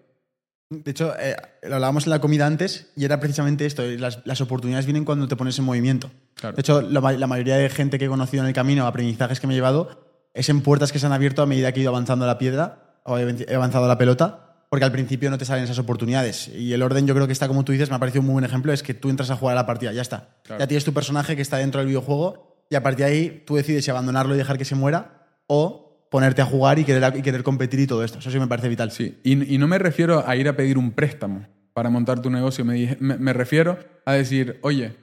De 0.69 0.91
hecho, 0.91 1.13
eh, 1.19 1.35
lo 1.63 1.75
hablábamos 1.75 2.05
en 2.05 2.11
la 2.11 2.19
comida 2.19 2.47
antes 2.47 2.91
y 2.95 3.05
era 3.05 3.19
precisamente 3.19 3.65
esto. 3.65 3.83
Las, 3.83 4.25
las 4.25 4.41
oportunidades 4.41 4.85
vienen 4.85 5.05
cuando 5.05 5.27
te 5.27 5.35
pones 5.35 5.59
en 5.59 5.65
movimiento. 5.65 6.09
Claro. 6.35 6.55
De 6.55 6.61
hecho, 6.61 6.81
la, 6.81 6.99
la 7.11 7.27
mayoría 7.27 7.57
de 7.57 7.69
gente 7.69 7.99
que 7.99 8.05
he 8.05 8.09
conocido 8.09 8.43
en 8.43 8.47
el 8.47 8.53
camino, 8.53 8.87
aprendizajes 8.87 9.39
que 9.39 9.47
me 9.47 9.53
he 9.53 9.57
llevado, 9.57 10.04
es 10.35 10.49
en 10.49 10.61
puertas 10.61 10.91
que 10.91 10.99
se 10.99 11.05
han 11.07 11.13
abierto 11.13 11.41
a 11.41 11.45
medida 11.47 11.71
que 11.71 11.79
he 11.79 11.83
ido 11.83 11.89
avanzando 11.91 12.27
la 12.27 12.37
piedra 12.37 12.99
o 13.03 13.17
he 13.17 13.55
avanzado 13.55 13.87
la 13.87 13.97
pelota, 13.97 14.65
porque 14.69 14.85
al 14.85 14.91
principio 14.91 15.29
no 15.29 15.37
te 15.37 15.45
salen 15.45 15.63
esas 15.63 15.79
oportunidades. 15.79 16.49
Y 16.49 16.73
el 16.73 16.81
orden, 16.83 17.07
yo 17.07 17.13
creo 17.15 17.25
que 17.27 17.33
está 17.33 17.47
como 17.47 17.63
tú 17.63 17.71
dices, 17.71 17.89
me 17.89 17.95
ha 17.95 17.99
parecido 17.99 18.21
un 18.21 18.27
muy 18.27 18.33
buen 18.33 18.45
ejemplo, 18.45 18.71
es 18.73 18.83
que 18.83 18.93
tú 18.93 19.09
entras 19.09 19.31
a 19.31 19.35
jugar 19.37 19.53
a 19.57 19.61
la 19.61 19.65
partida, 19.65 19.91
ya 19.93 20.01
está. 20.01 20.29
Claro. 20.43 20.59
Ya 20.59 20.67
tienes 20.67 20.83
tu 20.85 20.93
personaje 20.93 21.35
que 21.35 21.41
está 21.41 21.57
dentro 21.57 21.79
del 21.79 21.87
videojuego 21.87 22.65
y 22.69 22.75
a 22.75 22.83
partir 22.83 23.05
de 23.05 23.11
ahí 23.11 23.43
tú 23.45 23.55
decides 23.55 23.85
si 23.85 23.91
abandonarlo 23.91 24.35
y 24.35 24.37
dejar 24.37 24.57
que 24.57 24.65
se 24.65 24.75
muera 24.75 25.27
o 25.47 26.07
ponerte 26.11 26.41
a 26.41 26.45
jugar 26.45 26.79
y 26.79 26.83
querer, 26.83 27.15
y 27.17 27.21
querer 27.21 27.43
competir 27.43 27.79
y 27.79 27.87
todo 27.87 28.03
esto. 28.03 28.19
Eso 28.19 28.31
sí 28.31 28.39
me 28.39 28.47
parece 28.47 28.67
vital. 28.69 28.91
Sí, 28.91 29.19
y, 29.23 29.53
y 29.55 29.57
no 29.57 29.67
me 29.67 29.77
refiero 29.77 30.23
a 30.27 30.35
ir 30.35 30.47
a 30.49 30.55
pedir 30.55 30.77
un 30.77 30.91
préstamo 30.91 31.47
para 31.73 31.89
montar 31.89 32.21
tu 32.21 32.29
negocio, 32.29 32.63
me, 32.65 32.73
dije- 32.73 32.97
me- 32.99 33.17
me 33.17 33.33
refiero 33.33 33.77
a 34.05 34.13
decir, 34.13 34.59
oye, 34.63 34.95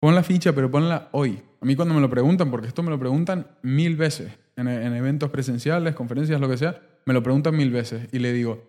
pon 0.00 0.14
la 0.14 0.22
ficha, 0.22 0.52
pero 0.52 0.70
ponla 0.70 1.08
hoy. 1.12 1.42
A 1.62 1.64
mí 1.64 1.76
cuando 1.76 1.94
me 1.94 2.00
lo 2.00 2.10
preguntan, 2.10 2.50
porque 2.50 2.66
esto 2.66 2.82
me 2.82 2.90
lo 2.90 2.98
preguntan 2.98 3.46
mil 3.62 3.94
veces, 3.96 4.32
en, 4.56 4.66
en 4.66 4.94
eventos 4.96 5.30
presenciales, 5.30 5.94
conferencias, 5.94 6.40
lo 6.40 6.48
que 6.48 6.56
sea, 6.56 6.82
me 7.06 7.14
lo 7.14 7.22
preguntan 7.22 7.56
mil 7.56 7.70
veces 7.70 8.08
y 8.10 8.18
le 8.18 8.32
digo, 8.32 8.64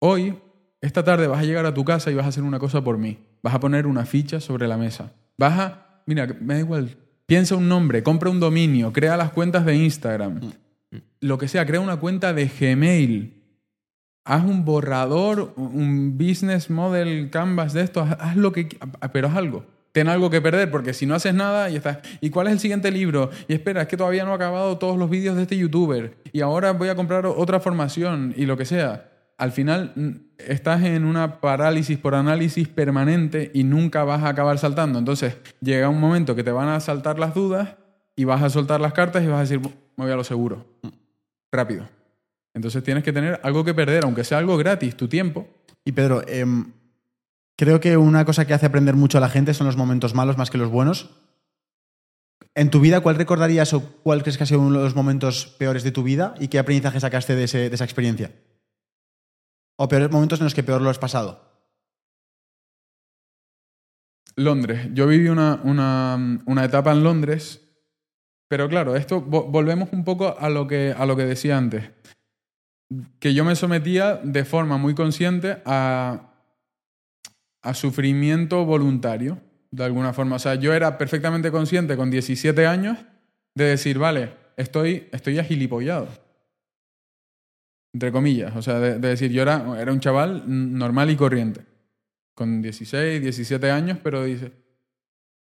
hoy, 0.00 0.34
esta 0.80 1.04
tarde 1.04 1.28
vas 1.28 1.38
a 1.38 1.44
llegar 1.44 1.64
a 1.64 1.74
tu 1.74 1.84
casa 1.84 2.10
y 2.10 2.14
vas 2.14 2.26
a 2.26 2.30
hacer 2.30 2.42
una 2.42 2.58
cosa 2.58 2.82
por 2.82 2.98
mí. 2.98 3.18
Vas 3.40 3.54
a 3.54 3.60
poner 3.60 3.86
una 3.86 4.04
ficha 4.04 4.40
sobre 4.40 4.66
la 4.66 4.76
mesa. 4.76 5.12
Vas 5.38 5.58
a, 5.60 6.02
mira, 6.06 6.26
me 6.40 6.54
da 6.54 6.60
igual, 6.60 6.96
piensa 7.24 7.54
un 7.54 7.68
nombre, 7.68 8.02
compra 8.02 8.30
un 8.30 8.40
dominio, 8.40 8.92
crea 8.92 9.16
las 9.16 9.30
cuentas 9.30 9.64
de 9.64 9.76
Instagram, 9.76 10.40
lo 11.20 11.38
que 11.38 11.46
sea, 11.46 11.64
crea 11.64 11.78
una 11.78 11.98
cuenta 11.98 12.34
de 12.34 12.46
Gmail. 12.46 13.42
Haz 14.24 14.42
un 14.42 14.64
borrador, 14.64 15.52
un 15.56 16.18
business 16.18 16.68
model 16.68 17.30
canvas 17.30 17.74
de 17.74 17.82
esto, 17.82 18.00
haz, 18.00 18.16
haz 18.18 18.36
lo 18.36 18.50
que 18.50 18.76
pero 19.12 19.28
haz 19.28 19.36
algo. 19.36 19.66
Ten 19.94 20.08
algo 20.08 20.28
que 20.28 20.40
perder, 20.40 20.72
porque 20.72 20.92
si 20.92 21.06
no 21.06 21.14
haces 21.14 21.34
nada 21.34 21.70
y 21.70 21.76
estás, 21.76 21.98
¿y 22.20 22.30
cuál 22.30 22.48
es 22.48 22.54
el 22.54 22.58
siguiente 22.58 22.90
libro? 22.90 23.30
Y 23.46 23.54
espera, 23.54 23.82
es 23.82 23.86
que 23.86 23.96
todavía 23.96 24.24
no 24.24 24.32
he 24.32 24.34
acabado 24.34 24.76
todos 24.76 24.98
los 24.98 25.08
vídeos 25.08 25.36
de 25.36 25.42
este 25.42 25.56
youtuber 25.56 26.16
y 26.32 26.40
ahora 26.40 26.72
voy 26.72 26.88
a 26.88 26.96
comprar 26.96 27.26
otra 27.26 27.60
formación 27.60 28.34
y 28.36 28.44
lo 28.44 28.56
que 28.56 28.64
sea. 28.64 29.08
Al 29.38 29.52
final 29.52 29.92
mm, 29.94 30.10
estás 30.38 30.82
en 30.82 31.04
una 31.04 31.40
parálisis 31.40 31.96
por 31.96 32.16
análisis 32.16 32.66
permanente 32.66 33.52
y 33.54 33.62
nunca 33.62 34.02
vas 34.02 34.24
a 34.24 34.30
acabar 34.30 34.58
saltando. 34.58 34.98
Entonces 34.98 35.36
llega 35.60 35.88
un 35.88 36.00
momento 36.00 36.34
que 36.34 36.42
te 36.42 36.50
van 36.50 36.70
a 36.70 36.80
saltar 36.80 37.20
las 37.20 37.32
dudas 37.32 37.76
y 38.16 38.24
vas 38.24 38.42
a 38.42 38.50
soltar 38.50 38.80
las 38.80 38.94
cartas 38.94 39.22
y 39.22 39.28
vas 39.28 39.36
a 39.36 39.40
decir, 39.42 39.60
me 39.60 40.04
voy 40.04 40.10
a 40.10 40.16
lo 40.16 40.24
seguro 40.24 40.66
rápido. 41.52 41.88
Entonces 42.52 42.82
tienes 42.82 43.04
que 43.04 43.12
tener 43.12 43.38
algo 43.44 43.62
que 43.62 43.74
perder, 43.74 44.02
aunque 44.02 44.24
sea 44.24 44.38
algo 44.38 44.56
gratis, 44.56 44.96
tu 44.96 45.06
tiempo. 45.06 45.46
Y 45.84 45.92
Pedro, 45.92 46.26
em, 46.26 46.72
creo 47.56 47.80
que 47.80 47.96
una 47.96 48.24
cosa 48.24 48.46
que 48.46 48.54
hace 48.54 48.66
aprender 48.66 48.94
mucho 48.96 49.18
a 49.18 49.20
la 49.20 49.28
gente 49.28 49.54
son 49.54 49.66
los 49.66 49.76
momentos 49.76 50.14
malos 50.14 50.38
más 50.38 50.50
que 50.50 50.58
los 50.58 50.70
buenos. 50.70 51.10
En 52.54 52.70
tu 52.70 52.80
vida, 52.80 53.00
¿cuál 53.00 53.16
recordarías 53.16 53.72
o 53.72 53.80
cuál 54.02 54.22
crees 54.22 54.36
que 54.36 54.44
ha 54.44 54.46
sido 54.46 54.60
uno 54.60 54.78
de 54.78 54.84
los 54.84 54.94
momentos 54.94 55.46
peores 55.58 55.82
de 55.82 55.90
tu 55.90 56.02
vida 56.04 56.34
y 56.38 56.48
qué 56.48 56.58
aprendizaje 56.58 57.00
sacaste 57.00 57.34
de, 57.34 57.44
esa 57.44 57.84
experiencia? 57.84 58.32
O 59.76 59.88
peores 59.88 60.10
momentos 60.10 60.38
en 60.38 60.44
los 60.44 60.54
que 60.54 60.62
peor 60.62 60.80
lo 60.80 60.90
has 60.90 61.00
pasado. 61.00 61.52
Londres. 64.36 64.88
Yo 64.92 65.06
viví 65.06 65.28
una, 65.28 65.60
una, 65.64 66.40
una 66.46 66.64
etapa 66.64 66.92
en 66.92 67.02
Londres, 67.04 67.60
pero 68.48 68.68
claro, 68.68 68.96
esto 68.96 69.24
vo- 69.24 69.50
volvemos 69.50 69.92
un 69.92 70.04
poco 70.04 70.36
a 70.38 70.48
lo 70.50 70.66
que, 70.66 70.94
a 70.96 71.06
lo 71.06 71.16
que 71.16 71.24
decía 71.24 71.56
antes. 71.56 71.90
que 73.18 73.34
yo 73.34 73.44
me 73.44 73.56
sometía 73.56 74.16
de 74.16 74.44
forma 74.44 74.76
muy 74.76 74.94
consciente 74.94 75.62
a, 75.64 76.33
a 77.64 77.74
sufrimiento 77.74 78.64
voluntario, 78.64 79.40
de 79.70 79.84
alguna 79.84 80.12
forma. 80.12 80.36
O 80.36 80.38
sea, 80.38 80.54
yo 80.54 80.72
era 80.72 80.96
perfectamente 80.98 81.50
consciente 81.50 81.96
con 81.96 82.10
17 82.10 82.66
años 82.66 82.98
de 83.54 83.64
decir, 83.64 83.98
vale, 83.98 84.34
estoy, 84.56 85.08
estoy 85.10 85.38
agilipollado. 85.38 86.08
Entre 87.92 88.12
comillas. 88.12 88.54
O 88.54 88.62
sea, 88.62 88.78
de, 88.78 88.98
de 88.98 89.08
decir, 89.08 89.32
yo 89.32 89.42
era, 89.42 89.80
era 89.80 89.92
un 89.92 90.00
chaval 90.00 90.44
normal 90.46 91.10
y 91.10 91.16
corriente. 91.16 91.62
Con 92.34 92.60
16, 92.60 93.22
17 93.22 93.70
años, 93.70 93.98
pero 94.02 94.24
dice, 94.24 94.52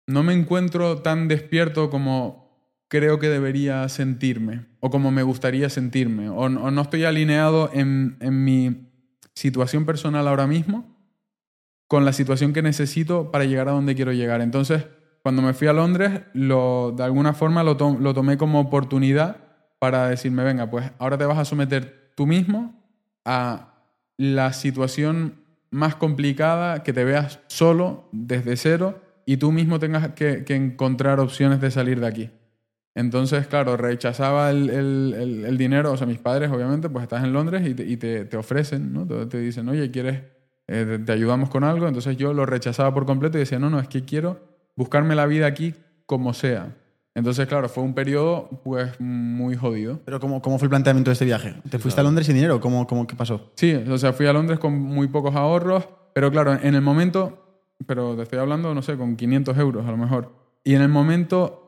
no 0.06 0.22
me 0.22 0.32
encuentro 0.32 1.02
tan 1.02 1.28
despierto 1.28 1.90
como 1.90 2.46
creo 2.88 3.18
que 3.18 3.28
debería 3.28 3.88
sentirme 3.88 4.66
o 4.80 4.90
como 4.90 5.10
me 5.10 5.22
gustaría 5.22 5.68
sentirme 5.68 6.28
o, 6.28 6.36
o 6.36 6.48
no 6.48 6.82
estoy 6.82 7.04
alineado 7.04 7.70
en, 7.72 8.16
en, 8.20 8.44
mi 8.44 8.88
situación 9.34 9.84
personal 9.84 10.28
ahora 10.28 10.46
mismo 10.46 10.95
con 11.89 12.05
la 12.05 12.12
situación 12.12 12.53
que 12.53 12.62
necesito 12.62 13.30
para 13.30 13.45
llegar 13.45 13.68
a 13.68 13.72
donde 13.72 13.95
quiero 13.95 14.12
llegar. 14.12 14.41
Entonces, 14.41 14.87
cuando 15.22 15.43
me 15.43 15.55
fui 15.55 15.68
a 15.68 15.72
Londres, 15.72 16.22
lo, 16.34 16.93
de 16.97 17.05
alguna 17.05 17.32
forma 17.32 17.62
lo, 17.62 17.76
to 17.76 17.97
lo 17.99 18.14
tomé 18.14 18.37
como 18.37 18.61
oportunidad 18.61 19.39
para 19.78 20.09
decirme, 20.09 20.45
venga, 20.45 20.70
pues 20.70 20.91
ahora 20.99 21.18
te 21.18 21.24
vas 21.24 21.39
a 21.39 21.45
someter 21.45 22.12
tú 22.14 22.26
mismo 22.26 22.74
a 23.24 23.74
la 24.16 24.53
situación 24.53 25.41
más 25.70 25.95
complicada, 25.97 26.82
que 26.82 26.93
te 26.93 27.05
veas 27.05 27.41
solo 27.49 28.09
desde 28.12 28.57
cero 28.57 29.01
y 29.26 29.37
tú 29.37 29.53
mismo 29.53 29.78
tengas 29.78 30.11
que, 30.11 30.45
que 30.45 30.55
encontrar 30.55 31.20
opciones 31.20 31.61
de 31.61 31.70
salir 31.70 32.01
de 32.01 32.07
aquí. 32.07 32.30
Entonces, 32.95 33.47
claro, 33.47 33.76
rechazaba 33.76 34.51
el, 34.51 34.70
el, 34.70 35.45
el, 35.45 35.59
dinero, 35.59 35.93
o 35.93 35.97
sea, 35.99 36.07
mis 36.07 36.18
padres, 36.18 36.51
obviamente, 36.51 36.89
pues 36.89 37.03
estás 37.03 37.22
en 37.24 37.34
Londres 37.34 37.68
y 37.68 37.74
te, 37.74 37.84
y 37.84 37.99
te, 37.99 38.24
te 38.24 38.37
ofrecen, 38.39 38.91
¿no? 38.91 39.07
Te, 39.07 39.26
te, 39.26 39.39
dicen, 39.39 39.68
oye, 39.68 39.91
¿quieres, 39.91 40.22
eh, 40.68 40.98
te 41.04 41.12
ayudamos 41.12 41.50
con 41.50 41.64
algo? 41.64 41.86
Entonces 41.86 42.16
yo 42.16 42.32
lo 42.32 42.46
rechazaba 42.46 42.92
por 42.92 43.06
completo 43.06 43.38
y 43.38 43.40
decía, 43.40 43.58
no, 43.58 43.70
no, 43.70 43.80
es 43.80 43.88
que 43.88 44.04
quiero 44.04 44.40
buscarme 44.76 45.14
la 45.14 45.26
vida 45.26 45.46
aquí 45.46 45.74
como 46.06 46.34
sea. 46.34 46.74
Entonces, 47.14 47.46
claro, 47.46 47.68
fue 47.70 47.82
un 47.82 47.94
periodo 47.94 48.50
pues 48.62 49.00
muy 49.00 49.56
jodido. 49.56 50.00
Pero 50.04 50.20
¿cómo, 50.20 50.42
cómo 50.42 50.58
fue 50.58 50.66
el 50.66 50.70
planteamiento 50.70 51.10
de 51.10 51.14
este 51.14 51.24
viaje? 51.24 51.54
¿Te 51.70 51.78
fuiste 51.78 51.96
claro. 51.96 52.00
a 52.00 52.02
Londres 52.10 52.26
sin 52.26 52.36
dinero? 52.36 52.60
¿Cómo, 52.60 52.86
cómo, 52.86 53.06
¿Qué 53.06 53.16
pasó? 53.16 53.52
Sí, 53.54 53.74
o 53.74 53.96
sea, 53.96 54.12
fui 54.12 54.26
a 54.26 54.34
Londres 54.34 54.58
con 54.58 54.74
muy 54.74 55.08
pocos 55.08 55.34
ahorros, 55.34 55.88
pero 56.12 56.30
claro, 56.30 56.58
en 56.62 56.74
el 56.74 56.82
momento, 56.82 57.64
pero 57.86 58.14
te 58.16 58.22
estoy 58.22 58.38
hablando, 58.38 58.74
no 58.74 58.82
sé, 58.82 58.98
con 58.98 59.16
500 59.16 59.56
euros 59.56 59.86
a 59.86 59.90
lo 59.90 59.96
mejor. 59.96 60.30
Y 60.62 60.74
en 60.74 60.82
el 60.82 60.90
momento 60.90 61.66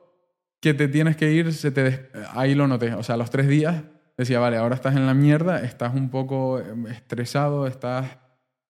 que 0.61 0.75
te 0.75 0.89
tienes 0.89 1.17
que 1.17 1.33
ir, 1.33 1.53
se 1.55 1.71
te 1.71 2.11
ahí 2.35 2.55
lo 2.55 2.67
noté. 2.67 2.93
O 2.95 3.03
sea, 3.03 3.15
a 3.15 3.19
los 3.19 3.31
tres 3.31 3.49
días 3.49 3.85
decía, 4.19 4.41
vale, 4.41 4.57
ahora 4.57 4.75
estás 4.75 4.97
en 4.97 5.07
la 5.07 5.15
mierda, 5.15 5.61
estás 5.61 5.95
un 5.95 6.11
poco 6.11 6.61
estresado, 6.91 7.67
estás, 7.67 8.19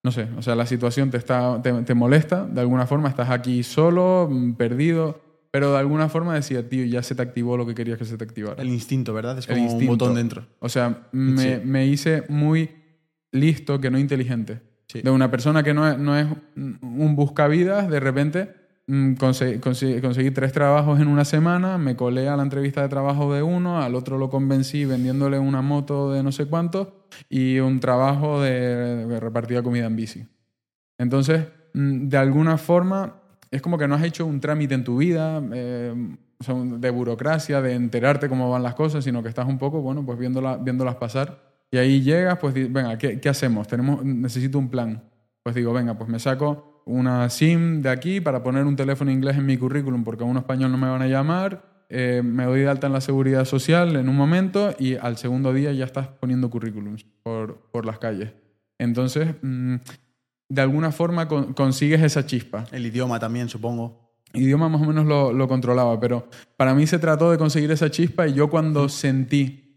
no 0.08 0.12
sé, 0.12 0.26
o 0.38 0.42
sea, 0.42 0.54
la 0.54 0.64
situación 0.64 1.10
te, 1.10 1.18
está, 1.18 1.60
te, 1.60 1.70
te 1.82 1.92
molesta 1.92 2.46
de 2.46 2.62
alguna 2.62 2.86
forma, 2.86 3.10
estás 3.10 3.28
aquí 3.28 3.62
solo, 3.62 4.30
perdido, 4.56 5.20
pero 5.50 5.72
de 5.72 5.78
alguna 5.78 6.08
forma 6.08 6.34
decía, 6.34 6.66
tío, 6.66 6.86
ya 6.86 7.02
se 7.02 7.14
te 7.14 7.20
activó 7.20 7.58
lo 7.58 7.66
que 7.66 7.74
querías 7.74 7.98
que 7.98 8.06
se 8.06 8.16
te 8.16 8.24
activara. 8.24 8.62
El 8.62 8.70
instinto, 8.70 9.12
¿verdad? 9.12 9.36
Es 9.36 9.46
como 9.46 9.70
un 9.70 9.86
botón 9.86 10.14
dentro. 10.14 10.46
O 10.60 10.70
sea, 10.70 11.08
me, 11.12 11.42
sí. 11.42 11.60
me 11.62 11.86
hice 11.86 12.24
muy 12.30 12.70
listo, 13.32 13.82
que 13.82 13.90
no 13.90 13.98
inteligente. 13.98 14.62
Sí. 14.86 15.02
De 15.02 15.10
una 15.10 15.30
persona 15.30 15.62
que 15.62 15.74
no 15.74 15.86
es, 15.86 15.98
no 15.98 16.18
es 16.18 16.26
un 16.56 17.14
buscavidas, 17.14 17.90
de 17.90 18.00
repente 18.00 18.44
mm, 18.44 18.50
conseguí, 19.18 19.58
conseguí, 19.58 20.00
conseguí, 20.00 20.30
tres 20.30 20.52
trabajos 20.52 20.98
en 20.98 21.08
una 21.08 21.24
semana, 21.26 21.76
me 21.76 21.94
colé 21.94 22.28
a 22.28 22.36
la 22.36 22.42
entrevista 22.42 22.80
de 22.80 22.88
trabajo 22.88 23.34
de 23.34 23.42
uno, 23.42 23.82
al 23.82 23.94
otro 23.94 24.16
lo 24.16 24.30
convencí 24.30 24.86
vendiéndole 24.86 25.38
una 25.38 25.60
moto 25.60 26.10
de 26.10 26.22
no 26.22 26.32
sé 26.32 26.46
cuánto 26.46 27.06
y 27.28 27.58
un 27.58 27.80
trabajo 27.80 28.40
de, 28.40 29.06
de 29.06 29.20
repartida 29.20 29.62
comida 29.62 29.86
en 29.86 29.96
bici. 29.96 30.26
Entonces, 30.96 31.46
mm, 31.74 32.08
de 32.08 32.16
alguna 32.16 32.56
forma, 32.56 33.16
es 33.50 33.60
como 33.60 33.76
que 33.76 33.86
no 33.86 33.94
has 33.94 34.02
hecho 34.02 34.24
un 34.24 34.40
trámite 34.40 34.74
en 34.74 34.84
tu 34.84 34.96
vida, 34.96 35.42
eh, 35.52 35.94
de 36.46 36.90
burocracia, 36.90 37.60
de 37.60 37.74
enterarte 37.74 38.28
cómo 38.28 38.48
van 38.48 38.62
las 38.62 38.74
cosas, 38.74 39.04
sino 39.04 39.22
que 39.22 39.28
estás 39.28 39.46
un 39.46 39.58
poco, 39.58 39.80
bueno, 39.82 40.06
pues 40.06 40.18
viéndola, 40.18 40.56
viéndolas 40.56 40.94
pasar. 40.94 41.42
Y 41.70 41.78
ahí 41.78 42.00
llegas, 42.00 42.38
pues, 42.38 42.54
venga, 42.54 42.96
¿qué, 42.96 43.20
¿qué, 43.20 43.28
hacemos? 43.28 43.66
Tenemos, 43.66 44.04
necesito 44.04 44.58
un 44.58 44.70
plan. 44.70 45.02
Pues 45.42 45.54
digo, 45.56 45.72
venga, 45.72 45.98
pues 45.98 46.08
me 46.08 46.18
saco 46.18 46.67
una 46.88 47.28
SIM 47.28 47.82
de 47.82 47.90
aquí 47.90 48.20
para 48.20 48.42
poner 48.42 48.64
un 48.64 48.74
teléfono 48.74 49.10
inglés 49.10 49.36
en 49.36 49.46
mi 49.46 49.56
currículum 49.56 50.04
porque 50.04 50.24
a 50.24 50.26
un 50.26 50.38
español 50.38 50.72
no 50.72 50.78
me 50.78 50.88
van 50.88 51.02
a 51.02 51.06
llamar. 51.06 51.84
Eh, 51.90 52.22
me 52.24 52.44
doy 52.44 52.60
de 52.60 52.68
alta 52.68 52.86
en 52.86 52.92
la 52.92 53.00
seguridad 53.00 53.44
social 53.44 53.96
en 53.96 54.08
un 54.08 54.16
momento 54.16 54.74
y 54.78 54.96
al 54.96 55.16
segundo 55.16 55.52
día 55.52 55.72
ya 55.72 55.84
estás 55.84 56.08
poniendo 56.08 56.50
currículums 56.50 57.04
por, 57.22 57.70
por 57.70 57.86
las 57.86 57.98
calles. 57.98 58.32
Entonces, 58.78 59.34
mmm, 59.42 59.76
de 60.48 60.62
alguna 60.62 60.90
forma 60.90 61.28
con, 61.28 61.52
consigues 61.52 62.02
esa 62.02 62.24
chispa. 62.26 62.64
El 62.72 62.86
idioma 62.86 63.18
también, 63.18 63.48
supongo. 63.48 64.14
El 64.32 64.42
idioma 64.42 64.68
más 64.68 64.82
o 64.82 64.84
menos 64.84 65.06
lo, 65.06 65.32
lo, 65.32 65.48
controlaba, 65.48 65.98
pero 66.00 66.28
para 66.56 66.74
mí 66.74 66.86
se 66.86 66.98
trató 66.98 67.30
de 67.30 67.38
conseguir 67.38 67.70
esa 67.70 67.90
chispa 67.90 68.28
y 68.28 68.34
yo 68.34 68.50
cuando 68.50 68.84
mm. 68.84 68.88
sentí 68.88 69.68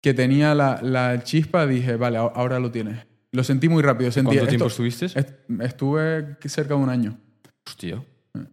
que 0.00 0.14
tenía 0.14 0.54
la, 0.54 0.80
la, 0.82 1.22
chispa 1.22 1.66
dije, 1.66 1.96
vale, 1.96 2.18
ahora 2.18 2.58
lo 2.60 2.70
tienes. 2.70 3.07
Lo 3.32 3.44
sentí 3.44 3.68
muy 3.68 3.82
rápido. 3.82 4.10
Sentí, 4.10 4.34
¿Cuánto 4.34 4.48
tiempo 4.48 4.66
estuviste? 4.66 5.06
Est 5.06 5.30
estuve 5.60 6.36
cerca 6.46 6.74
de 6.74 6.80
un 6.80 6.88
año. 6.88 7.18
Hostia. 7.66 8.04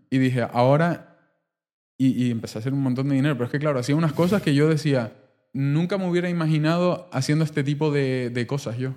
Y 0.09 0.17
dije, 0.17 0.47
ahora... 0.51 1.11
Y, 1.97 2.26
y 2.26 2.32
empecé 2.32 2.57
a 2.57 2.59
hacer 2.59 2.73
un 2.73 2.82
montón 2.82 3.07
de 3.07 3.15
dinero. 3.15 3.36
Pero 3.36 3.45
es 3.45 3.51
que, 3.51 3.59
claro, 3.59 3.80
hacía 3.80 3.95
unas 3.95 4.11
cosas 4.11 4.41
que 4.41 4.53
yo 4.53 4.67
decía, 4.67 5.13
nunca 5.53 5.97
me 5.97 6.09
hubiera 6.09 6.30
imaginado 6.30 7.09
haciendo 7.13 7.45
este 7.45 7.63
tipo 7.63 7.89
de, 7.89 8.30
de 8.30 8.47
cosas 8.47 8.78
yo. 8.78 8.95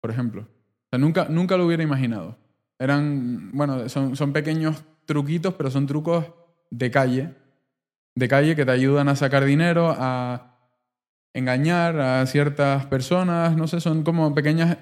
Por 0.00 0.10
ejemplo. 0.10 0.42
O 0.42 0.88
sea, 0.90 0.98
nunca, 0.98 1.26
nunca 1.30 1.56
lo 1.56 1.66
hubiera 1.66 1.84
imaginado. 1.84 2.36
Eran, 2.80 3.52
bueno, 3.52 3.88
son, 3.88 4.16
son 4.16 4.32
pequeños 4.32 4.82
truquitos, 5.04 5.54
pero 5.54 5.70
son 5.70 5.86
trucos 5.86 6.26
de 6.70 6.90
calle. 6.90 7.34
De 8.16 8.26
calle 8.26 8.56
que 8.56 8.64
te 8.64 8.72
ayudan 8.72 9.08
a 9.08 9.14
sacar 9.14 9.44
dinero, 9.44 9.94
a 9.96 10.49
engañar 11.32 11.98
a 12.00 12.26
ciertas 12.26 12.86
personas, 12.86 13.56
no 13.56 13.66
sé, 13.66 13.80
son 13.80 14.02
como 14.02 14.34
pequeñas 14.34 14.76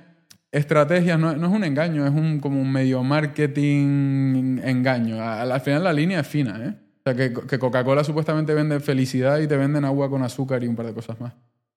estrategias, 0.51 1.19
no, 1.19 1.37
no 1.37 1.47
es 1.49 1.53
un 1.53 1.65
engaño, 1.65 2.07
es 2.07 2.13
un, 2.13 2.41
como 2.41 2.61
un 2.61 2.73
medio 2.73 3.03
marketing 3.03 4.59
engaño. 4.65 5.23
Al, 5.23 5.53
al 5.53 5.61
final 5.61 5.85
la 5.85 5.93
línea 5.93 6.21
es 6.21 6.27
fina, 6.27 6.59
¿eh? 6.65 6.75
O 6.99 7.03
sea, 7.05 7.15
que, 7.15 7.33
que 7.47 7.59
Coca-Cola 7.59 8.05
supuestamente 8.05 8.55
vende 8.55 8.81
felicidad 8.81 9.39
y 9.41 9.47
te 9.47 9.57
venden 9.57 9.85
agua 9.85 10.11
con 10.11 10.23
azúcar 10.23 10.63
y 10.65 10.69
un 10.69 10.77
par 10.77 10.87
de 10.87 10.95
cosas 10.95 11.21
más. 11.21 11.33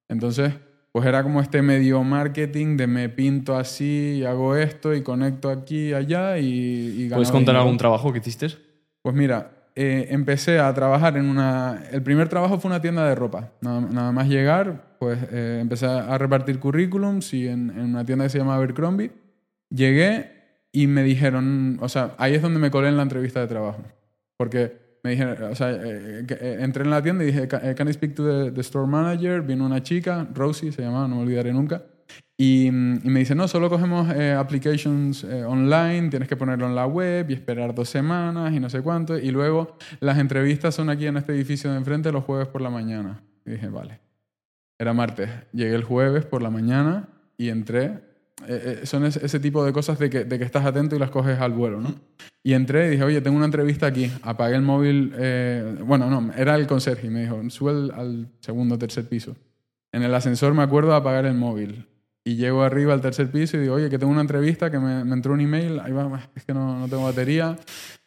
Entonces, 0.10 0.54
pues 0.92 1.06
era 1.06 1.24
como 1.24 1.40
este 1.42 1.62
medio 1.62 2.04
marketing 2.04 2.76
de 2.76 2.88
me 2.88 3.08
pinto 3.08 3.56
así 3.56 4.18
y 4.20 4.26
hago 4.26 4.56
esto 4.58 4.94
y 4.94 5.02
conecto 5.04 5.50
aquí 5.50 5.90
y 5.90 5.94
allá 5.94 6.38
y, 6.38 7.06
y 7.06 7.10
¿Puedes 7.10 7.32
contar 7.32 7.54
dinero. 7.54 7.62
algún 7.62 7.78
trabajo 7.78 8.12
que 8.12 8.20
hiciste? 8.20 8.48
Pues 9.02 9.16
mira, 9.16 9.52
eh, 9.76 10.08
empecé 10.10 10.60
a 10.60 10.74
trabajar 10.74 11.18
en 11.18 11.26
una... 11.26 11.84
El 11.92 12.02
primer 12.02 12.30
trabajo 12.30 12.60
fue 12.60 12.70
una 12.70 12.82
tienda 12.82 13.08
de 13.08 13.16
ropa. 13.16 13.52
Nada, 13.62 13.82
nada 13.82 14.12
más 14.12 14.28
llegar, 14.28 14.96
pues 15.00 15.20
eh, 15.32 15.60
empecé 15.62 15.86
a 15.86 16.18
repartir 16.18 16.60
currículums 16.60 17.34
y 17.34 17.48
en, 17.48 17.70
en, 17.70 17.82
una 17.82 18.06
tienda 18.06 18.26
que 18.26 18.30
se 18.30 18.38
llama 18.38 18.56
Abercrombie. 18.56 19.12
Llegué 19.70 20.32
y 20.72 20.88
me 20.88 21.04
dijeron, 21.04 21.78
o 21.82 21.90
sea, 21.90 22.16
ahí 22.18 22.36
es 22.36 22.42
donde 22.42 22.60
me 22.60 22.72
colé 22.72 22.90
en 22.90 22.98
la 22.98 23.04
entrevista 23.04 23.40
de 23.40 23.48
trabajo. 23.48 23.84
Porque 24.38 24.82
me 25.04 25.12
dijeron, 25.12 25.52
o 25.52 25.56
sea, 25.56 25.72
eh, 25.72 26.26
eh, 26.30 26.58
entré 26.60 26.84
en 26.84 26.90
la 26.92 27.02
tienda 27.02 27.24
y 27.24 27.28
dije, 27.28 27.48
can 27.48 27.88
I 27.88 27.94
speak 27.94 28.16
to 28.16 28.24
the, 28.24 28.52
the, 28.52 28.62
store 28.62 28.88
manager? 28.88 29.42
Vino 29.42 29.66
una 29.66 29.82
chica, 29.82 30.28
Rosie 30.34 30.72
se 30.72 30.82
llamaba, 30.82 31.08
no 31.08 31.16
me 31.16 31.22
olvidaré 31.24 31.52
nunca. 31.52 31.84
Y, 32.42 32.70
y 32.70 32.72
me 32.72 33.20
dice, 33.20 33.36
no, 33.36 33.48
solo 33.48 33.70
cogemos 33.70 34.12
eh, 34.16 34.32
applications 34.32 35.24
eh, 35.24 35.44
online, 35.44 36.10
tienes 36.10 36.28
que 36.28 36.36
ponerlo 36.36 36.66
en 36.66 36.74
la 36.74 36.88
web 36.88 37.30
y 37.30 37.34
esperar 37.34 37.76
dos 37.76 37.88
semanas 37.88 38.52
y 38.52 38.60
no 38.60 38.68
sé 38.68 38.82
cuánto. 38.82 39.16
Y 39.16 39.30
luego 39.30 39.78
las 40.00 40.18
entrevistas 40.18 40.74
son 40.74 40.90
aquí 40.90 41.06
en 41.06 41.18
este 41.18 41.34
edificio 41.34 41.70
de 41.70 41.78
enfrente 41.78 42.12
los 42.12 42.24
jueves 42.24 42.48
por 42.48 42.62
la 42.62 42.72
mañana. 42.72 43.22
Y 43.46 43.52
dije, 43.52 43.68
vale. 43.68 44.00
Era 44.80 44.92
martes. 44.92 45.30
Llegué 45.54 45.76
el 45.76 45.84
jueves 45.84 46.26
por 46.26 46.42
la 46.42 46.50
mañana 46.50 47.10
y 47.38 47.50
entré. 47.50 48.00
Eh, 48.48 48.82
son 48.86 49.06
ese, 49.06 49.24
ese, 49.24 49.40
tipo 49.40 49.64
de 49.64 49.72
cosas 49.72 50.00
de 50.00 50.10
que, 50.10 50.24
de 50.24 50.40
que, 50.40 50.44
estás 50.44 50.66
atento 50.66 50.96
y 50.96 51.00
las 51.00 51.12
coges 51.12 51.40
al 51.40 51.52
vuelo, 51.52 51.80
¿no? 51.80 51.94
Y 52.42 52.54
entré 52.54 52.88
y 52.88 52.90
dije, 52.90 53.04
oye, 53.04 53.22
tengo 53.22 53.38
una 53.38 53.46
entrevista 53.46 53.86
aquí. 53.86 54.12
Apagué 54.24 54.56
el 54.56 54.64
móvil. 54.64 55.14
bueno, 55.86 56.10
no, 56.10 56.34
era 56.34 56.56
el 56.56 56.66
conserje 56.66 57.06
y 57.06 57.12
me 57.12 57.22
dijo, 57.22 57.40
sube 57.52 57.94
al 57.94 58.30
segundo 58.40 58.74
o 58.74 58.78
tercer 58.80 59.08
piso. 59.08 59.36
En 59.92 60.02
el 60.02 60.16
ascensor 60.16 60.56
me 60.56 60.64
acuerdo 60.64 60.90
de 60.90 60.96
apagar 60.96 61.28
el 61.28 61.36
móvil 61.36 61.86
y 62.24 62.36
llego 62.36 62.62
arriba 62.62 62.94
al 62.94 63.02
tercer 63.02 63.32
piso 63.32 63.58
y 63.58 63.62
digo, 63.62 63.76
oye, 63.76 63.90
que 63.90 63.98
tengo 63.98 64.12
una 64.12 64.22
entrevista, 64.22 64.70
que 64.70 64.78
me, 64.78 65.02
entró 65.02 65.34
un 65.34 65.42
email, 65.42 65.80
ahí 65.80 65.92
va, 65.92 66.30
es 66.36 66.46
que 66.46 66.54
no, 66.54 66.78
no 66.78 66.88
tengo 66.88 67.04
batería. 67.04 67.58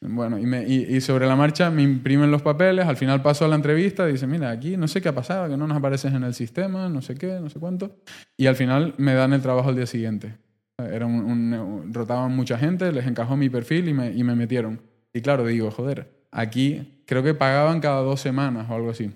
Bueno, 0.01 0.39
y, 0.39 0.47
me, 0.47 0.65
y, 0.69 1.01
sobre 1.01 1.27
la 1.27 1.35
marcha 1.35 1.71
me 1.71 1.83
imprimen 1.83 2.31
los 2.31 2.43
papeles, 2.43 2.87
al 2.87 2.97
final 2.97 3.23
paso 3.23 3.45
a 3.45 3.49
la 3.49 3.57
entrevista, 3.57 4.07
dice, 4.07 4.27
mira, 4.27 4.51
aquí 4.51 4.77
no 4.77 4.87
sé 4.87 5.01
qué 5.03 5.09
ha 5.09 5.15
pasado, 5.15 5.49
que 5.49 5.57
no 5.57 5.67
nos 5.67 5.77
apareces 5.77 6.13
en 6.13 6.23
el 6.23 6.35
sistema, 6.35 6.89
no 6.89 7.03
sé 7.03 7.17
qué, 7.17 7.41
no 7.41 7.51
sé 7.51 7.59
cuánto. 7.59 7.97
Y 8.37 8.47
al 8.47 8.55
final 8.55 8.95
me 8.99 9.15
dan 9.15 9.33
el 9.33 9.43
trabajo 9.43 9.71
al 9.71 9.77
día 9.77 9.87
siguiente. 9.87 10.37
Era 10.79 11.07
un, 11.07 11.91
rotaban 11.93 12.35
mucha 12.37 12.57
gente, 12.59 12.93
les 12.93 13.07
encajó 13.07 13.37
mi 13.37 13.49
perfil 13.49 13.89
y 13.89 13.95
me, 13.95 14.13
y 14.13 14.23
me 14.23 14.37
metieron. 14.37 14.81
Y 15.13 15.23
claro, 15.23 15.47
digo, 15.47 15.71
joder, 15.71 16.25
aquí 16.31 17.03
creo 17.07 17.23
que 17.23 17.35
pagaban 17.35 17.81
cada 17.81 18.03
dos 18.03 18.21
semanas 18.21 18.69
o 18.71 18.75
algo 18.75 18.91
así. 18.91 19.11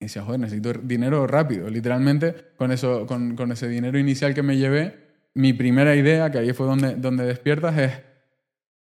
Y 0.00 0.06
decía, 0.06 0.22
joder, 0.22 0.40
necesito 0.40 0.72
dinero 0.72 1.26
rápido. 1.26 1.70
Literalmente, 1.70 2.34
con, 2.56 2.72
eso, 2.72 3.06
con, 3.06 3.36
con 3.36 3.52
ese 3.52 3.68
dinero 3.68 3.98
inicial 3.98 4.34
que 4.34 4.42
me 4.42 4.56
llevé, 4.56 5.10
mi 5.34 5.52
primera 5.52 5.94
idea, 5.94 6.30
que 6.30 6.38
ahí 6.38 6.52
fue 6.52 6.66
donde, 6.66 6.96
donde 6.96 7.24
despiertas, 7.24 7.78
es 7.78 7.92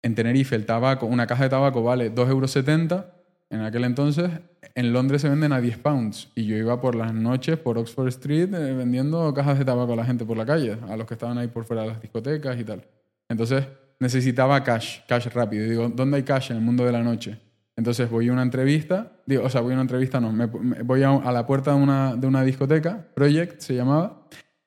en 0.05 0.14
Tenerife 0.14 0.55
el 0.55 0.66
tabaco, 0.66 1.07
una 1.07 1.26
caja 1.26 1.44
de 1.44 1.48
tabaco 1.48 1.82
vale 1.82 2.14
2,70 2.14 2.28
euros 2.28 2.57
en 3.48 3.61
aquel 3.62 3.84
entonces. 3.84 4.30
En 4.74 4.92
Londres 4.92 5.22
se 5.22 5.30
venden 5.30 5.52
a 5.52 5.61
10 5.62 5.78
pounds. 5.78 6.30
Y 6.34 6.44
yo 6.44 6.57
iba 6.57 6.78
por 6.80 6.94
las 6.94 7.14
noches 7.14 7.57
por 7.59 7.78
Oxford 7.78 8.09
Street 8.09 8.52
eh, 8.52 8.74
vendiendo 8.74 9.32
cajas 9.32 9.59
de 9.59 9.64
tabaco 9.64 9.94
a 9.94 9.96
la 9.96 10.05
gente 10.05 10.26
por 10.26 10.36
la 10.36 10.44
calle, 10.44 10.76
a 10.88 10.96
los 10.96 11.07
que 11.07 11.14
estaban 11.14 11.38
ahí 11.38 11.48
por 11.48 11.64
fuera 11.64 11.82
de 11.82 11.88
las 11.88 12.02
discotecas 12.02 12.59
y 12.61 12.64
tal. 12.64 12.84
Entonces 13.30 13.66
necesitaba 13.98 14.62
cash, 14.62 15.00
cash 15.09 15.28
rápido. 15.28 15.64
Y 15.64 15.70
digo, 15.70 15.88
¿dónde 15.88 16.18
hay 16.18 16.22
cash 16.22 16.50
en 16.50 16.59
el 16.59 16.62
mundo 16.62 16.84
de 16.84 16.92
la 16.92 17.02
noche? 17.02 17.38
Entonces 17.74 18.11
voy 18.11 18.28
a 18.28 18.32
una 18.32 18.42
entrevista, 18.42 19.12
digo, 19.26 19.44
o 19.44 19.50
sea, 19.50 19.60
voy 19.60 19.72
a 19.72 19.74
una 19.74 19.82
entrevista, 19.82 20.20
no, 20.20 20.32
me, 20.32 20.46
voy 20.46 21.02
a, 21.02 21.10
a 21.10 21.32
la 21.32 21.46
puerta 21.46 21.74
de 21.74 21.82
una, 21.82 22.16
de 22.16 22.26
una 22.26 22.42
discoteca, 22.42 23.08
Project 23.14 23.60
se 23.60 23.74
llamaba, 23.74 24.24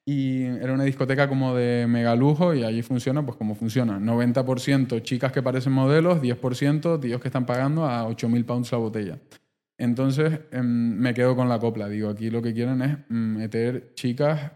y 0.09 0.43
era 0.45 0.73
una 0.73 0.85
discoteca 0.85 1.27
como 1.27 1.53
de 1.53 1.85
mega 1.85 2.15
lujo 2.15 2.53
y 2.53 2.63
allí 2.63 2.81
funciona 2.81 3.25
pues 3.25 3.37
como 3.37 3.55
funciona. 3.55 3.99
90% 3.99 5.01
chicas 5.01 5.33
que 5.33 5.43
parecen 5.43 5.73
modelos, 5.73 6.21
10% 6.21 7.01
tíos 7.01 7.19
que 7.19 7.27
están 7.27 7.45
pagando 7.45 7.85
a 7.85 8.07
8.000 8.07 8.45
pounds 8.45 8.71
la 8.71 8.77
botella. 8.77 9.19
Entonces 9.77 10.39
em, 10.51 10.97
me 10.97 11.13
quedo 11.13 11.35
con 11.35 11.49
la 11.49 11.59
copla. 11.59 11.89
Digo, 11.89 12.07
aquí 12.07 12.29
lo 12.29 12.41
que 12.41 12.53
quieren 12.53 12.81
es 12.81 12.97
mm, 13.09 13.35
meter 13.35 13.93
chicas 13.95 14.49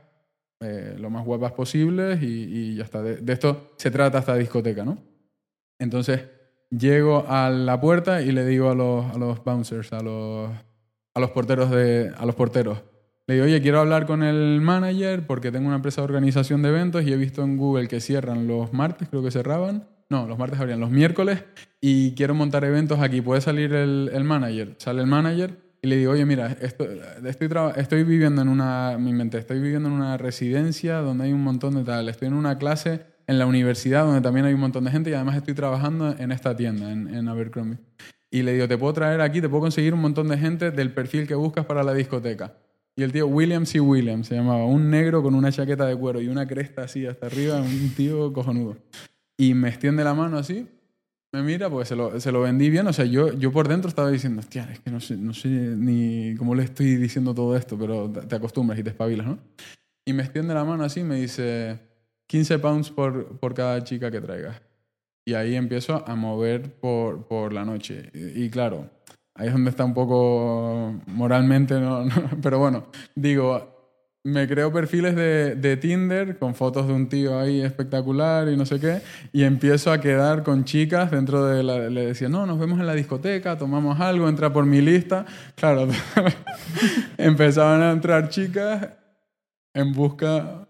eh, 0.62 0.96
lo 0.98 1.10
más 1.10 1.26
guapas 1.26 1.52
posibles 1.52 2.24
y, 2.24 2.28
y 2.28 2.76
ya 2.78 2.86
está. 2.86 3.02
De, 3.02 3.18
de 3.18 3.34
esto 3.34 3.74
se 3.76 3.92
trata 3.92 4.20
esta 4.20 4.38
discoteca, 4.38 4.86
¿no? 4.86 5.04
Entonces 5.78 6.22
llego 6.72 7.26
a 7.28 7.50
la 7.50 7.80
puerta 7.80 8.22
y 8.22 8.32
le 8.32 8.46
digo 8.46 8.70
a 8.70 8.76
los, 8.76 9.06
a 9.14 9.18
los 9.18 9.44
bouncers, 9.44 9.94
a 9.94 10.02
los, 10.02 10.50
a 11.14 11.20
los 11.20 11.32
porteros 11.32 11.70
de, 11.70 12.12
a 12.18 12.26
los 12.26 12.36
porteros, 12.36 12.82
le 13.28 13.36
digo, 13.36 13.46
oye, 13.46 13.62
quiero 13.62 13.80
hablar 13.80 14.08
con 14.08 14.24
el 14.24 14.60
manager 14.62 15.26
porque 15.28 15.52
tengo 15.52 15.68
una 15.68 15.78
empresa 15.78 16.02
de 16.02 16.06
organización 16.06 16.62
de 16.64 16.70
eventos 16.70 17.04
y 17.04 17.14
he 17.14 17.18
visto 17.18 17.44
en 17.44 17.56
Google 17.56 17.88
que 17.88 18.02
cierran 18.02 18.48
los 18.48 18.74
martes, 18.74 19.08
creo 19.10 19.24
que 19.24 19.32
cerraban. 19.32 19.88
No, 20.10 20.28
los 20.28 20.38
martes 20.38 20.60
abrían 20.60 20.82
los 20.82 20.92
miércoles 20.92 21.42
y 21.80 22.14
quiero 22.16 22.34
montar 22.34 22.66
eventos 22.66 23.00
aquí. 23.00 23.22
¿Puede 23.22 23.40
salir 23.40 23.74
el, 23.74 24.12
el 24.14 24.26
manager? 24.26 24.76
Sale 24.78 25.00
el 25.02 25.08
manager 25.08 25.56
y 25.82 25.88
le 25.88 25.96
digo, 25.96 26.12
oye, 26.12 26.26
mira, 26.26 26.58
esto, 26.60 26.86
estoy, 27.26 27.50
estoy 27.78 28.04
viviendo 28.04 28.42
en 28.42 28.50
una, 28.50 28.98
me 29.00 29.10
inventé, 29.10 29.38
estoy 29.38 29.62
viviendo 29.62 29.88
en 29.88 29.96
una 29.96 30.18
residencia 30.18 30.98
donde 30.98 31.24
hay 31.24 31.32
un 31.32 31.42
montón 31.42 31.76
de 31.76 31.84
tal. 31.86 32.10
Estoy 32.10 32.28
en 32.28 32.34
una 32.34 32.58
clase 32.58 33.06
en 33.28 33.40
la 33.40 33.46
universidad 33.46 34.06
donde 34.06 34.22
también 34.22 34.46
hay 34.46 34.54
un 34.54 34.60
montón 34.60 34.84
de 34.84 34.92
gente 34.92 35.10
y 35.10 35.14
además 35.14 35.38
estoy 35.38 35.54
trabajando 35.54 36.16
en 36.18 36.32
esta 36.32 36.56
tienda, 36.56 36.92
en, 36.92 37.14
en 37.14 37.28
Abercrombie. 37.28 37.80
Y 38.30 38.44
le 38.44 38.54
digo, 38.54 38.68
te 38.68 38.78
puedo 38.78 38.94
traer 38.94 39.22
aquí, 39.22 39.42
te 39.42 39.50
puedo 39.50 39.62
conseguir 39.62 39.94
un 39.94 40.02
montón 40.02 40.28
de 40.30 40.38
gente 40.38 40.72
del 40.72 40.94
perfil 40.94 41.28
que 41.28 41.36
buscas 41.36 41.66
para 41.66 41.84
la 41.84 41.94
discoteca. 41.94 42.54
Y 42.96 43.04
el 43.04 43.12
tío 43.12 43.28
William 43.28 43.66
C. 43.66 43.80
Williams 43.80 44.28
se 44.28 44.36
llamaba, 44.36 44.66
un 44.66 44.90
negro 44.90 45.24
con 45.24 45.36
una 45.36 45.52
chaqueta 45.52 45.86
de 45.86 45.96
cuero 45.96 46.22
y 46.22 46.28
una 46.28 46.48
cresta 46.48 46.84
así 46.84 47.06
hasta 47.06 47.26
arriba, 47.28 47.62
un 47.62 47.94
tío 47.96 48.32
cojonudo. 48.34 48.78
Y 49.38 49.54
me 49.54 49.70
extiende 49.70 50.04
la 50.04 50.14
mano 50.14 50.38
así, 50.38 50.68
me 51.34 51.44
mira, 51.44 51.70
pues 51.70 51.88
se 51.88 51.96
lo, 51.96 52.20
se 52.20 52.32
lo 52.32 52.42
vendí 52.42 52.70
bien. 52.70 52.86
O 52.88 52.94
sea, 52.94 53.06
yo, 53.06 53.34
yo 53.34 53.52
por 53.52 53.68
dentro 53.68 53.88
estaba 53.88 54.12
diciendo, 54.12 54.42
hostia, 54.42 54.70
es 54.72 54.80
que 54.80 54.92
no 54.92 55.00
sé, 55.00 55.16
no 55.16 55.34
sé 55.34 55.48
ni 55.48 56.36
cómo 56.36 56.56
le 56.56 56.64
estoy 56.64 56.96
diciendo 56.96 57.34
todo 57.34 57.56
esto, 57.56 57.78
pero 57.78 58.10
te 58.10 58.36
acostumbras 58.36 58.78
y 58.80 58.84
te 58.84 58.90
espabilas, 58.90 59.28
¿no? 59.28 59.40
Y 60.06 60.14
me 60.14 60.24
extiende 60.24 60.54
la 60.54 60.66
mano 60.66 60.84
así 60.84 61.00
y 61.00 61.04
me 61.04 61.16
dice, 61.16 61.80
15 62.32 62.60
pounds 62.60 62.90
por, 62.90 63.38
por 63.40 63.54
cada 63.54 63.84
chica 63.84 64.10
que 64.10 64.22
traigas. 64.22 64.62
Y 65.26 65.34
ahí 65.34 65.56
empiezo 65.56 66.02
a 66.08 66.16
mover 66.16 66.74
por, 66.76 67.28
por 67.28 67.52
la 67.52 67.66
noche. 67.66 68.10
Y, 68.14 68.44
y 68.44 68.50
claro, 68.50 68.90
ahí 69.36 69.48
es 69.48 69.54
donde 69.54 69.70
está 69.70 69.84
un 69.84 69.94
poco 69.94 70.96
moralmente, 71.08 71.74
¿no? 71.82 72.06
No, 72.06 72.30
pero 72.42 72.58
bueno, 72.58 72.86
digo, 73.16 74.16
me 74.24 74.48
creo 74.48 74.72
perfiles 74.72 75.14
de, 75.14 75.56
de 75.56 75.76
Tinder 75.76 76.40
con 76.40 76.56
fotos 76.56 76.88
de 76.88 76.94
un 76.94 77.10
tío 77.10 77.38
ahí 77.38 77.60
espectacular 77.60 78.48
y 78.48 78.56
no 78.56 78.66
sé 78.66 78.80
qué, 78.80 79.02
y 79.34 79.44
empiezo 79.44 79.92
a 79.92 80.00
quedar 80.00 80.44
con 80.44 80.64
chicas 80.64 81.12
dentro 81.12 81.46
de 81.46 81.64
la... 81.64 81.90
Le 81.90 82.06
decía, 82.06 82.30
no, 82.30 82.46
nos 82.46 82.58
vemos 82.58 82.80
en 82.80 82.88
la 82.88 82.94
discoteca, 82.94 83.58
tomamos 83.58 84.00
algo, 84.00 84.30
entra 84.30 84.54
por 84.54 84.66
mi 84.66 84.80
lista. 84.80 85.26
Claro, 85.56 85.90
empezaban 87.18 87.82
a 87.82 87.92
entrar 87.92 88.30
chicas 88.30 88.88
en 89.74 89.92
busca 89.92 90.66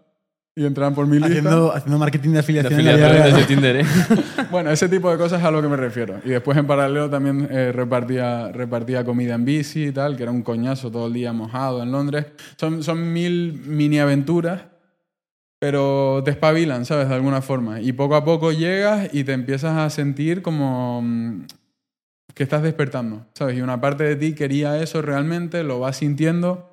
y 0.56 0.66
entraban 0.66 0.94
por 0.94 1.08
mi 1.08 1.18
lista. 1.18 1.28
Haciendo, 1.28 1.74
haciendo 1.74 1.98
marketing 1.98 2.30
de 2.30 2.34
De 2.34 2.40
afiliación. 2.40 2.78
vida 2.82 3.10
real. 3.10 3.34
desde 3.34 3.46
Tinder, 3.46 3.76
¿eh? 3.78 3.86
Bueno, 4.52 4.70
ese 4.70 4.90
tipo 4.90 5.10
de 5.10 5.18
cosas 5.18 5.40
es 5.40 5.46
a 5.46 5.52
lo 5.52 5.62
que 5.62 5.70
me 5.70 5.78
refiero. 5.78 6.20
Y 6.26 6.30
después 6.30 6.58
en 6.58 6.68
paralelo 6.68 7.10
también 7.10 7.48
eh, 7.50 7.72
repartía, 7.72 8.52
repartía 8.52 9.06
comida 9.06 9.36
en 9.36 9.46
bici 9.46 9.86
y 9.88 9.92
tal, 9.92 10.18
que 10.18 10.24
era 10.24 10.32
un 10.32 10.42
coñazo 10.44 10.92
todo 10.92 11.08
el 11.08 11.14
día 11.14 11.32
mojado 11.32 11.82
en 11.82 11.92
Londres. 11.92 12.26
Son, 12.58 12.84
son 12.84 13.14
mil 13.14 13.54
mini 13.66 14.00
aventuras, 14.00 14.64
pero 15.58 16.22
te 16.26 16.32
espabilan, 16.32 16.84
¿sabes? 16.86 17.08
De 17.08 17.16
alguna 17.16 17.42
forma. 17.42 17.80
Y 17.80 17.94
poco 17.94 18.16
a 18.16 18.26
poco 18.26 18.52
llegas 18.52 19.08
y 19.14 19.24
te 19.24 19.32
empiezas 19.32 19.78
a 19.78 19.90
sentir 19.90 20.42
como 20.42 21.02
mm, 21.02 21.46
que 22.34 22.44
estás 22.44 22.62
despertando, 22.62 23.26
¿sabes? 23.34 23.58
Y 23.58 23.62
una 23.62 23.80
parte 23.80 24.04
de 24.04 24.18
ti 24.18 24.34
quería 24.36 24.82
eso 24.82 25.02
realmente, 25.02 25.64
lo 25.64 25.80
vas 25.80 25.96
sintiendo 25.96 26.71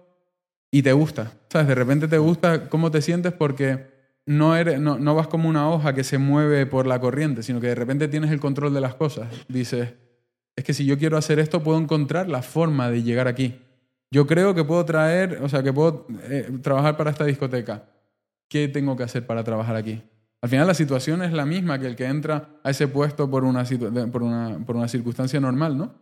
y 0.71 0.83
te 0.83 0.93
gusta, 0.93 1.33
¿sabes? 1.49 1.69
De 1.69 1.75
repente 1.75 2.09
te 2.09 2.19
gusta 2.19 2.69
cómo 2.69 2.91
te 2.91 3.03
sientes 3.03 3.33
porque 3.33 3.87
no, 4.27 4.57
eres, 4.57 4.81
no, 4.81 4.99
no 4.99 5.15
vas 5.15 5.29
como 5.29 5.49
una 5.49 5.71
hoja 5.71 5.95
que 5.95 6.05
se 6.05 6.19
mueve 6.19 6.67
por 6.67 6.87
la 6.87 7.01
corriente, 7.01 7.43
sino 7.43 7.61
que 7.61 7.69
de 7.69 7.75
repente 7.75 8.09
tienes 8.09 8.31
el 8.31 8.41
control 8.41 8.75
de 8.75 8.81
las 8.81 8.95
cosas. 8.95 9.29
Dices, 9.49 9.95
es 10.55 10.65
que 10.65 10.75
si 10.75 10.85
yo 10.85 10.99
quiero 10.99 11.17
hacer 11.17 11.39
esto, 11.39 11.63
puedo 11.63 11.79
encontrar 11.79 12.29
la 12.29 12.43
forma 12.43 12.91
de 12.91 13.03
llegar 13.03 13.29
aquí. 13.29 13.59
Yo 14.11 14.27
creo 14.27 14.55
que 14.55 14.65
puedo 14.65 14.85
traer, 14.85 15.41
o 15.43 15.49
sea, 15.49 15.63
que 15.63 15.73
puedo 15.73 16.07
eh, 16.25 16.51
trabajar 16.63 16.97
para 16.97 17.11
esta 17.11 17.25
discoteca. 17.25 17.85
¿Qué 18.49 18.69
tengo 18.69 18.97
que 18.97 19.03
hacer 19.03 19.27
para 19.27 19.45
trabajar 19.45 19.77
aquí? 19.77 20.03
Al 20.41 20.49
final 20.49 20.67
la 20.67 20.75
situación 20.75 21.23
es 21.23 21.33
la 21.33 21.45
misma 21.45 21.79
que 21.79 21.87
el 21.87 21.97
que 21.97 22.07
entra 22.07 22.49
a 22.63 22.71
ese 22.71 22.89
puesto 22.89 23.31
por 23.31 23.45
una, 23.45 23.65
por 24.11 24.23
una, 24.23 24.59
por 24.65 24.77
una 24.77 24.89
circunstancia 24.89 25.41
normal, 25.41 25.77
¿no? 25.77 25.95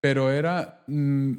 Pero 0.00 0.30
era, 0.30 0.82
mm, 0.86 1.32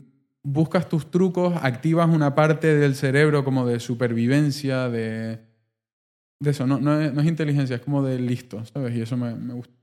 buscas 0.50 0.88
tus 0.88 1.12
trucos, 1.12 1.54
activas 1.62 2.10
una 2.10 2.34
parte 2.34 2.74
del 2.74 2.96
cerebro 2.96 3.44
como 3.44 3.68
de 3.68 3.82
supervivencia, 3.82 4.88
de, 4.88 5.40
de 6.40 6.50
eso, 6.50 6.66
no, 6.66 6.80
no, 6.80 7.02
es, 7.02 7.14
no 7.14 7.22
es 7.22 7.28
inteligencia, 7.28 7.76
es 7.76 7.82
como 7.82 8.02
de 8.02 8.18
listo, 8.18 8.64
¿sabes? 8.66 8.96
Y 8.96 9.02
eso 9.02 9.18
me, 9.18 9.36
me 9.36 9.54
gusta. 9.54 9.74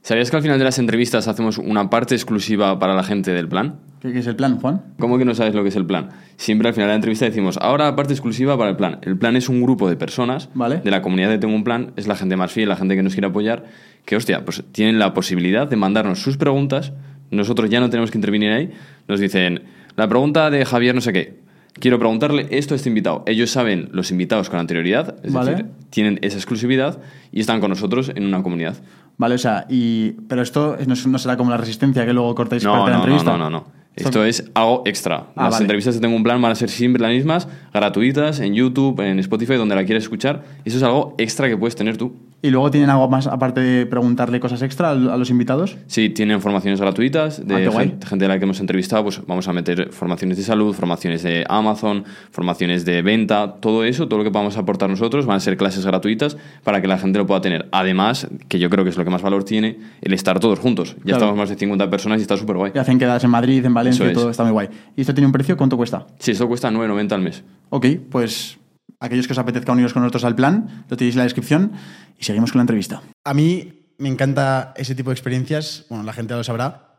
¿Sabías 0.00 0.30
que 0.30 0.36
al 0.36 0.42
final 0.42 0.58
de 0.58 0.64
las 0.64 0.78
entrevistas 0.78 1.28
hacemos 1.28 1.58
una 1.58 1.88
parte 1.88 2.14
exclusiva 2.14 2.78
para 2.78 2.94
la 2.94 3.04
gente 3.04 3.32
del 3.32 3.48
plan? 3.48 3.80
¿Qué, 4.00 4.12
qué 4.12 4.18
es 4.18 4.26
el 4.26 4.36
plan, 4.36 4.58
Juan? 4.58 4.82
¿Cómo 4.98 5.16
que 5.18 5.24
no 5.24 5.34
sabes 5.34 5.54
lo 5.54 5.62
que 5.62 5.68
es 5.68 5.76
el 5.76 5.86
plan? 5.86 6.10
Siempre 6.36 6.68
al 6.68 6.74
final 6.74 6.88
de 6.88 6.92
la 6.92 6.96
entrevista 6.96 7.24
decimos, 7.26 7.58
ahora 7.58 7.94
parte 7.96 8.12
exclusiva 8.12 8.56
para 8.56 8.70
el 8.70 8.76
plan. 8.76 8.98
El 9.02 9.18
plan 9.18 9.36
es 9.36 9.48
un 9.48 9.62
grupo 9.62 9.88
de 9.88 9.96
personas 9.96 10.50
Vale. 10.54 10.80
de 10.80 10.90
la 10.90 11.00
comunidad 11.00 11.28
de 11.30 11.38
Tengo 11.38 11.54
un 11.54 11.64
Plan, 11.64 11.92
es 11.96 12.06
la 12.06 12.16
gente 12.16 12.36
más 12.36 12.52
fiel, 12.52 12.68
la 12.68 12.76
gente 12.76 12.96
que 12.96 13.02
nos 13.02 13.14
quiere 13.14 13.28
apoyar, 13.28 13.64
que 14.04 14.16
hostia, 14.16 14.44
pues 14.44 14.62
tienen 14.72 14.98
la 14.98 15.14
posibilidad 15.14 15.68
de 15.68 15.76
mandarnos 15.76 16.20
sus 16.20 16.36
preguntas, 16.36 16.92
nosotros 17.30 17.70
ya 17.70 17.80
no 17.80 17.90
tenemos 17.90 18.10
que 18.10 18.18
intervenir 18.18 18.50
ahí, 18.52 18.70
nos 19.08 19.20
dicen, 19.20 19.62
la 19.96 20.08
pregunta 20.08 20.50
de 20.50 20.64
Javier 20.64 20.94
no 20.94 21.00
sé 21.00 21.12
qué, 21.12 21.38
quiero 21.74 21.98
preguntarle 21.98 22.46
esto 22.50 22.74
a 22.74 22.76
este 22.76 22.88
invitado. 22.88 23.22
Ellos 23.26 23.50
saben 23.50 23.88
los 23.92 24.10
invitados 24.10 24.50
con 24.50 24.58
anterioridad, 24.58 25.16
es 25.24 25.32
Vale. 25.32 25.50
decir, 25.52 25.66
tienen 25.90 26.18
esa 26.22 26.36
exclusividad 26.36 26.98
y 27.32 27.40
están 27.40 27.60
con 27.60 27.70
nosotros 27.70 28.10
en 28.14 28.24
una 28.26 28.42
comunidad. 28.42 28.76
Vale, 29.16 29.36
o 29.36 29.38
sea, 29.38 29.66
y, 29.68 30.12
pero 30.28 30.42
esto 30.42 30.76
no, 30.86 31.18
será 31.18 31.36
como 31.36 31.50
la 31.50 31.56
resistencia 31.56 32.04
que 32.04 32.12
luego 32.12 32.34
cortáis 32.34 32.64
No, 32.64 32.72
parte 32.72 32.86
de 32.86 32.90
la 32.90 32.96
no, 32.98 33.06
no, 33.06 33.12
entrevista. 33.12 33.36
no, 33.36 33.50
no, 33.50 33.50
no. 33.50 33.84
Esto 33.96 34.24
es 34.24 34.50
algo 34.54 34.82
extra. 34.86 35.28
Ah, 35.36 35.44
las 35.44 35.50
vale. 35.52 35.62
entrevistas 35.64 35.94
de 35.94 36.00
Tengo 36.00 36.16
un 36.16 36.24
Plan 36.24 36.42
van 36.42 36.50
a 36.50 36.56
ser 36.56 36.68
siempre 36.68 37.00
las 37.00 37.12
mismas, 37.12 37.46
gratuitas, 37.72 38.40
en 38.40 38.52
YouTube, 38.54 39.00
en 39.00 39.20
Spotify, 39.20 39.54
donde 39.54 39.76
la 39.76 39.84
quieras 39.84 40.02
escuchar. 40.02 40.42
Eso 40.64 40.78
es 40.78 40.82
algo 40.82 41.14
extra 41.16 41.48
que 41.48 41.56
puedes 41.56 41.76
tener 41.76 41.96
tú. 41.96 42.12
¿Y 42.44 42.50
luego 42.50 42.70
tienen 42.70 42.90
algo 42.90 43.08
más 43.08 43.26
aparte 43.26 43.60
de 43.62 43.86
preguntarle 43.86 44.38
cosas 44.38 44.60
extra 44.60 44.90
a 44.90 44.94
los 44.94 45.30
invitados? 45.30 45.78
Sí, 45.86 46.10
tienen 46.10 46.42
formaciones 46.42 46.78
gratuitas 46.78 47.38
Ah, 47.38 47.42
de 47.46 47.54
qué 47.62 47.68
guay. 47.68 47.88
gen- 47.88 48.02
gente, 48.02 48.24
a 48.26 48.28
la 48.28 48.38
que 48.38 48.44
hemos 48.44 48.60
entrevistado. 48.60 49.02
Pues 49.04 49.22
vamos 49.26 49.48
a 49.48 49.54
meter 49.54 49.88
formaciones 49.92 50.36
de 50.36 50.42
salud, 50.42 50.74
formaciones 50.74 51.22
de 51.22 51.46
Amazon, 51.48 52.04
formaciones 52.30 52.84
de 52.84 53.00
venta, 53.00 53.54
todo 53.60 53.82
eso, 53.82 54.08
todo 54.08 54.18
lo 54.18 54.24
que 54.24 54.30
podamos 54.30 54.58
aportar 54.58 54.90
nosotros 54.90 55.24
van 55.24 55.38
a 55.38 55.40
ser 55.40 55.56
clases 55.56 55.86
gratuitas 55.86 56.36
para 56.64 56.82
que 56.82 56.86
la 56.86 56.98
gente 56.98 57.18
lo 57.18 57.26
pueda 57.26 57.40
tener. 57.40 57.66
Además, 57.72 58.28
que 58.48 58.58
yo 58.58 58.68
creo 58.68 58.84
que 58.84 58.90
es 58.90 58.98
lo 58.98 59.04
que 59.04 59.10
más 59.10 59.22
valor 59.22 59.44
tiene, 59.44 59.78
el 60.02 60.12
estar 60.12 60.38
todos 60.38 60.58
juntos. 60.58 60.96
Ya 60.98 61.02
Claro. 61.02 61.16
estamos 61.18 61.36
más 61.38 61.48
de 61.48 61.56
50 61.56 61.88
personas 61.88 62.18
y 62.18 62.22
está 62.22 62.36
súper 62.36 62.56
guay. 62.58 62.72
Y 62.74 62.78
hacen 62.78 62.98
quedadas 62.98 63.24
en 63.24 63.30
Madrid, 63.30 63.64
en 63.64 63.72
Valencia, 63.72 64.04
Eso 64.04 64.12
y 64.12 64.14
todo 64.14 64.24
es. 64.26 64.32
está 64.32 64.42
muy 64.44 64.52
guay. 64.52 64.68
¿Y 64.94 65.00
esto 65.00 65.14
tiene 65.14 65.26
un 65.26 65.32
precio? 65.32 65.56
¿Cuánto 65.56 65.78
cuesta? 65.78 66.06
Sí, 66.18 66.32
esto 66.32 66.46
cuesta 66.46 66.70
9,90 66.70 67.12
al 67.14 67.22
mes. 67.22 67.42
Ok, 67.70 67.86
pues 68.10 68.58
aquellos 69.00 69.26
que 69.26 69.32
os 69.32 69.38
apetezca 69.38 69.72
uniros 69.72 69.92
con 69.92 70.02
nosotros 70.02 70.24
al 70.24 70.34
plan, 70.34 70.84
lo 70.88 70.96
tenéis 70.96 71.14
en 71.14 71.18
la 71.18 71.24
descripción 71.24 71.72
y 72.18 72.24
seguimos 72.24 72.52
con 72.52 72.58
la 72.58 72.62
entrevista. 72.62 73.02
A 73.24 73.34
mí 73.34 73.92
me 73.98 74.08
encanta 74.08 74.72
ese 74.76 74.94
tipo 74.94 75.10
de 75.10 75.14
experiencias, 75.14 75.86
bueno, 75.88 76.04
la 76.04 76.12
gente 76.12 76.32
ya 76.32 76.36
lo 76.38 76.44
sabrá. 76.44 76.90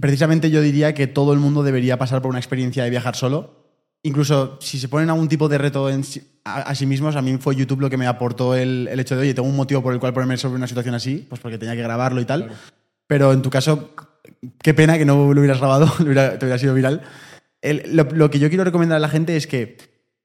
Precisamente 0.00 0.50
yo 0.50 0.60
diría 0.60 0.94
que 0.94 1.06
todo 1.06 1.32
el 1.32 1.38
mundo 1.40 1.62
debería 1.62 1.98
pasar 1.98 2.22
por 2.22 2.30
una 2.30 2.38
experiencia 2.38 2.84
de 2.84 2.90
viajar 2.90 3.16
solo. 3.16 3.60
Incluso 4.04 4.58
si 4.60 4.78
se 4.78 4.88
ponen 4.88 5.10
algún 5.10 5.28
tipo 5.28 5.48
de 5.48 5.58
reto 5.58 5.88
en 5.90 6.02
sí- 6.04 6.22
a, 6.44 6.62
a 6.62 6.74
sí 6.74 6.86
mismos, 6.86 7.14
a 7.16 7.22
mí 7.22 7.36
fue 7.38 7.54
YouTube 7.54 7.80
lo 7.80 7.90
que 7.90 7.96
me 7.96 8.06
aportó 8.06 8.54
el, 8.56 8.88
el 8.90 8.98
hecho 9.00 9.14
de, 9.14 9.22
oye, 9.22 9.34
tengo 9.34 9.48
un 9.48 9.56
motivo 9.56 9.82
por 9.82 9.92
el 9.92 10.00
cual 10.00 10.12
ponerme 10.12 10.36
sobre 10.36 10.56
una 10.56 10.66
situación 10.66 10.94
así, 10.94 11.24
pues 11.28 11.40
porque 11.40 11.58
tenía 11.58 11.74
que 11.76 11.82
grabarlo 11.82 12.20
y 12.20 12.24
tal. 12.24 12.50
Pero 13.06 13.32
en 13.32 13.42
tu 13.42 13.50
caso, 13.50 13.94
qué 14.62 14.74
pena 14.74 14.98
que 14.98 15.04
no 15.04 15.32
lo 15.32 15.40
hubieras 15.40 15.58
grabado, 15.58 15.86
te 15.98 16.02
hubiera 16.04 16.58
sido 16.58 16.74
viral. 16.74 17.02
el- 17.60 17.94
lo, 17.96 18.04
lo 18.04 18.30
que 18.30 18.38
yo 18.40 18.48
quiero 18.48 18.64
recomendar 18.64 18.96
a 18.96 19.00
la 19.00 19.08
gente 19.08 19.36
es 19.36 19.46
que 19.46 19.76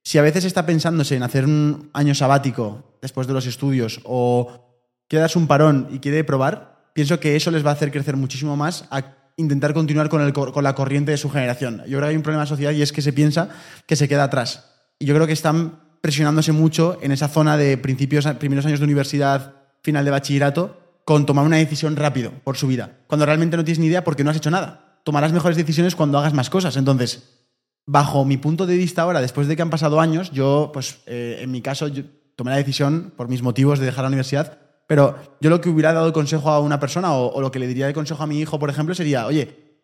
si 0.07 0.17
a 0.17 0.21
veces 0.21 0.45
está 0.45 0.65
pensándose 0.65 1.17
en 1.17 1.23
hacer 1.23 1.43
un 1.43 1.89
año 1.91 2.15
sabático 2.15 2.95
después 3.01 3.27
de 3.27 3.33
los 3.33 3.45
estudios 3.45 3.99
o 4.05 4.79
quiere 5.09 5.19
darse 5.19 5.37
un 5.37 5.47
parón 5.47 5.89
y 5.91 5.99
quiere 5.99 6.23
probar, 6.23 6.91
pienso 6.93 7.19
que 7.19 7.35
eso 7.35 7.51
les 7.51 7.65
va 7.65 7.71
a 7.71 7.73
hacer 7.73 7.91
crecer 7.91 8.15
muchísimo 8.15 8.55
más 8.55 8.85
a 8.89 9.03
intentar 9.35 9.73
continuar 9.73 10.07
con, 10.07 10.63
la 10.63 10.75
corriente 10.75 11.11
de 11.11 11.17
su 11.17 11.29
generación. 11.29 11.79
Yo 11.87 11.97
creo 11.97 12.03
que 12.03 12.07
hay 12.07 12.15
un 12.15 12.21
problema 12.21 12.43
la 12.43 12.47
sociedad 12.47 12.71
y 12.71 12.81
es 12.81 12.93
que 12.93 13.01
se 13.01 13.11
piensa 13.11 13.49
que 13.85 13.97
se 13.97 14.07
queda 14.07 14.23
atrás. 14.23 14.71
Y 14.97 15.07
yo 15.07 15.13
creo 15.13 15.27
que 15.27 15.33
están 15.33 15.81
presionándose 15.99 16.53
mucho 16.53 16.99
en 17.01 17.11
esa 17.11 17.27
zona 17.27 17.57
de 17.57 17.77
principios, 17.77 18.25
primeros 18.39 18.65
años 18.65 18.79
de 18.79 18.85
universidad, 18.85 19.55
final 19.83 20.05
de 20.05 20.11
bachillerato, 20.11 20.79
con 21.03 21.25
tomar 21.25 21.45
una 21.45 21.57
decisión 21.57 21.97
rápido 21.97 22.31
por 22.45 22.55
su 22.55 22.67
vida, 22.67 22.99
cuando 23.07 23.25
realmente 23.25 23.57
no 23.57 23.65
tienes 23.65 23.79
ni 23.79 23.87
idea 23.87 24.05
porque 24.05 24.23
no 24.23 24.29
has 24.29 24.37
hecho 24.37 24.51
nada. 24.51 25.01
Tomarás 25.03 25.33
mejores 25.33 25.57
decisiones 25.57 25.95
cuando 25.97 26.17
hagas 26.17 26.33
más 26.33 26.49
cosas. 26.49 26.77
Entonces, 26.77 27.36
bajo 27.87 28.25
mi 28.25 28.37
punto 28.37 28.67
de 28.67 28.77
vista 28.77 29.01
ahora, 29.01 29.21
después 29.21 29.47
de 29.47 29.55
que 29.55 29.61
han 29.61 29.69
pasado 29.69 29.99
años, 29.99 30.29
yo, 30.31 30.69
pues 30.73 30.99
eh, 31.07 31.39
en 31.41 31.49
mi 31.49 31.61
caso, 31.61 31.87
tomé 32.35 32.51
la 32.51 32.57
decisión 32.57 33.13
por 33.15 33.29
mis 33.29 33.41
motivos 33.41 33.79
de 33.79 33.85
dejar 33.85 34.03
la 34.03 34.09
universidad, 34.09 34.59
pero 34.85 35.15
yo 35.41 35.49
lo 35.49 35.61
que 35.61 35.69
hubiera 35.69 35.93
dado 35.93 36.13
consejo 36.13 36.49
a 36.49 36.59
una 36.59 36.79
persona 36.79 37.13
o, 37.13 37.41
lo 37.41 37.49
que 37.49 37.59
le 37.59 37.67
diría 37.67 37.87
de 37.87 37.93
consejo 37.93 38.23
a 38.23 38.27
mi 38.27 38.39
hijo, 38.39 38.59
por 38.59 38.69
ejemplo, 38.69 38.93
sería, 38.93 39.25
oye, 39.25 39.77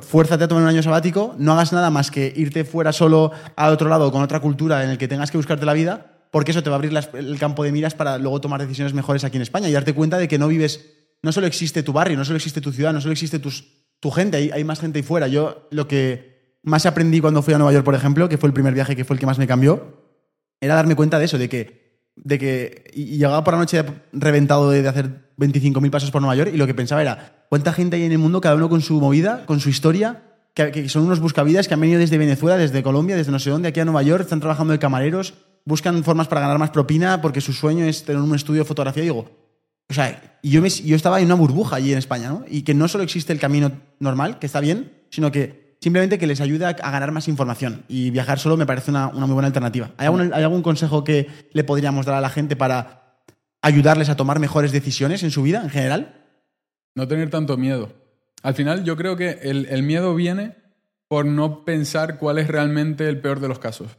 fuérzate 0.00 0.44
a 0.44 0.48
tomar 0.48 0.64
un 0.64 0.70
año 0.70 0.82
sabático, 0.82 1.34
no 1.38 1.52
hagas 1.52 1.72
nada 1.72 1.90
más 1.90 2.10
que 2.10 2.32
irte 2.34 2.64
fuera 2.64 2.92
solo 2.92 3.32
a 3.54 3.68
otro 3.68 3.88
lado 3.88 4.10
con 4.10 4.22
otra 4.22 4.40
cultura 4.40 4.82
en 4.82 4.90
el 4.90 4.98
que 4.98 5.08
tengas 5.08 5.30
que 5.30 5.36
buscarte 5.36 5.66
la 5.66 5.74
vida, 5.74 6.28
porque 6.30 6.52
eso 6.52 6.62
te 6.62 6.70
va 6.70 6.76
a 6.76 6.78
abrir 6.78 6.92
el 7.14 7.38
campo 7.38 7.64
de 7.64 7.72
miras 7.72 7.94
para 7.94 8.18
luego 8.18 8.40
tomar 8.40 8.60
decisiones 8.60 8.94
mejores 8.94 9.24
aquí 9.24 9.36
en 9.36 9.42
España 9.42 9.68
y 9.68 9.72
darte 9.72 9.94
cuenta 9.94 10.18
de 10.18 10.26
que 10.26 10.38
no 10.38 10.48
vives, 10.48 10.86
no 11.22 11.32
solo 11.32 11.46
existe 11.46 11.82
tu 11.82 11.92
barrio, 11.92 12.16
no 12.16 12.24
solo 12.24 12.36
existe 12.36 12.60
tu 12.60 12.72
ciudad, 12.72 12.92
no 12.94 13.00
solo 13.00 13.12
existe 13.12 13.38
tus, 13.38 13.84
tu 14.00 14.10
gente, 14.10 14.38
hay, 14.38 14.50
hay 14.50 14.64
más 14.64 14.80
gente 14.80 14.98
ahí 14.98 15.02
fuera. 15.02 15.28
Yo 15.28 15.68
lo 15.70 15.86
que 15.86 16.35
más 16.66 16.84
aprendí 16.86 17.20
cuando 17.20 17.42
fui 17.42 17.54
a 17.54 17.58
Nueva 17.58 17.72
York, 17.72 17.84
por 17.84 17.94
ejemplo, 17.94 18.28
que 18.28 18.36
fue 18.38 18.48
el 18.48 18.52
primer 18.52 18.74
viaje 18.74 18.94
que 18.94 19.04
fue 19.04 19.14
el 19.14 19.20
que 19.20 19.26
más 19.26 19.38
me 19.38 19.46
cambió, 19.46 20.02
era 20.60 20.74
darme 20.74 20.94
cuenta 20.94 21.18
de 21.18 21.24
eso, 21.24 21.38
de 21.38 21.48
que, 21.48 22.02
de 22.16 22.38
que 22.38 22.90
y 22.94 23.16
llegaba 23.16 23.42
por 23.44 23.54
la 23.54 23.60
noche 23.60 23.84
reventado 24.12 24.70
de, 24.70 24.82
de 24.82 24.88
hacer 24.88 25.30
25.000 25.38 25.90
pasos 25.90 26.10
por 26.10 26.20
Nueva 26.20 26.36
York 26.36 26.50
y 26.52 26.56
lo 26.56 26.66
que 26.66 26.74
pensaba 26.74 27.00
era, 27.02 27.46
¿cuánta 27.48 27.72
gente 27.72 27.96
hay 27.96 28.02
en 28.04 28.12
el 28.12 28.18
mundo, 28.18 28.40
cada 28.40 28.54
uno 28.56 28.68
con 28.68 28.80
su 28.82 29.00
movida, 29.00 29.44
con 29.46 29.60
su 29.60 29.68
historia? 29.68 30.22
Que, 30.54 30.88
son 30.88 31.02
unos 31.04 31.20
buscavidas 31.20 31.68
que 31.68 31.74
han 31.74 31.80
venido 31.80 32.00
desde 32.00 32.16
Venezuela, 32.16 32.56
desde 32.56 32.82
Colombia, 32.82 33.14
desde 33.16 33.30
no 33.30 33.38
sé 33.38 33.50
dónde, 33.50 33.68
aquí 33.68 33.80
a 33.80 33.84
Nueva 33.84 34.02
York, 34.02 34.22
están 34.22 34.40
trabajando 34.40 34.72
de 34.72 34.78
camareros, 34.78 35.34
buscan 35.66 36.02
formas 36.02 36.28
para 36.28 36.40
ganar 36.40 36.58
más 36.58 36.70
propina 36.70 37.20
porque 37.20 37.42
su 37.42 37.52
sueño 37.52 37.84
es 37.84 38.04
tener 38.04 38.22
un 38.22 38.34
estudio 38.34 38.62
de 38.62 38.64
fotografía. 38.64 39.02
Y 39.02 39.06
digo, 39.06 39.28
o 39.90 39.92
sea, 39.92 40.38
yo, 40.42 40.62
me- 40.62 40.70
yo 40.70 40.96
estaba 40.96 41.20
en 41.20 41.26
una 41.26 41.34
burbuja 41.34 41.76
allí 41.76 41.92
en 41.92 41.98
España, 41.98 42.30
¿no? 42.30 42.44
Y 42.48 42.62
que 42.62 42.72
no 42.72 42.88
solo 42.88 43.04
existe 43.04 43.34
el 43.34 43.38
camino 43.38 43.70
normal, 44.00 44.38
que 44.38 44.46
está 44.46 44.60
bien, 44.60 44.92
sino 45.10 45.30
que 45.30 45.65
simplemente 45.86 46.18
que 46.18 46.26
les 46.26 46.40
ayude 46.40 46.64
a, 46.64 46.72
ganar 46.72 47.12
más 47.12 47.28
información. 47.28 47.84
Y 47.86 48.10
viajar 48.10 48.40
solo 48.40 48.56
me 48.56 48.66
parece 48.66 48.90
una, 48.90 49.06
una 49.06 49.26
muy 49.26 49.34
buena 49.34 49.46
alternativa. 49.46 49.92
¿Hay 49.98 50.06
algún, 50.06 50.34
¿Hay 50.34 50.42
algún 50.42 50.60
consejo 50.60 51.04
que 51.04 51.28
le 51.52 51.62
podríamos 51.62 52.04
dar 52.04 52.16
a 52.16 52.20
la 52.20 52.28
gente 52.28 52.56
para 52.56 53.20
ayudarles 53.62 54.08
a 54.08 54.16
tomar 54.16 54.40
mejores 54.40 54.72
decisiones 54.72 55.22
en 55.22 55.30
su 55.30 55.44
vida 55.44 55.62
en 55.62 55.70
general? 55.70 56.24
No 56.96 57.06
tener 57.06 57.30
tanto 57.30 57.56
miedo. 57.56 57.92
Al 58.42 58.56
final 58.56 58.82
yo 58.82 58.96
creo 58.96 59.16
que 59.16 59.38
el, 59.42 59.66
el 59.66 59.84
miedo 59.84 60.16
viene 60.16 60.56
por 61.06 61.24
no 61.24 61.64
pensar 61.64 62.18
cuál 62.18 62.38
es 62.38 62.48
realmente 62.48 63.08
el 63.08 63.20
peor 63.20 63.38
de 63.38 63.46
los 63.46 63.60
casos. 63.60 63.96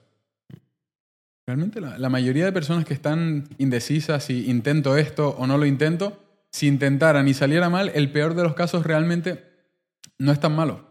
Realmente 1.47 1.79
la, 1.79 1.97
la 1.97 2.09
mayoría 2.09 2.43
de 2.43 2.51
personas 2.51 2.83
que 2.83 2.95
están 2.95 3.47
indecisas 3.59 4.25
si 4.25 4.49
intento 4.49 4.97
esto 4.97 5.37
o 5.39 5.47
no 5.47 5.57
lo 5.57 5.65
intento, 5.65 6.21
si 6.51 6.67
intentaran 6.67 7.29
y 7.29 7.33
saliera 7.33 7.69
mal, 7.69 7.93
el 7.95 8.11
peor 8.11 8.33
de 8.33 8.43
los 8.43 8.55
casos 8.55 8.85
realmente 8.85 9.45
no 10.17 10.33
es 10.33 10.41
tan 10.41 10.53
malo. 10.53 10.86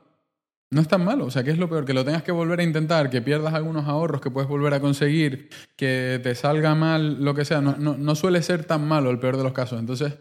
No 0.71 0.81
es 0.81 0.89
tan 0.89 1.05
malo. 1.05 1.27
O 1.27 1.31
sea, 1.31 1.45
¿qué 1.45 1.51
es 1.51 1.59
lo 1.59 1.69
peor? 1.69 1.85
Que 1.85 1.95
lo 1.95 2.05
tengas 2.05 2.23
que 2.23 2.33
volver 2.33 2.61
a 2.61 2.63
intentar, 2.65 3.09
que 3.09 3.23
pierdas 3.23 3.55
algunos 3.55 3.87
ahorros 3.87 4.21
que 4.21 4.31
puedes 4.31 4.49
volver 4.49 4.75
a 4.75 4.81
conseguir, 4.81 5.49
que 5.77 6.21
te 6.23 6.35
salga 6.35 6.75
mal, 6.75 7.23
lo 7.23 7.35
que 7.35 7.45
sea. 7.45 7.61
No, 7.61 8.15
suele 8.15 8.43
ser 8.43 8.65
tan 8.65 8.87
malo 8.87 9.11
el 9.11 9.19
peor 9.19 9.37
de 9.37 9.45
los 9.45 9.53
casos. 9.53 9.79
Entonces, 9.79 10.15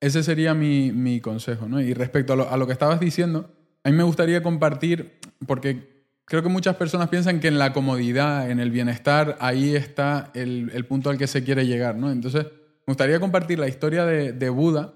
ese 0.00 0.22
sería 0.22 0.54
mi, 0.54 0.90
mi 0.92 1.20
consejo. 1.20 1.68
¿no? 1.68 1.80
Y 1.80 1.92
respecto 1.92 2.32
a 2.32 2.36
lo, 2.36 2.50
a 2.50 2.56
lo 2.56 2.66
que 2.66 2.72
estabas 2.72 2.98
diciendo, 2.98 3.50
a 3.84 3.90
mí 3.90 3.96
me 3.96 4.02
gustaría 4.02 4.42
compartir, 4.42 5.18
porque 5.46 6.06
creo 6.24 6.42
que 6.42 6.48
muchas 6.48 6.76
personas 6.76 7.08
piensan 7.10 7.38
que 7.38 7.48
en 7.48 7.58
la 7.58 7.74
comodidad, 7.74 8.50
en 8.50 8.58
el 8.58 8.70
bienestar, 8.70 9.36
ahí 9.40 9.76
está 9.76 10.30
el, 10.32 10.70
el 10.72 10.86
punto 10.86 11.10
al 11.10 11.18
que 11.18 11.26
se 11.26 11.44
quiere 11.44 11.66
llegar. 11.66 11.96
¿no? 11.96 12.10
Entonces, 12.10 12.44
me 12.44 12.92
gustaría 12.92 13.20
compartir 13.20 13.58
la 13.58 13.68
historia 13.68 14.06
de, 14.06 14.32
de 14.32 14.48
Buda. 14.48 14.94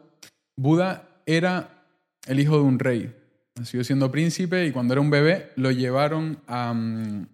Buda 0.57 1.09
era 1.27 1.85
el 2.27 2.41
hijo 2.41 2.57
de 2.57 2.63
un 2.63 2.79
rey. 2.79 3.15
Nació 3.57 3.85
siendo 3.85 4.11
príncipe 4.11 4.67
y 4.67 4.73
cuando 4.73 4.95
era 4.95 5.01
un 5.01 5.11
bebé 5.11 5.53
lo 5.55 5.71
llevaron 5.71 6.39
a, 6.49 6.75
mm, 6.75 7.27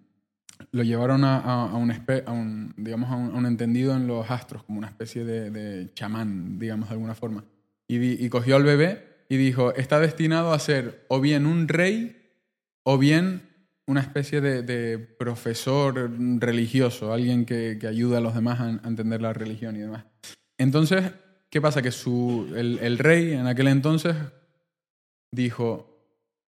lo 0.71 0.83
llevaron 0.83 1.23
a, 1.23 1.65
un, 1.73 2.73
digamos, 2.77 3.09
a 3.09 3.15
un, 3.15 3.45
entendido 3.47 3.95
en 3.95 4.05
los 4.05 4.29
astros, 4.29 4.63
como 4.63 4.77
una 4.77 4.87
especie 4.87 5.25
de, 5.25 5.89
chamán, 5.95 6.59
digamos, 6.59 6.89
de 6.89 6.93
alguna 6.93 7.15
forma. 7.15 7.43
Y, 7.87 7.97
di- 7.97 8.23
y 8.23 8.29
cogió 8.29 8.55
al 8.55 8.63
bebé 8.63 9.03
y 9.29 9.37
dijo, 9.37 9.73
está 9.73 9.99
destinado 9.99 10.53
a 10.53 10.59
ser 10.59 11.05
o 11.07 11.19
bien 11.21 11.47
un 11.47 11.67
rey 11.67 12.15
o 12.83 12.99
bien 12.99 13.41
una 13.87 14.01
especie 14.01 14.41
de, 14.41 14.99
profesor 14.99 16.11
religioso, 16.39 17.11
alguien 17.13 17.45
que, 17.45 17.77
que 17.81 17.87
ayuda 17.87 18.19
a 18.19 18.21
los 18.21 18.35
demás 18.35 18.59
a, 18.61 18.69
entender 18.87 19.21
la 19.21 19.33
religión 19.33 19.75
y 19.75 19.79
demás. 19.79 20.05
Entonces, 20.59 21.11
¿qué 21.49 21.59
pasa? 21.59 21.81
Que 21.81 21.91
su, 21.91 22.53
el 22.55 22.97
rey 22.99 23.33
en 23.33 23.47
aquel 23.47 23.67
entonces 23.67 24.15
dijo, 25.31 25.90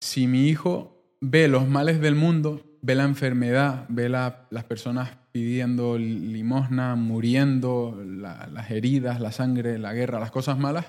si 0.02 0.26
mi 0.26 0.48
hijo 0.48 1.16
ve 1.20 1.46
los 1.46 1.68
males 1.68 2.00
del 2.00 2.16
mundo, 2.16 2.60
ve 2.82 2.96
la 2.96 3.04
enfermedad, 3.04 3.86
ve 3.88 4.08
la- 4.08 4.48
las 4.50 4.64
personas 4.64 5.10
pidiendo 5.30 5.96
limosna, 5.96 6.96
muriendo, 6.96 8.02
la- 8.04 8.48
las 8.52 8.72
heridas, 8.72 9.20
la 9.20 9.30
sangre, 9.30 9.78
la 9.78 9.94
guerra, 9.94 10.18
las 10.18 10.32
cosas 10.32 10.58
malas, 10.58 10.86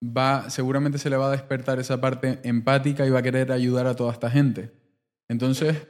va, 0.00 0.48
seguramente 0.50 0.98
se 0.98 1.10
le 1.10 1.16
va 1.16 1.26
a 1.26 1.32
despertar 1.32 1.80
esa 1.80 2.00
parte 2.00 2.38
empática 2.44 3.04
y 3.04 3.10
va 3.10 3.18
a 3.18 3.22
querer 3.24 3.50
ayudar 3.50 3.88
a 3.88 3.96
toda 3.96 4.12
esta 4.12 4.30
gente. 4.30 4.70
Entonces, 5.28 5.88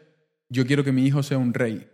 yo 0.48 0.64
quiero 0.66 0.84
que 0.84 0.92
mi 0.92 1.04
hijo 1.04 1.22
sea 1.22 1.36
un 1.36 1.52
rey. 1.52 1.86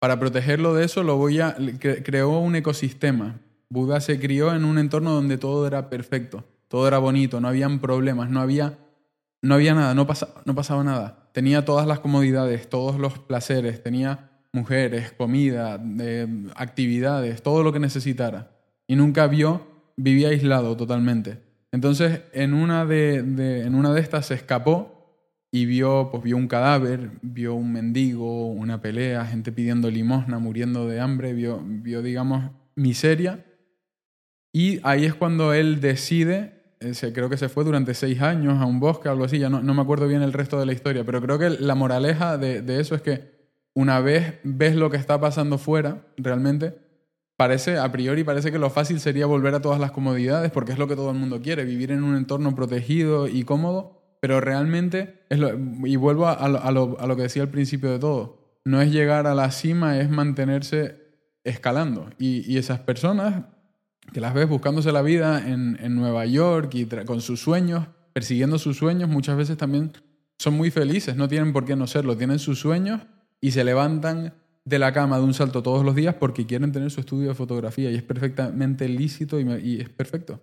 Para 0.00 0.18
protegerlo 0.18 0.74
de 0.74 0.84
eso, 0.84 1.04
lo 1.04 1.16
voy 1.16 1.38
a, 1.38 1.56
cre- 1.56 2.02
creó 2.04 2.40
un 2.40 2.56
ecosistema. 2.56 3.38
Buda 3.70 4.00
se 4.00 4.18
crió 4.18 4.52
en 4.52 4.64
un 4.64 4.78
entorno 4.78 5.12
donde 5.12 5.38
todo 5.38 5.64
era 5.64 5.88
perfecto, 5.88 6.42
todo 6.66 6.88
era 6.88 6.98
bonito, 6.98 7.40
no 7.40 7.46
habían 7.46 7.78
problemas, 7.78 8.30
no 8.30 8.40
había, 8.40 8.78
no 9.46 9.54
había 9.54 9.74
nada, 9.74 9.94
no, 9.94 10.06
pasa- 10.06 10.28
no 10.44 10.54
pasaba 10.54 10.84
nada. 10.84 11.28
Tenía 11.32 11.64
todas 11.64 11.86
las 11.86 12.00
comodidades, 12.00 12.68
todos 12.68 12.98
los 12.98 13.18
placeres, 13.18 13.82
tenía 13.82 14.30
mujeres, 14.52 15.12
comida, 15.12 15.80
eh, 16.00 16.26
actividades, 16.54 17.42
todo 17.42 17.62
lo 17.62 17.72
que 17.72 17.78
necesitara. 17.78 18.50
Y 18.86 18.96
nunca 18.96 19.26
vio, 19.26 19.66
vivía 19.96 20.28
aislado 20.28 20.76
totalmente. 20.76 21.38
Entonces, 21.72 22.22
en 22.32 22.54
una 22.54 22.86
de, 22.86 23.22
de- 23.22 23.62
en 23.66 23.74
una 23.74 23.92
de 23.92 24.00
estas 24.00 24.26
se 24.26 24.34
escapó 24.34 24.94
y 25.52 25.66
vio, 25.66 26.08
pues, 26.10 26.22
vio 26.22 26.36
un 26.36 26.48
cadáver, 26.48 27.10
vio 27.22 27.54
un 27.54 27.72
mendigo, 27.72 28.46
una 28.48 28.80
pelea, 28.80 29.24
gente 29.26 29.52
pidiendo 29.52 29.90
limosna, 29.90 30.38
muriendo 30.38 30.86
de 30.88 31.00
hambre, 31.00 31.32
vio, 31.34 31.60
vio 31.64 32.02
digamos, 32.02 32.50
miseria. 32.74 33.44
Y 34.52 34.80
ahí 34.84 35.04
es 35.04 35.14
cuando 35.14 35.52
él 35.52 35.80
decide, 35.80 36.55
se- 36.92 37.12
creo 37.12 37.28
que 37.28 37.36
se 37.36 37.48
fue 37.48 37.64
durante 37.64 37.94
seis 37.94 38.20
años 38.22 38.60
a 38.60 38.66
un 38.66 38.80
bosque, 38.80 39.08
algo 39.08 39.24
así, 39.24 39.38
ya 39.38 39.48
no, 39.50 39.62
no 39.62 39.74
me 39.74 39.82
acuerdo 39.82 40.06
bien 40.08 40.22
el 40.22 40.32
resto 40.32 40.58
de 40.58 40.66
la 40.66 40.72
historia, 40.72 41.04
pero 41.04 41.20
creo 41.22 41.38
que 41.38 41.50
la 41.50 41.74
moraleja 41.74 42.38
de, 42.38 42.62
de 42.62 42.80
eso 42.80 42.94
es 42.94 43.02
que 43.02 43.34
una 43.74 44.00
vez 44.00 44.34
ves 44.44 44.74
lo 44.76 44.90
que 44.90 44.96
está 44.96 45.20
pasando 45.20 45.58
fuera, 45.58 46.06
realmente, 46.16 46.78
parece, 47.36 47.76
a 47.78 47.90
priori 47.92 48.24
parece 48.24 48.50
que 48.50 48.58
lo 48.58 48.70
fácil 48.70 49.00
sería 49.00 49.26
volver 49.26 49.54
a 49.54 49.60
todas 49.60 49.78
las 49.80 49.90
comodidades, 49.90 50.50
porque 50.50 50.72
es 50.72 50.78
lo 50.78 50.88
que 50.88 50.96
todo 50.96 51.10
el 51.10 51.18
mundo 51.18 51.42
quiere, 51.42 51.64
vivir 51.64 51.90
en 51.92 52.02
un 52.02 52.16
entorno 52.16 52.54
protegido 52.54 53.28
y 53.28 53.44
cómodo, 53.44 54.16
pero 54.20 54.40
realmente, 54.40 55.24
es 55.28 55.38
lo- 55.38 55.52
y 55.86 55.96
vuelvo 55.96 56.26
a, 56.28 56.48
lo, 56.48 56.62
a 56.62 56.70
lo- 56.72 56.96
a 56.98 57.06
lo 57.06 57.16
que 57.16 57.22
decía 57.22 57.42
al 57.42 57.50
principio 57.50 57.90
de 57.90 57.98
todo, 57.98 58.60
no 58.64 58.80
es 58.80 58.90
llegar 58.90 59.26
a 59.26 59.34
la 59.34 59.50
cima, 59.50 59.98
es 60.00 60.08
mantenerse 60.10 60.96
escalando. 61.44 62.10
Y, 62.18 62.50
y 62.50 62.58
esas 62.58 62.80
personas 62.80 63.44
que 64.12 64.20
las 64.20 64.34
ves 64.34 64.48
buscándose 64.48 64.92
la 64.92 65.02
vida 65.02 65.46
en, 65.48 65.78
en 65.80 65.94
Nueva 65.96 66.26
York 66.26 66.74
y 66.74 66.86
con 67.04 67.20
sus 67.20 67.40
sueños, 67.40 67.86
persiguiendo 68.12 68.58
sus 68.58 68.76
sueños, 68.76 69.08
muchas 69.08 69.36
veces 69.36 69.56
también 69.56 69.92
son 70.38 70.54
muy 70.54 70.70
felices, 70.70 71.16
no 71.16 71.28
tienen 71.28 71.52
por 71.52 71.64
qué 71.64 71.76
no 71.76 71.86
serlo, 71.86 72.16
tienen 72.16 72.38
sus 72.38 72.58
sueños 72.60 73.02
y 73.40 73.50
se 73.52 73.64
levantan 73.64 74.34
de 74.64 74.78
la 74.78 74.92
cama 74.92 75.18
de 75.18 75.24
un 75.24 75.34
salto 75.34 75.62
todos 75.62 75.84
los 75.84 75.94
días 75.94 76.14
porque 76.14 76.46
quieren 76.46 76.72
tener 76.72 76.90
su 76.90 77.00
estudio 77.00 77.28
de 77.28 77.34
fotografía 77.34 77.90
y 77.90 77.94
es 77.94 78.02
perfectamente 78.02 78.88
lícito 78.88 79.38
y, 79.38 79.44
me- 79.44 79.60
y 79.60 79.80
es 79.80 79.88
perfecto. 79.88 80.40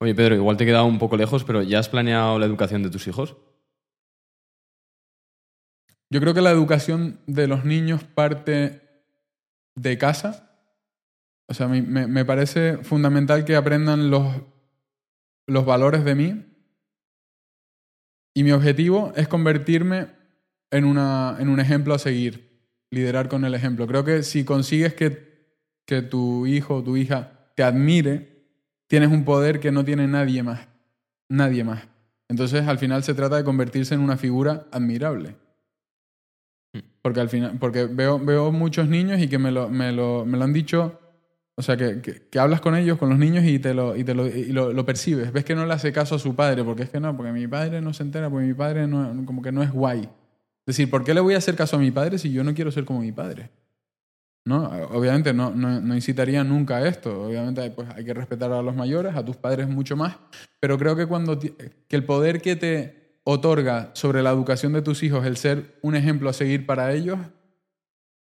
Oye, 0.00 0.14
Pedro, 0.14 0.34
igual 0.34 0.56
te 0.56 0.64
he 0.64 0.66
quedado 0.66 0.86
un 0.86 0.98
poco 0.98 1.16
lejos, 1.16 1.44
pero 1.44 1.62
¿ya 1.62 1.78
has 1.78 1.88
planeado 1.88 2.38
la 2.38 2.46
educación 2.46 2.82
de 2.82 2.90
tus 2.90 3.06
hijos? 3.06 3.36
Yo 6.10 6.20
creo 6.20 6.34
que 6.34 6.40
la 6.40 6.50
educación 6.50 7.18
de 7.26 7.46
los 7.48 7.64
niños 7.64 8.04
parte 8.04 8.82
de 9.76 9.98
casa. 9.98 10.53
O 11.54 11.56
sea, 11.56 11.68
me, 11.68 11.82
me- 11.82 12.08
me 12.08 12.24
parece 12.24 12.78
fundamental 12.78 13.44
que 13.44 13.54
aprendan 13.54 14.10
los, 14.10 14.26
los 15.46 15.64
valores 15.64 16.04
de 16.04 16.16
mí. 16.16 16.44
Y 18.34 18.42
mi 18.42 18.50
objetivo 18.50 19.12
es 19.14 19.28
convertirme 19.28 20.08
en, 20.72 20.84
una, 20.84 21.36
en 21.38 21.48
un 21.48 21.60
ejemplo 21.60 21.94
a 21.94 22.00
seguir, 22.00 22.66
liderar 22.90 23.28
con 23.28 23.44
el 23.44 23.54
ejemplo. 23.54 23.86
Creo 23.86 24.04
que 24.04 24.24
si 24.24 24.44
consigues 24.44 24.94
que, 24.94 25.46
que 25.86 26.02
tu 26.02 26.44
hijo 26.44 26.74
o 26.74 26.82
tu 26.82 26.96
hija 26.96 27.52
te 27.54 27.62
admire, 27.62 28.48
tienes 28.88 29.10
un 29.10 29.24
poder 29.24 29.60
que 29.60 29.70
no 29.70 29.84
tiene 29.84 30.08
nadie 30.08 30.42
más. 30.42 30.66
Nadie 31.28 31.62
más. 31.62 31.84
Entonces, 32.28 32.66
al 32.66 32.78
final 32.80 33.04
se 33.04 33.14
trata 33.14 33.36
de 33.36 33.44
convertirse 33.44 33.94
en 33.94 34.00
una 34.00 34.16
figura 34.16 34.66
admirable. 34.72 35.36
Porque 37.00 37.20
al 37.20 37.28
final, 37.28 37.56
porque 37.60 37.84
veo, 37.84 38.18
veo 38.18 38.50
muchos 38.50 38.88
niños 38.88 39.20
y 39.20 39.28
que 39.28 39.38
me 39.38 39.52
lo, 39.52 39.68
me 39.68 39.92
lo, 39.92 40.24
me 40.26 40.36
lo 40.36 40.42
han 40.42 40.52
dicho, 40.52 40.98
o 41.56 41.62
sea, 41.62 41.76
que, 41.76 42.00
que, 42.00 42.38
hablas 42.38 42.60
con 42.60 42.74
ellos, 42.74 42.98
con 42.98 43.08
los 43.08 43.18
niños 43.18 43.44
y 43.44 43.60
te, 43.60 43.74
lo, 43.74 43.96
y 43.96 44.02
te 44.02 44.14
lo, 44.14 44.72
lo, 44.72 44.86
percibes. 44.86 45.32
Ves 45.32 45.44
que 45.44 45.54
no 45.54 45.64
le 45.66 45.72
hace 45.72 45.92
caso 45.92 46.16
a 46.16 46.18
su 46.18 46.34
padre, 46.34 46.64
porque 46.64 46.82
es 46.82 46.90
que 46.90 46.98
no, 46.98 47.16
porque 47.16 47.30
mi 47.30 47.46
padre 47.46 47.80
no 47.80 47.94
se 47.94 48.02
entera, 48.02 48.28
porque 48.28 48.46
mi 48.46 48.54
padre 48.54 48.88
no, 48.88 49.24
como 49.24 49.40
que 49.40 49.52
no 49.52 49.62
es 49.62 49.70
guay. 49.70 50.00
Es 50.00 50.76
decir, 50.76 50.90
¿por 50.90 51.04
qué 51.04 51.14
le 51.14 51.20
voy 51.20 51.34
a 51.34 51.38
hacer 51.38 51.54
caso 51.54 51.76
a 51.76 51.78
mi 51.78 51.92
padre 51.92 52.18
si 52.18 52.32
yo 52.32 52.42
no 52.42 52.54
quiero 52.54 52.72
ser 52.72 52.84
como 52.84 53.00
mi 53.00 53.12
padre? 53.12 53.50
¿No? 54.44 54.64
Obviamente 54.90 55.32
no, 55.32 55.52
no, 55.52 55.80
no 55.80 55.94
incitaría 55.94 56.42
nunca 56.42 56.78
a 56.78 56.88
esto. 56.88 57.26
Obviamente 57.26 57.70
pues, 57.70 57.88
hay 57.94 58.04
que 58.04 58.14
respetar 58.14 58.50
a 58.52 58.60
los 58.60 58.74
mayores, 58.74 59.14
a 59.14 59.24
tus 59.24 59.36
padres 59.36 59.68
mucho 59.68 59.96
más. 59.96 60.16
Pero 60.58 60.76
creo 60.76 60.96
que, 60.96 61.06
cuando 61.06 61.38
que 61.38 61.86
el 61.90 62.04
poder 62.04 62.42
que 62.42 62.56
te 62.56 63.20
otorga 63.22 63.90
sobre 63.94 64.22
la 64.22 64.30
educación 64.30 64.72
de 64.72 64.82
tus 64.82 65.02
hijos 65.02 65.24
el 65.24 65.36
ser 65.36 65.78
un 65.82 65.94
ejemplo 65.94 66.28
a 66.28 66.32
seguir 66.32 66.66
para 66.66 66.92
ellos, 66.92 67.18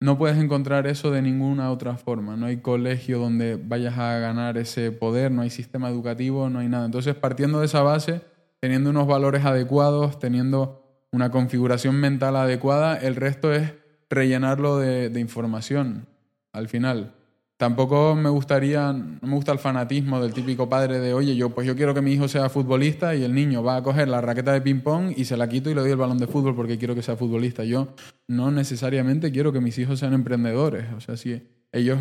no 0.03 0.19
puedes 0.19 0.37
encontrar 0.37 0.87
eso 0.89 1.11
de 1.13 1.23
ninguna 1.23 1.71
otra 1.71 1.97
forma. 1.97 2.37
No 2.37 2.47
hay 2.47 2.57
colegio 2.57 3.19
donde 3.19 3.57
vayas 3.57 3.97
a 3.99 4.19
ganar 4.19 4.59
ese 4.59 4.91
poder, 4.91 5.31
no 5.31 5.43
hay 5.43 5.51
sistema 5.51 5.89
educativo, 5.89 6.51
no 6.51 6.59
hay 6.59 6.69
nada. 6.69 6.87
Entonces, 6.87 7.15
partiendo 7.15 7.61
de 7.61 7.67
esa 7.67 7.83
base, 7.83 8.21
teniendo 8.59 8.91
unos 8.91 9.07
valores 9.07 9.45
adecuados, 9.45 10.19
teniendo 10.19 11.07
una 11.13 11.31
configuración 11.31 11.97
mental 11.97 12.35
adecuada, 12.37 12.97
el 12.97 13.15
resto 13.15 13.53
es 13.53 13.75
rellenarlo 14.11 14.79
de, 14.79 15.21
información 15.21 16.07
al 16.53 16.69
final. 16.69 17.15
Tampoco 17.63 18.17
me 18.17 18.29
gustaría, 18.29 18.93
no 18.93 19.29
me 19.29 19.37
gusta 19.37 19.53
el 19.53 19.61
fanatismo 19.61 20.21
del 20.21 20.35
típico 20.35 20.69
padre 20.69 20.99
de, 20.99 21.15
oye, 21.15 21.37
yo 21.37 21.51
pues 21.51 21.65
yo 21.65 21.77
quiero 21.77 21.95
que 21.95 22.03
mi 22.03 22.13
hijo 22.13 22.27
sea 22.27 22.49
futbolista 22.49 23.15
y 23.15 23.23
el 23.23 23.33
niño 23.33 23.63
va 23.63 23.77
a 23.77 23.85
coger 23.85 24.09
la 24.09 24.21
raqueta 24.21 24.53
de 24.53 24.61
ping-pong 24.61 25.15
y 25.17 25.27
se 25.27 25.37
la 25.37 25.49
quito 25.49 25.71
y 25.71 25.75
le 25.75 25.81
doy 25.81 25.93
el 25.93 25.97
balón 25.97 26.19
de 26.19 26.27
fútbol 26.27 26.57
porque 26.57 26.77
quiero 26.77 26.97
que 26.97 27.05
sea 27.05 27.15
futbolista. 27.15 27.63
Yo 27.63 27.95
no 28.27 28.51
necesariamente 28.51 29.31
quiero 29.31 29.53
que 29.53 29.61
mis 29.61 29.79
hijos 29.79 30.01
sean 30.01 30.13
emprendedores. 30.13 30.93
O 30.97 31.01
sea, 31.01 31.17
si 31.17 31.41
ellos 31.71 32.01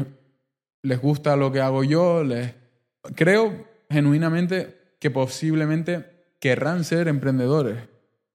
les 0.82 1.00
gusta 1.00 1.36
lo 1.36 1.52
que 1.52 1.62
hago 1.62 1.84
yo, 1.84 2.24
les 2.24 2.56
creo 3.14 3.68
genuinamente 3.88 4.96
que 5.00 5.12
posiblemente 5.12 6.26
querrán 6.40 6.84
ser 6.84 7.08
emprendedores. 7.08 7.78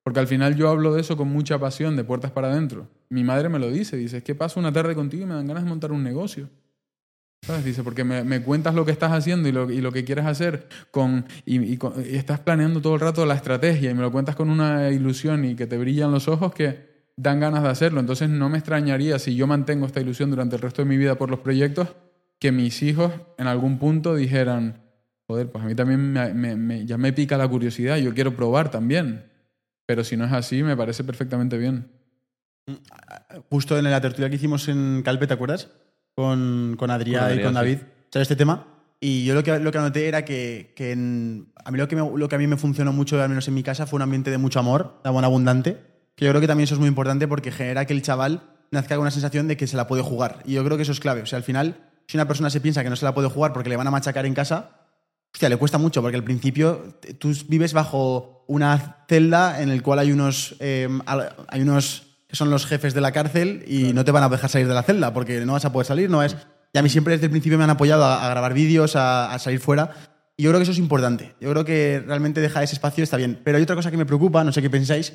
Porque 0.05 0.21
al 0.21 0.29
final 0.29 0.55
yo 0.55 0.69
hablo 0.69 0.95
de 0.95 1.01
eso 1.01 1.17
con 1.17 1.27
mucha 1.27 1.59
pasión, 1.59 1.97
de 1.97 2.05
puertas 2.05 2.31
para 2.31 2.53
adentro. 2.53 2.87
Mi 3.09 3.25
madre 3.25 3.49
me 3.49 3.59
lo 3.59 3.69
dice, 3.69 3.97
dice, 3.97 4.19
es 4.19 4.23
que 4.23 4.37
paso 4.37 4.61
una 4.61 4.73
tarde 4.73 4.95
contigo 4.95 5.25
y 5.25 5.27
me 5.27 5.35
dan 5.35 5.49
ganas 5.49 5.65
de 5.65 5.69
montar 5.69 5.91
un 5.91 6.05
negocio. 6.05 6.49
¿Sabes? 7.47 7.65
Dice, 7.65 7.85
porque 7.85 8.03
me, 8.03 8.25
me, 8.25 8.43
cuentas 8.43 8.75
lo 8.75 8.85
que 8.85 8.91
estás 8.91 9.13
haciendo 9.13 9.49
y 9.49 9.53
lo, 9.53 9.71
y 9.71 9.81
lo 9.81 9.93
que 9.93 10.05
quieres 10.05 10.27
hacer 10.27 10.67
con 10.91 11.27
y, 11.45 11.59
y, 11.59 11.79
y, 11.79 12.17
estás 12.17 12.41
planeando 12.41 12.81
todo 12.81 12.95
el 12.95 13.01
rato 13.01 13.25
la 13.25 13.35
estrategia 13.35 13.91
y 13.91 13.95
me 13.95 14.03
lo 14.03 14.11
cuentas 14.11 14.35
con 14.35 14.51
una 14.51 14.91
ilusión 14.91 15.45
y 15.45 15.55
que 15.55 15.69
te 15.69 15.79
brillan 15.79 16.11
los 16.11 16.27
ojos 16.27 16.53
que 16.53 16.97
dan 17.17 17.39
ganas 17.39 17.63
de 17.63 17.69
hacerlo. 17.69 18.01
Entonces 18.01 18.29
no 18.29 18.49
me 18.49 18.59
extrañaría 18.59 19.21
si 19.21 19.37
yo 19.37 19.47
mantengo 19.47 19.87
esta 19.87 20.01
ilusión 20.01 20.31
durante 20.31 20.57
el 20.57 20.63
resto 20.63 20.83
de 20.83 20.89
mi 20.89 20.97
vida 20.97 21.15
por 21.17 21.31
los 21.31 21.39
proyectos, 21.39 21.95
que 22.41 22.51
mis 22.51 22.83
hijos 22.83 23.13
en 23.39 23.47
algún 23.47 23.79
punto 23.79 24.17
dijeran, 24.17 24.83
joder, 25.29 25.49
pues 25.49 25.65
a 25.65 25.69
mí 25.69 25.77
también 25.77 26.13
me, 26.13 26.35
me, 26.35 26.57
me, 26.57 26.85
ya 26.85 26.99
me 26.99 27.13
pica 27.13 27.39
la 27.39 27.47
curiosidad, 27.47 27.97
yo 27.99 28.13
quiero 28.13 28.35
probar 28.35 28.73
también. 28.73 29.31
Pero 29.87 30.03
si 30.03 30.17
no 30.17 30.25
es 30.25 30.33
así, 30.33 30.65
me 30.65 30.77
parece 30.77 31.05
perfectamente 31.05 31.57
bien. 31.59 31.93
Justo 33.51 33.79
en 33.79 33.85
la 33.85 34.01
tertulia 34.01 34.29
que 34.29 34.35
hicimos 34.35 34.67
en 34.67 35.03
Calpe, 35.05 35.29
¿te 35.29 35.35
acuerdas? 35.35 35.71
Con, 36.17 36.77
con 36.79 36.91
Adrián, 36.91 37.21
con 37.21 37.25
Adrián 37.25 37.41
y 37.41 37.45
con 37.45 37.55
David 37.55 37.79
sí. 37.79 37.85
sobre 38.11 38.23
este 38.23 38.37
tema. 38.37 38.67
Y 38.99 39.27
yo 39.27 39.35
lo 39.35 39.45
que, 39.45 39.59
lo 39.59 39.71
que 39.71 39.79
anoté 39.79 40.09
era 40.09 40.25
que, 40.25 40.73
que 40.75 40.93
en, 40.93 41.53
a 41.63 41.71
mí 41.71 41.79
lo 41.79 41.87
que, 41.87 41.95
me, 41.95 42.11
lo 42.17 42.29
que 42.29 42.35
a 42.35 42.39
mí 42.39 42.47
me 42.47 42.57
funcionó 42.57 42.93
mucho, 42.93 43.23
al 43.23 43.29
menos 43.29 43.47
en 43.47 43.55
mi 43.55 43.63
casa, 43.63 43.87
fue 43.87 43.99
un 43.99 44.03
ambiente 44.03 44.31
de 44.31 44.39
mucho 44.39 44.59
amor, 44.59 44.99
de 45.05 45.11
amor 45.11 45.25
abundante. 45.25 45.77
Que 46.17 46.25
yo 46.25 46.31
creo 46.31 46.41
que 46.41 46.47
también 46.47 46.65
eso 46.65 46.75
es 46.75 46.81
muy 46.81 46.89
importante 46.89 47.29
porque 47.29 47.53
genera 47.53 47.85
que 47.85 47.93
el 47.93 48.01
chaval 48.01 48.43
nazca 48.71 48.95
con 48.95 49.03
una 49.03 49.11
sensación 49.11 49.47
de 49.47 49.59
que 49.59 49.67
se 49.67 49.77
la 49.77 49.87
puede 49.87 50.03
jugar. 50.03 50.43
Y 50.47 50.55
yo 50.55 50.65
creo 50.65 50.79
que 50.79 50.85
eso 50.85 50.93
es 50.93 51.01
clave. 51.01 51.21
O 51.21 51.27
sea, 51.27 51.37
al 51.37 51.43
final, 51.43 51.77
si 52.09 52.17
una 52.17 52.27
persona 52.27 52.49
se 52.49 52.63
piensa 52.63 52.83
que 52.83 52.89
no 52.89 52.97
se 52.97 53.05
la 53.05 53.13
puede 53.13 53.29
jugar 53.29 53.53
porque 53.53 53.69
le 53.69 53.77
van 53.77 53.87
a 53.87 53.91
machacar 53.91 54.25
en 54.25 54.33
casa, 54.33 54.71
hostia, 55.35 55.51
le 55.51 55.59
cuesta 55.59 55.77
mucho 55.77 56.01
porque 56.01 56.17
al 56.17 56.25
principio 56.25 56.97
tú 57.19 57.35
vives 57.49 57.75
bajo 57.75 58.45
una 58.47 59.05
celda 59.07 59.61
en 59.61 59.69
el 59.69 59.83
cual 59.83 59.99
hay 59.99 60.13
unos, 60.13 60.57
eh, 60.61 60.89
hay 61.05 61.61
unos 61.61 62.06
que 62.29 62.37
son 62.37 62.51
los 62.51 62.67
jefes 62.67 62.95
de 62.95 63.01
la 63.01 63.13
cárcel 63.13 63.65
y 63.67 63.81
claro. 63.81 63.95
no 63.95 64.05
te 64.05 64.11
van 64.13 64.23
a 64.25 64.29
dejar 64.29 64.51
salir 64.51 64.69
de 64.69 64.75
la 64.75 64.83
celda 64.83 65.13
porque 65.13 65.45
no 65.45 65.53
vas 65.53 65.65
a 65.65 65.73
poder 65.73 65.87
salir, 65.87 66.11
no 66.11 66.23
es... 66.23 66.37
Y 66.73 66.79
a 66.79 66.83
mí 66.83 66.91
siempre 66.91 67.15
desde 67.15 67.27
el 67.27 67.31
principio 67.31 67.57
me 67.57 67.65
han 67.65 67.71
apoyado 67.71 68.05
a, 68.05 68.27
a 68.27 68.29
grabar 68.29 68.53
vídeos, 68.53 68.97
a, 68.97 69.33
a, 69.33 69.39
salir 69.39 69.61
fuera. 69.61 69.93
Y 70.37 70.43
yo 70.43 70.51
creo 70.51 70.59
que 70.59 70.65
eso 70.65 70.73
es 70.73 70.79
importante. 70.79 71.35
Yo 71.41 71.51
creo 71.51 71.65
que 71.65 72.03
realmente 72.07 72.43
dejar 72.43 72.65
ese 72.65 72.75
espacio 72.75 73.03
está 73.03 73.17
bien. 73.17 73.41
Pero 73.43 73.57
hay 73.57 73.63
otra 73.63 73.77
cosa 73.77 73.91
que 73.91 73.97
me 73.97 74.05
preocupa, 74.05 74.45
no 74.45 74.53
sé 74.53 74.61
qué 74.61 74.69
pensáis, 74.69 75.15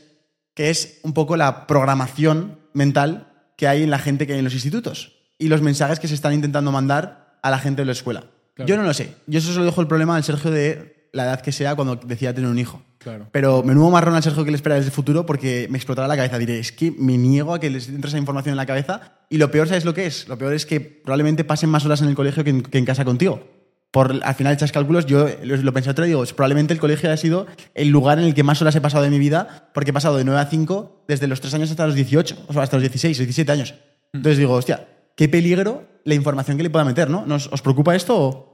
que 0.55 0.71
es 0.71 0.99
un 1.03 1.13
poco 1.13 1.38
la 1.38 1.67
programación 1.67 2.59
mental 2.73 3.31
que 3.57 3.67
hay 3.67 3.83
en 3.83 3.91
la 3.91 3.99
gente 3.99 4.25
que 4.25 4.33
hay 4.33 4.39
en 4.39 4.45
los 4.45 4.53
institutos 4.53 5.13
y 5.38 5.49
los 5.49 5.61
mensajes 5.61 5.99
que 5.99 6.07
se 6.07 6.15
están 6.15 6.33
intentando 6.33 6.71
mandar 6.71 7.38
a 7.43 7.51
la 7.51 7.59
gente 7.59 7.83
de 7.83 7.85
la 7.85 7.91
escuela. 7.91 8.25
Claro. 8.55 8.67
Yo 8.67 8.77
no 8.77 8.83
lo 8.83 8.93
sé. 8.93 9.15
Yo 9.27 9.39
eso 9.39 9.53
se 9.53 9.59
lo 9.59 9.65
dejo 9.65 9.81
el 9.81 9.88
problema 9.88 10.15
al 10.15 10.23
Sergio 10.23 10.51
de 10.51 11.09
la 11.13 11.23
edad 11.23 11.41
que 11.41 11.51
sea 11.51 11.75
cuando 11.75 11.95
decida 11.95 12.33
tener 12.33 12.49
un 12.49 12.59
hijo. 12.59 12.83
Claro. 13.03 13.28
Pero 13.32 13.64
menudo 13.64 13.90
marrón 13.90 14.14
al 14.14 14.22
Sergio 14.22 14.45
que 14.45 14.52
le 14.52 14.56
espera 14.56 14.76
desde 14.76 14.90
el 14.90 14.94
futuro 14.94 15.26
porque 15.26 15.68
me 15.72 15.78
explotará 15.78 16.07
la 16.07 16.15
cabeza. 16.15 16.38
Diré, 16.38 16.60
es 16.60 16.72
que 16.72 16.91
me 16.91 17.18
niego 17.18 17.53
a 17.53 17.60
que 17.60 17.69
les 17.69 17.90
entre 17.90 18.10
esa 18.10 18.18
información 18.19 18.53
en 18.53 18.57
la 18.57 18.65
cabeza. 18.65 19.18
Y 19.30 19.38
lo 19.38 19.49
peor, 19.49 19.68
¿sabes 19.68 19.86
lo 19.86 19.94
que 19.94 20.06
es? 20.06 20.28
Lo 20.28 20.38
peor 20.38 20.53
es 20.53 20.65
que 20.65 20.80
probablemente 20.80 21.44
pasen 21.44 21.69
más 21.69 21.84
horas 21.86 22.02
en 22.02 22.10
el 22.10 22.15
colegio 22.15 22.44
que 22.44 22.52
en, 22.52 22.61
que 22.61 22.78
en 22.78 22.86
casa 22.86 23.03
contigo. 23.03 23.41
Por, 23.90 24.22
al 24.23 24.36
final 24.36 24.53
echas 24.53 24.72
cálculos, 24.72 25.06
yo 25.06 25.28
lo, 25.44 25.57
lo 25.57 25.73
pensé 25.73 25.90
otro 25.90 26.06
digo, 26.06 26.23
probablemente 26.36 26.73
el 26.73 26.80
colegio 26.80 27.11
ha 27.11 27.18
sido 27.18 27.48
el 27.73 27.90
lugar 27.90 28.19
en 28.19 28.26
el 28.26 28.34
que 28.34 28.44
más 28.44 28.61
horas 28.61 28.76
he 28.76 28.82
pasado 28.82 29.03
de 29.03 29.10
mi 29.10 29.19
vida, 29.19 29.69
porque 29.73 29.90
he 29.90 29.94
pasado 29.94 30.15
de 30.15 30.23
9 30.23 30.40
a 30.40 30.45
5 30.45 31.06
desde 31.10 31.28
los 31.28 31.41
3 31.41 31.56
años 31.56 31.72
hasta 31.72 31.86
los 31.86 31.95
18, 31.95 32.45
o 32.48 32.53
sea, 32.53 32.61
hasta 32.61 32.78
los 32.78 32.84
16, 32.84 33.18
17 33.18 33.52
años. 33.52 33.73
Entonces 34.14 34.38
digo, 34.38 34.53
hostia, 34.53 34.88
qué 35.18 35.28
peligro 35.28 35.84
la 36.06 36.14
información 36.14 36.56
que 36.56 36.64
le 36.64 36.69
pueda 36.69 36.86
meter, 36.86 37.10
¿no? 37.10 37.26
¿Nos, 37.26 37.48
¿Os 37.48 37.61
preocupa 37.61 37.95
esto 37.95 38.18
o...? 38.18 38.51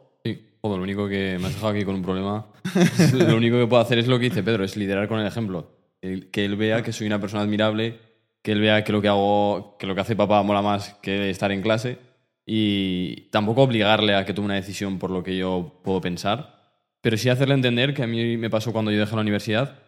Joder, 0.61 0.77
lo 0.77 0.83
único 0.83 1.07
que 1.07 1.37
me 1.39 1.47
has 1.47 1.53
dejado 1.53 1.73
aquí 1.73 1.83
con 1.83 1.95
un 1.95 2.01
problema, 2.01 2.47
lo 3.13 3.37
único 3.37 3.57
que 3.57 3.67
puedo 3.67 3.81
hacer 3.81 3.99
es 3.99 4.07
lo 4.07 4.17
que 4.17 4.25
dice 4.25 4.43
Pedro, 4.43 4.63
es 4.63 4.75
liderar 4.75 5.07
con 5.07 5.19
el 5.19 5.27
ejemplo. 5.27 5.71
Que 6.01 6.45
él 6.45 6.55
vea 6.55 6.83
que 6.83 6.93
soy 6.93 7.07
una 7.07 7.19
persona 7.19 7.43
admirable, 7.43 7.99
que 8.41 8.51
él 8.51 8.61
vea 8.61 8.83
que 8.83 8.91
lo 8.91 9.01
que 9.01 9.07
hago, 9.07 9.77
que 9.77 9.87
lo 9.87 9.95
que 9.95 10.01
hace 10.01 10.15
papá 10.15 10.41
mola 10.43 10.61
más 10.61 10.95
que 11.01 11.29
estar 11.29 11.51
en 11.51 11.61
clase 11.61 11.97
y 12.45 13.29
tampoco 13.29 13.63
obligarle 13.63 14.15
a 14.15 14.25
que 14.25 14.33
tome 14.33 14.45
una 14.45 14.55
decisión 14.55 14.99
por 14.99 15.11
lo 15.11 15.21
que 15.21 15.35
yo 15.35 15.81
puedo 15.83 15.99
pensar, 15.99 16.57
pero 17.01 17.17
sí 17.17 17.29
hacerle 17.29 17.55
entender 17.55 17.93
que 17.93 18.03
a 18.03 18.07
mí 18.07 18.37
me 18.37 18.49
pasó 18.49 18.71
cuando 18.71 18.89
yo 18.91 18.99
dejé 18.99 19.15
la 19.15 19.21
universidad, 19.21 19.79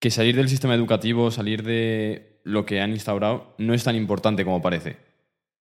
que 0.00 0.10
salir 0.10 0.34
del 0.34 0.48
sistema 0.48 0.74
educativo, 0.74 1.30
salir 1.30 1.62
de 1.62 2.40
lo 2.42 2.66
que 2.66 2.80
han 2.80 2.90
instaurado, 2.90 3.54
no 3.58 3.74
es 3.74 3.84
tan 3.84 3.94
importante 3.94 4.44
como 4.44 4.60
parece. 4.60 4.96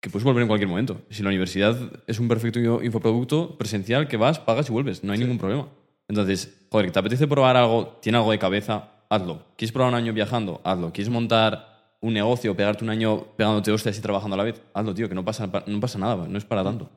Que 0.02 0.10
puedes 0.10 0.24
volver 0.24 0.42
en 0.42 0.48
cualquier 0.48 0.70
momento. 0.70 1.02
Si 1.10 1.24
la 1.24 1.30
universidad 1.30 1.78
es 2.08 2.20
un 2.20 2.28
perfecto 2.28 2.82
infoproducto 2.82 3.58
presencial 3.58 4.08
que 4.08 4.18
vas, 4.18 4.40
pagas 4.40 4.70
y 4.70 4.72
vuelves, 4.72 5.04
no 5.04 5.12
hay 5.12 5.18
sí. 5.18 5.24
ningún 5.24 5.38
problema. 5.38 5.68
Entonces, 6.08 6.66
joder, 6.72 6.92
¿te 6.92 7.00
apetece 7.00 7.28
probar 7.28 7.58
algo? 7.58 8.00
¿Tiene 8.02 8.18
algo 8.18 8.32
de 8.32 8.40
cabeza? 8.40 8.92
Hazlo. 9.10 9.46
¿Quieres 9.58 9.72
probar 9.72 9.92
un 9.92 9.98
año 9.98 10.14
viajando? 10.14 10.62
Hazlo. 10.64 10.94
¿Quieres 10.94 11.12
montar 11.12 11.98
un 12.02 12.14
negocio, 12.14 12.56
pegarte 12.56 12.84
un 12.84 12.90
año 12.90 13.26
pegándote 13.36 13.72
hostias 13.72 13.98
y 13.98 14.02
trabajando 14.02 14.36
a 14.36 14.38
la 14.38 14.44
vez? 14.44 14.62
Hazlo, 14.74 14.94
tío, 14.94 15.10
que 15.10 15.16
no 15.16 15.26
pasa, 15.26 15.50
no 15.68 15.80
pasa 15.80 16.00
nada, 16.00 16.28
no 16.28 16.38
es 16.38 16.46
para 16.46 16.64
tanto. 16.64 16.90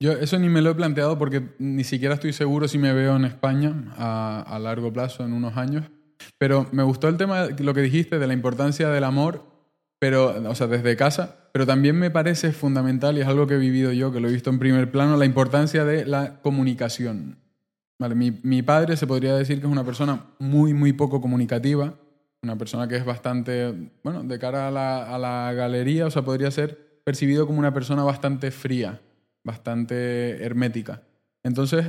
Yo 0.00 0.12
eso 0.12 0.38
ni 0.38 0.48
me 0.48 0.60
lo 0.60 0.70
he 0.70 0.74
planteado 0.74 1.18
porque 1.18 1.48
ni 1.58 1.84
siquiera 1.84 2.14
estoy 2.14 2.32
seguro 2.32 2.68
si 2.68 2.78
me 2.78 2.92
veo 2.92 3.16
en 3.16 3.24
España 3.24 3.94
a, 3.96 4.42
a 4.42 4.58
largo 4.58 4.92
plazo, 4.92 5.24
en 5.24 5.32
unos 5.32 5.56
años. 5.56 5.84
Pero 6.36 6.66
me 6.72 6.82
gustó 6.82 7.08
el 7.08 7.16
tema, 7.16 7.46
lo 7.58 7.74
que 7.74 7.80
dijiste 7.80 8.18
de 8.18 8.26
la 8.26 8.32
importancia 8.32 8.88
del 8.90 9.04
amor, 9.04 9.47
pero, 9.98 10.48
o 10.48 10.54
sea, 10.54 10.66
desde 10.66 10.96
casa, 10.96 11.36
pero 11.52 11.66
también 11.66 11.98
me 11.98 12.10
parece 12.10 12.52
fundamental, 12.52 13.18
y 13.18 13.22
es 13.22 13.26
algo 13.26 13.46
que 13.46 13.54
he 13.54 13.58
vivido 13.58 13.92
yo, 13.92 14.12
que 14.12 14.20
lo 14.20 14.28
he 14.28 14.32
visto 14.32 14.50
en 14.50 14.58
primer 14.58 14.90
plano, 14.92 15.16
la 15.16 15.24
importancia 15.24 15.84
de 15.84 16.04
la 16.06 16.40
comunicación. 16.40 17.38
Vale, 17.98 18.14
mi, 18.14 18.38
mi 18.42 18.62
padre 18.62 18.96
se 18.96 19.08
podría 19.08 19.34
decir 19.34 19.58
que 19.58 19.66
es 19.66 19.72
una 19.72 19.84
persona 19.84 20.26
muy, 20.38 20.72
muy 20.72 20.92
poco 20.92 21.20
comunicativa, 21.20 21.94
una 22.42 22.56
persona 22.56 22.86
que 22.86 22.96
es 22.96 23.04
bastante, 23.04 23.74
bueno, 24.04 24.22
de 24.22 24.38
cara 24.38 24.68
a 24.68 24.70
la, 24.70 25.14
a 25.14 25.18
la 25.18 25.52
galería, 25.52 26.06
o 26.06 26.10
sea, 26.10 26.22
podría 26.22 26.50
ser 26.52 27.00
percibido 27.02 27.46
como 27.46 27.58
una 27.58 27.74
persona 27.74 28.04
bastante 28.04 28.52
fría, 28.52 29.00
bastante 29.42 30.44
hermética. 30.44 31.02
Entonces, 31.42 31.86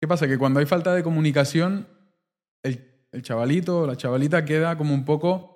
¿qué 0.00 0.08
pasa? 0.08 0.26
Que 0.26 0.38
cuando 0.38 0.58
hay 0.58 0.66
falta 0.66 0.92
de 0.92 1.04
comunicación, 1.04 1.86
el, 2.64 2.84
el 3.12 3.22
chavalito 3.22 3.82
o 3.82 3.86
la 3.86 3.96
chavalita 3.96 4.44
queda 4.44 4.76
como 4.76 4.94
un 4.94 5.04
poco 5.04 5.53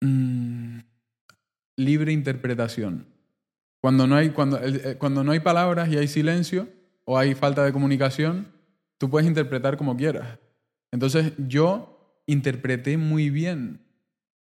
mmm, 0.00 0.78
libre 1.76 2.12
interpretación. 2.12 3.06
Cuando 3.80 4.06
no, 4.06 4.16
hay, 4.16 4.30
cuando, 4.30 4.58
eh, 4.60 4.96
cuando 4.98 5.22
no 5.22 5.32
hay 5.32 5.40
palabras 5.40 5.88
y 5.88 5.96
hay 5.96 6.08
silencio 6.08 6.68
o 7.04 7.16
hay 7.16 7.34
falta 7.34 7.64
de 7.64 7.72
comunicación, 7.72 8.48
tú 8.98 9.08
puedes 9.08 9.28
interpretar 9.28 9.76
como 9.76 9.96
quieras. 9.96 10.38
Entonces 10.90 11.32
yo 11.38 12.22
interpreté 12.26 12.98
muy 12.98 13.30
bien 13.30 13.80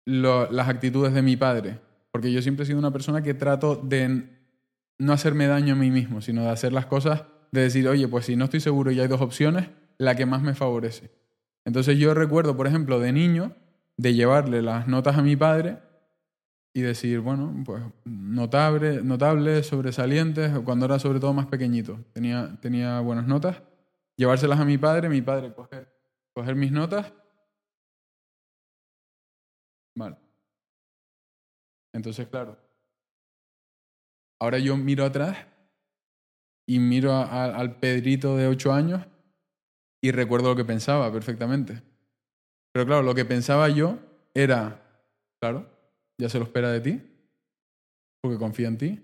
las 0.05 0.69
actitudes 0.69 1.13
de 1.13 1.21
mi 1.21 1.35
padre. 1.35 1.79
Porque 2.11 2.31
yo 2.31 2.41
siempre 2.41 2.63
he 2.63 2.67
sido 2.67 2.77
una 2.77 2.91
persona 2.91 3.23
que 3.23 3.33
trato 3.33 3.75
de 3.75 4.29
no 4.99 5.13
hacerme 5.13 5.47
daño 5.47 5.73
a 5.73 5.77
mí 5.77 5.89
mismo, 5.89 6.21
sino 6.21 6.43
de 6.43 6.49
hacer 6.49 6.71
las 6.71 6.85
cosas, 6.85 7.23
de 7.51 7.61
decir, 7.61 7.87
oye, 7.87 8.07
pues 8.07 8.25
si 8.25 8.35
no 8.35 8.45
estoy 8.45 8.59
seguro 8.59 8.91
y 8.91 8.99
hay 8.99 9.07
dos 9.07 9.21
opciones, 9.21 9.69
la 9.97 10.15
que 10.15 10.25
más 10.25 10.43
me 10.43 10.53
favorece. 10.53 11.09
Entonces 11.65 11.97
yo 11.97 12.13
recuerdo, 12.13 12.55
por 12.55 12.67
ejemplo, 12.67 12.99
de 12.99 13.11
niño, 13.11 13.55
de 13.97 14.13
llevarle 14.13 14.61
las 14.61 14.87
notas 14.87 15.17
a 15.17 15.21
mi 15.21 15.35
padre 15.35 15.79
y 16.73 16.81
decir, 16.81 17.19
bueno, 17.19 17.53
pues 17.65 17.83
notable, 18.05 19.03
notables, 19.03 19.67
sobresalientes, 19.67 20.51
cuando 20.65 20.85
era 20.85 20.99
sobre 20.99 21.19
todo 21.19 21.33
más 21.33 21.47
pequeñito, 21.47 21.99
tenía, 22.13 22.57
tenía 22.61 22.99
buenas 23.01 23.27
notas, 23.27 23.61
llevárselas 24.17 24.59
a 24.59 24.65
mi 24.65 24.77
padre, 24.77 25.09
mi 25.09 25.21
padre 25.21 25.53
coger, 25.53 25.93
coger 26.33 26.55
mis 26.55 26.71
notas. 26.71 27.13
Vale. 29.95 30.17
Entonces, 31.93 32.27
claro, 32.27 32.57
ahora 34.39 34.59
yo 34.59 34.77
miro 34.77 35.05
atrás 35.05 35.37
y 36.65 36.79
miro 36.79 37.13
a- 37.13 37.45
al 37.55 37.79
Pedrito 37.79 38.35
de 38.37 38.47
8 38.47 38.73
años 38.73 39.05
y 40.01 40.11
recuerdo 40.11 40.49
lo 40.49 40.55
que 40.55 40.65
pensaba 40.65 41.11
perfectamente. 41.11 41.83
Pero 42.73 42.85
claro, 42.85 43.03
lo 43.03 43.15
que 43.15 43.23
pensaba 43.23 43.69
yo 43.69 43.99
era, 44.33 44.81
claro, 45.39 45.69
ya 46.17 46.27
se 46.27 46.39
lo 46.39 46.45
espera 46.45 46.71
de 46.71 46.81
ti, 46.81 47.01
porque 48.21 48.37
confía 48.37 48.67
en 48.67 48.77
ti. 48.77 48.99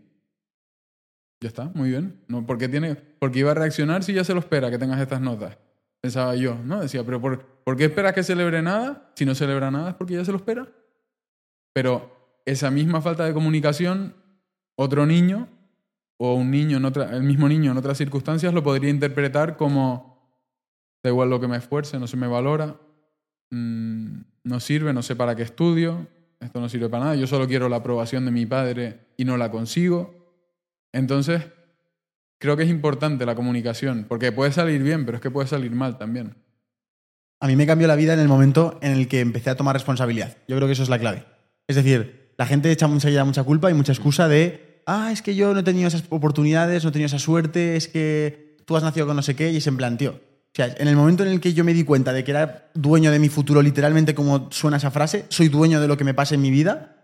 Ya 1.42 1.48
está, 1.48 1.72
muy 1.74 1.90
bien. 1.90 2.22
No, 2.28 2.46
¿por 2.46 2.58
qué 2.58 2.68
tiene, 2.68 2.96
porque 2.96 3.40
iba 3.40 3.52
a 3.52 3.54
reaccionar 3.54 4.04
si 4.04 4.14
ya 4.14 4.24
se 4.24 4.34
lo 4.34 4.40
espera 4.40 4.70
que 4.70 4.78
tengas 4.78 5.00
estas 5.00 5.22
notas. 5.22 5.58
Pensaba 6.02 6.36
yo, 6.36 6.56
¿no? 6.56 6.82
Decía, 6.82 7.04
pero 7.04 7.22
¿por, 7.22 7.46
¿por 7.64 7.78
qué 7.78 7.86
esperas 7.86 8.14
que 8.14 8.24
celebre 8.24 8.62
nada? 8.62 9.12
Si 9.16 9.26
no 9.26 9.36
celebra 9.36 9.70
nada 9.70 9.92
es 9.92 9.96
porque 9.96 10.16
ya 10.16 10.26
se 10.26 10.32
lo 10.32 10.38
espera. 10.38 10.68
Pero 11.74 12.42
esa 12.46 12.72
misma 12.72 13.02
falta 13.02 13.26
de 13.26 13.34
comunicación, 13.34 14.16
otro 14.76 15.06
niño 15.06 15.48
o 16.18 16.34
un 16.34 16.52
niño, 16.52 16.78
en 16.78 16.86
otra, 16.86 17.16
el 17.16 17.24
mismo 17.24 17.48
niño 17.48 17.72
en 17.72 17.78
otras 17.78 17.98
circunstancias 17.98 18.54
lo 18.54 18.64
podría 18.64 18.90
interpretar 18.90 19.56
como, 19.56 20.34
da 21.04 21.10
igual 21.10 21.30
lo 21.30 21.40
que 21.40 21.48
me 21.48 21.58
esfuerce, 21.58 22.00
no 22.00 22.08
se 22.08 22.18
me 22.18 22.28
valora, 22.28 22.78
mm, 23.50 24.22
no 24.44 24.60
sirve, 24.60 24.94
no 24.94 25.02
sé 25.02 25.16
para 25.16 25.36
qué 25.36 25.44
estudio, 25.44 26.08
esto 26.40 26.60
no 26.60 26.70
sirve 26.70 26.90
para 26.90 27.06
nada, 27.06 27.16
yo 27.16 27.28
solo 27.28 27.48
quiero 27.48 27.70
la 27.70 27.78
aprobación 27.78 28.26
de 28.26 28.32
mi 28.32 28.46
padre 28.46 29.00
y 29.18 29.26
no 29.26 29.38
la 29.38 29.52
consigo. 29.52 30.16
Entonces, 30.92 31.44
creo 32.40 32.58
que 32.58 32.64
es 32.64 32.70
importante 32.70 33.26
la 33.26 33.36
comunicación, 33.36 34.06
porque 34.08 34.32
puede 34.32 34.52
salir 34.52 34.82
bien, 34.82 35.06
pero 35.06 35.18
es 35.18 35.22
que 35.22 35.32
puede 35.32 35.48
salir 35.48 35.72
mal 35.72 35.98
también. 35.98 36.36
A 37.42 37.48
mí 37.48 37.56
me 37.56 37.68
cambió 37.68 37.88
la 37.88 37.96
vida 37.96 38.14
en 38.14 38.20
el 38.20 38.28
momento 38.28 38.80
en 38.82 38.94
el 38.94 39.08
que 39.08 39.22
empecé 39.22 39.50
a 39.50 39.56
tomar 39.56 39.74
responsabilidad. 39.74 40.38
Yo 40.48 40.56
creo 40.56 40.68
que 40.68 40.74
eso 40.74 40.84
es 40.84 40.90
la 40.90 41.00
clave. 41.00 41.26
Es 41.68 41.76
decir, 41.76 42.34
la 42.38 42.46
gente 42.46 42.72
echa 42.72 42.88
mucha, 42.88 43.24
mucha 43.24 43.44
culpa 43.44 43.70
y 43.70 43.74
mucha 43.74 43.92
excusa 43.92 44.28
de, 44.28 44.82
ah, 44.86 45.12
es 45.12 45.22
que 45.22 45.36
yo 45.36 45.54
no 45.54 45.60
he 45.60 45.64
tenido 45.64 45.88
esas 45.88 46.04
oportunidades, 46.10 46.84
no 46.84 46.90
he 46.90 46.94
tenido 46.94 47.08
esa 47.08 47.20
suerte, 47.20 47.76
es 47.76 47.88
que 47.88 48.58
tú 48.66 48.76
has 48.76 48.84
nacido 48.84 49.06
con 49.08 49.16
no 49.16 49.22
sé 49.22 49.36
qué 49.36 49.52
y 49.52 49.58
es 49.58 49.68
en 49.68 49.78
plan, 49.78 49.98
tío. 49.98 50.20
O 50.52 50.56
sea, 50.56 50.76
en 50.78 50.88
el 50.88 50.96
momento 50.96 51.24
en 51.24 51.30
el 51.30 51.40
que 51.40 51.54
yo 51.54 51.64
me 51.64 51.74
di 51.74 51.84
cuenta 51.84 52.12
de 52.12 52.24
que 52.24 52.32
era 52.32 52.70
dueño 52.74 53.12
de 53.12 53.20
mi 53.20 53.30
futuro, 53.30 53.62
literalmente 53.62 54.16
como 54.16 54.52
suena 54.52 54.78
esa 54.78 54.92
frase, 54.92 55.26
soy 55.30 55.48
dueño 55.48 55.80
de 55.80 55.88
lo 55.88 55.96
que 55.96 56.04
me 56.04 56.14
pasa 56.14 56.36
en 56.36 56.42
mi 56.42 56.50
vida, 56.50 56.96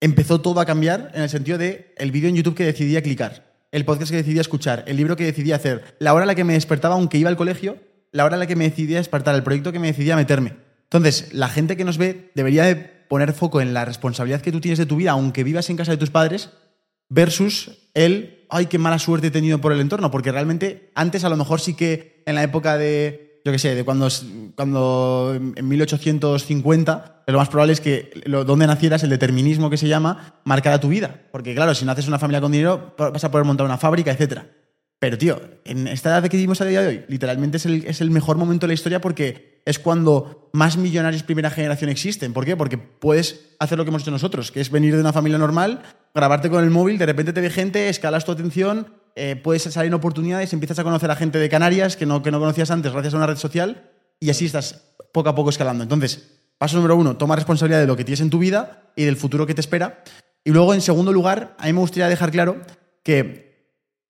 empezó 0.00 0.40
todo 0.40 0.60
a 0.60 0.66
cambiar 0.66 1.10
en 1.14 1.22
el 1.22 1.28
sentido 1.28 1.58
de 1.58 1.94
el 1.96 2.12
vídeo 2.12 2.28
en 2.28 2.36
YouTube 2.36 2.54
que 2.54 2.64
decidía 2.64 3.02
clicar, 3.02 3.52
el 3.72 3.84
podcast 3.84 4.10
que 4.10 4.18
decidía 4.18 4.40
escuchar, 4.40 4.84
el 4.86 4.96
libro 4.96 5.16
que 5.16 5.24
decidía 5.24 5.56
hacer, 5.56 5.96
la 5.98 6.12
hora 6.12 6.24
en 6.24 6.28
la 6.28 6.34
que 6.34 6.44
me 6.44 6.54
despertaba 6.54 6.94
aunque 6.94 7.18
iba 7.18 7.30
al 7.30 7.36
colegio, 7.36 7.78
la 8.12 8.24
hora 8.24 8.36
en 8.36 8.40
la 8.40 8.46
que 8.46 8.56
me 8.56 8.68
decidía 8.68 8.98
despertar, 8.98 9.34
el 9.34 9.42
proyecto 9.42 9.72
que 9.72 9.78
me 9.78 9.88
decidía 9.88 10.16
meterme. 10.16 10.56
Entonces, 10.84 11.32
la 11.32 11.48
gente 11.48 11.76
que 11.76 11.84
nos 11.84 11.98
ve 11.98 12.32
debería 12.34 12.64
de 12.64 12.74
poner 12.74 13.32
foco 13.32 13.60
en 13.60 13.74
la 13.74 13.84
responsabilidad 13.84 14.40
que 14.40 14.52
tú 14.52 14.60
tienes 14.60 14.78
de 14.78 14.86
tu 14.86 14.96
vida, 14.96 15.12
aunque 15.12 15.44
vivas 15.44 15.70
en 15.70 15.76
casa 15.76 15.92
de 15.92 15.98
tus 15.98 16.10
padres, 16.10 16.50
versus 17.08 17.88
el, 17.94 18.39
ay, 18.50 18.66
qué 18.66 18.78
mala 18.78 18.98
suerte 18.98 19.28
he 19.28 19.30
tenido 19.30 19.60
por 19.60 19.72
el 19.72 19.80
entorno, 19.80 20.10
porque 20.10 20.32
realmente 20.32 20.90
antes 20.94 21.24
a 21.24 21.28
lo 21.28 21.36
mejor 21.36 21.60
sí 21.60 21.74
que 21.74 22.22
en 22.26 22.34
la 22.34 22.42
época 22.42 22.76
de, 22.76 23.40
yo 23.44 23.52
qué 23.52 23.58
sé, 23.58 23.74
de 23.74 23.84
cuando, 23.84 24.08
cuando 24.54 25.32
en 25.34 25.68
1850, 25.68 27.22
lo 27.26 27.38
más 27.38 27.48
probable 27.48 27.72
es 27.72 27.80
que 27.80 28.10
lo, 28.24 28.44
donde 28.44 28.66
nacieras, 28.66 29.02
el 29.02 29.10
determinismo 29.10 29.70
que 29.70 29.76
se 29.76 29.88
llama, 29.88 30.40
marcara 30.44 30.80
tu 30.80 30.88
vida. 30.88 31.22
Porque 31.32 31.54
claro, 31.54 31.74
si 31.74 31.84
naces 31.84 32.04
en 32.04 32.10
una 32.10 32.18
familia 32.18 32.40
con 32.40 32.52
dinero, 32.52 32.94
vas 32.98 33.24
a 33.24 33.30
poder 33.30 33.46
montar 33.46 33.66
una 33.66 33.78
fábrica, 33.78 34.10
etcétera. 34.10 34.46
Pero, 35.00 35.16
tío, 35.16 35.40
en 35.64 35.88
esta 35.88 36.10
edad 36.10 36.28
que 36.28 36.36
vivimos 36.36 36.60
a 36.60 36.66
día 36.66 36.82
de 36.82 36.86
hoy, 36.86 37.04
literalmente 37.08 37.56
es 37.56 37.64
el, 37.64 37.84
es 37.86 38.02
el 38.02 38.10
mejor 38.10 38.36
momento 38.36 38.66
de 38.66 38.68
la 38.68 38.74
historia 38.74 39.00
porque 39.00 39.62
es 39.64 39.78
cuando 39.78 40.50
más 40.52 40.76
millonarios 40.76 41.22
primera 41.22 41.50
generación 41.50 41.88
existen. 41.88 42.34
¿Por 42.34 42.44
qué? 42.44 42.54
Porque 42.54 42.76
puedes 42.76 43.56
hacer 43.58 43.78
lo 43.78 43.84
que 43.84 43.88
hemos 43.88 44.02
hecho 44.02 44.10
nosotros, 44.10 44.52
que 44.52 44.60
es 44.60 44.70
venir 44.70 44.94
de 44.94 45.00
una 45.00 45.14
familia 45.14 45.38
normal, 45.38 45.82
grabarte 46.14 46.50
con 46.50 46.62
el 46.62 46.70
móvil, 46.70 46.98
de 46.98 47.06
repente 47.06 47.32
te 47.32 47.40
ve 47.40 47.48
gente, 47.48 47.88
escalas 47.88 48.26
tu 48.26 48.32
atención, 48.32 48.88
eh, 49.16 49.36
puedes 49.36 49.62
salir 49.62 49.88
en 49.88 49.94
oportunidades, 49.94 50.52
empiezas 50.52 50.78
a 50.78 50.84
conocer 50.84 51.10
a 51.10 51.16
gente 51.16 51.38
de 51.38 51.48
Canarias 51.48 51.96
que 51.96 52.04
no, 52.04 52.22
que 52.22 52.30
no 52.30 52.38
conocías 52.38 52.70
antes 52.70 52.92
gracias 52.92 53.14
a 53.14 53.16
una 53.16 53.26
red 53.26 53.36
social 53.36 53.90
y 54.20 54.28
así 54.28 54.44
estás 54.44 54.92
poco 55.12 55.30
a 55.30 55.34
poco 55.34 55.48
escalando. 55.48 55.82
Entonces, 55.82 56.40
paso 56.58 56.76
número 56.76 56.96
uno, 56.96 57.16
toma 57.16 57.36
responsabilidad 57.36 57.80
de 57.80 57.86
lo 57.86 57.96
que 57.96 58.04
tienes 58.04 58.20
en 58.20 58.28
tu 58.28 58.38
vida 58.38 58.92
y 58.96 59.04
del 59.04 59.16
futuro 59.16 59.46
que 59.46 59.54
te 59.54 59.62
espera. 59.62 60.04
Y 60.44 60.50
luego, 60.50 60.74
en 60.74 60.82
segundo 60.82 61.10
lugar, 61.10 61.54
a 61.58 61.66
mí 61.66 61.72
me 61.72 61.80
gustaría 61.80 62.08
dejar 62.08 62.30
claro 62.30 62.60
que 63.02 63.49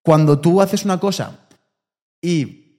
cuando 0.03 0.41
tú 0.41 0.61
haces 0.61 0.85
una 0.85 0.99
cosa 0.99 1.47
y 2.21 2.79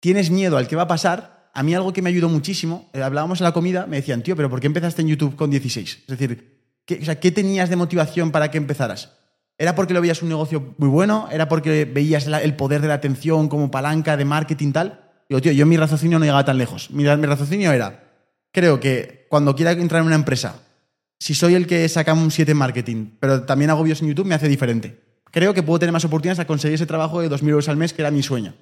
tienes 0.00 0.30
miedo 0.30 0.56
al 0.56 0.68
que 0.68 0.76
va 0.76 0.82
a 0.82 0.88
pasar, 0.88 1.50
a 1.52 1.62
mí 1.62 1.74
algo 1.74 1.92
que 1.92 2.02
me 2.02 2.10
ayudó 2.10 2.28
muchísimo, 2.28 2.90
eh, 2.92 3.02
hablábamos 3.02 3.40
en 3.40 3.44
la 3.44 3.52
comida, 3.52 3.86
me 3.86 3.96
decían, 3.96 4.22
tío, 4.22 4.36
pero 4.36 4.50
¿por 4.50 4.60
qué 4.60 4.66
empezaste 4.66 5.02
en 5.02 5.08
YouTube 5.08 5.36
con 5.36 5.50
16? 5.50 5.98
Es 6.02 6.06
decir, 6.06 6.60
¿qué, 6.84 6.98
¿qué 6.98 7.30
tenías 7.30 7.70
de 7.70 7.76
motivación 7.76 8.30
para 8.30 8.50
que 8.50 8.58
empezaras? 8.58 9.12
¿Era 9.58 9.74
porque 9.74 9.94
lo 9.94 10.02
veías 10.02 10.22
un 10.22 10.28
negocio 10.28 10.74
muy 10.76 10.88
bueno? 10.88 11.28
¿Era 11.32 11.48
porque 11.48 11.86
veías 11.86 12.26
el 12.26 12.56
poder 12.56 12.82
de 12.82 12.88
la 12.88 12.94
atención 12.94 13.48
como 13.48 13.70
palanca 13.70 14.16
de 14.16 14.26
marketing 14.26 14.72
tal? 14.72 15.10
Digo, 15.28 15.40
tío, 15.40 15.52
yo 15.52 15.64
mi 15.64 15.76
raciocinio 15.76 16.18
no 16.18 16.24
llegaba 16.26 16.44
tan 16.44 16.58
lejos. 16.58 16.90
Mi, 16.90 17.04
mi 17.04 17.26
raciocinio 17.26 17.72
era, 17.72 18.04
creo 18.52 18.78
que 18.78 19.26
cuando 19.30 19.56
quiera 19.56 19.72
entrar 19.72 20.02
en 20.02 20.08
una 20.08 20.14
empresa, 20.14 20.60
si 21.18 21.34
soy 21.34 21.54
el 21.54 21.66
que 21.66 21.88
saca 21.88 22.12
un 22.12 22.30
7 22.30 22.52
en 22.52 22.58
marketing, 22.58 23.06
pero 23.18 23.44
también 23.44 23.70
hago 23.70 23.82
vídeos 23.82 24.02
en 24.02 24.08
YouTube, 24.08 24.26
me 24.26 24.34
hace 24.34 24.48
diferente. 24.48 25.05
Creo 25.30 25.54
que 25.54 25.62
puedo 25.62 25.78
tener 25.78 25.92
más 25.92 26.04
oportunidades 26.04 26.38
a 26.38 26.46
conseguir 26.46 26.74
ese 26.74 26.86
trabajo 26.86 27.20
de 27.20 27.30
2.000 27.30 27.48
euros 27.48 27.68
al 27.68 27.76
mes, 27.76 27.92
que 27.92 28.02
era 28.02 28.10
mi 28.10 28.22
sueño. 28.22 28.54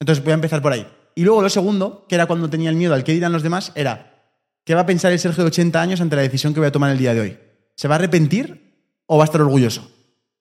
Entonces 0.00 0.22
voy 0.22 0.32
a 0.32 0.34
empezar 0.34 0.62
por 0.62 0.72
ahí. 0.72 0.86
Y 1.14 1.24
luego 1.24 1.42
lo 1.42 1.48
segundo, 1.48 2.06
que 2.08 2.14
era 2.14 2.26
cuando 2.26 2.50
tenía 2.50 2.70
el 2.70 2.76
miedo 2.76 2.94
al 2.94 3.04
que 3.04 3.12
dirán 3.12 3.32
los 3.32 3.42
demás, 3.42 3.72
era, 3.74 4.32
¿qué 4.64 4.74
va 4.74 4.82
a 4.82 4.86
pensar 4.86 5.12
el 5.12 5.18
Sergio 5.18 5.44
de 5.44 5.48
80 5.48 5.80
años 5.80 6.00
ante 6.00 6.16
la 6.16 6.22
decisión 6.22 6.52
que 6.52 6.60
voy 6.60 6.68
a 6.68 6.72
tomar 6.72 6.90
el 6.90 6.98
día 6.98 7.14
de 7.14 7.20
hoy? 7.20 7.38
¿Se 7.76 7.88
va 7.88 7.94
a 7.94 7.98
arrepentir 7.98 9.00
o 9.06 9.18
va 9.18 9.24
a 9.24 9.26
estar 9.26 9.40
orgulloso? 9.40 9.90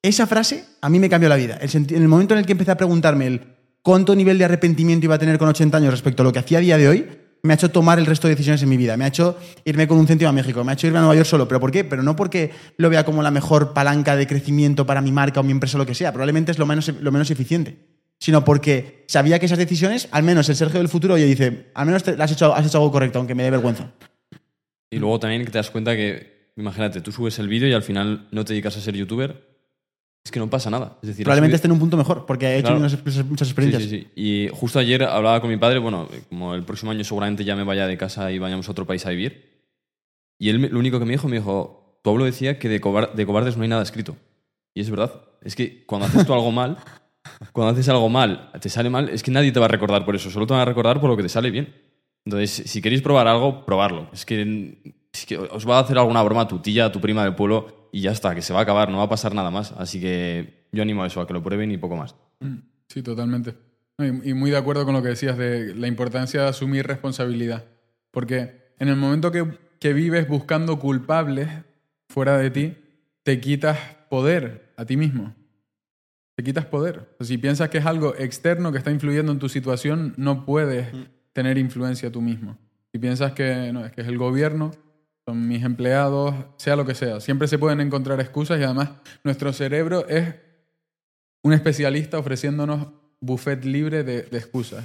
Esa 0.01 0.27
frase 0.27 0.65
a 0.81 0.89
mí 0.89 0.99
me 0.99 1.09
cambió 1.09 1.29
la 1.29 1.35
vida. 1.35 1.57
En 1.61 1.87
el 1.89 2.07
momento 2.07 2.33
en 2.33 2.39
el 2.39 2.45
que 2.45 2.51
empecé 2.51 2.71
a 2.71 2.77
preguntarme 2.77 3.27
el 3.27 3.41
cuánto 3.81 4.15
nivel 4.15 4.37
de 4.37 4.45
arrepentimiento 4.45 5.05
iba 5.05 5.15
a 5.15 5.19
tener 5.19 5.37
con 5.37 5.47
80 5.47 5.77
años 5.77 5.91
respecto 5.91 6.23
a 6.23 6.25
lo 6.25 6.33
que 6.33 6.39
hacía 6.39 6.57
a 6.57 6.61
día 6.61 6.77
de 6.77 6.89
hoy, 6.89 7.07
me 7.43 7.51
ha 7.51 7.55
hecho 7.55 7.71
tomar 7.71 7.99
el 7.99 8.05
resto 8.05 8.27
de 8.27 8.35
decisiones 8.35 8.63
en 8.63 8.69
mi 8.69 8.77
vida. 8.77 8.95
Me 8.95 9.03
ha 9.03 9.09
hecho 9.09 9.37
irme 9.65 9.85
con 9.85 9.97
un 9.97 10.07
céntimo 10.07 10.29
a 10.29 10.31
México, 10.31 10.63
me 10.63 10.71
ha 10.71 10.75
hecho 10.75 10.87
irme 10.87 10.99
a 10.99 11.01
Nueva 11.01 11.15
York 11.15 11.27
solo. 11.27 11.45
¿Pero 11.45 11.59
por 11.59 11.71
qué? 11.71 11.83
Pero 11.83 12.01
no 12.01 12.15
porque 12.15 12.51
lo 12.77 12.89
vea 12.89 13.03
como 13.03 13.21
la 13.21 13.31
mejor 13.31 13.73
palanca 13.73 14.15
de 14.15 14.25
crecimiento 14.25 14.85
para 14.85 15.01
mi 15.01 15.11
marca 15.11 15.41
o 15.41 15.43
mi 15.43 15.51
empresa 15.51 15.77
o 15.77 15.79
lo 15.79 15.85
que 15.85 15.93
sea. 15.93 16.13
Probablemente 16.13 16.51
es 16.53 16.57
lo 16.57 16.65
menos, 16.65 16.87
lo 16.87 17.11
menos 17.11 17.29
eficiente. 17.31 17.77
Sino 18.17 18.45
porque 18.45 19.03
sabía 19.09 19.39
que 19.39 19.47
esas 19.47 19.57
decisiones, 19.57 20.07
al 20.11 20.23
menos 20.23 20.47
el 20.47 20.55
Sergio 20.55 20.79
del 20.79 20.87
futuro, 20.87 21.15
oye, 21.15 21.25
dice, 21.25 21.71
al 21.73 21.85
menos 21.85 22.07
has, 22.07 22.31
hecho, 22.31 22.55
has 22.55 22.65
hecho 22.65 22.77
algo 22.77 22.93
correcto, 22.93 23.19
aunque 23.19 23.35
me 23.35 23.43
dé 23.43 23.51
vergüenza. 23.51 23.91
Y 24.89 24.99
luego 24.99 25.19
también 25.19 25.43
que 25.43 25.51
te 25.51 25.57
das 25.57 25.69
cuenta 25.69 25.97
que, 25.97 26.51
imagínate, 26.55 27.01
tú 27.01 27.11
subes 27.11 27.37
el 27.39 27.49
vídeo 27.49 27.67
y 27.67 27.73
al 27.73 27.83
final 27.83 28.29
no 28.31 28.45
te 28.45 28.53
dedicas 28.53 28.77
a 28.77 28.79
ser 28.79 28.95
youtuber, 28.95 29.52
es 30.25 30.31
que 30.31 30.39
no 30.39 30.49
pasa 30.49 30.69
nada. 30.69 30.97
Es 31.01 31.07
decir, 31.09 31.25
Probablemente 31.25 31.55
esté 31.55 31.67
en 31.67 31.73
un 31.73 31.79
punto 31.79 31.97
mejor, 31.97 32.25
porque 32.25 32.45
ha 32.45 32.55
hecho 32.55 32.67
Claro. 32.67 32.79
unas- 32.79 33.25
muchas 33.25 33.47
experiencias. 33.49 33.83
Sí, 33.83 33.89
sí, 33.89 34.07
sí. 34.15 34.21
Y 34.21 34.49
justo 34.53 34.79
ayer 34.79 35.03
hablaba 35.03 35.41
con 35.41 35.49
mi 35.49 35.57
padre, 35.57 35.79
bueno, 35.79 36.07
como 36.29 36.55
el 36.55 36.63
próximo 36.63 36.91
año 36.91 37.03
seguramente 37.03 37.43
ya 37.43 37.55
me 37.55 37.63
vaya 37.63 37.87
de 37.87 37.97
casa 37.97 38.31
y 38.31 38.39
vayamos 38.39 38.67
a 38.67 38.71
otro 38.71 38.85
país 38.87 39.05
a 39.05 39.09
vivir. 39.09 39.51
Y 40.39 40.49
él 40.49 40.61
lo 40.71 40.79
único 40.79 40.99
que 40.99 41.05
me 41.05 41.11
dijo, 41.11 41.27
me 41.27 41.37
dijo, 41.37 41.99
tu 42.03 42.09
abuelo 42.09 42.25
decía 42.25 42.57
que 42.59 42.69
de, 42.69 42.79
cobar- 42.81 43.13
de 43.13 43.25
cobardes 43.25 43.57
no 43.57 43.63
hay 43.63 43.69
nada 43.69 43.83
escrito. 43.83 44.15
Y 44.73 44.81
es 44.81 44.89
verdad. 44.89 45.11
Es 45.41 45.55
que 45.55 45.85
cuando 45.85 46.07
haces 46.07 46.25
tú 46.25 46.33
algo 46.33 46.51
mal, 46.51 46.77
cuando 47.51 47.73
haces 47.73 47.89
algo 47.89 48.07
mal, 48.09 48.49
te 48.61 48.69
sale 48.69 48.89
mal, 48.89 49.09
es 49.09 49.23
que 49.23 49.31
nadie 49.31 49.51
te 49.51 49.59
va 49.59 49.65
a 49.65 49.69
recordar 49.69 50.05
por 50.05 50.15
eso, 50.15 50.29
solo 50.31 50.47
te 50.47 50.53
van 50.53 50.61
a 50.61 50.65
recordar 50.65 50.99
por 51.01 51.09
lo 51.09 51.17
que 51.17 51.23
te 51.23 51.29
sale 51.29 51.51
bien. 51.51 51.73
Entonces, 52.25 52.63
si 52.71 52.81
queréis 52.81 53.01
probar 53.01 53.27
algo, 53.27 53.65
probarlo. 53.65 54.07
Es 54.13 54.25
que, 54.25 54.77
es 55.13 55.25
que 55.25 55.37
os 55.37 55.67
va 55.67 55.77
a 55.77 55.81
hacer 55.81 55.97
alguna 55.97 56.23
broma 56.23 56.47
tu 56.47 56.59
tía, 56.59 56.89
tu 56.91 57.01
prima 57.01 57.23
del 57.25 57.35
pueblo 57.35 57.82
y 57.93 58.01
ya 58.01 58.11
está, 58.11 58.33
que 58.33 58.41
se 58.41 58.53
va 58.53 58.59
a 58.59 58.63
acabar, 58.63 58.89
no 58.89 58.97
va 58.97 59.03
a 59.03 59.09
pasar 59.09 59.35
nada 59.35 59.51
más. 59.51 59.71
Así 59.73 60.01
que 60.01 60.65
yo 60.71 60.81
animo 60.81 61.03
a 61.03 61.07
eso, 61.07 61.21
a 61.21 61.27
que 61.27 61.33
lo 61.33 61.43
prueben 61.43 61.71
y 61.71 61.77
poco 61.77 61.95
más. 61.95 62.15
Mm, 62.39 62.57
Sí, 62.87 63.01
totalmente. 63.01 63.55
Y 64.23 64.33
muy 64.33 64.51
de 64.51 64.57
acuerdo 64.57 64.83
con 64.85 64.93
lo 64.93 65.01
que 65.01 65.09
decías 65.09 65.37
de 65.37 65.73
la 65.75 65.87
importancia 65.87 66.41
de 66.41 66.47
asumir 66.47 66.85
responsabilidad. 66.85 67.65
Porque 68.11 68.73
en 68.79 68.87
el 68.89 68.95
momento 68.95 69.31
que, 69.31 69.57
que 69.79 69.93
vives 69.93 70.27
buscando 70.27 70.79
culpables 70.79 71.47
fuera 72.09 72.37
de 72.37 72.49
ti, 72.49 72.77
te 73.23 73.39
quitas 73.39 73.77
poder 74.09 74.73
a 74.75 74.85
ti 74.85 74.97
mismo. 74.97 75.33
Te 76.35 76.43
quitas 76.43 76.65
poder. 76.65 77.15
Si 77.21 77.37
piensas 77.37 77.69
que 77.69 77.77
es 77.77 77.85
algo 77.85 78.15
externo 78.15 78.71
que 78.71 78.79
está 78.79 78.91
influyendo 78.91 79.31
en 79.31 79.39
tu 79.39 79.49
situación, 79.49 80.13
no 80.17 80.45
puedes 80.45 80.87
tener 81.31 81.59
influencia 81.59 82.11
tú 82.11 82.21
mismo. 82.21 82.57
Si 82.91 82.97
piensas 82.99 83.33
que, 83.33 83.71
no, 83.71 83.85
es 83.85 83.91
que 83.91 84.01
es 84.01 84.07
el 84.07 84.17
gobierno, 84.17 84.71
son 85.25 85.47
mis 85.47 85.63
empleados, 85.63 86.35
sea 86.57 86.75
lo 86.75 86.85
que 86.85 86.95
sea. 86.95 87.19
Siempre 87.19 87.47
se 87.47 87.57
pueden 87.57 87.79
encontrar 87.81 88.19
excusas 88.19 88.59
y 88.59 88.63
además 88.63 88.89
nuestro 89.23 89.53
cerebro 89.53 90.07
es 90.07 90.35
un 91.43 91.53
especialista 91.53 92.17
ofreciéndonos 92.17 92.87
buffet 93.21 93.63
libre 93.65 94.03
de, 94.03 94.23
de 94.23 94.37
excusas, 94.37 94.83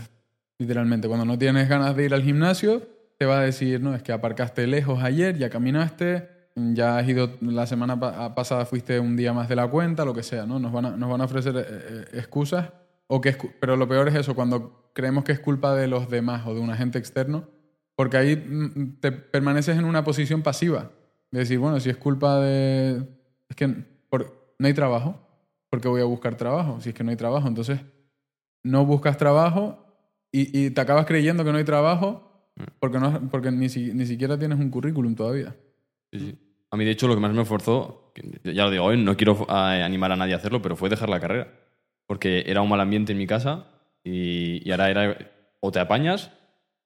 literalmente. 0.59 1.09
Cuando 1.09 1.25
no 1.25 1.39
tienes 1.39 1.69
ganas 1.69 1.97
de 1.97 2.05
ir 2.05 2.15
al 2.15 2.23
gimnasio, 2.23 2.83
te 3.19 3.27
va 3.27 3.41
a 3.41 3.43
decir, 3.43 3.81
no, 3.81 3.95
es 3.95 4.03
que 4.03 4.13
aparcaste 4.13 4.67
lejos 4.67 5.03
ayer, 5.03 5.37
ya 5.37 5.51
caminaste, 5.51 6.29
ya 6.55 6.99
has 6.99 7.09
ido 7.09 7.31
la 7.41 7.67
semana 7.67 7.99
pa- 7.99 8.35
pasada, 8.35 8.65
fuiste 8.65 8.99
un 9.01 9.17
día 9.17 9.33
más 9.33 9.49
de 9.49 9.57
la 9.57 9.67
cuenta, 9.69 10.05
lo 10.05 10.15
que 10.15 10.23
sea, 10.23 10.47
¿no? 10.47 10.59
Nos 10.61 10.73
van 10.73 10.87
a, 10.87 10.91
nos 10.97 11.11
van 11.11 11.21
a 11.21 11.25
ofrecer 11.25 11.57
eh, 11.57 11.65
eh, 11.69 12.05
excusas, 12.15 12.71
o 13.09 13.21
que 13.21 13.37
pero 13.61 13.77
lo 13.77 13.89
peor 13.89 14.07
es 14.09 14.15
eso, 14.15 14.35
cuando 14.37 14.91
creemos 14.93 15.25
que 15.25 15.33
es 15.33 15.41
culpa 15.41 15.75
de 15.75 15.89
los 15.89 16.09
demás 16.11 16.47
o 16.47 16.55
de 16.55 16.61
un 16.61 16.71
agente 16.71 16.99
externo, 16.99 17.49
porque 17.99 18.17
ahí 18.17 18.37
mm, 18.37 19.01
te 19.01 19.11
permaneces 19.11 19.77
en 19.77 19.85
una 19.85 20.05
posición 20.05 20.43
pasiva, 20.43 20.93
de 21.33 21.41
decir, 21.41 21.59
bueno, 21.59 21.81
si 21.81 21.91
es 21.91 21.97
culpa 21.97 22.39
de... 22.39 23.03
Es 23.49 23.57
que 23.57 23.67
por- 24.09 24.55
no 24.57 24.69
hay 24.69 24.73
trabajo, 24.75 25.21
¿por 25.69 25.81
qué 25.81 25.89
voy 25.89 26.01
a 26.01 26.05
buscar 26.05 26.37
trabajo? 26.37 26.81
Si 26.81 26.91
es 26.91 26.95
que 26.95 27.03
no 27.03 27.11
hay 27.11 27.17
trabajo, 27.17 27.49
entonces 27.49 27.81
no 28.63 28.87
buscas 28.87 29.17
trabajo 29.17 29.85
y, 30.31 30.67
y 30.67 30.71
te 30.71 30.81
acabas 30.81 31.07
creyendo 31.07 31.45
que 31.45 31.51
no 31.51 31.59
hay 31.59 31.65
trabajo 31.65 32.53
porque, 32.79 33.01
no, 33.01 33.29
porque 33.31 33.51
ni, 33.51 33.69
si- 33.69 33.93
ni 33.93 34.07
siquiera 34.07 34.39
tienes 34.39 34.61
un 34.61 34.71
currículum 34.71 35.17
todavía. 35.17 35.57
Sí, 36.13 36.21
sí. 36.21 36.39
A 36.71 36.77
mí, 36.77 36.85
de 36.85 36.93
hecho, 36.93 37.09
lo 37.09 37.15
que 37.17 37.21
más 37.21 37.33
me 37.33 37.43
esforzó, 37.43 38.13
que 38.15 38.41
ya 38.55 38.65
lo 38.65 38.71
digo 38.71 38.85
hoy, 38.85 39.03
no 39.03 39.17
quiero 39.17 39.47
eh, 39.49 39.83
animar 39.83 40.13
a 40.13 40.17
nadie 40.17 40.35
a 40.35 40.37
hacerlo, 40.37 40.63
pero 40.63 40.77
fue 40.77 40.89
dejar 40.89 41.09
la 41.09 41.19
carrera. 41.21 41.53
Porque 42.07 42.45
era 42.47 42.63
un 42.63 42.69
mal 42.69 42.81
ambiente 42.81 43.13
en 43.13 43.19
mi 43.19 43.27
casa 43.27 43.67
y, 44.05 44.67
y 44.67 44.71
ahora 44.71 44.91
era 44.91 45.19
o 45.61 45.73
te 45.73 45.81
apañas 45.81 46.31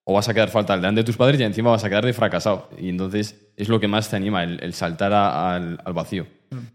o 0.04 0.14
vas 0.14 0.28
a 0.28 0.34
quedar 0.34 0.48
falta 0.50 0.74
delante 0.76 1.00
de 1.00 1.04
tus 1.04 1.16
padres 1.16 1.40
y 1.40 1.44
encima 1.44 1.70
vas 1.70 1.84
a 1.84 1.88
quedar 1.88 2.04
de 2.04 2.12
fracasado. 2.12 2.68
Y 2.78 2.88
entonces 2.88 3.36
es 3.56 3.68
lo 3.68 3.78
que 3.80 3.88
más 3.88 4.08
te 4.08 4.16
anima, 4.16 4.42
el, 4.44 4.58
el 4.62 4.74
saltar 4.74 5.12
a- 5.12 5.54
al, 5.54 5.78
al 5.84 5.92
vacío. 5.92 6.26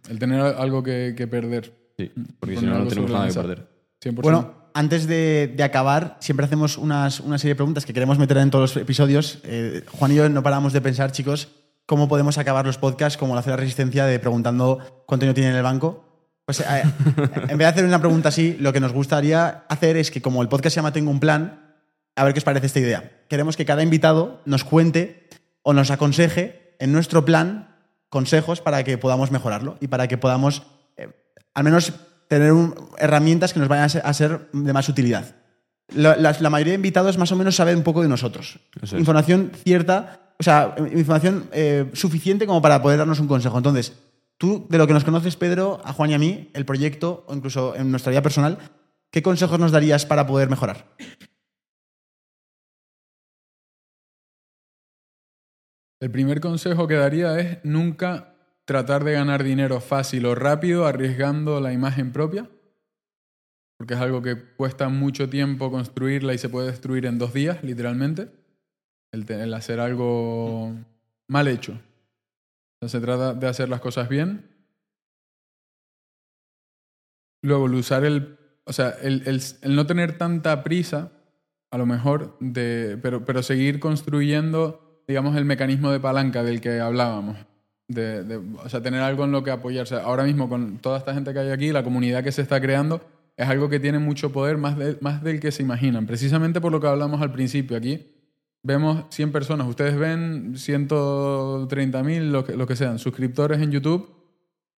El 0.10 0.18
tener 0.20 0.40
algo 0.42 0.82
que, 0.84 1.14
que 1.18 1.28
perder. 1.28 1.74
Sí, 1.98 2.12
porque 2.40 2.58
si 2.58 2.66
no, 2.66 2.80
no 2.80 2.88
tenemos 2.88 3.12
nada 3.12 3.28
que 3.28 3.34
perder. 3.34 3.68
100%. 4.04 4.22
Bueno, 4.22 4.54
antes 4.74 5.08
de, 5.08 5.52
de 5.56 5.64
acabar, 5.64 6.18
siempre 6.20 6.46
hacemos 6.46 6.78
unas, 6.78 7.20
una 7.20 7.38
serie 7.38 7.54
de 7.54 7.56
preguntas 7.58 7.86
que 7.86 7.94
queremos 7.94 8.18
meter 8.20 8.38
en 8.38 8.50
todos 8.52 8.76
los 8.76 8.82
episodios. 8.82 9.40
Eh, 9.44 9.84
Juan 9.92 10.12
y 10.12 10.16
yo 10.16 10.30
no 10.30 10.42
paramos 10.44 10.72
de 10.74 10.82
pensar, 10.82 11.12
chicos, 11.12 11.50
cómo 11.86 12.08
podemos 12.08 12.38
acabar 12.38 12.66
los 12.66 12.78
podcasts 12.78 13.18
como 13.18 13.34
la 13.34 13.40
hace 13.42 13.50
la 13.50 13.56
resistencia 13.58 14.06
de 14.06 14.20
preguntando 14.20 15.04
cuánto 15.06 15.24
dinero 15.26 15.34
tiene 15.36 15.50
en 15.52 15.56
el 15.58 15.64
banco. 15.64 16.04
Pues 16.46 16.60
eh, 16.62 16.64
en 17.50 17.58
vez 17.58 17.58
de 17.58 17.66
hacer 17.66 17.86
una 17.86 18.00
pregunta 18.00 18.30
así, 18.30 18.56
lo 18.60 18.72
que 18.72 18.80
nos 18.80 18.94
gustaría 18.94 19.64
hacer 19.68 19.98
es 19.98 20.12
que 20.12 20.22
como 20.22 20.42
el 20.42 20.48
podcast 20.48 20.74
se 20.76 20.78
llama 20.80 20.94
Tengo 20.94 21.12
un 21.12 21.20
plan, 21.20 21.67
a 22.18 22.24
ver 22.24 22.34
qué 22.34 22.40
os 22.40 22.44
parece 22.44 22.66
esta 22.68 22.80
idea. 22.80 23.12
Queremos 23.30 23.56
que 23.56 23.66
cada 23.66 23.84
invitado 23.84 24.42
nos 24.46 24.64
cuente 24.64 25.30
o 25.64 25.74
nos 25.74 25.92
aconseje 25.92 26.76
en 26.80 26.92
nuestro 26.92 27.24
plan 27.26 27.76
consejos 28.10 28.62
para 28.62 28.84
que 28.84 28.98
podamos 28.98 29.32
mejorarlo 29.32 29.78
y 29.80 29.88
para 29.88 30.08
que 30.08 30.18
podamos 30.18 30.64
eh, 30.98 31.10
al 31.54 31.64
menos 31.64 31.94
tener 32.28 32.52
un- 32.54 32.76
herramientas 32.98 33.54
que 33.54 33.60
nos 33.60 33.68
vayan 33.70 33.86
a 33.86 33.90
ser, 33.90 34.02
a 34.06 34.14
ser 34.14 34.50
de 34.52 34.74
más 34.74 34.90
utilidad. 34.90 35.36
La, 35.94 36.16
la- 36.18 36.36
la 36.40 36.50
mayoría 36.50 36.72
de 36.72 36.76
invitados 36.78 37.18
más 37.18 37.32
o 37.32 37.36
menos 37.36 37.56
saben 37.56 37.78
un 37.78 37.84
poco 37.84 38.02
de 38.02 38.08
nosotros. 38.10 38.60
Es. 38.82 38.94
Información 38.94 39.52
cierta, 39.64 40.34
o 40.40 40.44
sea, 40.44 40.76
información 40.94 41.48
eh, 41.52 41.90
suficiente 41.94 42.46
como 42.46 42.62
para 42.62 42.82
poder 42.82 42.98
darnos 43.00 43.20
un 43.20 43.28
consejo. 43.28 43.58
Entonces, 43.58 43.94
tú, 44.38 44.68
de 44.70 44.78
lo 44.78 44.88
que 44.88 44.94
nos 44.94 45.04
conoces, 45.06 45.36
Pedro, 45.38 45.82
a 45.86 45.94
Juan 45.94 46.12
y 46.12 46.14
a 46.14 46.20
mí, 46.20 46.50
el 46.54 46.66
proyecto, 46.66 47.24
o 47.28 47.34
incluso 47.36 47.76
en 47.76 47.90
nuestra 47.92 48.10
vida 48.12 48.22
personal, 48.22 48.58
¿qué 49.12 49.22
consejos 49.24 49.60
nos 49.60 49.72
darías 49.72 50.06
para 50.06 50.28
poder 50.28 50.50
mejorar? 50.50 50.86
El 56.00 56.12
primer 56.12 56.40
consejo 56.42 56.88
que 56.88 56.96
daría 56.96 57.40
es 57.40 57.64
nunca 57.64 58.36
tratar 58.66 59.04
de 59.04 59.14
ganar 59.14 59.44
dinero 59.44 59.80
fácil 59.82 60.26
o 60.26 60.36
rápido 60.36 60.86
arriesgando 60.86 61.60
la 61.60 61.74
imagen 61.74 62.12
propia, 62.12 62.50
porque 63.78 63.94
es 63.96 64.00
algo 64.00 64.22
que 64.22 64.36
cuesta 64.56 64.90
mucho 64.90 65.30
tiempo 65.30 65.72
construirla 65.72 66.34
y 66.34 66.38
se 66.38 66.50
puede 66.50 66.68
destruir 66.68 67.06
en 67.06 67.18
dos 67.18 67.34
días, 67.34 67.64
literalmente, 67.64 68.30
el, 69.12 69.54
hacer 69.54 69.80
algo 69.80 70.76
mal 71.28 71.48
hecho. 71.48 71.80
Se 72.86 73.00
trata 73.00 73.34
de 73.34 73.48
hacer 73.48 73.70
las 73.70 73.80
cosas 73.82 74.10
bien. 74.10 74.50
Luego, 77.42 77.66
el 77.68 77.74
usar 77.76 78.04
el... 78.06 78.38
O 78.66 78.74
sea, 78.74 78.90
el, 79.02 79.24
el- 79.26 79.42
el 79.62 79.76
no 79.76 79.88
tener 79.88 80.18
tanta 80.18 80.64
prisa, 80.64 81.12
a 81.72 81.78
lo 81.78 81.86
mejor, 81.86 82.38
de, 82.42 83.00
pero, 83.02 83.24
pero 83.24 83.42
seguir 83.42 83.80
construyendo, 83.80 84.87
digamos, 85.08 85.36
el 85.38 85.46
mecanismo 85.46 85.92
de 85.92 86.00
palanca 86.00 86.44
del 86.44 86.60
que 86.62 86.80
hablábamos. 86.80 87.38
De, 87.88 88.42
o 88.64 88.68
sea, 88.68 88.82
tener 88.82 89.02
algo 89.02 89.24
en 89.24 89.32
lo 89.32 89.44
que 89.44 89.52
apoyarse. 89.52 89.96
Ahora 89.96 90.24
mismo, 90.26 90.50
con 90.50 90.78
toda 90.80 90.98
esta 90.98 91.14
gente 91.14 91.32
que 91.34 91.40
hay 91.40 91.52
aquí, 91.52 91.72
la 91.72 91.84
comunidad 91.84 92.24
que 92.24 92.34
se 92.34 92.42
está 92.42 92.60
creando, 92.60 93.02
es 93.38 93.48
algo 93.48 93.70
que 93.70 93.80
tiene 93.80 94.00
mucho 94.00 94.32
poder, 94.34 94.58
más, 94.58 94.78
de- 94.78 94.98
más 95.00 95.24
del 95.24 95.40
que 95.40 95.52
se 95.52 95.64
imaginan. 95.64 96.06
Precisamente 96.06 96.60
por 96.60 96.72
lo 96.72 96.82
que 96.82 96.88
hablamos 96.88 97.22
al 97.22 97.32
principio. 97.32 97.78
Aquí 97.78 98.06
vemos 98.64 99.06
100 99.12 99.32
personas. 99.32 99.68
Ustedes 99.68 99.96
ven 99.98 100.56
130.000, 100.58 102.32
lo 102.32 102.44
que, 102.44 102.58
lo 102.58 102.68
que 102.68 102.76
sean, 102.76 103.00
suscriptores 103.00 103.62
en 103.62 103.72
YouTube 103.72 104.10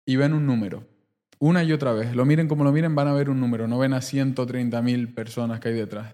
y 0.05 0.15
ven 0.15 0.33
un 0.33 0.45
número. 0.45 0.83
Una 1.39 1.63
y 1.63 1.71
otra 1.71 1.93
vez. 1.93 2.15
Lo 2.15 2.25
miren 2.25 2.47
como 2.47 2.63
lo 2.63 2.71
miren, 2.71 2.93
van 2.95 3.07
a 3.07 3.13
ver 3.13 3.29
un 3.29 3.39
número. 3.39 3.67
No 3.67 3.79
ven 3.79 3.93
a 3.93 4.01
130.000 4.01 5.13
personas 5.15 5.59
que 5.59 5.69
hay 5.69 5.75
detrás. 5.75 6.13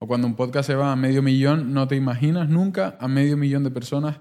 O 0.00 0.06
cuando 0.06 0.26
un 0.26 0.36
podcast 0.36 0.66
se 0.68 0.74
va 0.76 0.92
a 0.92 0.96
medio 0.96 1.22
millón, 1.22 1.72
no 1.74 1.88
te 1.88 1.96
imaginas 1.96 2.48
nunca 2.48 2.96
a 3.00 3.08
medio 3.08 3.36
millón 3.36 3.64
de 3.64 3.70
personas, 3.70 4.20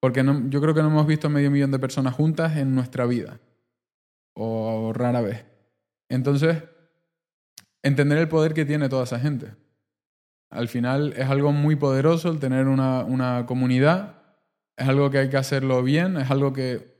porque 0.00 0.22
no- 0.22 0.48
yo 0.50 0.60
creo 0.60 0.74
que 0.74 0.82
no 0.82 0.88
hemos 0.88 1.06
visto 1.06 1.28
medio 1.28 1.50
millón 1.50 1.70
de 1.72 1.78
personas 1.78 2.14
juntas 2.14 2.56
en 2.56 2.74
nuestra 2.74 3.06
vida. 3.06 3.40
O 4.34 4.92
rara 4.94 5.20
vez. 5.22 5.44
Entonces, 6.08 6.62
entender 7.82 8.18
el 8.18 8.28
poder 8.28 8.54
que 8.54 8.64
tiene 8.64 8.88
toda 8.88 9.04
esa 9.04 9.18
gente. 9.18 9.54
Al 10.50 10.68
final 10.68 11.12
es 11.16 11.28
algo 11.28 11.52
muy 11.52 11.74
poderoso 11.76 12.30
el 12.30 12.38
tener 12.38 12.68
una, 12.68 13.02
una 13.04 13.46
comunidad. 13.46 14.22
Es 14.76 14.86
algo 14.88 15.10
que 15.10 15.18
hay 15.18 15.28
que 15.30 15.36
hacerlo 15.38 15.82
bien. 15.82 16.16
Es 16.18 16.30
algo 16.30 16.52
que 16.52 16.94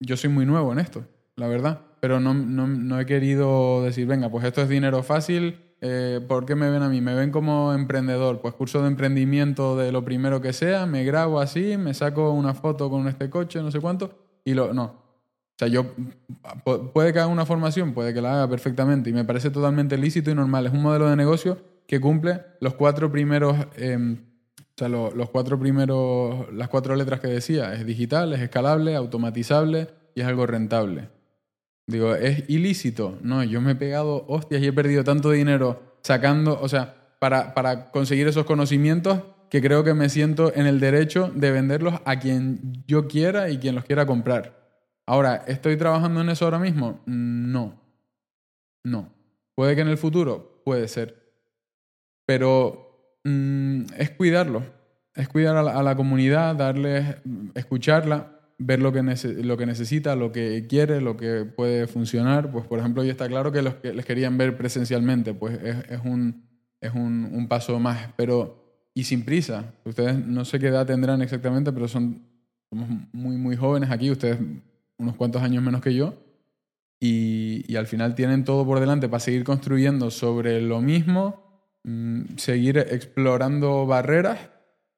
yo 0.00 0.16
soy 0.16 0.30
muy 0.30 0.44
nuevo 0.44 0.72
en 0.72 0.80
esto, 0.80 1.06
la 1.36 1.46
verdad. 1.48 1.80
Pero 2.00 2.20
no, 2.20 2.34
no, 2.34 2.66
no 2.66 3.00
he 3.00 3.06
querido 3.06 3.82
decir, 3.82 4.06
venga, 4.06 4.28
pues 4.28 4.44
esto 4.44 4.60
es 4.60 4.68
dinero 4.68 5.02
fácil. 5.02 5.60
Eh, 5.86 6.20
¿Por 6.26 6.46
qué 6.46 6.54
me 6.54 6.70
ven 6.70 6.82
a 6.82 6.88
mí? 6.88 7.00
Me 7.02 7.14
ven 7.14 7.30
como 7.30 7.74
emprendedor. 7.74 8.40
Pues 8.40 8.54
curso 8.54 8.80
de 8.80 8.88
emprendimiento 8.88 9.76
de 9.76 9.92
lo 9.92 10.02
primero 10.02 10.40
que 10.40 10.54
sea. 10.54 10.86
Me 10.86 11.04
grabo 11.04 11.40
así, 11.40 11.76
me 11.76 11.92
saco 11.92 12.30
una 12.32 12.54
foto 12.54 12.88
con 12.88 13.06
este 13.06 13.28
coche, 13.28 13.60
no 13.60 13.70
sé 13.70 13.80
cuánto. 13.80 14.10
Y 14.44 14.54
lo. 14.54 14.72
No. 14.72 14.84
O 14.84 15.56
sea, 15.58 15.68
yo. 15.68 15.84
pu- 16.64 16.90
Puede 16.92 17.12
que 17.12 17.18
haga 17.18 17.28
una 17.28 17.44
formación, 17.46 17.92
puede 17.92 18.14
que 18.14 18.22
la 18.22 18.32
haga 18.34 18.48
perfectamente. 18.48 19.10
Y 19.10 19.12
me 19.12 19.24
parece 19.24 19.50
totalmente 19.50 19.98
lícito 19.98 20.30
y 20.30 20.34
normal. 20.34 20.66
Es 20.66 20.72
un 20.72 20.82
modelo 20.82 21.06
de 21.08 21.16
negocio 21.16 21.58
que 21.86 22.00
cumple 22.00 22.40
los 22.60 22.74
cuatro 22.74 23.12
primeros. 23.12 23.54
em, 23.76 24.16
o 24.58 24.76
sea, 24.76 24.88
lo- 24.88 25.10
los 25.14 25.30
cuatro 25.30 25.58
primeros, 25.58 26.52
las 26.52 26.68
cuatro 26.68 26.96
letras 26.96 27.20
que 27.20 27.28
decía, 27.28 27.74
es 27.74 27.84
digital, 27.86 28.32
es 28.32 28.40
escalable, 28.40 28.96
automatizable 28.96 29.88
y 30.16 30.22
es 30.22 30.26
algo 30.26 30.46
rentable. 30.46 31.10
Digo, 31.86 32.14
¿es 32.14 32.48
ilícito? 32.48 33.18
No, 33.22 33.44
yo 33.44 33.60
me 33.60 33.72
he 33.72 33.76
pegado 33.76 34.24
hostias 34.28 34.62
y 34.62 34.66
he 34.66 34.72
perdido 34.72 35.04
tanto 35.04 35.30
dinero 35.30 35.98
sacando, 36.02 36.58
o 36.60 36.68
sea, 36.68 37.16
para, 37.18 37.54
para 37.54 37.90
conseguir 37.90 38.26
esos 38.26 38.46
conocimientos 38.46 39.20
que 39.50 39.60
creo 39.60 39.84
que 39.84 39.94
me 39.94 40.08
siento 40.08 40.52
en 40.54 40.66
el 40.66 40.80
derecho 40.80 41.30
de 41.34 41.52
venderlos 41.52 41.94
a 42.04 42.18
quien 42.18 42.84
yo 42.86 43.06
quiera 43.06 43.50
y 43.50 43.58
quien 43.58 43.74
los 43.74 43.84
quiera 43.84 44.06
comprar. 44.06 44.64
Ahora, 45.06 45.44
¿estoy 45.46 45.76
trabajando 45.76 46.22
en 46.22 46.30
eso 46.30 46.46
ahora 46.46 46.58
mismo? 46.58 47.00
No. 47.06 47.80
No. 48.82 49.12
¿Puede 49.54 49.74
que 49.74 49.82
en 49.82 49.88
el 49.88 49.98
futuro? 49.98 50.62
Puede 50.64 50.88
ser. 50.88 51.22
Pero 52.26 53.20
mm, 53.24 53.84
es 53.98 54.10
cuidarlo. 54.10 54.64
Es 55.14 55.28
cuidar 55.28 55.56
a 55.56 55.62
la, 55.62 55.78
a 55.78 55.82
la 55.82 55.94
comunidad, 55.94 56.56
darles, 56.56 57.16
escucharla, 57.54 58.33
ver 58.58 58.80
lo 58.80 58.92
que, 58.92 59.02
lo 59.42 59.56
que 59.56 59.66
necesita, 59.66 60.16
lo 60.16 60.32
que 60.32 60.66
quiere, 60.68 61.00
lo 61.00 61.16
que 61.16 61.44
puede 61.44 61.86
funcionar. 61.86 62.50
Pues, 62.50 62.66
por 62.66 62.78
ejemplo, 62.78 63.02
hoy 63.02 63.10
está 63.10 63.28
claro 63.28 63.52
que 63.52 63.62
los 63.62 63.74
que 63.76 63.92
les 63.92 64.04
querían 64.04 64.38
ver 64.38 64.56
presencialmente, 64.56 65.34
pues 65.34 65.58
es, 65.62 65.76
es 65.90 66.00
un, 66.04 66.44
es 66.80 66.92
un, 66.94 67.30
un 67.32 67.48
paso 67.48 67.78
más. 67.78 68.10
Pero, 68.16 68.90
y 68.94 69.04
sin 69.04 69.24
prisa. 69.24 69.74
Ustedes 69.84 70.24
no 70.26 70.44
sé 70.44 70.58
qué 70.58 70.68
edad 70.68 70.86
tendrán 70.86 71.22
exactamente, 71.22 71.72
pero 71.72 71.88
son 71.88 72.22
somos 72.70 72.88
muy, 73.12 73.36
muy 73.36 73.56
jóvenes 73.56 73.90
aquí. 73.90 74.10
Ustedes 74.10 74.38
unos 74.98 75.16
cuantos 75.16 75.42
años 75.42 75.62
menos 75.62 75.80
que 75.80 75.94
yo. 75.94 76.14
Y, 77.00 77.64
y 77.70 77.76
al 77.76 77.86
final 77.86 78.14
tienen 78.14 78.44
todo 78.44 78.64
por 78.64 78.80
delante 78.80 79.08
para 79.08 79.20
seguir 79.20 79.44
construyendo 79.44 80.10
sobre 80.10 80.60
lo 80.60 80.80
mismo, 80.80 81.68
mm, 81.84 82.36
seguir 82.36 82.78
explorando 82.78 83.84
barreras, 83.86 84.38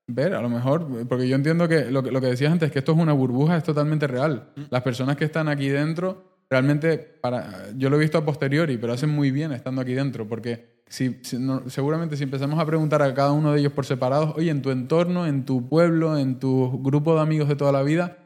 ver 0.09 0.35
a 0.35 0.41
lo 0.43 0.49
mejor, 0.49 0.87
porque 1.09 1.29
yo 1.29 1.35
entiendo 1.37 1.67
que 1.69 1.91
lo, 1.91 2.03
que 2.03 2.11
lo 2.13 2.21
que 2.21 2.29
decías 2.29 2.53
antes, 2.53 2.71
que 2.71 2.79
esto 2.79 2.93
es 2.93 2.99
una 2.99 3.13
burbuja, 3.13 3.57
es 3.57 3.65
totalmente 3.65 4.07
real. 4.07 4.51
Las 4.71 4.83
personas 4.83 5.17
que 5.17 5.25
están 5.25 5.49
aquí 5.49 5.69
dentro, 5.69 6.39
realmente, 6.49 6.97
para, 6.99 7.71
yo 7.77 7.91
lo 7.91 7.97
he 7.97 8.01
visto 8.01 8.17
a 8.19 8.25
posteriori, 8.25 8.77
pero 8.79 8.93
hacen 8.93 9.11
muy 9.11 9.31
bien 9.31 9.53
estando 9.53 9.81
aquí 9.83 9.95
dentro, 9.95 10.29
porque 10.29 10.77
si, 10.89 11.19
si 11.23 11.39
no- 11.39 11.69
seguramente 11.69 12.17
si 12.17 12.23
empezamos 12.23 12.59
a 12.61 12.67
preguntar 12.67 13.03
a 13.03 13.13
cada 13.15 13.33
uno 13.33 13.53
de 13.53 13.59
ellos 13.61 13.73
por 13.73 13.85
separados, 13.85 14.33
oye, 14.37 14.51
en 14.51 14.63
tu 14.63 14.71
entorno, 14.71 15.27
en 15.27 15.45
tu 15.45 15.69
pueblo, 15.69 16.17
en 16.19 16.39
tu 16.39 16.81
grupo 16.83 17.17
de 17.17 17.23
amigos 17.23 17.49
de 17.49 17.57
toda 17.57 17.73
la 17.73 17.83
vida, 17.83 18.19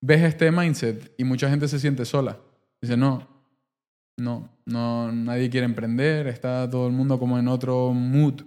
ves 0.00 0.22
este 0.22 0.50
mindset 0.50 1.12
y 1.18 1.24
mucha 1.24 1.50
gente 1.50 1.68
se 1.68 1.78
siente 1.78 2.06
sola. 2.06 2.38
Dice, 2.80 2.96
no, 2.96 3.26
no, 4.16 4.48
no, 4.64 5.12
nadie 5.12 5.50
quiere 5.50 5.66
emprender, 5.66 6.26
está 6.26 6.68
todo 6.70 6.86
el 6.86 6.92
mundo 6.94 7.18
como 7.18 7.38
en 7.38 7.48
otro 7.48 7.92
mood, 7.92 8.42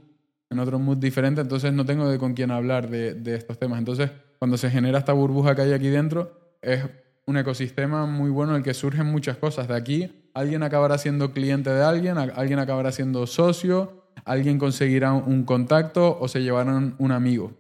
en 0.52 0.60
otro 0.60 0.78
mood 0.80 0.98
diferente, 0.98 1.40
entonces 1.40 1.72
no 1.72 1.86
tengo 1.86 2.10
de 2.10 2.20
con 2.20 2.34
quién 2.34 2.52
hablar 2.52 2.90
de, 2.90 3.36
estos 3.36 3.58
temas. 3.58 3.80
Entonces, 3.80 4.12
cuando 4.38 4.58
se 4.58 4.70
genera 4.70 5.00
esta 5.00 5.14
burbuja 5.14 5.56
que 5.56 5.62
hay 5.62 5.72
aquí 5.72 5.88
dentro, 5.88 6.58
es 6.62 6.84
un 7.26 7.38
ecosistema 7.38 8.06
muy 8.06 8.30
bueno 8.30 8.52
en 8.52 8.58
el 8.58 8.64
que 8.64 8.74
surgen 8.74 9.06
muchas 9.06 9.38
cosas. 9.38 9.70
De 9.70 9.76
aquí, 9.76 10.30
alguien 10.34 10.62
acabará 10.62 10.98
siendo 10.98 11.32
cliente 11.32 11.70
de 11.70 11.82
alguien, 11.82 12.18
alguien 12.18 12.60
acabará 12.60 12.92
siendo 12.92 13.26
socio, 13.28 14.04
alguien 14.26 14.60
conseguirá 14.60 15.14
un 15.14 15.44
contacto 15.46 16.20
o 16.20 16.28
se 16.28 16.44
llevarán 16.44 16.96
un 17.00 17.14
amigo. 17.14 17.54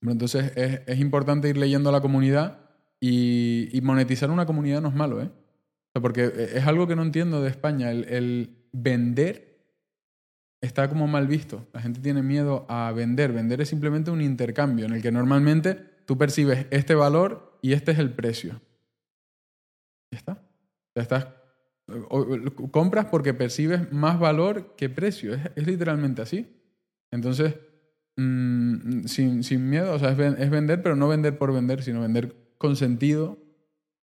Pero 0.00 0.10
Entonces, 0.10 0.52
es, 0.56 0.98
importante 0.98 1.48
ir 1.48 1.56
leyendo 1.56 1.90
a 1.90 1.92
la 1.92 2.00
comunidad 2.00 2.58
y, 2.98 3.78
monetizar 3.84 4.32
una 4.32 4.46
comunidad 4.46 4.80
no 4.80 4.88
es 4.88 4.94
malo, 4.96 5.22
¿eh? 5.22 5.30
Porque 5.92 6.50
es 6.54 6.66
algo 6.66 6.88
que 6.88 6.96
no 6.96 7.02
entiendo 7.02 7.40
de 7.40 7.48
España. 7.48 7.92
El 7.92 8.66
vender 8.72 9.45
está 10.60 10.88
como 10.88 11.06
mal 11.06 11.26
visto. 11.26 11.66
La 11.72 11.80
gente 11.80 12.00
tiene 12.00 12.22
miedo 12.22 12.66
a 12.68 12.92
vender. 12.92 13.32
Vender 13.32 13.60
es 13.60 13.68
simplemente 13.68 14.10
un 14.10 14.20
intercambio 14.20 14.86
en 14.86 14.92
el 14.92 15.02
que 15.02 15.12
normalmente 15.12 15.74
tú 16.06 16.16
percibes 16.18 16.66
este 16.70 16.94
valor 16.94 17.58
y 17.62 17.72
este 17.72 17.92
es 17.92 17.98
el 17.98 18.12
precio. 18.12 18.60
Ya 20.10 20.18
está. 20.18 20.42
Estás. 20.94 21.28
Compras 22.70 23.06
porque 23.06 23.34
percibes 23.34 23.92
más 23.92 24.18
valor 24.18 24.74
que 24.76 24.88
precio. 24.88 25.34
Es, 25.34 25.50
es 25.54 25.66
literalmente 25.66 26.22
así. 26.22 26.48
Entonces, 27.10 27.54
mm, 28.16 29.04
sin, 29.04 29.44
sin 29.44 29.68
miedo, 29.68 29.94
o 29.94 29.98
sea, 29.98 30.10
es, 30.10 30.18
es 30.18 30.50
vender, 30.50 30.82
pero 30.82 30.96
no 30.96 31.08
vender 31.08 31.38
por 31.38 31.52
vender, 31.52 31.82
sino 31.82 32.00
vender 32.00 32.34
con 32.58 32.76
sentido 32.76 33.38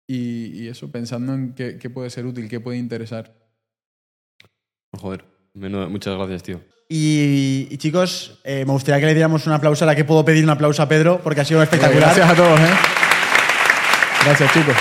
y, 0.07 0.47
y 0.63 0.69
eso, 0.69 0.91
pensando 0.91 1.35
en 1.35 1.55
qué, 1.55 1.79
qué 1.79 1.89
puede 1.89 2.11
ser 2.11 2.27
útil, 2.27 2.49
qué 2.49 2.61
puede 2.61 2.79
interesar. 2.79 3.35
Joder, 4.93 5.25
menuda- 5.55 5.89
muchas 5.89 6.17
gracias, 6.17 6.43
tío. 6.43 6.61
Y, 6.89 7.69
y, 7.71 7.77
chicos, 7.79 8.39
eh, 8.43 8.65
me 8.67 8.73
gustaría 8.73 8.99
que 9.01 9.07
le 9.07 9.15
diéramos 9.15 9.47
un 9.47 9.53
aplauso 9.53 9.85
a 9.85 9.87
la 9.87 9.95
que 9.95 10.05
puedo 10.05 10.25
pedir 10.25 10.43
un 10.43 10.51
aplauso 10.51 10.83
a 10.83 10.89
Pedro, 10.89 11.21
porque 11.23 11.41
ha 11.41 11.45
sido 11.45 11.63
espectacular. 11.63 12.03
Gracias 12.15 12.29
a 12.31 12.35
todos, 12.35 12.59
¿eh? 12.59 12.73
Gracias, 14.25 14.53
chicos. 14.53 14.75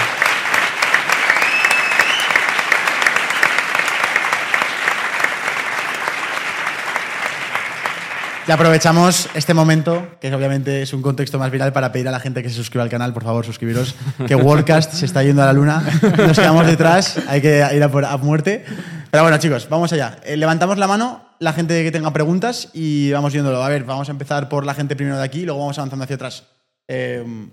Y 8.48 8.52
aprovechamos 8.52 9.30
este 9.36 9.54
momento, 9.54 10.08
que 10.20 10.34
obviamente 10.34 10.82
es 10.82 10.92
un 10.94 11.04
contexto 11.04 11.38
más 11.38 11.52
viral, 11.52 11.72
para 11.72 11.92
pedir 11.92 12.08
a 12.08 12.12
la 12.12 12.20
gente 12.20 12.42
que 12.42 12.50
se 12.50 12.56
suscriba 12.56 12.84
al 12.84 12.90
canal, 12.90 13.14
por 13.14 13.24
favor, 13.24 13.46
suscribiros, 13.46 13.94
que 14.28 14.34
Worldcast 14.34 14.92
se 14.94 15.06
está 15.06 15.22
yendo 15.22 15.44
a 15.44 15.46
la 15.46 15.54
luna, 15.54 15.84
nos 16.18 16.36
quedamos 16.40 16.66
detrás, 16.66 17.20
hay 17.28 17.42
que 17.42 17.64
ir 17.76 17.84
a, 17.84 17.90
por, 17.92 18.06
a 18.06 18.18
muerte. 18.18 18.66
Pero 19.12 19.24
bueno, 19.24 19.38
chicos, 19.40 19.68
vamos 19.70 19.92
allá. 19.92 20.20
Eh, 20.24 20.38
levantamos 20.38 20.78
la 20.78 20.88
mano, 20.88 21.26
la 21.40 21.54
gente 21.54 21.84
que 21.84 21.92
tenga 21.92 22.14
preguntas 22.14 22.70
y 22.74 23.12
vamos 23.12 23.34
viéndolo. 23.34 23.64
A 23.64 23.70
ver, 23.70 23.84
vamos 23.84 24.08
a 24.08 24.12
empezar 24.12 24.50
por 24.50 24.66
la 24.66 24.76
gente 24.76 24.96
primero 24.96 25.18
de 25.18 25.24
aquí 25.24 25.42
y 25.42 25.46
luego 25.46 25.60
vamos 25.62 25.80
avanzando 25.80 26.04
hacia 26.04 26.16
atrás. 26.16 26.44
Eh, 26.88 27.50